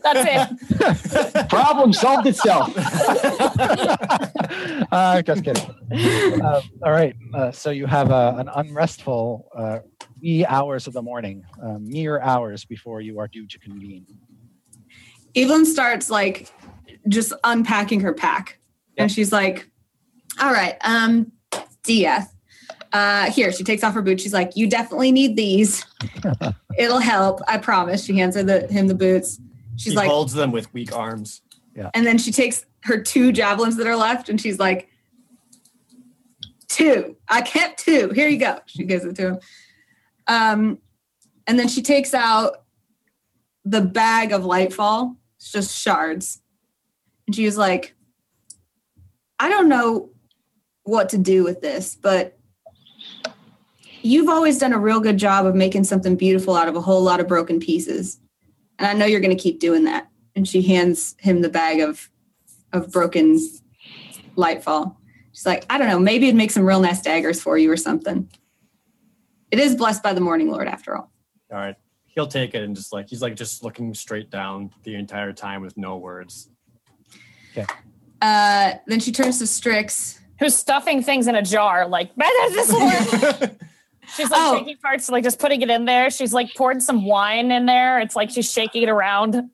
That's 0.03 0.05
it. 0.05 1.49
Problem 1.49 1.91
solved 1.91 2.27
itself. 2.27 2.71
uh, 4.91 5.23
just 5.23 5.43
kidding. 5.43 6.41
Uh, 6.43 6.61
all 6.83 6.91
right. 6.91 7.15
Uh, 7.33 7.51
so 7.51 7.71
you 7.71 7.87
have 7.87 8.11
uh, 8.11 8.35
an 8.37 8.49
unrestful 8.55 9.49
uh, 9.55 9.79
wee 10.21 10.45
hours 10.45 10.85
of 10.85 10.93
the 10.93 11.01
morning, 11.01 11.43
uh, 11.63 11.79
mere 11.79 12.19
hours 12.19 12.65
before 12.65 13.01
you 13.01 13.17
are 13.17 13.27
due 13.27 13.47
to 13.47 13.57
convene. 13.57 14.05
Evelyn 15.39 15.65
starts 15.65 16.09
like 16.09 16.51
just 17.07 17.33
unpacking 17.43 18.01
her 18.01 18.13
pack. 18.13 18.59
And 18.97 19.11
she's 19.11 19.31
like, 19.31 19.69
all 20.41 20.51
right, 20.51 20.75
um, 20.81 21.31
Dia. 21.83 22.27
Uh, 22.91 23.31
here, 23.31 23.51
she 23.51 23.63
takes 23.63 23.83
off 23.83 23.93
her 23.93 24.01
boots. 24.01 24.23
She's 24.23 24.33
like, 24.33 24.55
you 24.55 24.67
definitely 24.67 25.11
need 25.11 25.35
these. 25.35 25.85
It'll 26.77 26.99
help. 26.99 27.39
I 27.47 27.57
promise. 27.57 28.03
She 28.03 28.17
hands 28.17 28.35
her 28.35 28.43
the 28.43 28.67
him 28.67 28.87
the 28.87 28.95
boots. 28.95 29.39
She's 29.77 29.93
he 29.93 29.97
like, 29.97 30.09
holds 30.09 30.33
them 30.33 30.51
with 30.51 30.73
weak 30.73 30.95
arms. 30.95 31.41
Yeah. 31.75 31.91
and 31.93 32.05
then 32.05 32.17
she 32.17 32.31
takes 32.31 32.65
her 32.83 33.01
two 33.01 33.31
javelins 33.31 33.77
that 33.77 33.87
are 33.87 33.95
left 33.95 34.27
and 34.27 34.41
she's 34.41 34.59
like, 34.59 34.89
two. 36.67 37.15
I 37.29 37.41
kept 37.41 37.79
two. 37.79 38.09
Here 38.09 38.27
you 38.27 38.37
go. 38.37 38.59
She 38.65 38.83
gives 38.83 39.05
it 39.05 39.15
to 39.17 39.27
him. 39.27 39.39
Um, 40.27 40.79
and 41.47 41.57
then 41.57 41.67
she 41.67 41.81
takes 41.81 42.13
out 42.13 42.63
the 43.63 43.81
bag 43.81 44.31
of 44.31 44.43
lightfall. 44.43 45.15
It's 45.39 45.51
just 45.51 45.75
shards. 45.75 46.41
And 47.25 47.35
she 47.35 47.45
was 47.45 47.57
like, 47.57 47.95
I 49.39 49.49
don't 49.49 49.69
know 49.69 50.09
what 50.83 51.09
to 51.09 51.17
do 51.17 51.43
with 51.43 51.61
this, 51.61 51.95
but 51.95 52.37
you've 54.01 54.29
always 54.29 54.57
done 54.57 54.73
a 54.73 54.79
real 54.79 54.99
good 54.99 55.17
job 55.17 55.45
of 55.45 55.55
making 55.55 55.85
something 55.85 56.15
beautiful 56.15 56.55
out 56.55 56.67
of 56.67 56.75
a 56.75 56.81
whole 56.81 57.01
lot 57.01 57.19
of 57.19 57.27
broken 57.27 57.59
pieces. 57.59 58.19
And 58.77 58.87
I 58.87 58.93
know 58.93 59.05
you're 59.05 59.21
going 59.21 59.35
to 59.35 59.41
keep 59.41 59.59
doing 59.59 59.85
that. 59.85 60.09
And 60.35 60.47
she 60.47 60.61
hands 60.61 61.15
him 61.19 61.41
the 61.41 61.49
bag 61.49 61.79
of 61.79 62.09
of 62.71 62.91
broken 62.91 63.39
lightfall. 64.37 64.95
She's 65.31 65.45
like, 65.45 65.65
I 65.69 65.77
don't 65.77 65.87
know, 65.87 65.99
maybe 65.99 66.27
it'd 66.27 66.35
make 66.35 66.51
some 66.51 66.65
real 66.65 66.79
nice 66.79 67.01
daggers 67.01 67.41
for 67.41 67.57
you 67.57 67.71
or 67.71 67.77
something. 67.77 68.29
It 69.51 69.59
is 69.59 69.75
blessed 69.75 70.03
by 70.03 70.13
the 70.13 70.21
morning 70.21 70.51
lord 70.51 70.67
after 70.67 70.95
all. 70.95 71.11
All 71.51 71.57
right. 71.57 71.75
He'll 72.19 72.27
take 72.27 72.53
it 72.53 72.63
and 72.63 72.75
just 72.75 72.91
like 72.91 73.07
he's 73.07 73.21
like 73.21 73.37
just 73.37 73.63
looking 73.63 73.93
straight 73.93 74.29
down 74.29 74.71
the 74.83 74.95
entire 74.95 75.31
time 75.31 75.61
with 75.61 75.77
no 75.77 75.95
words. 75.95 76.49
Uh, 78.21 78.73
then 78.87 78.99
she 78.99 79.13
turns 79.13 79.39
to 79.39 79.47
Strix. 79.47 80.19
Who's 80.37 80.53
stuffing 80.53 81.01
things 81.01 81.27
in 81.27 81.35
a 81.35 81.41
jar? 81.41 81.87
Like, 81.87 82.11
"Where 82.15 82.29
does 82.41 82.53
this 82.67 82.73
work?" 82.73 83.51
She's 84.17 84.29
like 84.29 84.41
Oh. 84.41 84.57
taking 84.59 84.75
parts, 84.79 85.07
like 85.09 85.23
just 85.23 85.39
putting 85.39 85.61
it 85.61 85.69
in 85.69 85.85
there. 85.85 86.09
She's 86.09 86.33
like 86.33 86.53
poured 86.55 86.81
some 86.81 87.05
wine 87.05 87.51
in 87.51 87.65
there. 87.67 87.99
It's 88.01 88.17
like 88.17 88.31
she's 88.31 88.51
shaking 88.51 88.83
it 88.83 88.89
around. 88.89 89.49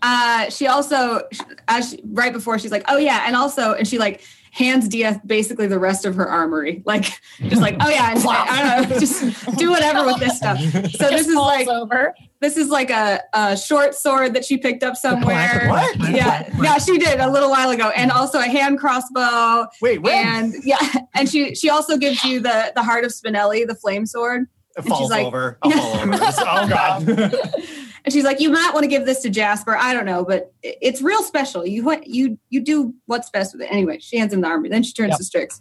Uh, 0.00 0.48
she 0.48 0.66
also, 0.68 1.28
as 1.68 1.90
she, 1.90 2.00
right 2.06 2.32
before, 2.32 2.58
she's 2.58 2.70
like, 2.72 2.84
"Oh 2.88 2.96
yeah," 2.96 3.24
and 3.26 3.36
also, 3.36 3.74
and 3.74 3.86
she 3.86 3.98
like 3.98 4.22
hands 4.54 4.86
DF 4.86 5.26
basically 5.26 5.66
the 5.66 5.78
rest 5.78 6.04
of 6.04 6.14
her 6.14 6.28
armory, 6.28 6.82
like 6.84 7.06
just 7.40 7.62
like, 7.62 7.74
"Oh 7.80 7.88
yeah," 7.88 8.12
and 8.12 8.22
I 8.28 8.78
don't 8.80 8.90
know, 8.90 8.98
just 8.98 9.56
do 9.56 9.70
whatever 9.70 10.04
with 10.04 10.20
this 10.20 10.36
stuff. 10.36 10.58
So 10.60 11.08
this 11.08 11.26
is 11.26 11.34
like 11.34 11.66
over. 11.68 12.14
this 12.40 12.58
is 12.58 12.68
like 12.68 12.90
a, 12.90 13.20
a 13.32 13.56
short 13.56 13.94
sword 13.94 14.34
that 14.34 14.44
she 14.44 14.58
picked 14.58 14.82
up 14.82 14.94
somewhere. 14.96 15.68
What? 15.68 15.98
Yeah, 16.10 16.48
yeah, 16.62 16.76
she 16.78 16.98
did 16.98 17.18
a 17.18 17.30
little 17.30 17.50
while 17.50 17.70
ago, 17.70 17.90
and 17.96 18.10
also 18.12 18.38
a 18.40 18.46
hand 18.46 18.78
crossbow. 18.78 19.66
Wait, 19.80 20.02
when? 20.02 20.26
And 20.26 20.54
yeah, 20.64 20.78
and 21.14 21.28
she 21.28 21.54
she 21.54 21.70
also 21.70 21.96
gives 21.96 22.22
you 22.22 22.40
the 22.40 22.72
the 22.74 22.82
heart 22.82 23.04
of 23.04 23.10
Spinelli, 23.10 23.66
the 23.66 23.74
flame 23.74 24.04
sword. 24.06 24.46
it 24.76 24.82
falls 24.84 25.10
like- 25.10 25.26
over. 25.26 25.58
I'll 25.62 25.70
fall 25.70 25.96
over. 26.00 26.12
Oh 26.40 26.68
god. 26.68 27.34
And 28.04 28.12
she's 28.12 28.24
like, 28.24 28.40
"You 28.40 28.50
might 28.50 28.70
want 28.74 28.82
to 28.84 28.88
give 28.88 29.06
this 29.06 29.20
to 29.20 29.30
Jasper. 29.30 29.76
I 29.76 29.92
don't 29.94 30.06
know, 30.06 30.24
but 30.24 30.52
it's 30.62 31.00
real 31.02 31.22
special. 31.22 31.64
You 31.66 32.00
you 32.04 32.38
you 32.50 32.60
do 32.60 32.94
what's 33.06 33.30
best 33.30 33.54
with 33.54 33.62
it." 33.62 33.66
Anyway, 33.70 33.98
she 34.00 34.18
hands 34.18 34.32
him 34.32 34.40
the 34.40 34.48
armor. 34.48 34.68
Then 34.68 34.82
she 34.82 34.92
turns 34.92 35.10
Yep. 35.10 35.18
to 35.18 35.24
Strix. 35.24 35.60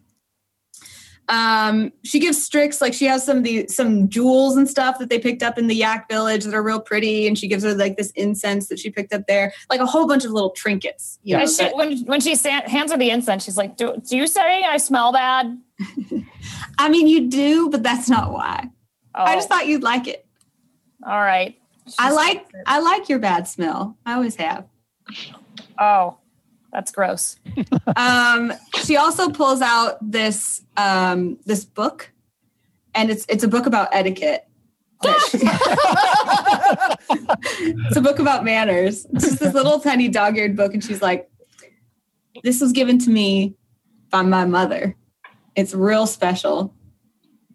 Um, 1.30 1.94
she 2.04 2.20
gives 2.20 2.44
Strix 2.44 2.82
like 2.82 2.94
she 2.94 3.06
has 3.06 3.24
some 3.26 3.38
of 3.38 3.44
the 3.44 3.68
some 3.68 4.10
jewels 4.10 4.58
and 4.58 4.68
stuff 4.68 5.00
that 5.00 5.10
they 5.10 5.20
picked 5.20 5.44
up 5.44 5.58
in 5.58 5.68
the 5.68 5.76
Yak 5.76 6.10
village 6.10 6.44
that 6.44 6.54
are 6.54 6.64
real 6.64 6.82
pretty, 6.82 7.26
and 7.28 7.38
she 7.38 7.48
gives 7.48 7.64
her 7.64 7.74
like 7.74 7.96
this 7.96 8.12
incense 8.12 8.68
that 8.68 8.80
she 8.80 8.90
picked 8.90 9.14
up 9.14 9.28
there, 9.28 9.54
like 9.70 9.80
a 9.80 9.86
whole 9.86 10.08
bunch 10.08 10.26
of 10.26 10.32
little 10.32 10.50
trinkets. 10.50 11.20
You 11.24 11.38
know, 11.38 11.46
she, 11.46 11.58
that- 11.64 11.76
when 11.76 12.00
when 12.06 12.20
she 12.20 12.36
hands 12.36 12.92
her 12.92 12.98
the 12.98 13.12
incense, 13.12 13.46
she's 13.46 13.56
like, 13.56 13.78
"Do, 13.78 13.96
do 14.06 14.18
you 14.18 14.28
say 14.28 14.64
I 14.64 14.76
smell 14.78 15.14
bad?" 15.14 15.58
I 16.80 16.90
mean, 16.90 17.08
you 17.08 17.30
do, 17.30 17.70
but 17.70 17.84
that's 17.84 18.10
not 18.10 18.34
why. 18.34 18.70
Oh, 19.16 19.24
I 19.24 19.36
just 19.36 19.48
thought 19.48 19.68
you'd 19.68 19.84
like 19.84 20.08
it. 20.08 20.26
all 21.06 21.22
right. 21.22 21.56
I 22.00 22.12
like 22.12 22.46
I 22.66 22.80
like 22.80 23.10
your 23.10 23.20
bad 23.20 23.48
smell. 23.48 23.98
I 24.06 24.14
always 24.14 24.36
have. 24.36 24.66
Oh, 25.80 26.18
that's 26.72 26.92
gross. 26.92 27.38
um, 27.96 28.54
she 28.84 28.98
also 28.98 29.30
pulls 29.30 29.62
out 29.62 29.98
this 30.02 30.62
um, 30.78 31.38
this 31.46 31.66
book, 31.66 32.12
and 32.96 33.10
it's 33.10 33.26
it's 33.30 33.44
a 33.44 33.48
book 33.48 33.66
about 33.66 33.90
etiquette. 33.92 34.48
it's 35.04 35.44
a 37.98 38.02
book 38.02 38.20
about 38.20 38.44
manners. 38.44 39.06
It's 39.14 39.26
just 39.26 39.40
this 39.40 39.54
little 39.54 39.80
tiny 39.80 40.08
dog-eared 40.08 40.56
book, 40.56 40.74
and 40.74 40.84
she's 40.84 41.02
like, 41.02 41.30
"This 42.44 42.62
was 42.62 42.72
given 42.72 43.00
to 43.00 43.10
me 43.10 43.56
by 44.10 44.22
my 44.22 44.46
mother. 44.46 44.96
It's 45.56 45.74
real 45.74 46.08
special." 46.08 46.74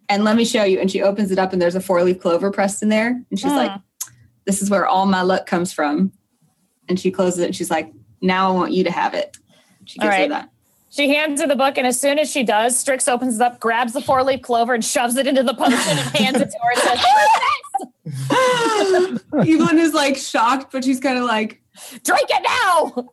And 0.08 0.22
let 0.22 0.36
me 0.36 0.44
show 0.44 0.62
you. 0.62 0.78
And 0.78 0.88
she 0.90 1.02
opens 1.02 1.32
it 1.32 1.38
up, 1.38 1.52
and 1.52 1.60
there's 1.60 1.74
a 1.74 1.80
four-leaf 1.80 2.20
clover 2.20 2.52
pressed 2.52 2.80
in 2.82 2.90
there. 2.90 3.20
And 3.30 3.40
she's 3.40 3.50
Hmm. 3.50 3.56
like, 3.56 3.72
"This 4.46 4.62
is 4.62 4.70
where 4.70 4.86
all 4.86 5.04
my 5.06 5.22
luck 5.22 5.44
comes 5.46 5.72
from." 5.72 6.12
And 6.88 6.98
she 6.98 7.10
closes 7.10 7.40
it, 7.40 7.46
and 7.46 7.54
she's 7.56 7.70
like, 7.70 7.92
"Now 8.22 8.48
I 8.48 8.52
want 8.52 8.72
you 8.72 8.84
to 8.84 8.90
have 8.90 9.12
it." 9.14 9.36
She 9.84 9.98
gives 9.98 10.14
All 10.14 10.20
her 10.22 10.28
that. 10.28 10.50
She 10.90 11.08
hands 11.14 11.40
her 11.42 11.46
the 11.46 11.56
book, 11.56 11.76
and 11.76 11.86
as 11.86 12.00
soon 12.00 12.18
as 12.18 12.30
she 12.30 12.42
does, 12.42 12.78
Strix 12.78 13.06
opens 13.06 13.36
it 13.36 13.42
up, 13.42 13.60
grabs 13.60 13.92
the 13.92 14.00
four 14.00 14.22
leaf 14.24 14.40
clover, 14.40 14.72
and 14.72 14.82
shoves 14.84 15.16
it 15.16 15.26
into 15.26 15.42
the 15.42 15.52
potion 15.52 15.74
and 15.74 15.98
hands 16.16 16.40
it 16.40 16.50
to 16.50 16.58
her 16.62 16.70
and 16.72 16.80
says, 16.80 17.04
Evelyn 19.32 19.78
is 19.78 19.92
like 19.92 20.16
shocked, 20.16 20.72
but 20.72 20.84
she's 20.84 21.00
kind 21.00 21.18
of 21.18 21.24
like, 21.24 21.60
"Drink 22.02 22.28
it 22.30 22.42
now." 22.42 23.10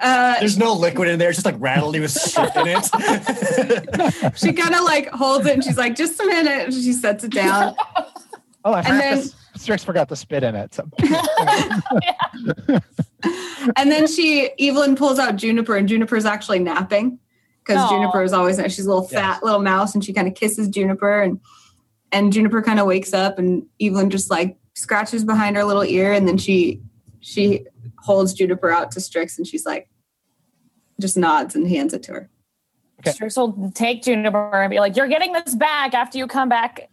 uh, 0.00 0.38
There's 0.40 0.58
no 0.58 0.72
liquid 0.72 1.08
in 1.08 1.18
there. 1.18 1.28
It's 1.28 1.36
just 1.36 1.46
like 1.46 1.56
rattly 1.58 2.00
with 2.00 2.12
shit 2.12 2.54
in 2.56 2.66
it. 2.68 4.36
she 4.38 4.52
kind 4.52 4.74
of 4.74 4.82
like 4.84 5.08
holds 5.10 5.46
it 5.46 5.54
and 5.54 5.62
she's 5.64 5.76
like, 5.78 5.94
just 5.94 6.18
a 6.20 6.26
minute. 6.26 6.64
And 6.66 6.74
she 6.74 6.92
sets 6.92 7.22
it 7.24 7.30
down. 7.32 7.74
Oh, 8.64 8.72
I 8.72 8.80
And 8.80 9.00
then- 9.00 9.16
this. 9.18 9.34
Strix 9.62 9.84
forgot 9.84 10.08
to 10.08 10.16
spit 10.16 10.42
in 10.42 10.54
it. 10.54 10.74
So. 10.74 10.88
And 13.76 13.92
then 13.92 14.08
she, 14.08 14.50
Evelyn 14.58 14.96
pulls 14.96 15.18
out 15.20 15.36
Juniper, 15.36 15.76
and 15.76 15.88
Juniper's 15.88 16.24
actually 16.24 16.58
napping 16.58 17.18
because 17.64 17.88
Juniper 17.88 18.22
is 18.22 18.32
always, 18.32 18.56
she's 18.56 18.86
a 18.86 18.88
little 18.88 19.06
fat 19.06 19.42
little 19.44 19.60
mouse, 19.60 19.94
and 19.94 20.04
she 20.04 20.12
kind 20.12 20.26
of 20.26 20.34
kisses 20.34 20.68
Juniper, 20.68 21.22
and 21.22 21.40
and 22.10 22.32
Juniper 22.32 22.60
kind 22.60 22.80
of 22.80 22.86
wakes 22.86 23.14
up, 23.14 23.38
and 23.38 23.64
Evelyn 23.80 24.10
just 24.10 24.30
like 24.30 24.58
scratches 24.74 25.24
behind 25.24 25.56
her 25.56 25.64
little 25.64 25.84
ear, 25.84 26.12
and 26.12 26.26
then 26.26 26.38
she 26.38 26.80
she 27.20 27.64
holds 27.98 28.34
Juniper 28.34 28.70
out 28.70 28.90
to 28.92 29.00
Strix, 29.00 29.38
and 29.38 29.46
she's 29.46 29.64
like, 29.64 29.88
just 31.00 31.16
nods 31.16 31.54
and 31.54 31.68
hands 31.68 31.94
it 31.94 32.02
to 32.04 32.12
her. 32.12 32.30
Okay. 33.00 33.12
Strix 33.12 33.36
will 33.36 33.70
take 33.74 34.02
Juniper 34.02 34.60
and 34.60 34.70
be 34.70 34.80
like, 34.80 34.96
"You're 34.96 35.08
getting 35.08 35.32
this 35.32 35.54
back 35.54 35.94
after 35.94 36.18
you 36.18 36.26
come 36.26 36.48
back 36.48 36.88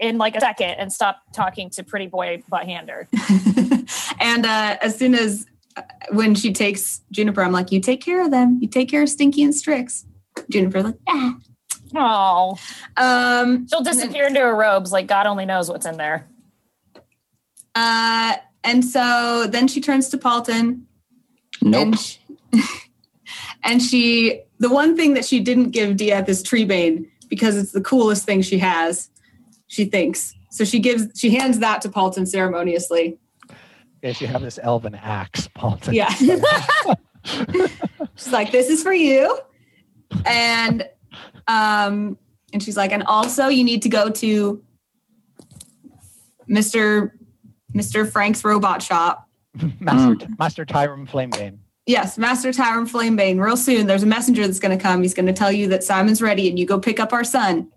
in 0.00 0.18
like 0.18 0.36
a 0.36 0.40
second 0.40 0.70
and 0.70 0.92
stop 0.92 1.20
talking 1.34 1.70
to 1.70 1.84
Pretty 1.84 2.06
Boy 2.06 2.42
Butt 2.48 2.64
Hander." 2.64 3.08
and 4.20 4.46
uh, 4.46 4.76
as 4.82 4.96
soon 4.98 5.14
as 5.14 5.46
uh, 5.76 5.82
when 6.12 6.34
she 6.34 6.52
takes 6.52 7.00
Juniper, 7.12 7.42
I'm 7.42 7.52
like, 7.52 7.70
you 7.72 7.80
take 7.80 8.00
care 8.00 8.24
of 8.24 8.30
them. 8.30 8.58
You 8.60 8.68
take 8.68 8.88
care 8.90 9.02
of 9.02 9.08
Stinky 9.08 9.42
and 9.42 9.54
Strix. 9.54 10.06
Juniper 10.50 10.82
like, 10.82 10.96
ah. 11.08 11.36
Oh, 11.94 12.56
Um, 12.96 13.66
she'll 13.68 13.82
disappear 13.82 14.26
into 14.28 14.38
her 14.40 14.54
robes. 14.54 14.92
Like 14.92 15.06
God 15.08 15.26
only 15.26 15.44
knows 15.44 15.68
what's 15.68 15.86
in 15.86 15.96
there. 15.96 16.28
uh, 17.74 18.36
and 18.62 18.84
so 18.84 19.46
then 19.48 19.66
she 19.68 19.80
turns 19.80 20.08
to 20.10 20.18
Paulton 20.18 20.86
Nope. 21.62 21.86
and 21.86 21.98
she, 21.98 22.18
and 23.64 23.82
she 23.82 24.40
the 24.58 24.68
one 24.68 24.96
thing 24.96 25.14
that 25.14 25.24
she 25.24 25.40
didn't 25.40 25.70
give 25.70 25.96
Diath 25.96 26.28
is 26.28 26.42
Treebane 26.42 27.08
because 27.28 27.56
it's 27.56 27.72
the 27.72 27.80
coolest 27.80 28.24
thing 28.24 28.42
she 28.42 28.58
has. 28.58 29.08
She 29.70 29.84
thinks 29.84 30.34
so. 30.50 30.64
She 30.64 30.80
gives 30.80 31.16
she 31.16 31.30
hands 31.30 31.60
that 31.60 31.80
to 31.82 31.88
Paulton 31.88 32.26
ceremoniously. 32.26 33.20
Yes, 34.02 34.20
you 34.20 34.26
have 34.26 34.42
this 34.42 34.58
elven 34.60 34.96
axe, 34.96 35.48
Paulton. 35.54 35.94
Yeah. 35.94 36.12
she's 37.22 38.32
like, 38.32 38.50
this 38.50 38.68
is 38.68 38.82
for 38.82 38.92
you. 38.92 39.38
And 40.26 40.88
um, 41.46 42.18
and 42.52 42.60
she's 42.60 42.76
like, 42.76 42.90
and 42.90 43.04
also 43.04 43.46
you 43.46 43.62
need 43.62 43.82
to 43.82 43.88
go 43.88 44.10
to 44.10 44.60
Mr. 46.50 47.12
Mr. 47.72 48.10
Frank's 48.10 48.42
robot 48.42 48.82
shop. 48.82 49.28
Master, 49.78 50.26
Master 50.36 50.64
Tyrone 50.64 51.06
Flamebane. 51.06 51.58
Yes, 51.86 52.18
Master 52.18 52.52
Tyrone 52.52 52.88
Flamebane. 52.88 53.40
Real 53.40 53.56
soon, 53.56 53.86
there's 53.86 54.02
a 54.02 54.06
messenger 54.06 54.44
that's 54.44 54.58
going 54.58 54.76
to 54.76 54.82
come. 54.82 55.02
He's 55.02 55.14
going 55.14 55.26
to 55.26 55.32
tell 55.32 55.52
you 55.52 55.68
that 55.68 55.84
Simon's 55.84 56.20
ready, 56.20 56.48
and 56.48 56.58
you 56.58 56.66
go 56.66 56.80
pick 56.80 56.98
up 56.98 57.12
our 57.12 57.22
son. 57.22 57.70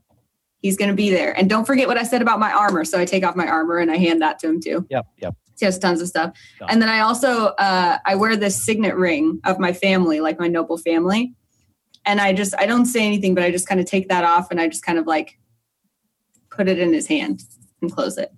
He's 0.63 0.77
going 0.77 0.89
to 0.89 0.95
be 0.95 1.09
there. 1.09 1.37
And 1.37 1.49
don't 1.49 1.65
forget 1.65 1.89
what 1.89 1.97
I 1.97 2.03
said 2.03 2.21
about 2.21 2.39
my 2.39 2.51
armor. 2.51 2.85
So 2.85 2.97
I 2.97 3.03
take 3.03 3.25
off 3.25 3.35
my 3.35 3.45
armor 3.45 3.79
and 3.79 3.91
I 3.91 3.97
hand 3.97 4.21
that 4.21 4.39
to 4.39 4.47
him 4.47 4.61
too. 4.61 4.87
Yep, 4.89 5.05
yep. 5.17 5.35
He 5.59 5.65
has 5.65 5.77
tons 5.77 6.01
of 6.01 6.07
stuff. 6.07 6.33
Done. 6.57 6.69
And 6.71 6.81
then 6.81 6.87
I 6.87 7.01
also 7.01 7.47
uh, 7.47 7.97
I 8.05 8.15
wear 8.15 8.37
this 8.37 8.65
signet 8.65 8.95
ring 8.95 9.41
of 9.43 9.59
my 9.59 9.73
family, 9.73 10.21
like 10.21 10.39
my 10.39 10.47
noble 10.47 10.77
family. 10.77 11.35
And 12.05 12.21
I 12.21 12.31
just 12.31 12.55
I 12.57 12.65
don't 12.65 12.85
say 12.85 13.05
anything, 13.05 13.35
but 13.35 13.43
I 13.43 13.51
just 13.51 13.67
kind 13.67 13.81
of 13.81 13.85
take 13.85 14.07
that 14.07 14.23
off 14.23 14.51
and 14.51 14.59
I 14.61 14.69
just 14.69 14.83
kind 14.85 14.97
of 14.97 15.05
like 15.05 15.37
put 16.49 16.69
it 16.69 16.79
in 16.79 16.93
his 16.93 17.07
hand 17.07 17.43
and 17.81 17.91
close 17.91 18.17
it. 18.17 18.31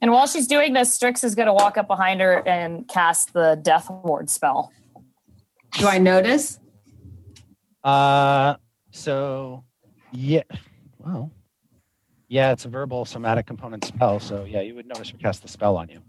And 0.00 0.12
while 0.12 0.26
she's 0.26 0.46
doing 0.46 0.72
this, 0.72 0.94
Strix 0.94 1.24
is 1.24 1.34
going 1.34 1.46
to 1.46 1.54
walk 1.54 1.76
up 1.76 1.86
behind 1.86 2.20
her 2.22 2.46
and 2.46 2.88
cast 2.88 3.32
the 3.32 3.58
Death 3.62 3.90
Ward 3.90 4.28
spell. 4.28 4.72
Do 5.78 5.86
I 5.88 5.98
notice? 5.98 6.58
Uh, 7.82 8.56
so 8.90 9.64
yeah, 10.14 10.42
well, 10.98 11.30
yeah, 12.28 12.52
it's 12.52 12.64
a 12.64 12.68
verbal 12.68 13.04
somatic 13.04 13.46
component 13.46 13.84
spell. 13.84 14.20
So 14.20 14.44
yeah, 14.44 14.60
you 14.60 14.74
would 14.74 14.86
notice 14.86 15.10
her 15.10 15.18
cast 15.18 15.42
the 15.42 15.48
spell 15.48 15.76
on 15.76 15.88
you. 15.88 16.00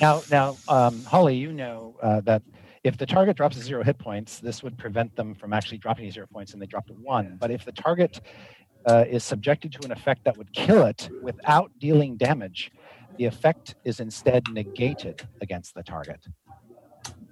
Now, 0.00 0.22
now, 0.30 0.56
um, 0.68 1.02
Holly, 1.04 1.36
you 1.36 1.52
know 1.52 1.96
uh, 2.02 2.20
that 2.22 2.42
if 2.84 2.96
the 2.96 3.06
target 3.06 3.36
drops 3.36 3.56
to 3.56 3.62
zero 3.62 3.82
hit 3.82 3.98
points, 3.98 4.40
this 4.40 4.62
would 4.62 4.78
prevent 4.78 5.14
them 5.16 5.34
from 5.34 5.52
actually 5.52 5.78
dropping 5.78 6.06
to 6.06 6.12
zero 6.12 6.26
points, 6.32 6.52
and 6.52 6.62
they 6.62 6.66
drop 6.66 6.86
to 6.86 6.94
one. 6.94 7.36
But 7.38 7.50
if 7.50 7.64
the 7.64 7.72
target 7.72 8.20
uh, 8.86 9.04
is 9.08 9.24
subjected 9.24 9.72
to 9.72 9.84
an 9.84 9.92
effect 9.92 10.24
that 10.24 10.36
would 10.36 10.52
kill 10.52 10.84
it 10.84 11.10
without 11.22 11.70
dealing 11.78 12.16
damage, 12.16 12.70
the 13.18 13.26
effect 13.26 13.74
is 13.84 14.00
instead 14.00 14.44
negated 14.52 15.26
against 15.42 15.74
the 15.74 15.82
target. 15.82 16.24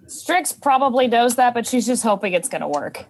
Strix 0.07 0.53
probably 0.53 1.07
knows 1.07 1.37
that, 1.37 1.55
but 1.55 1.67
she's 1.67 1.87
just 1.87 2.03
hoping 2.03 2.33
it's 2.33 2.49
going 2.49 2.63
to 2.63 2.69
work. 2.69 3.07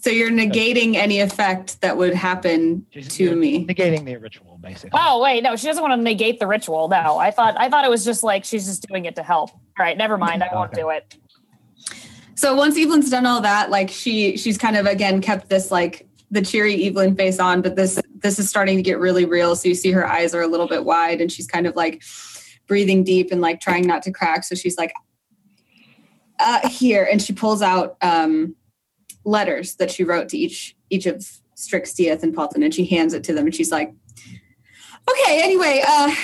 So 0.00 0.08
you're 0.08 0.30
negating 0.30 0.94
any 0.96 1.20
effect 1.20 1.80
that 1.82 1.94
would 1.96 2.14
happen 2.14 2.86
She's- 2.90 3.08
to 3.16 3.24
you're 3.24 3.36
me. 3.36 3.66
negating 3.66 4.06
the 4.06 4.16
ritual, 4.16 4.58
basically. 4.60 4.90
Oh 4.94 5.20
wait, 5.22 5.42
no, 5.42 5.56
she 5.56 5.66
doesn't 5.66 5.82
want 5.82 5.92
to 5.98 6.02
negate 6.02 6.40
the 6.40 6.46
ritual. 6.46 6.88
No, 6.88 7.18
I 7.18 7.30
thought 7.30 7.54
I 7.58 7.68
thought 7.68 7.84
it 7.84 7.90
was 7.90 8.04
just 8.04 8.22
like 8.22 8.44
she's 8.44 8.64
just 8.66 8.86
doing 8.88 9.04
it 9.04 9.16
to 9.16 9.22
help. 9.22 9.50
All 9.50 9.60
right, 9.84 9.96
never 9.98 10.16
mind. 10.16 10.42
I 10.42 10.48
won't 10.54 10.72
Okay. 10.72 10.80
do 10.80 10.88
it. 10.90 11.16
So 12.34 12.54
once 12.54 12.78
Evelyn's 12.78 13.10
done 13.10 13.26
all 13.26 13.42
that, 13.42 13.68
like 13.70 13.90
she 13.90 14.38
she's 14.38 14.56
kind 14.56 14.76
of 14.76 14.86
again 14.86 15.20
kept 15.20 15.50
this 15.50 15.70
like 15.70 16.06
the 16.30 16.40
cheery 16.40 16.86
Evelyn 16.86 17.14
face 17.14 17.38
on, 17.38 17.60
but 17.60 17.76
this 17.76 18.00
this 18.20 18.38
is 18.38 18.48
starting 18.48 18.76
to 18.76 18.82
get 18.82 18.98
really 18.98 19.26
real. 19.26 19.54
So 19.54 19.68
you 19.68 19.74
see 19.74 19.90
her 19.90 20.06
eyes 20.06 20.34
are 20.34 20.40
a 20.40 20.46
little 20.46 20.68
bit 20.68 20.84
wide 20.86 21.20
and 21.20 21.30
she's 21.30 21.46
kind 21.46 21.66
of 21.66 21.76
like 21.76 22.02
breathing 22.66 23.04
deep 23.04 23.32
and 23.32 23.42
like 23.42 23.60
trying 23.60 23.86
not 23.86 24.02
to 24.04 24.10
crack. 24.12 24.44
So 24.44 24.54
she's 24.54 24.78
like 24.78 24.94
uh 26.38 26.66
here 26.68 27.06
and 27.10 27.20
she 27.20 27.34
pulls 27.34 27.60
out 27.60 27.96
um 28.00 28.54
letters 29.24 29.76
that 29.76 29.90
she 29.90 30.04
wrote 30.04 30.28
to 30.30 30.38
each 30.38 30.76
each 30.90 31.06
of 31.06 31.26
Strix, 31.54 31.94
Diath, 31.94 32.22
and 32.22 32.34
Paulton, 32.34 32.62
and 32.62 32.74
she 32.74 32.86
hands 32.86 33.12
it 33.14 33.22
to 33.24 33.34
them 33.34 33.46
and 33.46 33.54
she's 33.54 33.70
like, 33.70 33.92
Okay, 35.08 35.42
anyway, 35.42 35.82
uh 35.86 36.14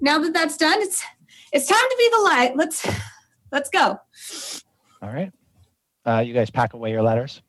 now 0.00 0.18
that 0.18 0.32
that's 0.32 0.56
done, 0.56 0.80
it's 0.80 1.02
it's 1.52 1.66
time 1.66 1.78
to 1.78 1.96
be 1.98 2.10
the 2.10 2.22
light. 2.22 2.56
Let's 2.56 2.86
let's 3.52 3.70
go. 3.70 3.98
All 5.02 5.12
right. 5.12 5.32
Uh, 6.04 6.20
you 6.20 6.32
guys 6.32 6.50
pack 6.50 6.74
away 6.74 6.90
your 6.90 7.02
letters. 7.02 7.42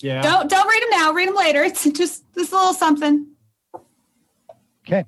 Yeah. 0.00 0.22
Don't 0.22 0.48
don't 0.48 0.68
read 0.68 0.82
them 0.82 0.90
now. 0.90 1.12
Read 1.12 1.28
them 1.28 1.36
later. 1.36 1.62
It's 1.62 1.84
just 1.92 2.24
this 2.34 2.52
little 2.52 2.74
something. 2.74 3.26
Okay. 4.86 5.04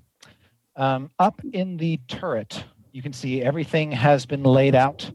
Um, 0.77 1.11
up 1.19 1.41
in 1.53 1.77
the 1.77 1.99
turret, 2.09 2.65
you 2.93 3.03
can 3.03 3.12
see 3.12 3.43
everything 3.43 3.91
has 3.93 4.27
been 4.27 4.43
laid 4.43 4.75
out. 4.75 5.11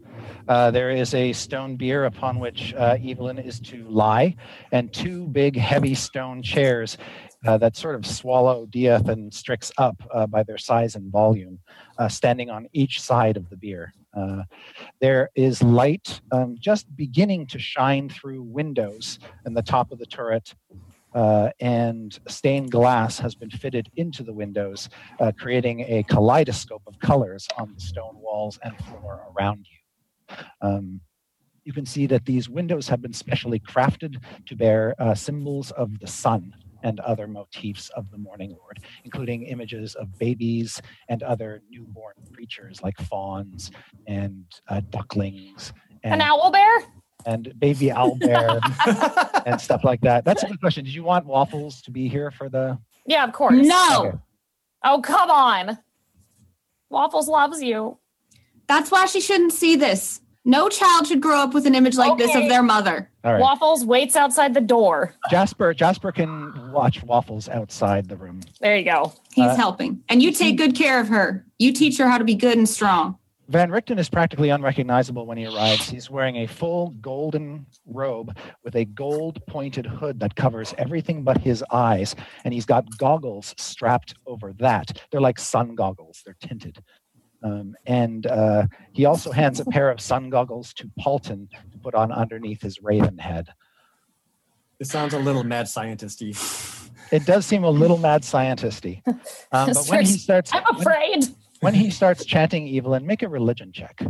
Uh, 0.48 0.70
there 0.70 0.92
is 0.92 1.14
a 1.16 1.34
stone 1.34 1.76
bier 1.76 2.06
upon 2.06 2.40
which 2.40 2.74
uh, 2.76 2.98
Evelyn 3.04 3.40
is 3.40 3.60
to 3.60 3.84
lie, 3.90 4.36
and 4.72 4.94
two 4.94 5.28
big, 5.28 5.58
heavy 5.58 5.96
stone 5.96 6.44
chairs 6.44 6.98
uh, 7.48 7.58
that 7.58 7.76
sort 7.76 7.96
of 7.96 8.06
swallow 8.06 8.68
Diath 8.68 9.10
and 9.10 9.34
Strix 9.34 9.72
up 9.78 9.96
uh, 10.14 10.28
by 10.28 10.44
their 10.44 10.58
size 10.60 10.96
and 10.96 11.12
volume, 11.12 11.60
uh, 11.98 12.08
standing 12.08 12.50
on 12.52 12.68
each 12.74 13.02
side 13.02 13.38
of 13.38 13.50
the 13.50 13.58
bier. 13.58 13.92
There 15.02 15.30
is 15.36 15.62
light 15.62 16.22
um, 16.32 16.56
just 16.60 16.96
beginning 16.96 17.48
to 17.48 17.60
shine 17.60 18.08
through 18.08 18.44
windows 18.44 19.20
in 19.46 19.54
the 19.54 19.62
top 19.62 19.92
of 19.92 20.00
the 20.00 20.06
turret 20.06 20.54
and 21.60 22.18
stained 22.28 22.72
glass 22.72 23.18
has 23.20 23.36
been 23.36 23.50
fitted 23.50 23.90
into 23.96 24.24
the 24.24 24.34
windows, 24.34 24.90
creating 25.38 25.82
a 25.82 26.04
kaleidoscope 26.04 26.84
of 26.88 27.00
colors 27.00 27.48
on 27.58 27.74
the 27.74 27.82
stone 27.82 28.16
walls 28.18 28.60
and 28.64 28.78
floor 28.78 29.22
around 29.36 29.66
you. 29.70 29.85
Um, 30.62 31.02
you 31.64 31.74
can 31.74 31.86
see 31.86 32.06
that 32.08 32.26
these 32.26 32.48
windows 32.48 32.88
have 32.88 33.02
been 33.02 33.14
specially 33.14 33.60
crafted 33.60 34.18
to 34.46 34.56
bear 34.56 34.96
uh, 35.00 35.16
symbols 35.16 35.72
of 35.72 36.00
the 36.00 36.08
sun 36.08 36.54
and 36.84 37.00
other 37.00 37.28
motifs 37.28 37.90
of 37.96 38.12
the 38.12 38.18
Morning 38.20 38.56
Lord, 38.60 38.80
including 39.04 39.44
images 39.44 39.96
of 39.96 40.16
babies 40.20 40.80
and 41.10 41.24
other 41.24 41.62
newborn 41.72 42.14
creatures 42.34 42.82
like 42.84 42.96
fawns 43.00 43.72
and 44.06 44.46
uh, 44.70 44.82
ducklings 44.92 45.74
An 46.04 46.14
and, 46.14 46.22
owl 46.22 46.52
bear? 46.52 46.84
and 47.26 47.52
baby 47.60 47.92
owl 47.92 48.16
bear 48.18 48.60
and 49.48 49.60
stuff 49.60 49.84
like 49.84 50.02
that. 50.02 50.24
That's 50.24 50.44
a 50.44 50.48
good 50.48 50.60
question. 50.62 50.86
Did 50.86 50.94
you 50.94 51.04
want 51.04 51.26
Waffles 51.26 51.82
to 51.82 51.92
be 51.92 52.08
here 52.08 52.30
for 52.30 52.48
the? 52.50 52.78
Yeah, 53.08 53.24
of 53.24 53.34
course. 53.34 53.66
No, 53.66 54.06
Okay. 54.10 54.18
Oh, 54.84 55.02
come 55.02 55.32
on. 55.32 55.80
Waffles 56.92 57.28
loves 57.28 57.64
you. 57.64 57.98
That's 58.68 58.92
why 58.92 59.06
she 59.06 59.22
shouldn't 59.22 59.54
see 59.54 59.76
this. 59.76 60.22
No 60.48 60.70
child 60.70 61.08
should 61.08 61.22
grow 61.22 61.40
up 61.40 61.56
with 61.56 61.66
an 61.66 61.74
image 61.74 61.96
like 61.98 62.20
this 62.20 62.36
of 62.36 62.48
their 62.48 62.62
mother. 62.62 63.10
All 63.24 63.34
right. 63.34 63.42
Waffles 63.42 63.84
waits 63.84 64.16
outside 64.16 64.54
the 64.54 64.62
door. 64.62 65.16
Jasper. 65.32 65.74
Jasper 65.74 66.12
can 66.12 66.72
watch 66.72 67.02
Waffles 67.02 67.50
outside 67.50 68.08
the 68.08 68.16
room. 68.16 68.42
There 68.62 68.78
you 68.78 68.86
go. 68.86 69.12
He's 69.34 69.46
Uh, 69.46 69.56
helping, 69.56 70.04
and 70.08 70.22
you 70.22 70.32
take 70.32 70.58
good 70.58 70.76
care 70.76 71.00
of 71.02 71.08
her. 71.08 71.44
You 71.58 71.72
teach 71.74 71.98
her 71.98 72.08
how 72.08 72.20
to 72.20 72.24
be 72.24 72.36
good 72.36 72.58
and 72.60 72.70
strong. 72.70 73.18
Van 73.48 73.70
Richten 73.72 74.00
is 74.00 74.10
practically 74.10 74.50
unrecognizable 74.50 75.26
when 75.28 75.38
he 75.38 75.46
arrives. 75.46 75.88
He's 75.90 76.10
wearing 76.10 76.38
a 76.38 76.48
full 76.48 76.90
golden 77.02 77.66
robe 77.86 78.36
with 78.64 78.76
a 78.76 78.86
gold 78.86 79.40
pointed 79.48 79.86
hood 79.86 80.20
that 80.20 80.36
covers 80.36 80.74
everything 80.80 81.24
but 81.24 81.38
his 81.40 81.64
eyes. 81.72 82.16
And 82.44 82.54
he's 82.56 82.66
got 82.66 82.86
goggles 82.98 83.54
strapped 83.58 84.16
over 84.26 84.52
that. 84.54 85.00
They're 85.12 85.22
like 85.22 85.40
sun 85.40 85.76
goggles, 85.76 86.22
they're 86.26 86.36
tinted. 86.40 86.80
Um, 87.46 87.76
and 87.86 88.26
uh, 88.26 88.66
he 88.92 89.06
also 89.06 89.32
hands 89.32 89.60
a 89.60 89.66
pair 89.66 89.92
of 89.92 90.02
sun 90.02 90.32
goggles 90.32 90.74
to 90.74 90.90
Paulton 91.00 91.48
to 91.72 91.78
put 91.78 91.94
on 91.94 92.12
underneath 92.12 92.60
his 92.60 92.82
raven 92.82 93.20
head. 93.20 93.50
It 94.80 94.88
sounds 94.88 95.14
a 95.14 95.20
little 95.20 95.44
mad 95.44 95.68
scientisty. 95.68 96.36
It 97.12 97.24
does 97.28 97.46
seem 97.46 97.64
a 97.64 97.70
little 97.70 98.00
mad 98.00 98.24
scientisty. 98.24 99.02
Um, 99.52 99.70
but 99.74 99.86
when 99.88 100.06
he 100.06 100.18
starts, 100.18 100.52
I'm 100.54 100.66
afraid. 100.76 101.26
when 101.62 101.74
he 101.76 101.90
starts 101.90 102.26
chanting 102.26 102.68
Evelyn, 102.76 103.06
make 103.06 103.22
a 103.22 103.30
religion 103.30 103.72
check. 103.72 104.02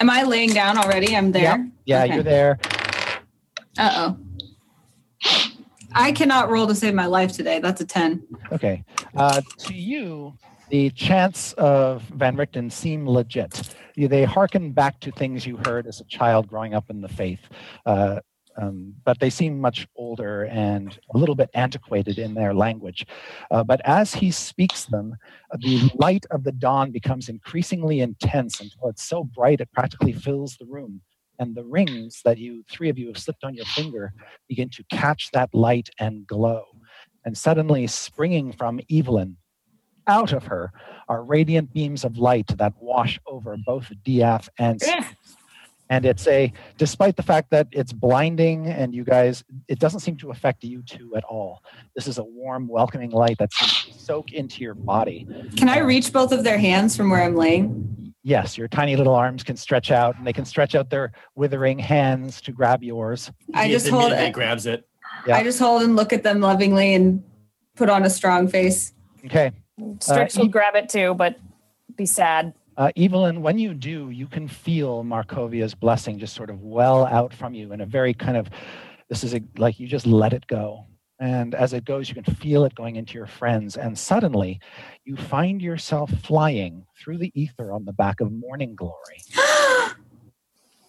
Am 0.00 0.08
I 0.08 0.22
laying 0.22 0.50
down 0.50 0.78
already? 0.78 1.14
I'm 1.16 1.32
there. 1.32 1.68
Yeah, 1.84 2.04
Okay. 2.04 2.14
you're 2.14 2.22
there. 2.22 2.58
Uh 3.76 4.16
oh. 5.24 5.48
I 5.94 6.12
cannot 6.12 6.48
roll 6.48 6.66
to 6.68 6.74
save 6.74 6.94
my 6.94 7.06
life 7.06 7.32
today. 7.32 7.58
That's 7.58 7.80
a 7.82 7.84
ten. 7.84 8.22
Okay. 8.50 8.84
Uh, 9.14 9.42
to 9.58 9.74
you, 9.74 10.38
the 10.72 10.88
chants 10.92 11.52
of 11.58 12.00
Van 12.04 12.34
Richten 12.34 12.70
seem 12.70 13.06
legit. 13.06 13.74
They 13.94 14.24
hearken 14.24 14.72
back 14.72 15.00
to 15.00 15.12
things 15.12 15.46
you 15.46 15.58
heard 15.58 15.86
as 15.86 16.00
a 16.00 16.04
child 16.04 16.48
growing 16.48 16.72
up 16.72 16.88
in 16.88 17.02
the 17.02 17.10
faith. 17.10 17.40
Uh, 17.84 18.20
um, 18.56 18.94
but 19.04 19.20
they 19.20 19.28
seem 19.28 19.60
much 19.60 19.86
older 19.96 20.44
and 20.44 20.98
a 21.14 21.18
little 21.18 21.34
bit 21.34 21.50
antiquated 21.52 22.18
in 22.18 22.32
their 22.32 22.54
language. 22.54 23.04
Uh, 23.50 23.62
but 23.62 23.82
as 23.84 24.14
he 24.14 24.30
speaks 24.30 24.86
them, 24.86 25.14
uh, 25.52 25.58
the 25.60 25.90
light 25.94 26.24
of 26.30 26.42
the 26.42 26.52
dawn 26.52 26.90
becomes 26.90 27.28
increasingly 27.28 28.00
intense 28.00 28.58
until 28.58 28.88
it's 28.88 29.04
so 29.04 29.24
bright 29.24 29.60
it 29.60 29.70
practically 29.72 30.14
fills 30.14 30.56
the 30.56 30.66
room. 30.66 31.02
And 31.38 31.54
the 31.54 31.64
rings 31.64 32.22
that 32.24 32.38
you, 32.38 32.64
three 32.70 32.88
of 32.88 32.98
you, 32.98 33.08
have 33.08 33.18
slipped 33.18 33.44
on 33.44 33.54
your 33.54 33.66
finger 33.66 34.14
begin 34.48 34.70
to 34.70 34.84
catch 34.84 35.30
that 35.32 35.54
light 35.54 35.90
and 35.98 36.26
glow. 36.26 36.64
And 37.26 37.36
suddenly, 37.36 37.86
springing 37.86 38.52
from 38.52 38.80
Evelyn, 38.90 39.36
out 40.06 40.32
of 40.32 40.44
her, 40.44 40.72
are 41.08 41.22
radiant 41.24 41.72
beams 41.72 42.04
of 42.04 42.18
light 42.18 42.46
that 42.58 42.72
wash 42.80 43.18
over 43.26 43.56
both 43.66 43.90
Diath 44.04 44.48
and 44.58 44.80
Ugh. 44.86 45.04
and 45.90 46.06
it's 46.06 46.26
a 46.28 46.52
despite 46.78 47.16
the 47.16 47.22
fact 47.22 47.50
that 47.50 47.66
it's 47.72 47.92
blinding 47.92 48.66
and 48.66 48.94
you 48.94 49.04
guys 49.04 49.44
it 49.68 49.78
doesn't 49.78 50.00
seem 50.00 50.16
to 50.16 50.30
affect 50.30 50.64
you 50.64 50.80
two 50.82 51.14
at 51.16 51.24
all 51.24 51.62
this 51.96 52.06
is 52.06 52.18
a 52.18 52.24
warm 52.24 52.66
welcoming 52.68 53.10
light 53.10 53.36
that 53.38 53.52
seems 53.52 53.84
to 53.84 53.92
soak 54.04 54.32
into 54.32 54.62
your 54.62 54.74
body 54.74 55.26
Can 55.56 55.68
I 55.68 55.80
uh, 55.80 55.84
reach 55.84 56.12
both 56.12 56.32
of 56.32 56.44
their 56.44 56.56
hands 56.58 56.96
from 56.96 57.10
where 57.10 57.22
I'm 57.22 57.34
laying? 57.36 58.14
yes 58.22 58.56
your 58.56 58.68
tiny 58.68 58.94
little 58.96 59.14
arms 59.14 59.42
can 59.42 59.56
stretch 59.56 59.90
out 59.90 60.16
and 60.16 60.26
they 60.26 60.32
can 60.32 60.44
stretch 60.44 60.74
out 60.74 60.88
their 60.88 61.12
withering 61.34 61.78
hands 61.78 62.40
to 62.42 62.52
grab 62.52 62.82
yours 62.82 63.30
I 63.52 63.66
He 63.66 63.72
just 63.72 63.88
hold 63.88 64.12
it. 64.12 64.32
grabs 64.32 64.64
it. 64.66 64.88
Yeah. 65.26 65.36
I 65.36 65.42
just 65.42 65.58
hold 65.58 65.82
and 65.82 65.94
look 65.96 66.12
at 66.12 66.22
them 66.22 66.40
lovingly 66.40 66.94
and 66.94 67.22
put 67.76 67.90
on 67.90 68.04
a 68.04 68.10
strong 68.10 68.48
face. 68.48 68.92
okay 69.26 69.50
Strix 70.00 70.36
Uh, 70.36 70.40
will 70.40 70.46
you- 70.46 70.52
grab 70.52 70.74
it 70.74 70.88
too, 70.88 71.14
but 71.14 71.36
be 71.96 72.06
sad. 72.06 72.54
Uh, 72.76 72.90
Evelyn, 72.96 73.42
when 73.42 73.58
you 73.58 73.74
do, 73.74 74.08
you 74.10 74.26
can 74.26 74.48
feel 74.48 75.04
Markovia's 75.04 75.74
blessing 75.74 76.18
just 76.18 76.34
sort 76.34 76.48
of 76.50 76.62
well 76.62 77.04
out 77.06 77.34
from 77.34 77.52
you 77.54 77.72
in 77.72 77.82
a 77.82 77.86
very 77.86 78.14
kind 78.14 78.36
of, 78.36 78.48
this 79.10 79.22
is 79.22 79.34
a, 79.34 79.42
like 79.58 79.78
you 79.78 79.86
just 79.86 80.06
let 80.06 80.32
it 80.32 80.46
go. 80.46 80.86
And 81.20 81.54
as 81.54 81.72
it 81.74 81.84
goes, 81.84 82.08
you 82.08 82.14
can 82.20 82.24
feel 82.34 82.64
it 82.64 82.74
going 82.74 82.96
into 82.96 83.14
your 83.14 83.26
friends. 83.26 83.76
And 83.76 83.96
suddenly 83.96 84.58
you 85.04 85.16
find 85.16 85.60
yourself 85.60 86.10
flying 86.10 86.84
through 86.98 87.18
the 87.18 87.30
ether 87.40 87.72
on 87.72 87.84
the 87.84 87.92
back 87.92 88.20
of 88.20 88.32
Morning 88.32 88.74
Glory. 88.74 89.20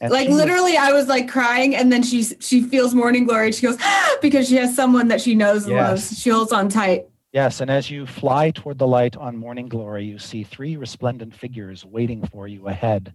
And 0.01 0.11
like 0.11 0.27
literally 0.27 0.76
i 0.76 0.91
was 0.91 1.07
like 1.07 1.30
crying 1.30 1.77
and 1.77 1.89
then 1.89 2.03
she 2.03 2.23
she 2.23 2.61
feels 2.61 2.93
morning 2.93 3.23
glory 3.26 3.53
she 3.53 3.61
goes 3.61 3.77
because 4.22 4.49
she 4.49 4.55
has 4.55 4.76
someone 4.76 5.07
that 5.07 5.22
she 5.22 5.34
knows 5.34 5.64
and 5.64 5.76
Yes. 5.76 5.89
loves 5.89 6.19
she 6.19 6.30
holds 6.30 6.51
on 6.51 6.68
tight 6.68 7.05
Yes, 7.34 7.61
and 7.61 7.72
as 7.72 7.89
you 7.89 8.05
fly 8.05 8.51
toward 8.51 8.77
the 8.77 8.85
light 8.85 9.18
on 9.18 9.35
morning 9.35 9.68
glory, 9.68 10.05
you 10.05 10.19
see 10.19 10.43
three 10.43 10.77
resplendent 10.77 11.34
figures 11.35 11.84
waiting 11.84 12.23
for 12.27 12.47
you 12.47 12.68
ahead. 12.68 13.11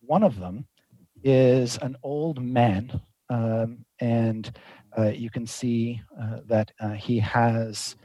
One 0.00 0.22
of 0.22 0.38
them 0.38 0.66
is 1.24 1.78
an 1.78 1.96
old 2.02 2.42
man, 2.42 3.00
um, 3.30 3.86
and 3.98 4.52
uh, 4.96 5.08
you 5.08 5.30
can 5.30 5.46
see 5.46 6.02
uh, 6.20 6.40
that 6.48 6.70
uh, 6.80 6.90
he 6.90 7.18
has 7.20 7.96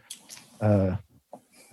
uh, 0.61 0.95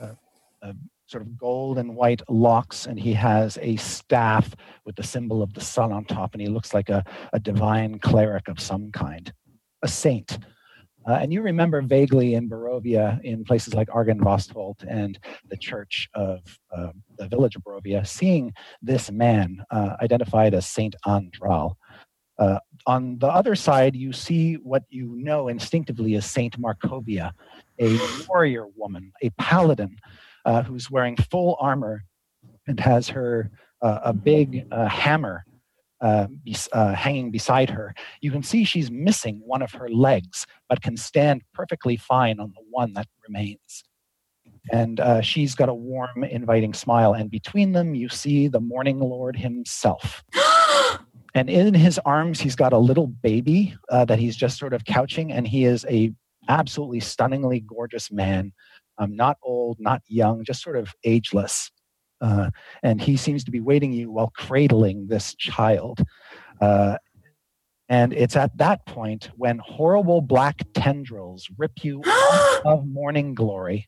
uh, 0.00 0.14
uh, 0.60 0.72
sort 1.06 1.22
of 1.22 1.38
gold 1.38 1.78
and 1.78 1.94
white 1.94 2.22
locks, 2.28 2.86
and 2.86 2.98
he 2.98 3.12
has 3.12 3.58
a 3.62 3.76
staff 3.76 4.56
with 4.84 4.96
the 4.96 5.04
symbol 5.04 5.40
of 5.40 5.54
the 5.54 5.60
sun 5.60 5.92
on 5.92 6.04
top, 6.04 6.32
and 6.34 6.40
he 6.42 6.48
looks 6.48 6.74
like 6.74 6.88
a, 6.88 7.04
a 7.32 7.38
divine 7.38 8.00
cleric 8.00 8.48
of 8.48 8.58
some 8.58 8.90
kind, 8.90 9.32
a 9.82 9.88
saint. 9.88 10.38
Uh, 11.06 11.18
and 11.20 11.32
you 11.32 11.42
remember 11.42 11.82
vaguely 11.82 12.34
in 12.34 12.48
Barovia, 12.48 13.22
in 13.22 13.44
places 13.44 13.74
like 13.74 13.88
Argenvostholt 13.88 14.84
and 14.88 15.18
the 15.48 15.56
church 15.56 16.08
of 16.14 16.40
uh, 16.74 16.88
the 17.18 17.28
village 17.28 17.56
of 17.56 17.62
Barovia, 17.62 18.06
seeing 18.06 18.52
this 18.80 19.10
man 19.10 19.62
uh, 19.70 19.96
identified 20.00 20.54
as 20.54 20.66
Saint 20.66 20.96
Andral. 21.06 21.74
Uh, 22.38 22.58
on 22.86 23.18
the 23.18 23.28
other 23.28 23.54
side, 23.54 23.94
you 23.94 24.12
see 24.12 24.54
what 24.54 24.82
you 24.88 25.14
know 25.16 25.48
instinctively 25.48 26.14
as 26.14 26.26
Saint 26.26 26.60
Markovia, 26.60 27.32
a 27.78 27.98
warrior 28.28 28.66
woman, 28.76 29.12
a 29.22 29.30
paladin 29.30 29.96
uh, 30.44 30.62
who's 30.62 30.90
wearing 30.90 31.16
full 31.16 31.56
armor 31.60 32.04
and 32.66 32.80
has 32.80 33.08
her 33.08 33.50
uh, 33.82 34.00
a 34.04 34.12
big 34.12 34.72
hammer 34.72 35.44
uh, 36.00 36.26
bes- 36.44 36.68
uh, 36.72 36.92
hanging 36.94 37.30
beside 37.30 37.70
her. 37.70 37.94
You 38.20 38.30
can 38.30 38.42
see 38.42 38.64
she's 38.64 38.90
missing 38.90 39.40
one 39.44 39.62
of 39.62 39.72
her 39.72 39.88
legs, 39.88 40.46
but 40.68 40.82
can 40.82 40.96
stand 40.96 41.42
perfectly 41.52 41.96
fine 41.96 42.40
on 42.40 42.52
the 42.54 42.62
one 42.70 42.92
that 42.94 43.06
remains. 43.26 43.84
And 44.72 45.00
uh, 45.00 45.20
she's 45.20 45.54
got 45.54 45.68
a 45.68 45.74
warm, 45.74 46.24
inviting 46.24 46.72
smile. 46.74 47.12
And 47.12 47.30
between 47.30 47.72
them, 47.72 47.94
you 47.94 48.08
see 48.08 48.48
the 48.48 48.60
Morning 48.60 48.98
Lord 49.00 49.36
himself. 49.36 50.22
And 51.36 51.50
in 51.50 51.74
his 51.74 51.98
arms, 52.04 52.38
he's 52.40 52.54
got 52.54 52.72
a 52.72 52.78
little 52.78 53.08
baby 53.08 53.76
uh, 53.90 54.04
that 54.04 54.20
he's 54.20 54.36
just 54.36 54.56
sort 54.56 54.72
of 54.72 54.84
couching, 54.84 55.32
and 55.32 55.48
he 55.48 55.64
is 55.64 55.84
a 55.90 56.12
absolutely 56.48 57.00
stunningly 57.00 57.58
gorgeous 57.58 58.12
man, 58.12 58.52
um, 58.98 59.16
not 59.16 59.38
old, 59.42 59.78
not 59.80 60.00
young, 60.06 60.44
just 60.44 60.62
sort 60.62 60.76
of 60.76 60.94
ageless. 61.02 61.72
Uh, 62.24 62.50
and 62.82 63.02
he 63.02 63.18
seems 63.18 63.44
to 63.44 63.50
be 63.50 63.60
waiting 63.60 63.92
you 63.92 64.10
while 64.10 64.32
cradling 64.34 65.06
this 65.08 65.34
child. 65.34 66.02
Uh, 66.58 66.96
and 67.90 68.14
it's 68.14 68.34
at 68.34 68.56
that 68.56 68.86
point 68.86 69.28
when 69.36 69.58
horrible 69.58 70.22
black 70.22 70.62
tendrils 70.72 71.46
rip 71.58 71.84
you 71.84 72.00
out 72.06 72.62
of 72.64 72.86
morning 72.86 73.34
glory 73.34 73.86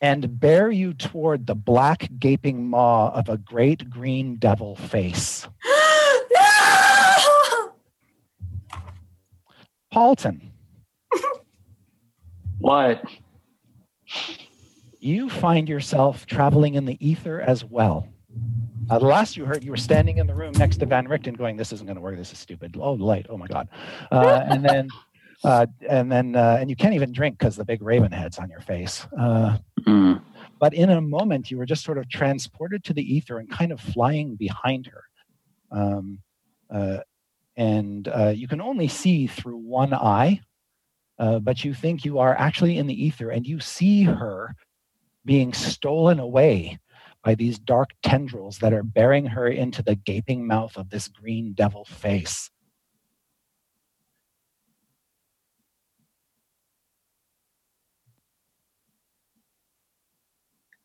and 0.00 0.40
bear 0.40 0.68
you 0.68 0.92
toward 0.92 1.46
the 1.46 1.54
black 1.54 2.08
gaping 2.18 2.68
maw 2.68 3.10
of 3.10 3.28
a 3.28 3.38
great 3.38 3.88
green 3.88 4.34
devil 4.36 4.74
face. 4.74 5.46
Paulton, 9.92 10.50
What? 12.58 13.04
You 15.04 15.28
find 15.28 15.68
yourself 15.68 16.24
traveling 16.26 16.74
in 16.74 16.86
the 16.86 16.96
ether 17.06 17.40
as 17.40 17.64
well. 17.64 18.08
Uh, 18.90 18.98
the 18.98 19.04
last 19.06 19.36
you 19.36 19.44
heard, 19.44 19.62
you 19.62 19.70
were 19.70 19.76
standing 19.76 20.18
in 20.18 20.26
the 20.26 20.34
room 20.34 20.52
next 20.56 20.78
to 20.78 20.86
Van 20.86 21.06
Richten, 21.06 21.34
going, 21.36 21.56
"This 21.56 21.72
isn't 21.72 21.86
going 21.86 21.96
to 21.96 22.02
work. 22.02 22.16
This 22.16 22.32
is 22.32 22.38
stupid. 22.38 22.76
Oh, 22.78 22.92
light. 22.94 23.26
Oh 23.28 23.36
my 23.36 23.46
god!" 23.46 23.68
Uh, 24.10 24.44
and 24.48 24.64
then, 24.64 24.88
uh, 25.44 25.66
and 25.88 26.10
then, 26.10 26.34
uh, 26.36 26.56
and 26.60 26.68
you 26.70 26.76
can't 26.76 26.94
even 26.94 27.12
drink 27.12 27.38
because 27.38 27.56
the 27.56 27.64
big 27.64 27.82
raven 27.82 28.12
head's 28.12 28.38
on 28.38 28.48
your 28.50 28.60
face. 28.60 29.06
Uh, 29.18 29.58
Mm. 29.86 30.22
but 30.58 30.72
in 30.72 30.88
a 30.88 31.00
moment, 31.02 31.50
you 31.50 31.58
were 31.58 31.66
just 31.66 31.84
sort 31.84 31.98
of 31.98 32.08
transported 32.08 32.82
to 32.84 32.94
the 32.94 33.02
ether 33.02 33.38
and 33.38 33.50
kind 33.50 33.70
of 33.70 33.78
flying 33.78 34.34
behind 34.34 34.86
her. 34.86 35.02
Um, 35.70 36.20
uh, 36.70 37.00
and 37.58 38.08
uh, 38.08 38.32
you 38.34 38.48
can 38.48 38.62
only 38.62 38.88
see 38.88 39.26
through 39.26 39.58
one 39.58 39.92
eye, 39.92 40.40
uh, 41.18 41.38
but 41.40 41.64
you 41.66 41.74
think 41.74 42.06
you 42.06 42.18
are 42.18 42.34
actually 42.34 42.78
in 42.78 42.86
the 42.86 43.04
ether, 43.06 43.28
and 43.28 43.46
you 43.46 43.60
see 43.60 44.04
her 44.04 44.56
being 45.24 45.52
stolen 45.52 46.18
away 46.18 46.78
by 47.22 47.34
these 47.34 47.58
dark 47.58 47.90
tendrils 48.02 48.58
that 48.58 48.72
are 48.72 48.82
bearing 48.82 49.26
her 49.26 49.48
into 49.48 49.82
the 49.82 49.94
gaping 49.94 50.46
mouth 50.46 50.76
of 50.76 50.90
this 50.90 51.08
green 51.08 51.52
devil 51.54 51.84
face. 51.84 52.50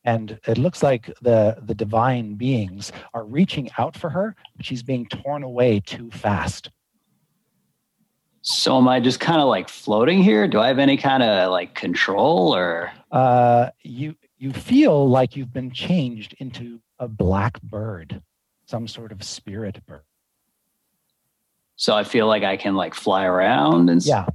And 0.02 0.40
it 0.46 0.56
looks 0.56 0.82
like 0.82 1.12
the, 1.20 1.58
the 1.62 1.74
divine 1.74 2.34
beings 2.34 2.90
are 3.12 3.24
reaching 3.24 3.68
out 3.76 3.96
for 3.96 4.08
her, 4.08 4.34
but 4.56 4.64
she's 4.64 4.82
being 4.82 5.06
torn 5.06 5.42
away 5.42 5.80
too 5.80 6.10
fast. 6.10 6.70
So 8.42 8.78
am 8.78 8.88
I 8.88 9.00
just 9.00 9.20
kind 9.20 9.42
of 9.42 9.48
like 9.48 9.68
floating 9.68 10.22
here? 10.22 10.48
Do 10.48 10.58
I 10.58 10.68
have 10.68 10.78
any 10.78 10.96
kind 10.96 11.22
of 11.22 11.50
like 11.50 11.74
control 11.74 12.56
or? 12.56 12.90
Uh, 13.12 13.68
you, 13.82 14.14
you 14.40 14.52
feel 14.52 15.08
like 15.08 15.36
you've 15.36 15.52
been 15.52 15.70
changed 15.70 16.34
into 16.38 16.80
a 16.98 17.06
black 17.06 17.60
bird, 17.60 18.22
some 18.64 18.88
sort 18.88 19.12
of 19.12 19.22
spirit 19.22 19.84
bird. 19.86 20.02
So 21.76 21.94
I 21.94 22.04
feel 22.04 22.26
like 22.26 22.42
I 22.42 22.56
can 22.56 22.74
like 22.74 22.94
fly 22.94 23.26
around 23.26 23.90
and. 23.90 24.04
Yeah. 24.04 24.26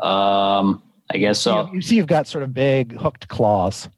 Um, 0.00 0.82
I 1.10 1.16
guess 1.18 1.40
so. 1.40 1.68
You, 1.68 1.74
you 1.74 1.80
see, 1.80 1.96
you've 1.96 2.06
got 2.06 2.26
sort 2.26 2.44
of 2.44 2.52
big 2.52 2.92
hooked 2.98 3.28
claws. 3.28 3.88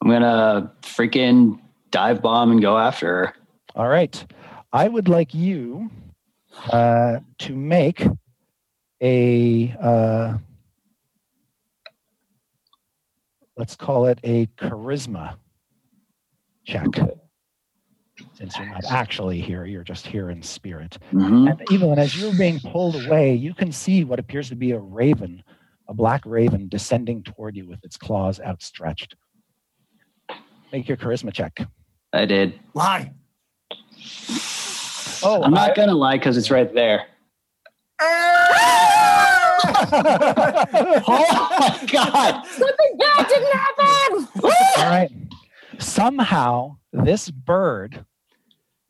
I'm 0.00 0.08
gonna 0.08 0.72
freaking 0.82 1.60
dive 1.90 2.22
bomb 2.22 2.52
and 2.52 2.62
go 2.62 2.78
after 2.78 3.06
her. 3.06 3.34
All 3.74 3.88
right. 3.88 4.24
I 4.72 4.88
would 4.88 5.08
like 5.08 5.34
you 5.34 5.90
uh, 6.72 7.18
to 7.40 7.54
make 7.54 8.06
a, 9.02 9.76
uh, 9.80 10.38
let's 13.60 13.76
call 13.76 14.06
it 14.06 14.18
a 14.24 14.46
charisma 14.56 15.36
check. 16.66 16.86
Since 18.32 18.56
you're 18.58 18.68
not 18.68 18.84
actually 18.90 19.38
here, 19.40 19.66
you're 19.66 19.84
just 19.84 20.06
here 20.06 20.30
in 20.30 20.42
spirit. 20.42 20.96
Mhm. 21.12 21.50
And 21.50 21.62
Evelyn, 21.70 21.98
as 21.98 22.18
you're 22.18 22.34
being 22.34 22.58
pulled 22.58 23.04
away, 23.06 23.34
you 23.34 23.52
can 23.52 23.70
see 23.70 24.02
what 24.02 24.18
appears 24.18 24.48
to 24.48 24.56
be 24.56 24.70
a 24.72 24.78
raven, 24.78 25.44
a 25.88 25.94
black 25.94 26.24
raven 26.24 26.68
descending 26.68 27.22
toward 27.22 27.54
you 27.54 27.68
with 27.68 27.84
its 27.84 27.98
claws 27.98 28.40
outstretched. 28.40 29.14
Make 30.72 30.88
your 30.88 30.96
charisma 30.96 31.30
check. 31.32 31.60
I 32.14 32.24
did. 32.24 32.58
Lie. 32.72 33.12
Oh, 35.22 35.42
I'm 35.42 35.52
not 35.52 35.74
gonna 35.74 35.94
lie 35.94 36.16
because 36.16 36.38
it's 36.38 36.50
right 36.50 36.72
there. 36.74 37.06
Oh 41.12 41.56
my 41.58 41.86
god! 41.90 42.46
Something 42.46 42.98
bad 42.98 43.28
didn't 43.28 43.52
happen. 43.52 44.28
All 44.42 44.90
right. 44.90 45.10
Somehow, 45.78 46.76
this 46.92 47.30
bird 47.30 48.04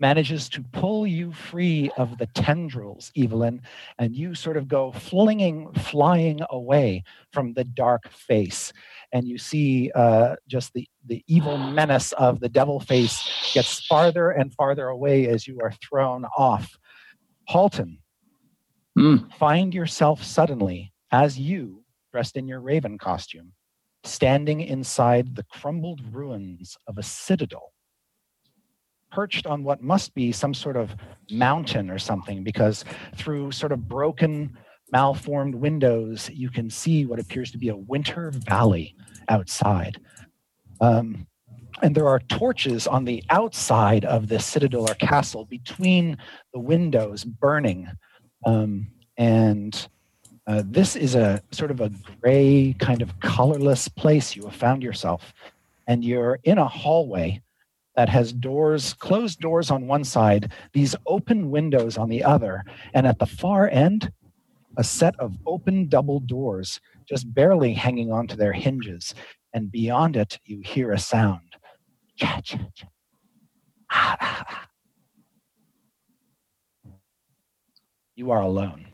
manages 0.00 0.48
to 0.48 0.62
pull 0.72 1.06
you 1.06 1.30
free 1.32 1.90
of 1.96 2.18
the 2.18 2.26
tendrils, 2.28 3.12
Evelyn, 3.16 3.60
and 3.98 4.16
you 4.16 4.34
sort 4.34 4.56
of 4.56 4.66
go 4.66 4.90
flinging, 4.92 5.70
flying 5.74 6.40
away 6.50 7.04
from 7.32 7.52
the 7.52 7.64
dark 7.64 8.08
face. 8.08 8.72
And 9.12 9.28
you 9.28 9.38
see 9.38 9.90
uh, 9.94 10.36
just 10.48 10.72
the, 10.72 10.88
the 11.06 11.22
evil 11.28 11.58
menace 11.58 12.12
of 12.12 12.40
the 12.40 12.48
devil 12.48 12.80
face 12.80 13.52
gets 13.52 13.84
farther 13.86 14.30
and 14.30 14.54
farther 14.54 14.88
away 14.88 15.28
as 15.28 15.46
you 15.46 15.60
are 15.62 15.72
thrown 15.86 16.24
off. 16.36 16.78
Paulton, 17.46 17.98
Hmm. 18.96 19.16
find 19.38 19.72
yourself 19.72 20.22
suddenly, 20.22 20.92
as 21.12 21.38
you, 21.38 21.84
dressed 22.12 22.36
in 22.36 22.48
your 22.48 22.60
raven 22.60 22.98
costume, 22.98 23.52
standing 24.04 24.60
inside 24.60 25.36
the 25.36 25.44
crumbled 25.44 26.00
ruins 26.12 26.76
of 26.86 26.98
a 26.98 27.02
citadel, 27.02 27.72
perched 29.12 29.46
on 29.46 29.62
what 29.62 29.82
must 29.82 30.14
be 30.14 30.32
some 30.32 30.54
sort 30.54 30.76
of 30.76 30.94
mountain 31.30 31.88
or 31.90 31.98
something, 31.98 32.42
because 32.42 32.84
through 33.14 33.52
sort 33.52 33.72
of 33.72 33.88
broken, 33.88 34.56
malformed 34.92 35.54
windows, 35.54 36.28
you 36.32 36.50
can 36.50 36.68
see 36.68 37.06
what 37.06 37.20
appears 37.20 37.50
to 37.52 37.58
be 37.58 37.68
a 37.68 37.76
winter 37.76 38.30
valley 38.32 38.94
outside. 39.28 40.00
Um, 40.80 41.26
and 41.82 41.94
there 41.94 42.08
are 42.08 42.18
torches 42.18 42.86
on 42.86 43.04
the 43.04 43.22
outside 43.30 44.04
of 44.04 44.28
this 44.28 44.44
citadel 44.44 44.90
or 44.90 44.94
castle 44.94 45.44
between 45.44 46.18
the 46.52 46.60
windows 46.60 47.24
burning. 47.24 47.88
Um, 48.44 48.88
and 49.16 49.88
uh, 50.46 50.62
this 50.66 50.96
is 50.96 51.14
a 51.14 51.42
sort 51.52 51.70
of 51.70 51.80
a 51.80 51.92
gray, 52.20 52.74
kind 52.78 53.02
of 53.02 53.20
colorless 53.20 53.88
place 53.88 54.34
you 54.34 54.44
have 54.44 54.54
found 54.54 54.82
yourself. 54.82 55.32
And 55.86 56.04
you're 56.04 56.38
in 56.44 56.58
a 56.58 56.68
hallway 56.68 57.42
that 57.96 58.08
has 58.08 58.32
doors, 58.32 58.94
closed 58.94 59.40
doors 59.40 59.70
on 59.70 59.86
one 59.86 60.04
side, 60.04 60.52
these 60.72 60.96
open 61.06 61.50
windows 61.50 61.98
on 61.98 62.08
the 62.08 62.24
other. 62.24 62.64
And 62.94 63.06
at 63.06 63.18
the 63.18 63.26
far 63.26 63.68
end, 63.68 64.10
a 64.76 64.84
set 64.84 65.14
of 65.18 65.36
open 65.46 65.88
double 65.88 66.20
doors, 66.20 66.80
just 67.08 67.32
barely 67.34 67.74
hanging 67.74 68.12
onto 68.12 68.36
their 68.36 68.52
hinges. 68.52 69.14
And 69.52 69.70
beyond 69.70 70.16
it, 70.16 70.38
you 70.44 70.62
hear 70.64 70.92
a 70.92 70.98
sound. 70.98 71.56
Ah, 73.92 74.16
ah, 74.20 74.44
ah. 74.48 74.69
You 78.20 78.32
are 78.32 78.42
alone. 78.42 78.84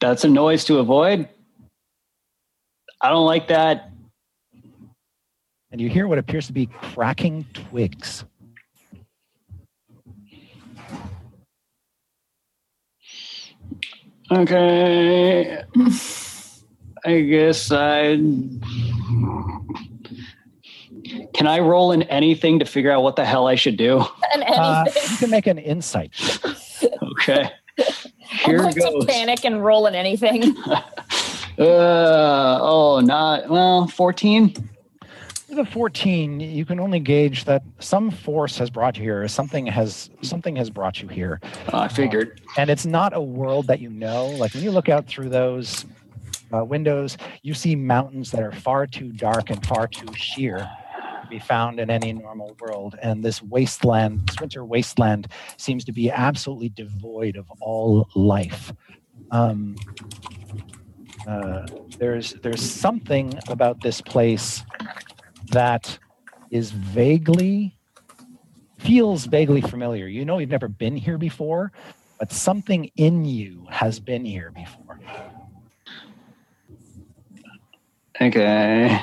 That's 0.00 0.24
a 0.24 0.30
noise 0.30 0.64
to 0.64 0.78
avoid. 0.78 1.28
I 3.02 3.10
don't 3.10 3.26
like 3.26 3.48
that. 3.48 3.90
And 5.70 5.78
you 5.78 5.90
hear 5.90 6.08
what 6.08 6.16
appears 6.16 6.46
to 6.46 6.54
be 6.54 6.68
cracking 6.68 7.44
twigs. 7.52 8.24
Okay. 14.30 15.64
I 17.04 17.20
guess 17.20 17.70
I. 17.70 18.18
Can 21.44 21.52
I 21.52 21.58
roll 21.58 21.92
in 21.92 22.04
anything 22.04 22.58
to 22.60 22.64
figure 22.64 22.90
out 22.90 23.02
what 23.02 23.16
the 23.16 23.24
hell 23.26 23.46
I 23.46 23.54
should 23.54 23.76
do? 23.76 23.98
Uh, 24.34 24.86
you 25.10 25.16
can 25.18 25.28
make 25.28 25.46
an 25.46 25.58
insight. 25.58 26.10
check. 26.12 26.40
Okay. 27.20 27.50
I'm 27.78 27.84
Here 28.46 28.58
going 28.60 28.72
to 28.72 28.80
goes. 28.80 29.04
panic 29.04 29.44
and 29.44 29.62
roll 29.62 29.86
in 29.86 29.94
anything. 29.94 30.56
Uh, 31.56 32.58
oh, 32.60 33.00
not 33.04 33.48
well. 33.48 33.86
Fourteen. 33.86 34.52
With 35.48 35.58
a 35.60 35.64
14, 35.64 36.40
you 36.40 36.64
can 36.64 36.80
only 36.80 36.98
gauge 36.98 37.44
that 37.44 37.62
some 37.78 38.10
force 38.10 38.58
has 38.58 38.70
brought 38.70 38.96
you 38.96 39.04
here. 39.04 39.28
Something 39.28 39.64
has 39.66 40.10
something 40.22 40.56
has 40.56 40.68
brought 40.68 41.00
you 41.00 41.06
here. 41.06 41.40
Oh, 41.72 41.78
I 41.78 41.86
figured. 41.86 42.40
and 42.56 42.70
it's 42.70 42.86
not 42.86 43.14
a 43.14 43.20
world 43.20 43.68
that 43.68 43.78
you 43.78 43.88
know. 43.88 44.26
Like 44.30 44.52
when 44.52 44.64
you 44.64 44.72
look 44.72 44.88
out 44.88 45.06
through 45.06 45.28
those 45.28 45.84
uh, 46.52 46.64
windows, 46.64 47.16
you 47.42 47.54
see 47.54 47.76
mountains 47.76 48.32
that 48.32 48.42
are 48.42 48.50
far 48.50 48.88
too 48.88 49.12
dark 49.12 49.50
and 49.50 49.64
far 49.64 49.86
too 49.86 50.12
sheer 50.14 50.58
to 50.58 50.83
be 51.34 51.40
found 51.40 51.80
in 51.80 51.90
any 51.90 52.12
normal 52.12 52.56
world. 52.60 52.96
And 53.02 53.24
this 53.24 53.42
wasteland, 53.42 54.28
this 54.28 54.40
winter 54.40 54.64
wasteland, 54.64 55.26
seems 55.56 55.84
to 55.84 55.92
be 55.92 56.10
absolutely 56.10 56.68
devoid 56.68 57.36
of 57.36 57.46
all 57.60 58.08
life. 58.14 58.72
Um, 59.32 59.76
uh, 61.26 61.66
there's 61.98 62.34
there's 62.42 62.62
something 62.62 63.36
about 63.48 63.80
this 63.80 64.00
place 64.00 64.62
that 65.50 65.98
is 66.50 66.70
vaguely 66.70 67.76
feels 68.78 69.24
vaguely 69.24 69.60
familiar. 69.60 70.06
You 70.06 70.24
know 70.24 70.38
you've 70.38 70.50
never 70.50 70.68
been 70.68 70.96
here 70.96 71.18
before, 71.18 71.72
but 72.18 72.30
something 72.30 72.90
in 72.96 73.24
you 73.24 73.66
has 73.70 73.98
been 73.98 74.24
here 74.24 74.52
before. 74.52 75.00
Okay. 78.20 79.02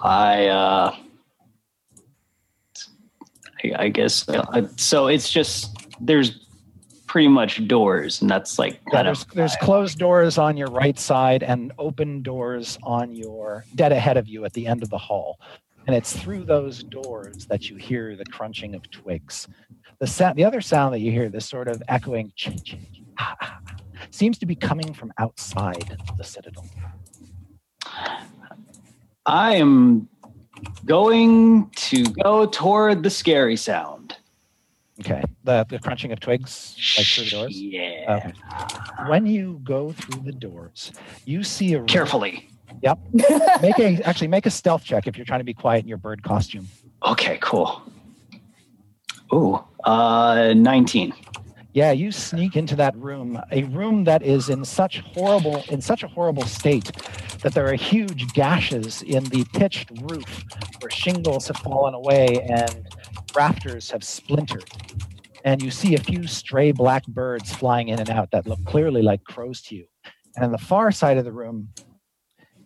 I 0.00 0.46
uh 0.46 0.96
I, 3.64 3.72
I 3.84 3.88
guess 3.88 4.28
uh, 4.28 4.68
so 4.76 5.06
it's 5.08 5.30
just 5.30 5.76
there's 6.00 6.46
pretty 7.06 7.28
much 7.28 7.66
doors 7.66 8.20
and 8.20 8.28
that's 8.30 8.58
like 8.58 8.80
Yeah, 8.92 9.02
there's 9.04 9.24
there's 9.26 9.56
closed 9.56 9.98
doors 9.98 10.38
on 10.38 10.56
your 10.56 10.68
right 10.68 10.98
side 10.98 11.42
and 11.42 11.72
open 11.78 12.22
doors 12.22 12.78
on 12.82 13.14
your 13.14 13.64
dead 13.74 13.92
ahead 13.92 14.16
of 14.16 14.28
you 14.28 14.44
at 14.44 14.52
the 14.52 14.66
end 14.66 14.82
of 14.82 14.90
the 14.90 14.98
hall. 14.98 15.38
And 15.86 15.94
it's 15.94 16.14
through 16.16 16.44
those 16.44 16.82
doors 16.82 17.46
that 17.46 17.70
you 17.70 17.76
hear 17.76 18.16
the 18.16 18.24
crunching 18.24 18.74
of 18.74 18.90
twigs. 18.90 19.46
The 20.00 20.06
sound, 20.06 20.36
the 20.36 20.44
other 20.44 20.60
sound 20.60 20.92
that 20.94 20.98
you 20.98 21.12
hear, 21.12 21.28
this 21.28 21.48
sort 21.48 21.68
of 21.68 21.80
echoing, 21.88 22.32
seems 24.10 24.36
to 24.38 24.46
be 24.46 24.56
coming 24.56 24.92
from 24.92 25.12
outside 25.18 25.96
the 26.18 26.24
citadel. 26.24 26.66
I 29.26 29.56
am 29.56 30.08
going 30.84 31.68
to 31.70 32.04
go 32.22 32.46
toward 32.46 33.02
the 33.02 33.10
scary 33.10 33.56
sound. 33.56 34.16
Okay, 35.00 35.22
the 35.44 35.66
the 35.68 35.78
crunching 35.78 36.10
of 36.12 36.20
twigs 36.20 36.74
like 36.96 37.06
through 37.06 37.24
the 37.24 37.30
doors. 37.30 37.60
Yeah. 37.60 38.20
Okay. 38.24 38.32
When 39.08 39.26
you 39.26 39.60
go 39.62 39.92
through 39.92 40.22
the 40.22 40.32
doors, 40.32 40.90
you 41.26 41.42
see 41.42 41.74
a 41.74 41.78
room- 41.78 41.86
Carefully. 41.86 42.48
Yep. 42.82 42.98
Make 43.62 43.78
a 43.78 44.00
actually 44.04 44.28
make 44.28 44.46
a 44.46 44.50
stealth 44.50 44.84
check 44.84 45.06
if 45.06 45.16
you're 45.16 45.24
trying 45.26 45.40
to 45.40 45.44
be 45.44 45.54
quiet 45.54 45.82
in 45.82 45.88
your 45.88 45.98
bird 45.98 46.22
costume. 46.22 46.68
Okay, 47.04 47.38
cool. 47.42 47.82
Ooh, 49.34 49.62
uh 49.84 50.52
19. 50.56 51.12
Yeah, 51.76 51.92
you 51.92 52.10
sneak 52.10 52.56
into 52.56 52.74
that 52.76 52.96
room, 52.96 53.38
a 53.52 53.64
room 53.64 54.04
that 54.04 54.22
is 54.22 54.48
in 54.48 54.64
such 54.64 55.00
horrible 55.00 55.62
in 55.68 55.82
such 55.82 56.02
a 56.02 56.08
horrible 56.08 56.44
state 56.44 56.90
that 57.42 57.52
there 57.52 57.68
are 57.68 57.74
huge 57.74 58.32
gashes 58.32 59.02
in 59.02 59.24
the 59.24 59.44
pitched 59.52 59.90
roof 60.00 60.46
where 60.80 60.88
shingles 60.90 61.48
have 61.48 61.58
fallen 61.58 61.92
away 61.92 62.40
and 62.48 62.88
rafters 63.34 63.90
have 63.90 64.02
splintered. 64.02 64.64
And 65.44 65.60
you 65.60 65.70
see 65.70 65.94
a 65.94 66.00
few 66.00 66.26
stray 66.26 66.72
black 66.72 67.06
birds 67.08 67.54
flying 67.54 67.88
in 67.88 68.00
and 68.00 68.08
out 68.08 68.30
that 68.30 68.46
look 68.46 68.64
clearly 68.64 69.02
like 69.02 69.22
crows 69.24 69.60
to 69.64 69.76
you. 69.76 69.84
And 70.34 70.46
on 70.46 70.52
the 70.52 70.58
far 70.72 70.90
side 70.90 71.18
of 71.18 71.26
the 71.26 71.32
room 71.32 71.68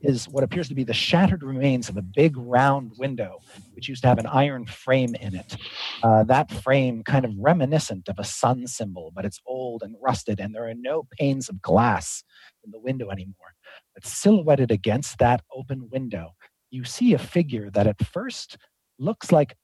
is 0.01 0.29
what 0.29 0.45
appears 0.45 0.69
to 0.69 0.75
be 0.75 0.85
the 0.85 0.95
shattered 0.95 1.43
remains 1.43 1.89
of 1.89 1.97
a 1.97 2.03
big 2.03 2.37
round 2.37 2.93
window, 2.99 3.41
which 3.73 3.89
used 3.89 4.03
to 4.03 4.09
have 4.09 4.19
an 4.19 4.27
iron 4.27 4.67
frame 4.67 5.15
in 5.15 5.35
it. 5.35 5.57
Uh, 6.03 6.25
that 6.25 6.51
frame 6.51 7.03
kind 7.03 7.25
of 7.25 7.33
reminiscent 7.39 8.09
of 8.09 8.19
a 8.19 8.25
sun 8.25 8.67
symbol, 8.67 9.13
but 9.15 9.25
it's 9.25 9.41
old 9.47 9.83
and 9.83 9.97
rusted, 10.01 10.41
and 10.41 10.55
there 10.55 10.69
are 10.69 10.75
no 10.75 11.07
panes 11.19 11.49
of 11.49 11.61
glass 11.61 12.23
in 12.65 12.71
the 12.71 12.81
window 12.81 13.11
anymore. 13.11 13.55
But 13.95 14.07
silhouetted 14.07 14.71
against 14.71 15.19
that 15.19 15.43
open 15.55 15.89
window, 15.91 16.35
you 16.71 16.85
see 16.85 17.15
a 17.15 17.19
figure 17.19 17.71
that 17.71 17.87
at 17.87 18.05
first 18.05 18.57
looks 18.99 19.33
like 19.33 19.57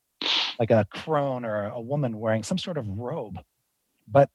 like 0.58 0.70
a 0.70 0.86
crone 0.90 1.44
or 1.44 1.66
a 1.66 1.80
woman 1.80 2.18
wearing 2.18 2.42
some 2.42 2.58
sort 2.58 2.78
of 2.78 2.88
robe, 2.88 3.38
but 4.08 4.30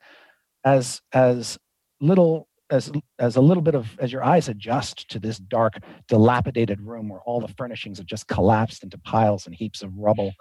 as 0.63 1.01
as 1.13 1.57
little 1.99 2.47
as 2.71 2.91
as 3.19 3.35
a 3.35 3.41
little 3.41 3.61
bit 3.61 3.75
of 3.75 3.99
as 3.99 4.11
your 4.11 4.23
eyes 4.23 4.47
adjust 4.49 5.09
to 5.09 5.19
this 5.19 5.37
dark 5.37 5.75
dilapidated 6.07 6.81
room 6.81 7.09
where 7.09 7.19
all 7.21 7.39
the 7.41 7.53
furnishings 7.55 7.97
have 7.97 8.07
just 8.07 8.27
collapsed 8.27 8.83
into 8.83 8.97
piles 8.97 9.45
and 9.45 9.53
heaps 9.53 9.83
of 9.83 9.95
rubble 9.95 10.33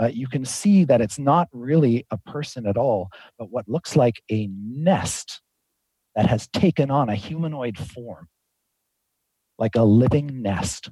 uh, 0.00 0.06
you 0.06 0.28
can 0.28 0.44
see 0.44 0.84
that 0.84 1.00
it's 1.00 1.18
not 1.18 1.48
really 1.52 2.06
a 2.10 2.18
person 2.18 2.66
at 2.66 2.76
all 2.76 3.08
but 3.38 3.50
what 3.50 3.68
looks 3.68 3.96
like 3.96 4.22
a 4.30 4.48
nest 4.52 5.40
that 6.14 6.26
has 6.26 6.46
taken 6.48 6.90
on 6.90 7.08
a 7.08 7.14
humanoid 7.14 7.78
form 7.78 8.28
like 9.58 9.74
a 9.74 9.82
living 9.82 10.42
nest 10.42 10.90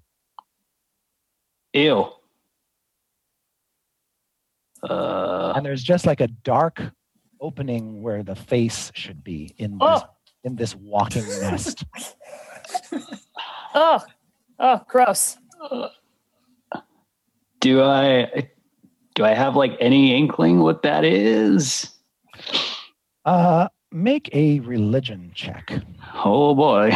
Ew. 1.72 2.08
Uh 4.82 5.52
and 5.54 5.64
there's 5.64 5.82
just 5.82 6.06
like 6.06 6.20
a 6.20 6.26
dark 6.26 6.80
opening 7.40 8.02
where 8.02 8.22
the 8.22 8.34
face 8.34 8.90
should 8.94 9.22
be 9.22 9.54
in 9.58 9.72
this 9.72 9.80
Oh. 9.82 10.02
In 10.44 10.56
this 10.56 10.74
walking 10.76 11.24
nest 11.40 11.84
Oh, 13.74 14.00
oh, 14.58 14.80
gross. 14.88 15.36
do 17.60 17.82
I 17.82 18.48
do 19.14 19.24
I 19.24 19.32
have 19.34 19.54
like 19.54 19.76
any 19.80 20.16
inkling 20.16 20.58
what 20.60 20.82
that 20.82 21.04
is? 21.04 21.90
uh 23.24 23.68
make 23.92 24.28
a 24.34 24.60
religion 24.60 25.30
check 25.34 25.72
Oh 26.24 26.54
boy. 26.54 26.90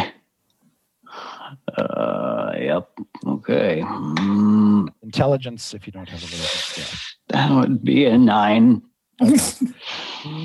Uh 1.77 2.51
yep. 2.59 2.89
Okay. 3.25 3.81
Mm, 3.85 4.89
intelligence 5.03 5.73
if 5.73 5.85
you 5.87 5.93
don't 5.93 6.09
have 6.09 6.21
a 6.21 6.25
religion 6.25 6.47
skill 6.47 6.99
that 7.29 7.51
would 7.51 7.83
be 7.83 8.05
a 8.05 8.17
9. 8.17 8.81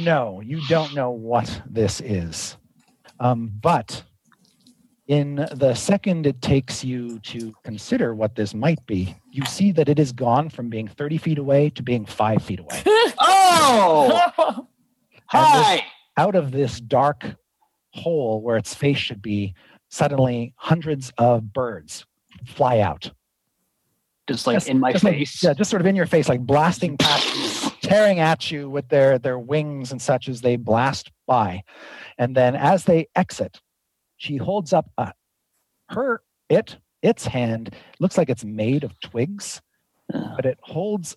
No, 0.05 0.41
you 0.43 0.61
don't 0.69 0.95
know 0.95 1.11
what 1.11 1.63
this 1.69 2.03
is. 2.03 2.57
Um, 3.21 3.53
but 3.61 4.03
in 5.07 5.35
the 5.53 5.75
second 5.75 6.27
it 6.27 6.41
takes 6.41 6.83
you 6.85 7.19
to 7.21 7.53
consider 7.65 8.15
what 8.15 8.35
this 8.35 8.55
might 8.55 8.85
be, 8.87 9.15
you 9.31 9.45
see 9.45 9.73
that 9.73 9.89
it 9.89 9.99
has 9.99 10.13
gone 10.13 10.49
from 10.49 10.69
being 10.71 10.89
30 10.89 11.19
feet 11.19 11.39
away 11.39 11.71
to 11.71 11.83
being 11.83 12.07
five 12.07 12.43
feet 12.43 12.61
away. 12.61 12.83
Oh! 13.23 14.67
Hi. 15.27 15.85
Out 16.17 16.35
of 16.35 16.51
this 16.51 16.81
dark 16.81 17.25
hole 17.93 18.41
where 18.41 18.57
its 18.57 18.75
face 18.75 18.97
should 18.97 19.21
be, 19.23 19.55
suddenly 19.91 20.55
hundreds 20.57 21.13
of 21.19 21.53
birds 21.53 22.07
fly 22.47 22.79
out. 22.81 23.11
Just 24.29 24.47
like 24.47 24.57
Just- 24.57 24.69
in 24.69 24.81
my 24.81 24.93
just 24.93 25.05
like- 25.05 25.15
face. 25.15 25.43
yeah, 25.43 25.53
just 25.53 25.71
sort 25.71 25.83
of 25.83 25.87
in 25.87 25.95
your 25.95 26.07
face, 26.07 26.29
like 26.29 26.41
blasting 26.41 26.97
past 26.97 27.27
you, 27.27 27.30
tearing 27.91 28.21
at 28.21 28.51
you 28.51 28.71
with 28.71 28.89
their 28.89 29.19
their 29.19 29.39
wings 29.39 29.91
and 29.91 30.01
such 30.01 30.29
as 30.29 30.41
they 30.41 30.57
blast 30.57 31.11
by. 31.27 31.63
And 32.19 32.37
then 32.37 32.55
as 32.55 32.85
they 32.85 33.09
exit, 33.17 33.61
she 34.17 34.37
holds 34.37 34.73
up 34.73 34.91
a, 34.97 35.13
her 35.91 36.23
it 36.49 36.77
its 37.03 37.27
hand 37.27 37.75
looks 37.99 38.17
like 38.17 38.31
it's 38.31 38.45
made 38.45 38.85
of 38.85 38.99
twigs, 39.01 39.61
but 40.13 40.47
it 40.47 40.59
holds 40.63 41.17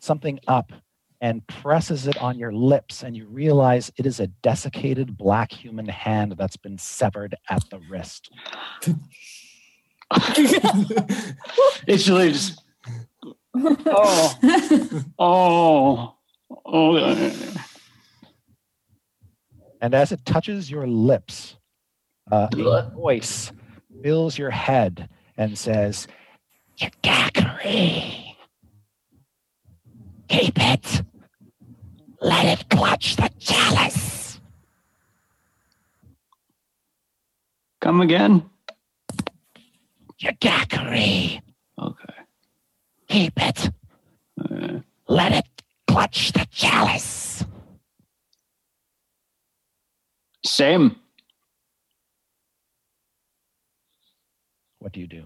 something 0.00 0.38
up 0.46 0.72
and 1.20 1.46
presses 1.46 2.06
it 2.08 2.18
on 2.18 2.36
your 2.36 2.52
lips, 2.52 3.04
and 3.04 3.16
you 3.16 3.26
realize 3.26 3.92
it 3.96 4.06
is 4.06 4.18
a 4.18 4.26
desiccated 4.26 5.16
black 5.16 5.52
human 5.52 5.86
hand 5.86 6.34
that's 6.36 6.56
been 6.56 6.76
severed 6.76 7.36
at 7.48 7.62
the 7.70 7.78
wrist. 7.88 8.30
it's 11.86 12.08
really 12.08 12.32
just. 12.32 12.61
Oh, 13.54 14.38
oh, 15.18 16.14
oh. 16.66 17.32
And 19.80 19.94
as 19.94 20.12
it 20.12 20.24
touches 20.24 20.70
your 20.70 20.86
lips, 20.86 21.56
uh, 22.30 22.48
a 22.52 22.90
voice 22.90 23.52
fills 24.02 24.38
your 24.38 24.50
head 24.50 25.08
and 25.36 25.58
says, 25.58 26.06
Yagakari, 26.78 28.34
keep 30.28 30.54
it. 30.56 31.02
Let 32.20 32.60
it 32.60 32.68
clutch 32.70 33.16
the 33.16 33.30
chalice. 33.38 34.40
Come 37.80 38.00
again? 38.00 38.48
Yagakari, 40.22 41.40
Okay. 41.80 42.11
Keep 43.12 43.34
it. 43.36 43.70
Uh, 44.40 44.80
Let 45.06 45.32
it 45.32 45.44
clutch 45.86 46.32
the 46.32 46.46
chalice. 46.50 47.44
same. 50.44 50.96
What 54.80 54.92
do 54.92 55.00
you 55.00 55.06
do? 55.06 55.24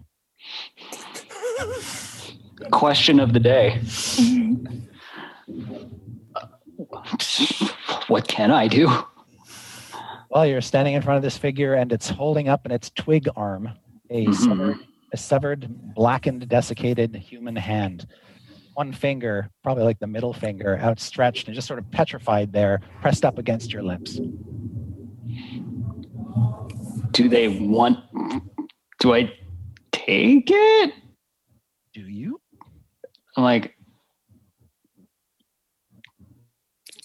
Question 2.70 3.18
of 3.20 3.32
the 3.32 3.40
day. 3.40 3.80
what 8.08 8.28
can 8.28 8.50
I 8.50 8.68
do? 8.68 8.90
Well, 10.30 10.44
you're 10.46 10.60
standing 10.60 10.94
in 10.94 11.02
front 11.02 11.16
of 11.16 11.22
this 11.22 11.38
figure 11.38 11.74
and 11.74 11.90
it's 11.92 12.10
holding 12.10 12.48
up 12.48 12.66
in 12.66 12.72
its 12.72 12.90
twig 12.90 13.28
arm 13.36 13.70
a 14.10 14.26
Mhm. 14.26 14.78
A 15.12 15.16
severed, 15.16 15.66
blackened, 15.94 16.48
desiccated 16.48 17.14
human 17.14 17.56
hand. 17.56 18.06
One 18.74 18.92
finger, 18.92 19.50
probably 19.62 19.84
like 19.84 19.98
the 19.98 20.06
middle 20.06 20.32
finger, 20.32 20.78
outstretched 20.78 21.46
and 21.46 21.54
just 21.54 21.66
sort 21.66 21.78
of 21.78 21.90
petrified 21.90 22.52
there, 22.52 22.80
pressed 23.00 23.24
up 23.24 23.38
against 23.38 23.72
your 23.72 23.82
lips. 23.82 24.20
Do 27.12 27.28
they 27.28 27.48
want? 27.48 27.98
Do 29.00 29.14
I 29.14 29.32
take 29.92 30.50
it? 30.50 30.92
Do 31.94 32.02
you? 32.02 32.40
I'm 33.36 33.44
like, 33.44 33.74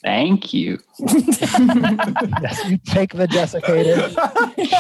thank 0.04 0.54
you. 0.54 0.80
Yes, 2.42 2.66
you 2.70 2.78
take 2.78 3.14
the 3.14 3.28
desiccated, 3.28 4.12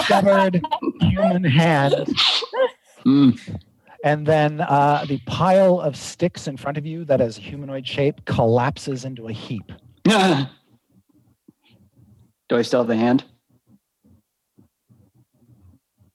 severed 0.07 0.65
human 0.99 1.43
hand, 1.43 1.93
Mm, 3.05 3.59
and 4.03 4.25
then 4.25 4.61
uh, 4.61 5.05
the 5.07 5.19
pile 5.25 5.79
of 5.79 5.95
sticks 5.95 6.47
in 6.47 6.57
front 6.57 6.77
of 6.77 6.85
you 6.85 7.05
that 7.05 7.19
has 7.19 7.37
a 7.37 7.41
humanoid 7.41 7.87
shape 7.87 8.25
collapses 8.25 9.05
into 9.05 9.27
a 9.27 9.31
heap. 9.31 9.71
Do 10.03 10.47
I 12.57 12.63
still 12.63 12.81
have 12.81 12.87
the 12.87 12.97
hand? 12.97 13.23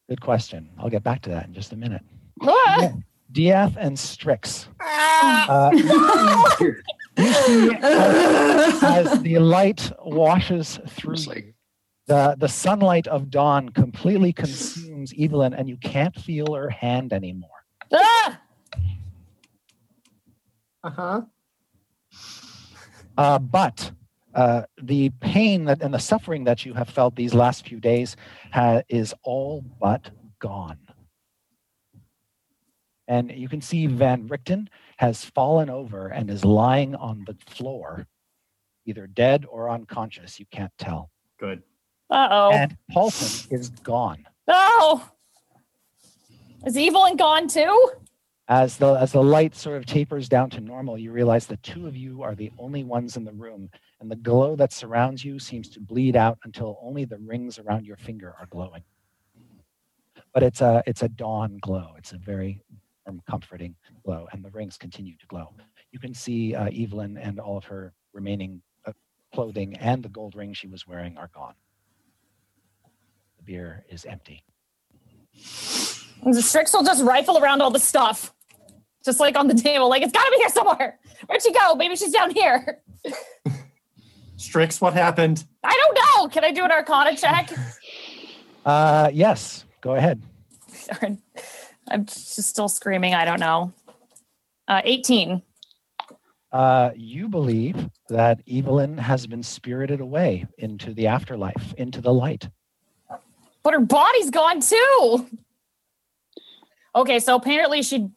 Good 0.09 0.21
question. 0.21 0.71
I'll 0.79 0.91
get 0.91 1.03
back 1.03 1.23
to 1.23 1.31
that 1.31 1.47
in 1.47 1.55
just 1.55 1.73
a 1.73 1.77
minute. 1.77 2.03
Ah! 2.43 2.93
Diath 3.33 3.77
and 3.79 3.99
Strix. 3.99 4.69
Uh, 4.81 5.71
you 5.75 7.33
see 7.33 7.71
as, 7.83 8.83
as 8.83 9.23
the 9.23 9.39
light 9.39 9.91
washes 10.05 10.79
through 10.89 11.17
like, 11.27 11.55
the, 12.07 12.37
the 12.39 12.49
sunlight 12.49 13.07
of 13.09 13.31
dawn 13.31 13.69
completely 13.69 14.33
consumes 14.33 15.13
Evelyn, 15.19 15.55
and 15.55 15.69
you 15.69 15.77
can't 15.77 16.15
feel 16.15 16.55
her 16.55 16.71
hand 16.71 17.13
anymore. 17.13 17.51
Ah! 17.93 18.41
Uh-huh. 20.85 21.23
Uh, 23.19 23.39
but 23.39 23.91
uh, 24.35 24.63
the 24.81 25.11
pain 25.21 25.65
that, 25.65 25.83
and 25.83 25.93
the 25.93 25.99
suffering 25.99 26.45
that 26.45 26.65
you 26.65 26.75
have 26.75 26.89
felt 26.89 27.17
these 27.17 27.35
last 27.35 27.67
few 27.67 27.81
days 27.81 28.17
ha- 28.53 28.83
is 28.89 29.15
all 29.23 29.65
but 29.81 30.11
gone. 30.39 30.79
And 33.09 33.31
you 33.33 33.49
can 33.49 33.61
see 33.61 33.87
Van 33.87 34.29
Richten 34.29 34.69
has 34.99 35.25
fallen 35.25 35.71
over 35.71 36.09
and 36.09 36.29
is 36.31 36.45
lying 36.45 36.95
on 36.95 37.25
the 37.27 37.37
floor, 37.51 38.07
either 38.85 39.07
dead 39.07 39.47
or 39.49 39.71
unconscious. 39.71 40.39
You 40.39 40.47
can't 40.51 40.73
tell. 40.79 41.11
Good. 41.39 41.63
Uh-oh. 42.11 42.51
And 42.53 42.77
Paulton 42.93 43.49
is 43.51 43.71
gone. 43.71 44.27
Oh! 44.49 45.09
Is 46.65 46.77
Evelyn 46.77 47.17
gone 47.17 47.49
too? 47.49 47.91
As 48.49 48.77
the 48.77 48.95
as 48.95 49.11
the 49.11 49.23
light 49.23 49.57
sort 49.57 49.77
of 49.77 49.87
tapers 49.87 50.29
down 50.29 50.51
to 50.51 50.61
normal, 50.61 50.97
you 50.97 51.11
realize 51.11 51.47
the 51.47 51.57
two 51.59 51.87
of 51.89 51.97
you 51.97 52.23
are 52.23 52.37
the 52.37 52.53
only 52.59 52.85
ones 52.85 53.17
in 53.17 53.25
the 53.25 53.33
room, 53.33 53.69
and 54.01 54.09
the 54.09 54.17
glow 54.17 54.55
that 54.55 54.73
surrounds 54.73 55.25
you 55.25 55.41
seems 55.41 55.69
to 55.71 55.81
bleed 55.81 56.15
out 56.15 56.39
until 56.45 56.79
only 56.81 57.05
the 57.05 57.19
rings 57.19 57.59
around 57.59 57.87
your 57.87 57.97
finger 57.97 58.35
are 58.39 58.47
glowing. 58.47 58.83
But 60.33 60.45
it's 60.45 60.61
a 60.61 60.83
it's 60.87 61.03
a 61.03 61.09
dawn 61.09 61.59
glow. 61.61 61.95
It's 61.99 62.13
a 62.13 62.19
very 62.19 62.63
warm, 63.05 63.21
comforting 63.29 63.75
glow, 64.05 64.29
and 64.33 64.45
the 64.45 64.51
rings 64.51 64.77
continue 64.77 65.17
to 65.17 65.27
glow. 65.27 65.53
You 65.91 65.99
can 65.99 66.15
see 66.15 66.55
uh, 66.55 66.69
Evelyn 66.69 67.17
and 67.17 67.41
all 67.41 67.57
of 67.57 67.65
her 67.65 67.93
remaining 68.13 68.63
uh, 68.85 68.93
clothing 69.35 69.77
and 69.77 70.03
the 70.03 70.09
gold 70.09 70.37
ring 70.37 70.53
she 70.53 70.69
was 70.69 70.87
wearing 70.87 71.17
are 71.17 71.31
gone. 71.35 71.55
The 73.47 73.53
beer 73.53 73.85
is 73.89 74.05
empty. 74.05 74.43
The 76.25 76.43
Strix 76.43 76.73
will 76.73 76.83
just 76.83 77.05
rifle 77.05 77.39
around 77.39 77.63
all 77.63 77.71
the 77.71 77.79
stuff. 77.79 78.33
Just 79.05 79.21
like 79.21 79.37
on 79.37 79.47
the 79.47 79.55
table. 79.55 79.89
Like, 79.89 80.03
it's 80.03 80.13
gotta 80.13 80.31
be 80.33 80.39
here 80.39 80.49
somewhere. 80.49 80.99
Where'd 81.27 81.43
she 81.43 81.53
go? 81.53 81.75
Maybe 81.75 81.95
she's 81.97 82.13
down 82.13 82.31
here. 82.31 82.83
Strix, 84.37 84.81
what 84.81 84.95
happened? 84.95 85.45
I 85.63 85.73
don't 85.73 85.95
know. 85.95 86.29
Can 86.29 86.45
I 86.45 86.51
do 86.51 86.65
an 86.65 86.73
arcana 86.73 87.17
check? 87.17 87.51
Uh, 88.65 89.09
yes, 89.13 89.65
go 89.81 89.95
ahead. 89.95 90.21
Darn. 91.01 91.23
I'm 91.89 92.05
just 92.05 92.49
still 92.49 92.69
screaming. 92.69 93.15
I 93.15 93.25
don't 93.25 93.39
know. 93.39 93.73
Uh, 94.67 94.81
18. 94.83 95.41
Uh, 96.51 96.91
you 96.97 97.29
believe 97.29 97.89
that 98.09 98.41
Evelyn 98.51 98.99
has 98.99 99.25
been 99.25 99.45
spirited 99.45 100.01
away 100.01 100.47
into 100.59 100.93
the 100.95 101.07
afterlife, 101.07 101.75
into 101.75 102.01
the 102.01 102.13
light. 102.13 102.49
But 103.67 103.75
her 103.75 103.81
body's 103.81 104.31
gone 104.31 104.61
too. 104.61 105.27
Okay, 106.95 107.19
so 107.19 107.35
apparently 107.35 107.83
she 107.83 108.11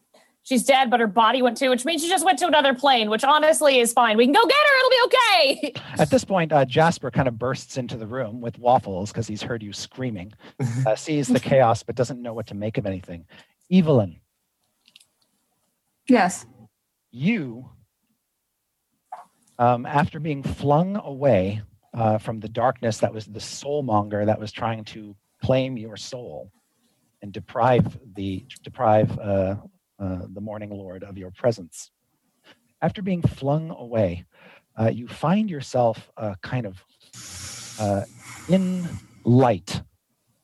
she's 0.44 0.62
dead, 0.62 0.90
but 0.90 1.00
her 1.00 1.08
body 1.08 1.42
went 1.42 1.56
too, 1.56 1.70
which 1.70 1.84
means 1.84 2.02
she 2.02 2.08
just 2.08 2.24
went 2.24 2.38
to 2.38 2.46
another 2.46 2.72
plane, 2.72 3.10
which 3.10 3.24
honestly 3.24 3.80
is 3.80 3.92
fine. 3.92 4.16
We 4.16 4.26
can 4.26 4.32
go 4.32 4.46
get 4.46 4.54
her, 4.54 4.78
it'll 4.78 4.90
be 4.90 5.02
okay. 5.06 5.82
At 5.98 6.08
this 6.08 6.22
point, 6.22 6.52
uh, 6.52 6.64
Jasper 6.66 7.10
kind 7.10 7.26
of 7.26 7.36
bursts 7.36 7.78
into 7.78 7.96
the 7.96 8.06
room 8.06 8.40
with 8.40 8.60
waffles 8.60 9.10
because 9.10 9.26
he's 9.26 9.42
heard 9.42 9.60
you 9.60 9.72
screaming, 9.72 10.32
uh, 10.86 10.94
sees 10.94 11.26
the 11.26 11.40
chaos, 11.40 11.82
but 11.82 11.96
doesn't 11.96 12.22
know 12.22 12.32
what 12.32 12.46
to 12.46 12.54
make 12.54 12.78
of 12.78 12.86
anything. 12.86 13.26
Evelyn, 13.72 14.20
yes. 16.06 16.46
you, 17.10 17.68
um, 19.58 19.84
after 19.84 20.20
being 20.20 20.44
flung 20.44 20.94
away 20.94 21.60
uh, 21.92 22.18
from 22.18 22.38
the 22.38 22.48
darkness 22.48 22.98
that 22.98 23.12
was 23.12 23.26
the 23.26 23.40
soulmonger 23.40 24.24
that 24.26 24.38
was 24.38 24.52
trying 24.52 24.84
to 24.84 25.16
claim 25.42 25.76
your 25.76 25.96
soul 25.96 26.50
and 27.22 27.32
deprive 27.32 27.98
the 28.14 28.44
deprive 28.62 29.18
uh, 29.18 29.56
uh, 29.98 30.20
the 30.32 30.40
morning 30.40 30.70
lord 30.70 31.04
of 31.04 31.18
your 31.18 31.30
presence. 31.30 31.90
After 32.82 33.02
being 33.02 33.20
flung 33.20 33.70
away, 33.70 34.24
uh, 34.78 34.88
you 34.88 35.06
find 35.06 35.50
yourself 35.50 36.10
uh, 36.16 36.34
kind 36.42 36.64
of 36.64 36.82
uh, 37.78 38.02
in 38.48 38.88
light 39.24 39.82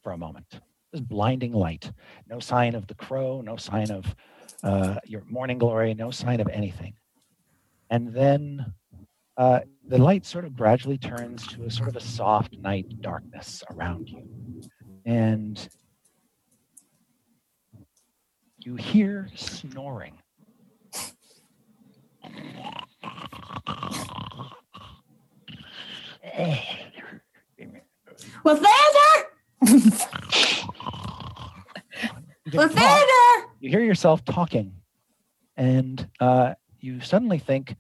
for 0.02 0.12
a 0.12 0.18
moment. 0.18 0.60
This 0.93 1.01
blinding 1.01 1.52
light. 1.52 1.90
No 2.28 2.39
sign 2.39 2.74
of 2.74 2.86
the 2.86 2.94
crow. 2.94 3.40
No 3.40 3.56
sign 3.56 3.90
of 3.90 4.14
uh, 4.62 4.97
your 5.06 5.23
morning 5.31 5.56
glory. 5.56 5.94
No 5.94 6.10
sign 6.10 6.40
of 6.40 6.48
anything. 6.48 6.94
And 7.89 8.12
then 8.12 8.74
the 9.39 9.98
light 9.98 10.27
sort 10.27 10.44
of 10.44 10.55
gradually 10.56 10.98
turns 10.98 11.47
to 11.47 11.64
a 11.64 11.70
sort 11.70 11.89
of 11.89 11.97
a 11.97 12.01
soft 12.01 12.59
night 12.59 13.01
darkness 13.01 13.62
around 13.70 14.09
you. 14.10 14.28
And 15.06 15.68
you 18.58 18.74
hear 18.74 19.28
snoring. 19.36 20.18
Lathander! 28.44 29.24
You 32.44 32.52
can 32.52 32.60
talk- 32.60 32.70
Lathander! 32.70 33.44
you 33.60 33.70
hear 33.70 33.80
yourself 33.80 34.24
talking, 34.24 34.72
and 35.56 36.08
uh, 36.20 36.54
you 36.80 37.00
suddenly 37.00 37.38
think 37.38 37.76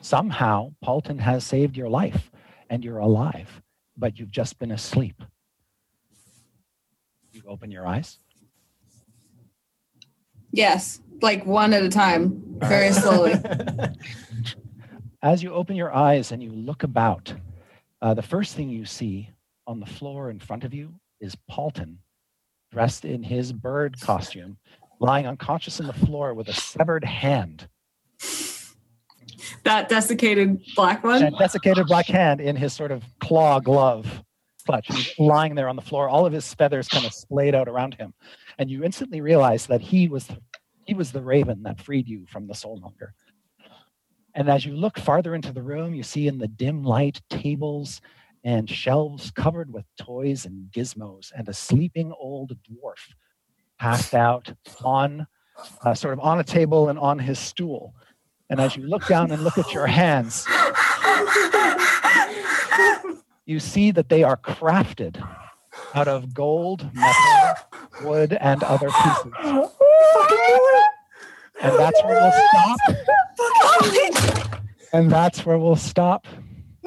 somehow 0.00 0.72
Paulton 0.82 1.18
has 1.18 1.44
saved 1.44 1.76
your 1.76 1.88
life 1.88 2.30
and 2.70 2.84
you're 2.84 2.98
alive, 2.98 3.62
but 3.96 4.18
you've 4.18 4.30
just 4.30 4.58
been 4.58 4.72
asleep. 4.72 5.22
You 7.44 7.50
open 7.50 7.70
your 7.70 7.86
eyes. 7.86 8.18
Yes, 10.50 11.00
like 11.20 11.44
one 11.44 11.74
at 11.74 11.82
a 11.82 11.90
time, 11.90 12.42
very 12.58 12.92
slowly. 12.92 13.34
As 15.22 15.42
you 15.42 15.52
open 15.52 15.76
your 15.76 15.94
eyes 15.94 16.32
and 16.32 16.42
you 16.42 16.50
look 16.50 16.84
about, 16.84 17.34
uh, 18.00 18.14
the 18.14 18.22
first 18.22 18.54
thing 18.54 18.70
you 18.70 18.86
see 18.86 19.28
on 19.66 19.80
the 19.80 19.86
floor 19.86 20.30
in 20.30 20.38
front 20.38 20.64
of 20.64 20.72
you 20.72 20.94
is 21.20 21.36
Paulton, 21.48 21.98
dressed 22.72 23.04
in 23.04 23.22
his 23.22 23.52
bird 23.52 24.00
costume, 24.00 24.56
lying 25.00 25.26
unconscious 25.26 25.80
on 25.80 25.86
the 25.86 25.92
floor 25.92 26.32
with 26.34 26.48
a 26.48 26.54
severed 26.54 27.04
hand. 27.04 27.68
that 29.64 29.88
desiccated 29.90 30.62
black 30.76 31.04
one. 31.04 31.22
and 31.22 31.36
desiccated 31.36 31.86
black 31.88 32.06
hand 32.06 32.40
in 32.40 32.56
his 32.56 32.72
sort 32.72 32.90
of 32.90 33.02
claw 33.20 33.60
glove 33.60 34.23
clutch. 34.66 34.86
He's 34.88 35.18
lying 35.18 35.54
there 35.54 35.68
on 35.68 35.76
the 35.76 35.82
floor, 35.82 36.08
all 36.08 36.26
of 36.26 36.32
his 36.32 36.52
feathers 36.54 36.88
kind 36.88 37.06
of 37.06 37.12
splayed 37.12 37.54
out 37.54 37.68
around 37.68 37.94
him. 37.94 38.12
And 38.58 38.70
you 38.70 38.84
instantly 38.84 39.20
realize 39.20 39.66
that 39.66 39.80
he 39.80 40.08
was 40.08 40.28
he 40.84 40.94
was 40.94 41.12
the 41.12 41.22
raven 41.22 41.62
that 41.62 41.80
freed 41.80 42.08
you 42.08 42.26
from 42.26 42.46
the 42.46 42.54
soul 42.54 42.78
soulmonger. 42.78 43.10
And 44.34 44.50
as 44.50 44.66
you 44.66 44.74
look 44.74 44.98
farther 44.98 45.34
into 45.34 45.52
the 45.52 45.62
room, 45.62 45.94
you 45.94 46.02
see 46.02 46.26
in 46.26 46.38
the 46.38 46.48
dim 46.48 46.82
light 46.82 47.20
tables 47.30 48.00
and 48.42 48.68
shelves 48.68 49.30
covered 49.30 49.72
with 49.72 49.84
toys 49.98 50.44
and 50.44 50.70
gizmos, 50.70 51.32
and 51.34 51.48
a 51.48 51.54
sleeping 51.54 52.12
old 52.12 52.52
dwarf 52.68 53.14
passed 53.78 54.14
out 54.14 54.52
on 54.82 55.26
uh, 55.82 55.94
sort 55.94 56.12
of 56.12 56.20
on 56.20 56.40
a 56.40 56.44
table 56.44 56.88
and 56.88 56.98
on 56.98 57.18
his 57.18 57.38
stool. 57.38 57.94
And 58.50 58.60
as 58.60 58.76
you 58.76 58.86
look 58.86 59.06
down 59.06 59.30
and 59.30 59.42
look 59.42 59.56
at 59.56 59.72
your 59.72 59.86
hands, 59.86 60.46
you 63.46 63.60
see 63.60 63.90
that 63.90 64.08
they 64.08 64.22
are 64.22 64.36
crafted 64.36 65.22
out 65.94 66.08
of 66.08 66.32
gold, 66.32 66.88
metal, 66.94 67.54
wood, 68.02 68.36
and 68.40 68.62
other 68.62 68.88
pieces. 68.88 69.32
And 71.60 71.78
that's 71.78 72.02
where 72.04 72.20
we'll 72.20 72.32
stop. 72.32 72.78
And 74.92 75.10
that's 75.10 75.44
where 75.44 75.58
we'll 75.58 75.76
stop 75.76 76.26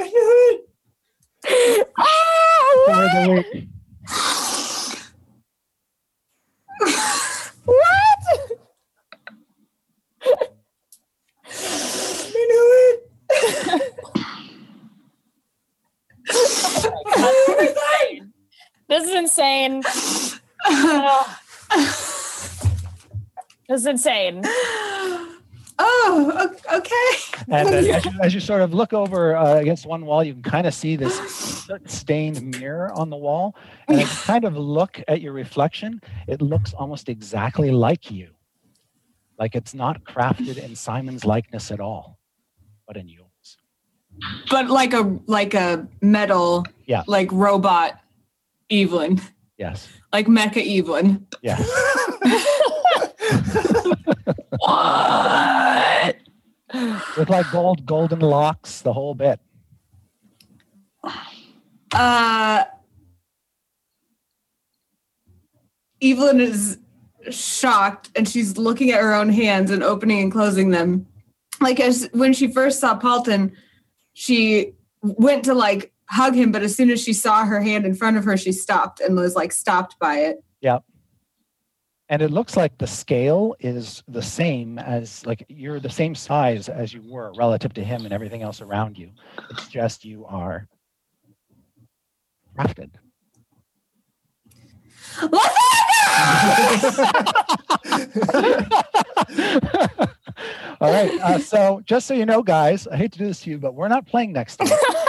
ah, 1.98 2.14
for 2.86 2.96
the 2.96 3.44
week. 3.54 3.68
This 18.98 19.10
is 19.10 19.16
insane. 19.16 19.84
Oh. 20.66 21.38
This 23.70 23.82
is 23.82 23.86
insane. 23.86 24.42
Oh, 25.80 26.56
okay. 26.74 27.44
And 27.48 27.70
uh, 27.70 27.72
as, 27.74 27.86
you, 28.06 28.12
as 28.24 28.34
you 28.34 28.40
sort 28.40 28.62
of 28.62 28.74
look 28.74 28.94
over 28.94 29.36
uh, 29.36 29.58
against 29.58 29.86
one 29.86 30.04
wall, 30.06 30.24
you 30.24 30.34
can 30.34 30.42
kind 30.42 30.66
of 30.66 30.74
see 30.74 30.96
this 30.96 31.16
soot-stained 31.30 32.60
mirror 32.60 32.92
on 32.94 33.12
the 33.12 33.16
wall. 33.16 33.56
And 33.88 34.02
as 34.02 34.10
you 34.10 34.18
kind 34.24 34.46
of 34.46 34.58
look 34.58 35.00
at 35.08 35.22
your 35.22 35.34
reflection, 35.34 36.02
it 36.28 36.42
looks 36.42 36.74
almost 36.74 37.08
exactly 37.08 37.70
like 37.70 38.10
you. 38.10 38.30
Like 39.38 39.54
it's 39.54 39.76
not 39.76 40.04
crafted 40.06 40.58
in 40.58 40.76
Simon's 40.76 41.24
likeness 41.24 41.70
at 41.70 41.80
all, 41.80 42.18
but 42.88 42.98
in 42.98 43.08
yours. 43.08 43.28
But 44.50 44.72
like 44.72 44.94
a 44.94 45.20
like 45.28 45.54
a 45.54 45.88
metal, 46.02 46.66
Yeah. 46.88 47.04
like 47.06 47.32
robot 47.32 48.00
Evelyn, 48.70 49.22
Yes. 49.58 49.88
like 50.14 50.28
Mecha 50.28 50.62
Evelyn. 50.80 51.26
Yes. 51.42 51.68
What? 54.60 56.16
With 57.18 57.30
like 57.30 57.50
gold, 57.52 57.86
golden 57.86 58.20
locks, 58.20 58.82
the 58.82 58.94
whole 58.94 59.14
bit. 59.16 59.40
Uh, 61.94 62.66
Evelyn 66.02 66.42
is 66.42 66.78
shocked 67.30 68.10
and 68.16 68.28
she's 68.28 68.58
looking 68.58 68.92
at 68.92 69.00
her 69.02 69.14
own 69.14 69.30
hands 69.30 69.72
and 69.72 69.84
opening 69.84 70.22
and 70.22 70.32
closing 70.32 70.72
them. 70.72 71.08
Like 71.62 71.80
as 71.80 72.10
when 72.14 72.34
she 72.34 72.52
first 72.52 72.80
saw 72.80 72.96
Paulton, 72.96 73.54
she 74.14 74.74
went 75.02 75.46
to 75.46 75.54
like 75.54 75.92
hug 76.10 76.36
him, 76.36 76.52
but 76.52 76.64
as 76.64 76.76
soon 76.76 76.90
as 76.90 77.02
she 77.02 77.14
saw 77.14 77.46
her 77.46 77.62
hand 77.62 77.86
in 77.86 77.94
front 77.94 78.18
of 78.18 78.26
her, 78.26 78.38
she 78.38 78.52
stopped 78.52 79.00
and 79.00 79.16
was 79.16 79.36
like 79.36 79.52
stopped 79.52 79.98
by 80.00 80.20
it. 80.20 80.44
Yeah. 80.62 80.80
And 82.10 82.22
it 82.22 82.32
looks 82.32 82.56
like 82.56 82.78
the 82.78 82.88
scale 82.88 83.56
is 83.60 84.02
the 84.08 84.22
same 84.22 84.80
as 84.80 85.26
like 85.26 85.46
you're 85.50 85.82
the 85.82 85.90
same 85.90 86.16
size 86.16 86.70
as 86.70 86.94
you 86.94 87.02
were 87.06 87.34
relative 87.36 87.74
to 87.74 87.84
him 87.84 88.06
and 88.06 88.14
everything 88.14 88.44
else 88.44 88.62
around 88.62 88.98
you. 88.98 89.12
It's 89.50 89.68
just 89.68 90.06
you 90.06 90.26
are 90.26 90.68
crafted. 92.58 92.92
All 100.80 100.92
right. 100.92 101.20
Uh, 101.22 101.40
so 101.40 101.82
just 101.86 102.08
so 102.08 102.14
you 102.14 102.26
know, 102.26 102.44
guys, 102.44 102.88
I 102.88 102.96
hate 102.96 103.12
to 103.14 103.20
do 103.20 103.26
this 103.26 103.42
to 103.42 103.50
you, 103.50 103.58
but 103.58 103.74
we're 103.74 103.88
not 103.88 104.06
playing 104.06 104.32
next 104.32 104.62
week 104.62 104.72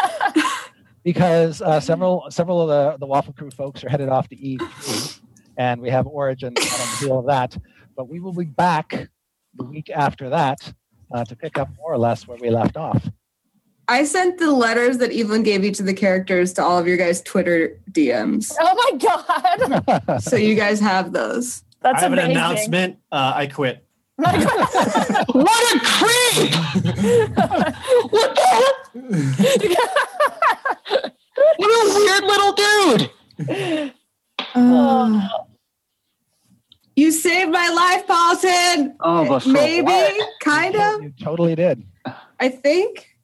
because 1.09 1.63
uh, 1.63 1.81
several 1.81 2.27
several 2.29 2.61
of 2.61 2.69
the, 2.69 2.99
the 2.99 3.07
Waffle 3.07 3.33
Crew 3.33 3.51
folks 3.51 3.83
are 3.83 3.89
headed 3.89 4.11
off 4.11 4.29
to 4.29 4.37
E3, 4.37 5.21
and 5.57 5.81
we 5.81 5.89
have 5.89 6.07
Origin 6.07 6.49
on 6.49 6.55
the 6.55 6.97
heel 7.01 7.21
of 7.21 7.27
that. 7.29 7.57
But 7.97 8.11
we 8.11 8.21
will 8.21 8.35
be 8.35 8.45
back 8.45 9.09
the 9.55 9.65
week 9.65 9.89
after 9.89 10.29
that 10.29 10.71
uh, 11.11 11.25
to 11.25 11.35
pick 11.35 11.57
up 11.57 11.71
more 11.79 11.91
or 11.91 11.97
less 11.97 12.29
where 12.29 12.37
we 12.39 12.51
left 12.51 12.77
off. 12.77 13.09
I 13.89 14.05
sent 14.05 14.39
the 14.39 14.53
letters 14.53 14.99
that 14.99 15.11
Evelyn 15.11 15.45
gave 15.45 15.65
each 15.65 15.81
of 15.81 15.87
the 15.87 15.95
characters 15.95 16.53
to 16.53 16.63
all 16.63 16.79
of 16.79 16.87
your 16.87 16.99
guys' 16.99 17.23
Twitter 17.23 17.81
DMs. 17.91 18.55
Oh 18.61 18.75
my 18.93 18.99
god. 18.99 20.21
So 20.23 20.37
you 20.37 20.55
guys 20.57 20.79
have 20.79 21.15
those. 21.15 21.65
That's 21.81 22.01
I 22.01 22.01
have 22.03 22.13
amazing. 22.13 22.33
an 22.33 22.37
announcement. 22.37 22.99
Uh, 23.11 23.33
I 23.35 23.47
quit. 23.47 23.88
What 24.19 24.35
a 24.35 25.79
creep! 25.85 26.53
what 28.11 28.35
the 28.35 29.89
What 31.57 31.71
a 31.71 31.83
weird 31.95 32.25
little 32.25 32.53
dude! 32.53 33.11
Uh, 34.57 35.29
you 36.97 37.13
saved 37.13 37.53
my 37.53 37.69
life, 37.69 38.07
Paulton. 38.09 38.97
Oh, 38.99 39.29
but 39.29 39.41
for 39.45 39.51
Maybe, 39.51 39.85
what? 39.87 40.29
kind 40.41 40.75
of, 40.75 41.01
You 41.03 41.13
totally 41.23 41.55
did. 41.55 41.85
I 42.41 42.49
think. 42.49 43.15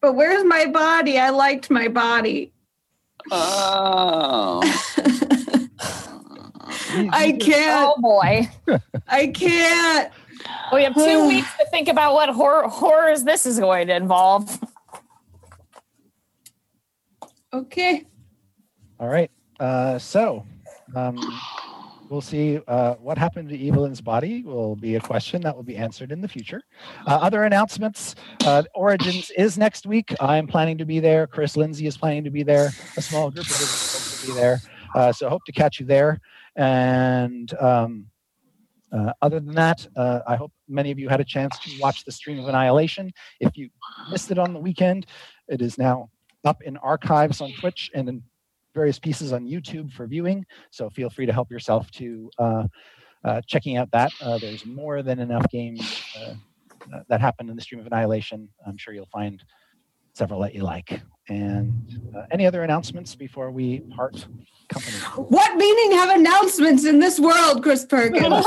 But 0.00 0.14
where's 0.14 0.44
my 0.44 0.66
body? 0.66 1.16
I 1.18 1.30
liked 1.30 1.70
my 1.70 1.86
body. 1.86 2.52
Oh. 3.30 4.62
You- 6.96 7.10
I 7.12 7.32
can't. 7.32 7.94
Oh 7.96 8.00
boy. 8.00 8.48
I 9.08 9.26
can't. 9.28 10.12
We 10.72 10.84
have 10.84 10.94
two 10.94 11.28
weeks 11.28 11.48
to 11.58 11.66
think 11.70 11.88
about 11.88 12.14
what 12.14 12.28
horror 12.30 12.68
horrors 12.68 13.24
this 13.24 13.46
is 13.46 13.58
going 13.58 13.88
to 13.88 13.96
involve. 13.96 14.58
Okay. 17.52 18.04
All 19.00 19.08
right. 19.08 19.30
Uh, 19.60 19.98
so 19.98 20.44
um, 20.94 21.18
we'll 22.10 22.20
see 22.20 22.60
uh, 22.68 22.94
what 22.94 23.16
happened 23.16 23.48
to 23.48 23.68
Evelyn's 23.68 24.00
body 24.00 24.42
will 24.42 24.76
be 24.76 24.96
a 24.96 25.00
question 25.00 25.40
that 25.42 25.54
will 25.56 25.62
be 25.62 25.76
answered 25.76 26.12
in 26.12 26.20
the 26.20 26.28
future. 26.28 26.62
Uh, 27.06 27.14
other 27.14 27.44
announcements. 27.44 28.14
Uh, 28.44 28.62
Origins 28.74 29.30
is 29.36 29.56
next 29.56 29.86
week. 29.86 30.14
I'm 30.20 30.46
planning 30.46 30.76
to 30.78 30.84
be 30.84 31.00
there. 31.00 31.26
Chris 31.26 31.56
Lindsay 31.56 31.86
is 31.86 31.96
planning 31.96 32.24
to 32.24 32.30
be 32.30 32.42
there. 32.42 32.70
A 32.96 33.02
small 33.02 33.30
group 33.30 33.44
of 33.46 33.50
different 33.52 33.70
folks 33.70 34.26
will 34.26 34.34
be 34.34 34.40
there. 34.40 34.60
Uh, 34.94 35.12
so 35.12 35.28
hope 35.28 35.44
to 35.46 35.52
catch 35.52 35.80
you 35.80 35.86
there. 35.86 36.20
And 36.56 37.52
um, 37.60 38.06
uh, 38.92 39.12
other 39.20 39.40
than 39.40 39.54
that, 39.54 39.86
uh, 39.96 40.20
I 40.26 40.36
hope 40.36 40.52
many 40.68 40.90
of 40.90 40.98
you 40.98 41.08
had 41.08 41.20
a 41.20 41.24
chance 41.24 41.58
to 41.60 41.70
watch 41.80 42.04
the 42.04 42.12
stream 42.12 42.38
of 42.38 42.48
Annihilation. 42.48 43.12
If 43.40 43.56
you 43.56 43.70
missed 44.10 44.30
it 44.30 44.38
on 44.38 44.52
the 44.52 44.60
weekend, 44.60 45.06
it 45.48 45.60
is 45.60 45.76
now 45.78 46.10
up 46.44 46.62
in 46.62 46.76
archives 46.78 47.40
on 47.40 47.52
Twitch 47.60 47.90
and 47.94 48.08
in 48.08 48.22
various 48.74 48.98
pieces 48.98 49.32
on 49.32 49.46
YouTube 49.46 49.92
for 49.92 50.06
viewing. 50.06 50.46
So 50.70 50.88
feel 50.90 51.10
free 51.10 51.26
to 51.26 51.32
help 51.32 51.50
yourself 51.50 51.90
to 51.92 52.30
uh, 52.38 52.64
uh, 53.24 53.40
checking 53.46 53.76
out 53.76 53.90
that. 53.90 54.12
Uh, 54.20 54.38
there's 54.38 54.64
more 54.64 55.02
than 55.02 55.18
enough 55.18 55.46
games 55.50 56.02
uh, 56.20 56.34
that 57.08 57.20
happened 57.20 57.50
in 57.50 57.56
the 57.56 57.62
stream 57.62 57.80
of 57.80 57.86
Annihilation. 57.86 58.48
I'm 58.66 58.76
sure 58.76 58.94
you'll 58.94 59.06
find 59.06 59.42
several 60.14 60.40
that 60.40 60.54
you 60.54 60.62
like. 60.62 61.00
And 61.28 62.12
uh, 62.16 62.22
any 62.30 62.46
other 62.46 62.62
announcements 62.62 63.14
before 63.14 63.50
we 63.50 63.80
part 63.80 64.26
company? 64.68 64.96
What 65.16 65.56
meaning 65.56 65.98
have 65.98 66.16
announcements 66.16 66.84
in 66.84 67.00
this 67.00 67.18
world, 67.18 67.62
Chris 67.62 67.84
Perkins? 67.84 68.44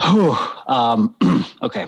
Whew. 0.00 0.36
um, 0.66 1.14
okay. 1.62 1.86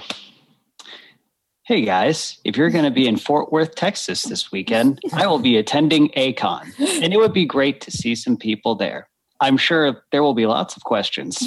Hey 1.64 1.82
guys, 1.82 2.38
if 2.44 2.56
you're 2.56 2.70
going 2.70 2.84
to 2.84 2.90
be 2.90 3.06
in 3.06 3.16
Fort 3.16 3.52
Worth, 3.52 3.76
Texas 3.76 4.22
this 4.22 4.51
weekend, 4.51 4.98
I 5.12 5.26
will 5.28 5.38
be 5.38 5.56
attending 5.56 6.10
A-Kon, 6.14 6.72
and 6.78 7.12
it 7.12 7.16
would 7.16 7.32
be 7.32 7.47
great 7.47 7.80
to 7.82 7.92
see 7.92 8.16
some 8.16 8.36
people 8.36 8.74
there. 8.74 9.09
I'm 9.40 9.56
sure 9.56 10.02
there 10.10 10.22
will 10.22 10.34
be 10.34 10.47
lots 10.47 10.76
of 10.76 10.82
questions. 10.82 11.40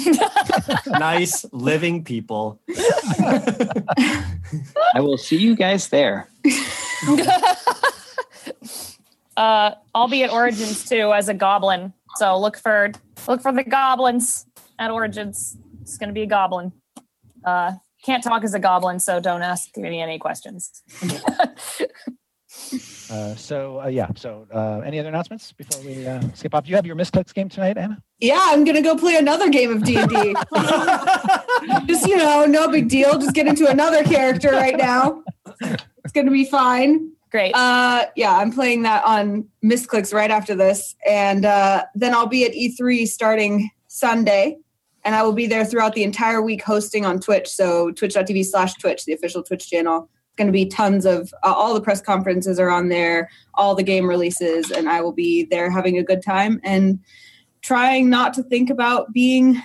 nice 0.86 1.44
living 1.52 2.04
people. 2.04 2.58
I 3.18 5.00
will 5.00 5.18
see 5.18 5.36
you 5.36 5.54
guys 5.54 5.88
there. 5.88 6.28
uh, 9.36 9.72
I'll 9.94 10.08
be 10.08 10.24
at 10.24 10.30
Origins 10.30 10.88
too 10.88 11.12
as 11.12 11.28
a 11.28 11.34
goblin. 11.34 11.92
So 12.16 12.38
look 12.38 12.56
for 12.56 12.92
look 13.26 13.42
for 13.42 13.52
the 13.52 13.64
goblins 13.64 14.46
at 14.78 14.90
Origins. 14.90 15.56
It's 15.82 15.98
gonna 15.98 16.12
be 16.12 16.22
a 16.22 16.26
goblin. 16.26 16.72
Uh, 17.44 17.72
can't 18.04 18.22
talk 18.22 18.44
as 18.44 18.54
a 18.54 18.58
goblin, 18.58 19.00
so 19.00 19.20
don't 19.20 19.42
ask 19.42 19.76
me 19.76 20.00
any 20.00 20.18
questions. 20.18 20.82
Uh, 23.10 23.34
so 23.34 23.82
uh, 23.82 23.86
yeah. 23.86 24.08
So 24.16 24.46
uh, 24.52 24.80
any 24.84 24.98
other 24.98 25.08
announcements 25.08 25.52
before 25.52 25.82
we 25.82 26.06
uh, 26.06 26.22
skip 26.34 26.54
off? 26.54 26.64
Do 26.64 26.70
you 26.70 26.76
have 26.76 26.86
your 26.86 26.96
misclicks 26.96 27.34
game 27.34 27.48
tonight, 27.48 27.76
Anna? 27.76 28.02
yeah, 28.18 28.40
I'm 28.40 28.64
gonna 28.64 28.80
go 28.80 28.96
play 28.96 29.16
another 29.16 29.50
game 29.50 29.70
of 29.70 29.84
D 29.84 29.96
and 29.96 30.08
D. 30.08 30.34
Just 31.86 32.06
you 32.06 32.16
know, 32.16 32.46
no 32.46 32.68
big 32.68 32.88
deal. 32.88 33.18
Just 33.18 33.34
get 33.34 33.46
into 33.46 33.68
another 33.68 34.02
character 34.04 34.50
right 34.52 34.76
now. 34.76 35.22
It's 36.04 36.12
gonna 36.12 36.30
be 36.30 36.44
fine. 36.44 37.10
Great. 37.30 37.52
Uh, 37.52 38.06
yeah, 38.14 38.36
I'm 38.36 38.52
playing 38.52 38.82
that 38.82 39.04
on 39.04 39.48
Misclicks 39.64 40.14
right 40.14 40.30
after 40.30 40.54
this, 40.54 40.94
and 41.04 41.44
uh, 41.44 41.84
then 41.96 42.14
I'll 42.14 42.28
be 42.28 42.44
at 42.44 42.52
E3 42.52 43.08
starting 43.08 43.70
Sunday, 43.88 44.56
and 45.04 45.16
I 45.16 45.24
will 45.24 45.32
be 45.32 45.48
there 45.48 45.64
throughout 45.64 45.94
the 45.94 46.04
entire 46.04 46.40
week 46.40 46.62
hosting 46.62 47.04
on 47.04 47.18
Twitch. 47.18 47.48
So 47.48 47.90
twitch.tv/slash 47.90 48.74
Twitch, 48.74 49.04
the 49.04 49.14
official 49.14 49.42
Twitch 49.42 49.68
channel. 49.68 50.08
It's 50.28 50.36
going 50.36 50.46
to 50.46 50.52
be 50.52 50.66
tons 50.66 51.04
of 51.06 51.32
uh, 51.42 51.52
all 51.52 51.74
the 51.74 51.80
press 51.80 52.00
conferences 52.00 52.60
are 52.60 52.70
on 52.70 52.88
there, 52.88 53.28
all 53.54 53.74
the 53.74 53.82
game 53.82 54.08
releases, 54.08 54.70
and 54.70 54.88
I 54.88 55.00
will 55.00 55.12
be 55.12 55.44
there 55.44 55.70
having 55.70 55.98
a 55.98 56.04
good 56.04 56.22
time 56.22 56.60
and 56.62 57.00
trying 57.62 58.10
not 58.10 58.34
to 58.34 58.44
think 58.44 58.70
about 58.70 59.12
being 59.12 59.60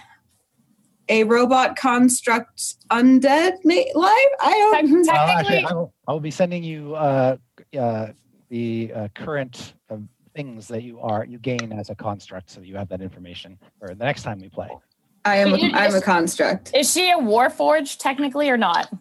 a 1.10 1.24
robot 1.24 1.76
construct 1.76 2.76
undead 2.92 3.54
ma- 3.64 3.74
live. 3.96 4.16
I 4.42 4.72
Tec- 4.76 4.86
don't. 4.90 5.10
Uh, 5.10 5.12
actually, 5.14 5.36
technically, 5.36 5.66
I 5.66 5.74
will, 5.74 5.94
I 6.08 6.14
will 6.14 6.20
be 6.20 6.32
sending 6.32 6.64
you 6.64 6.96
uh, 6.96 7.38
uh, 7.78 8.08
the 8.50 8.92
uh, 8.96 9.08
current 9.16 9.74
uh, 9.90 9.98
things 10.36 10.68
that 10.68 10.84
you 10.84 11.00
are 11.00 11.26
you 11.26 11.40
gain 11.40 11.74
as 11.74 11.90
a 11.90 11.96
construct, 11.96 12.50
so 12.50 12.62
you 12.62 12.76
have 12.78 12.88
that 12.90 13.02
information 13.02 13.58
for 13.80 13.90
the 13.90 13.96
next 14.06 14.24
time 14.24 14.40
we 14.40 14.50
play. 14.50 14.70
I 15.26 15.38
am. 15.38 15.50
You- 15.56 15.72
A, 15.72 15.78
I'm 15.78 15.96
a 15.96 16.02
construct. 16.02 16.72
is 16.76 16.92
she 16.92 17.10
a 17.12 17.18
warforged 17.18 17.98
technically 17.98 18.50
or 18.50 18.58
not? 18.58 18.92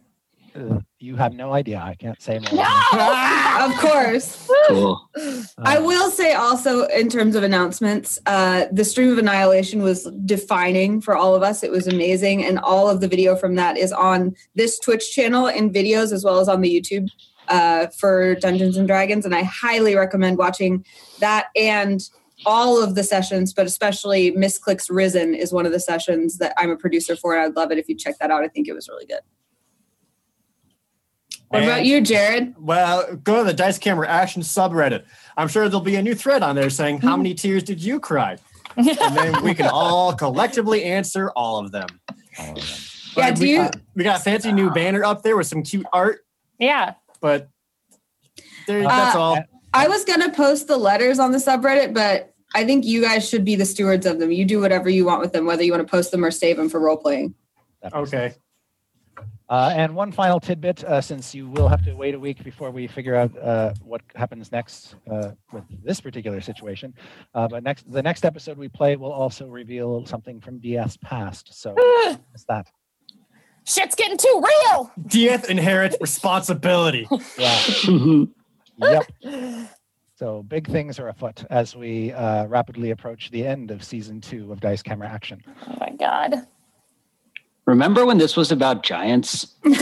Uh, 0.59 0.81
you 0.99 1.15
have 1.15 1.33
no 1.35 1.53
idea. 1.53 1.79
I 1.79 1.95
can't 1.95 2.21
say 2.21 2.39
more. 2.39 2.65
No! 2.65 3.35
Of 3.59 3.75
course. 3.79 4.49
Cool. 4.69 5.11
I 5.59 5.81
will 5.81 6.11
say 6.11 6.33
also 6.33 6.87
in 6.87 7.09
terms 7.09 7.35
of 7.35 7.43
announcements, 7.43 8.19
uh, 8.27 8.67
the 8.71 8.85
stream 8.85 9.11
of 9.11 9.19
annihilation 9.19 9.83
was 9.83 10.05
defining 10.25 11.01
for 11.01 11.17
all 11.17 11.35
of 11.35 11.43
us. 11.43 11.65
It 11.65 11.73
was 11.73 11.89
amazing, 11.89 12.45
and 12.45 12.59
all 12.61 12.89
of 12.89 13.01
the 13.01 13.09
video 13.09 13.35
from 13.35 13.57
that 13.57 13.77
is 13.77 13.93
on 13.93 14.37
this 14.55 14.79
Twitch 14.79 15.13
channel 15.13 15.49
in 15.49 15.73
videos 15.73 16.13
as 16.13 16.25
well 16.25 16.39
as 16.39 16.49
on 16.49 16.61
the 16.61 16.73
YouTube 16.73 17.09
uh, 17.49 17.89
for 17.89 18.37
Dungeons 18.37 18.77
and 18.77 18.87
Dragons. 18.87 19.25
And 19.25 19.35
I 19.35 19.43
highly 19.43 19.97
recommend 19.97 20.39
watching 20.39 20.85
that 21.19 21.49
and 21.57 22.01
all 22.47 22.83
of 22.83 22.95
the 22.95 23.03
sessions, 23.03 23.53
but 23.53 23.67
especially 23.67 24.31
Misclicks 24.33 24.89
Risen 24.89 25.35
is 25.35 25.53
one 25.53 25.67
of 25.67 25.73
the 25.73 25.81
sessions 25.81 26.39
that 26.39 26.55
I'm 26.57 26.71
a 26.71 26.77
producer 26.77 27.17
for, 27.17 27.35
and 27.35 27.43
I'd 27.43 27.57
love 27.57 27.73
it 27.73 27.79
if 27.79 27.89
you 27.89 27.97
check 27.97 28.19
that 28.21 28.31
out. 28.31 28.45
I 28.45 28.49
think 28.49 28.69
it 28.69 28.75
was 28.75 28.89
really 28.89 29.07
good. 29.07 29.21
What 31.49 31.63
about 31.65 31.85
you, 31.87 32.01
Jared? 32.03 32.55
Well, 32.59 33.17
go 33.17 33.39
to 33.39 33.45
the 33.45 33.55
Dice 33.55 33.79
Camera 33.79 34.07
Action 34.09 34.43
subreddit. 34.43 35.05
I'm 35.37 35.49
sure 35.49 35.69
there'll 35.69 35.81
be 35.81 35.97
a 35.97 36.03
new 36.03 36.15
thread 36.15 36.43
on 36.43 36.55
there 36.57 36.69
saying, 36.71 36.99
How 37.01 37.17
many 37.17 37.35
tears 37.35 37.63
did 37.63 37.83
you 37.83 38.01
cry? 38.01 38.37
And 38.77 38.87
then 39.17 39.43
we 39.43 39.55
can 39.55 39.67
all 39.67 40.13
collectively 40.15 40.85
answer 40.85 41.31
all 41.31 41.59
of 41.59 41.73
them. 41.73 41.87
all 42.39 42.51
of 42.51 42.55
them. 42.57 42.65
Yeah, 43.17 43.31
But 43.31 43.35
do 43.37 43.43
we, 43.43 43.51
you- 43.53 43.57
got- 43.59 43.77
we 43.97 44.05
got 44.05 44.21
a 44.21 44.23
fancy 44.23 44.53
new 44.53 44.71
banner 44.71 45.03
up 45.05 45.23
there 45.23 45.37
with 45.37 45.47
some 45.49 45.63
cute 45.65 45.87
art, 45.93 46.25
yeah. 46.61 46.95
but 47.21 47.49
there, 48.69 48.83
that's 48.83 49.17
Uh, 49.17 49.21
all. 49.21 49.39
I 49.75 49.89
was 49.89 50.05
gonna 50.05 50.31
post 50.33 50.69
the 50.69 50.77
letters 50.77 51.19
on 51.19 51.33
the 51.33 51.39
subreddit, 51.39 51.93
but 51.95 52.33
I 52.55 52.65
think 52.65 52.85
you 52.85 53.03
guys 53.03 53.29
should 53.29 53.45
be 53.45 53.57
the 53.57 53.65
stewards 53.67 54.07
of 54.07 54.19
them. 54.21 54.31
You 54.31 54.45
do 54.45 54.61
whatever 54.61 54.89
you 54.89 55.05
want 55.05 55.21
with 55.23 55.33
them, 55.33 55.45
whether 55.47 55.63
you 55.65 55.73
want 55.73 55.85
to 55.87 55.91
post 55.91 56.11
them 56.13 56.25
or 56.25 56.31
save 56.31 56.57
them 56.57 56.69
for 56.69 56.79
role 56.79 56.97
playing. 56.99 57.35
That 57.83 57.93
sense. 57.93 58.09
Okay. 58.15 58.35
Uh, 59.51 59.73
and 59.75 59.95
one 59.95 60.13
final 60.13 60.39
tidbit, 60.39 60.85
uh, 60.85 61.01
since 61.01 61.35
you 61.35 61.49
will 61.49 61.69
have 61.69 61.83
to 61.83 61.95
wait 61.95 62.15
a 62.15 62.19
week 62.19 62.45
before 62.45 62.71
we 62.71 62.87
figure 62.87 63.15
out 63.15 63.37
uh, 63.39 63.73
what 63.83 64.03
happens 64.15 64.53
next 64.53 64.97
uh, 65.11 65.31
with 65.53 65.65
this 65.83 66.01
particular 66.01 66.41
situation. 66.41 66.93
Uh, 67.35 67.49
but 67.49 67.63
next, 67.63 67.91
the 67.91 68.03
next 68.03 68.27
episode 68.27 68.59
we 68.59 68.69
play 68.69 68.97
will 68.97 69.13
also 69.13 69.47
reveal 69.47 70.05
something 70.05 70.39
from 70.41 70.59
DS 70.59 70.99
past. 70.99 71.49
So 71.59 71.75
it's 72.35 72.45
that. 72.49 72.67
Shit's 73.65 73.95
getting 73.95 74.19
too 74.19 74.43
real. 74.45 74.93
DS 75.07 75.49
inherits 75.49 75.97
responsibility. 76.01 77.09
Yeah. 77.39 79.01
yep. 79.23 79.69
So 80.15 80.43
big 80.43 80.69
things 80.69 80.99
are 80.99 81.09
afoot 81.09 81.45
as 81.51 81.75
we 81.75 82.13
uh, 82.13 82.47
rapidly 82.47 82.91
approach 82.91 83.31
the 83.31 83.45
end 83.47 83.71
of 83.71 83.83
season 83.83 84.21
two 84.21 84.53
of 84.53 84.61
Dice 84.61 84.83
Camera 84.83 85.09
Action. 85.09 85.43
Oh 85.69 85.77
my 85.81 85.91
god. 85.91 86.47
Remember 87.69 88.07
when 88.07 88.17
this 88.17 88.35
was 88.35 88.51
about 88.51 88.83
giants? 88.83 89.57
Can 89.63 89.75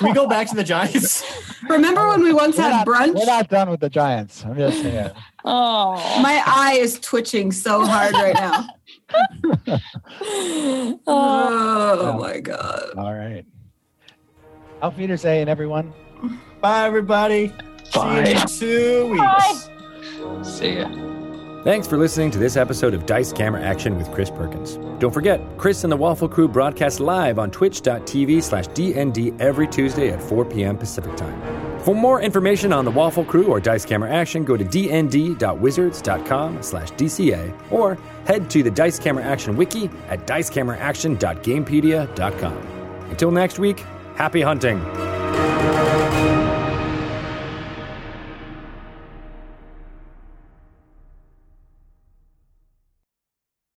we 0.00 0.14
go 0.14 0.26
back 0.26 0.48
to 0.48 0.56
the 0.56 0.64
Giants? 0.64 1.22
Remember 1.68 2.08
when 2.08 2.22
we 2.22 2.32
once 2.32 2.56
We're 2.56 2.62
had 2.62 2.70
not, 2.70 2.86
brunch? 2.86 3.14
we're 3.14 3.26
not 3.26 3.50
done 3.50 3.68
with 3.68 3.80
the 3.80 3.90
Giants. 3.90 4.42
I'm 4.42 4.56
just 4.56 4.80
saying. 4.80 5.10
Oh. 5.44 5.96
My 6.22 6.42
eye 6.46 6.78
is 6.80 6.98
twitching 6.98 7.52
so 7.52 7.84
hard 7.84 8.14
right 8.14 8.32
now. 8.34 8.66
oh. 10.22 11.00
Oh 11.06 12.18
my 12.18 12.40
god. 12.40 12.90
All 12.96 13.12
right. 13.12 13.44
Auf 14.80 14.96
Wiedersehen, 14.96 15.46
everyone. 15.46 15.92
Bye, 16.62 16.86
everybody. 16.86 17.52
Bye. 17.92 18.24
See 18.24 18.30
you 18.30 18.40
in 18.40 18.46
two 18.46 19.10
weeks. 19.10 19.22
Bye. 19.22 20.32
weeks. 20.38 20.48
See 20.48 20.78
ya. 20.78 21.17
Thanks 21.64 21.88
for 21.88 21.98
listening 21.98 22.30
to 22.30 22.38
this 22.38 22.56
episode 22.56 22.94
of 22.94 23.04
Dice 23.04 23.32
Camera 23.32 23.60
Action 23.60 23.98
with 23.98 24.08
Chris 24.12 24.30
Perkins. 24.30 24.76
Don't 25.00 25.12
forget, 25.12 25.40
Chris 25.58 25.82
and 25.82 25.92
the 25.92 25.96
Waffle 25.96 26.28
Crew 26.28 26.46
broadcast 26.46 27.00
live 27.00 27.40
on 27.40 27.50
twitch.tv 27.50 28.40
slash 28.42 28.68
DND 28.68 29.38
every 29.40 29.66
Tuesday 29.66 30.10
at 30.10 30.22
4 30.22 30.44
p.m. 30.44 30.78
Pacific 30.78 31.16
Time. 31.16 31.80
For 31.80 31.96
more 31.96 32.22
information 32.22 32.72
on 32.72 32.84
the 32.84 32.92
Waffle 32.92 33.24
Crew 33.24 33.48
or 33.48 33.58
Dice 33.58 33.84
Camera 33.84 34.08
Action, 34.10 34.44
go 34.44 34.56
to 34.56 34.64
dnd.wizards.com 34.64 36.62
slash 36.62 36.92
DCA 36.92 37.72
or 37.72 37.98
head 38.24 38.48
to 38.50 38.62
the 38.62 38.70
Dice 38.70 39.00
Camera 39.00 39.24
Action 39.24 39.56
wiki 39.56 39.90
at 40.08 40.28
dicecameraaction.gamepedia.com. 40.28 42.56
Until 43.10 43.30
next 43.32 43.58
week, 43.58 43.80
happy 44.14 44.42
hunting! 44.42 45.27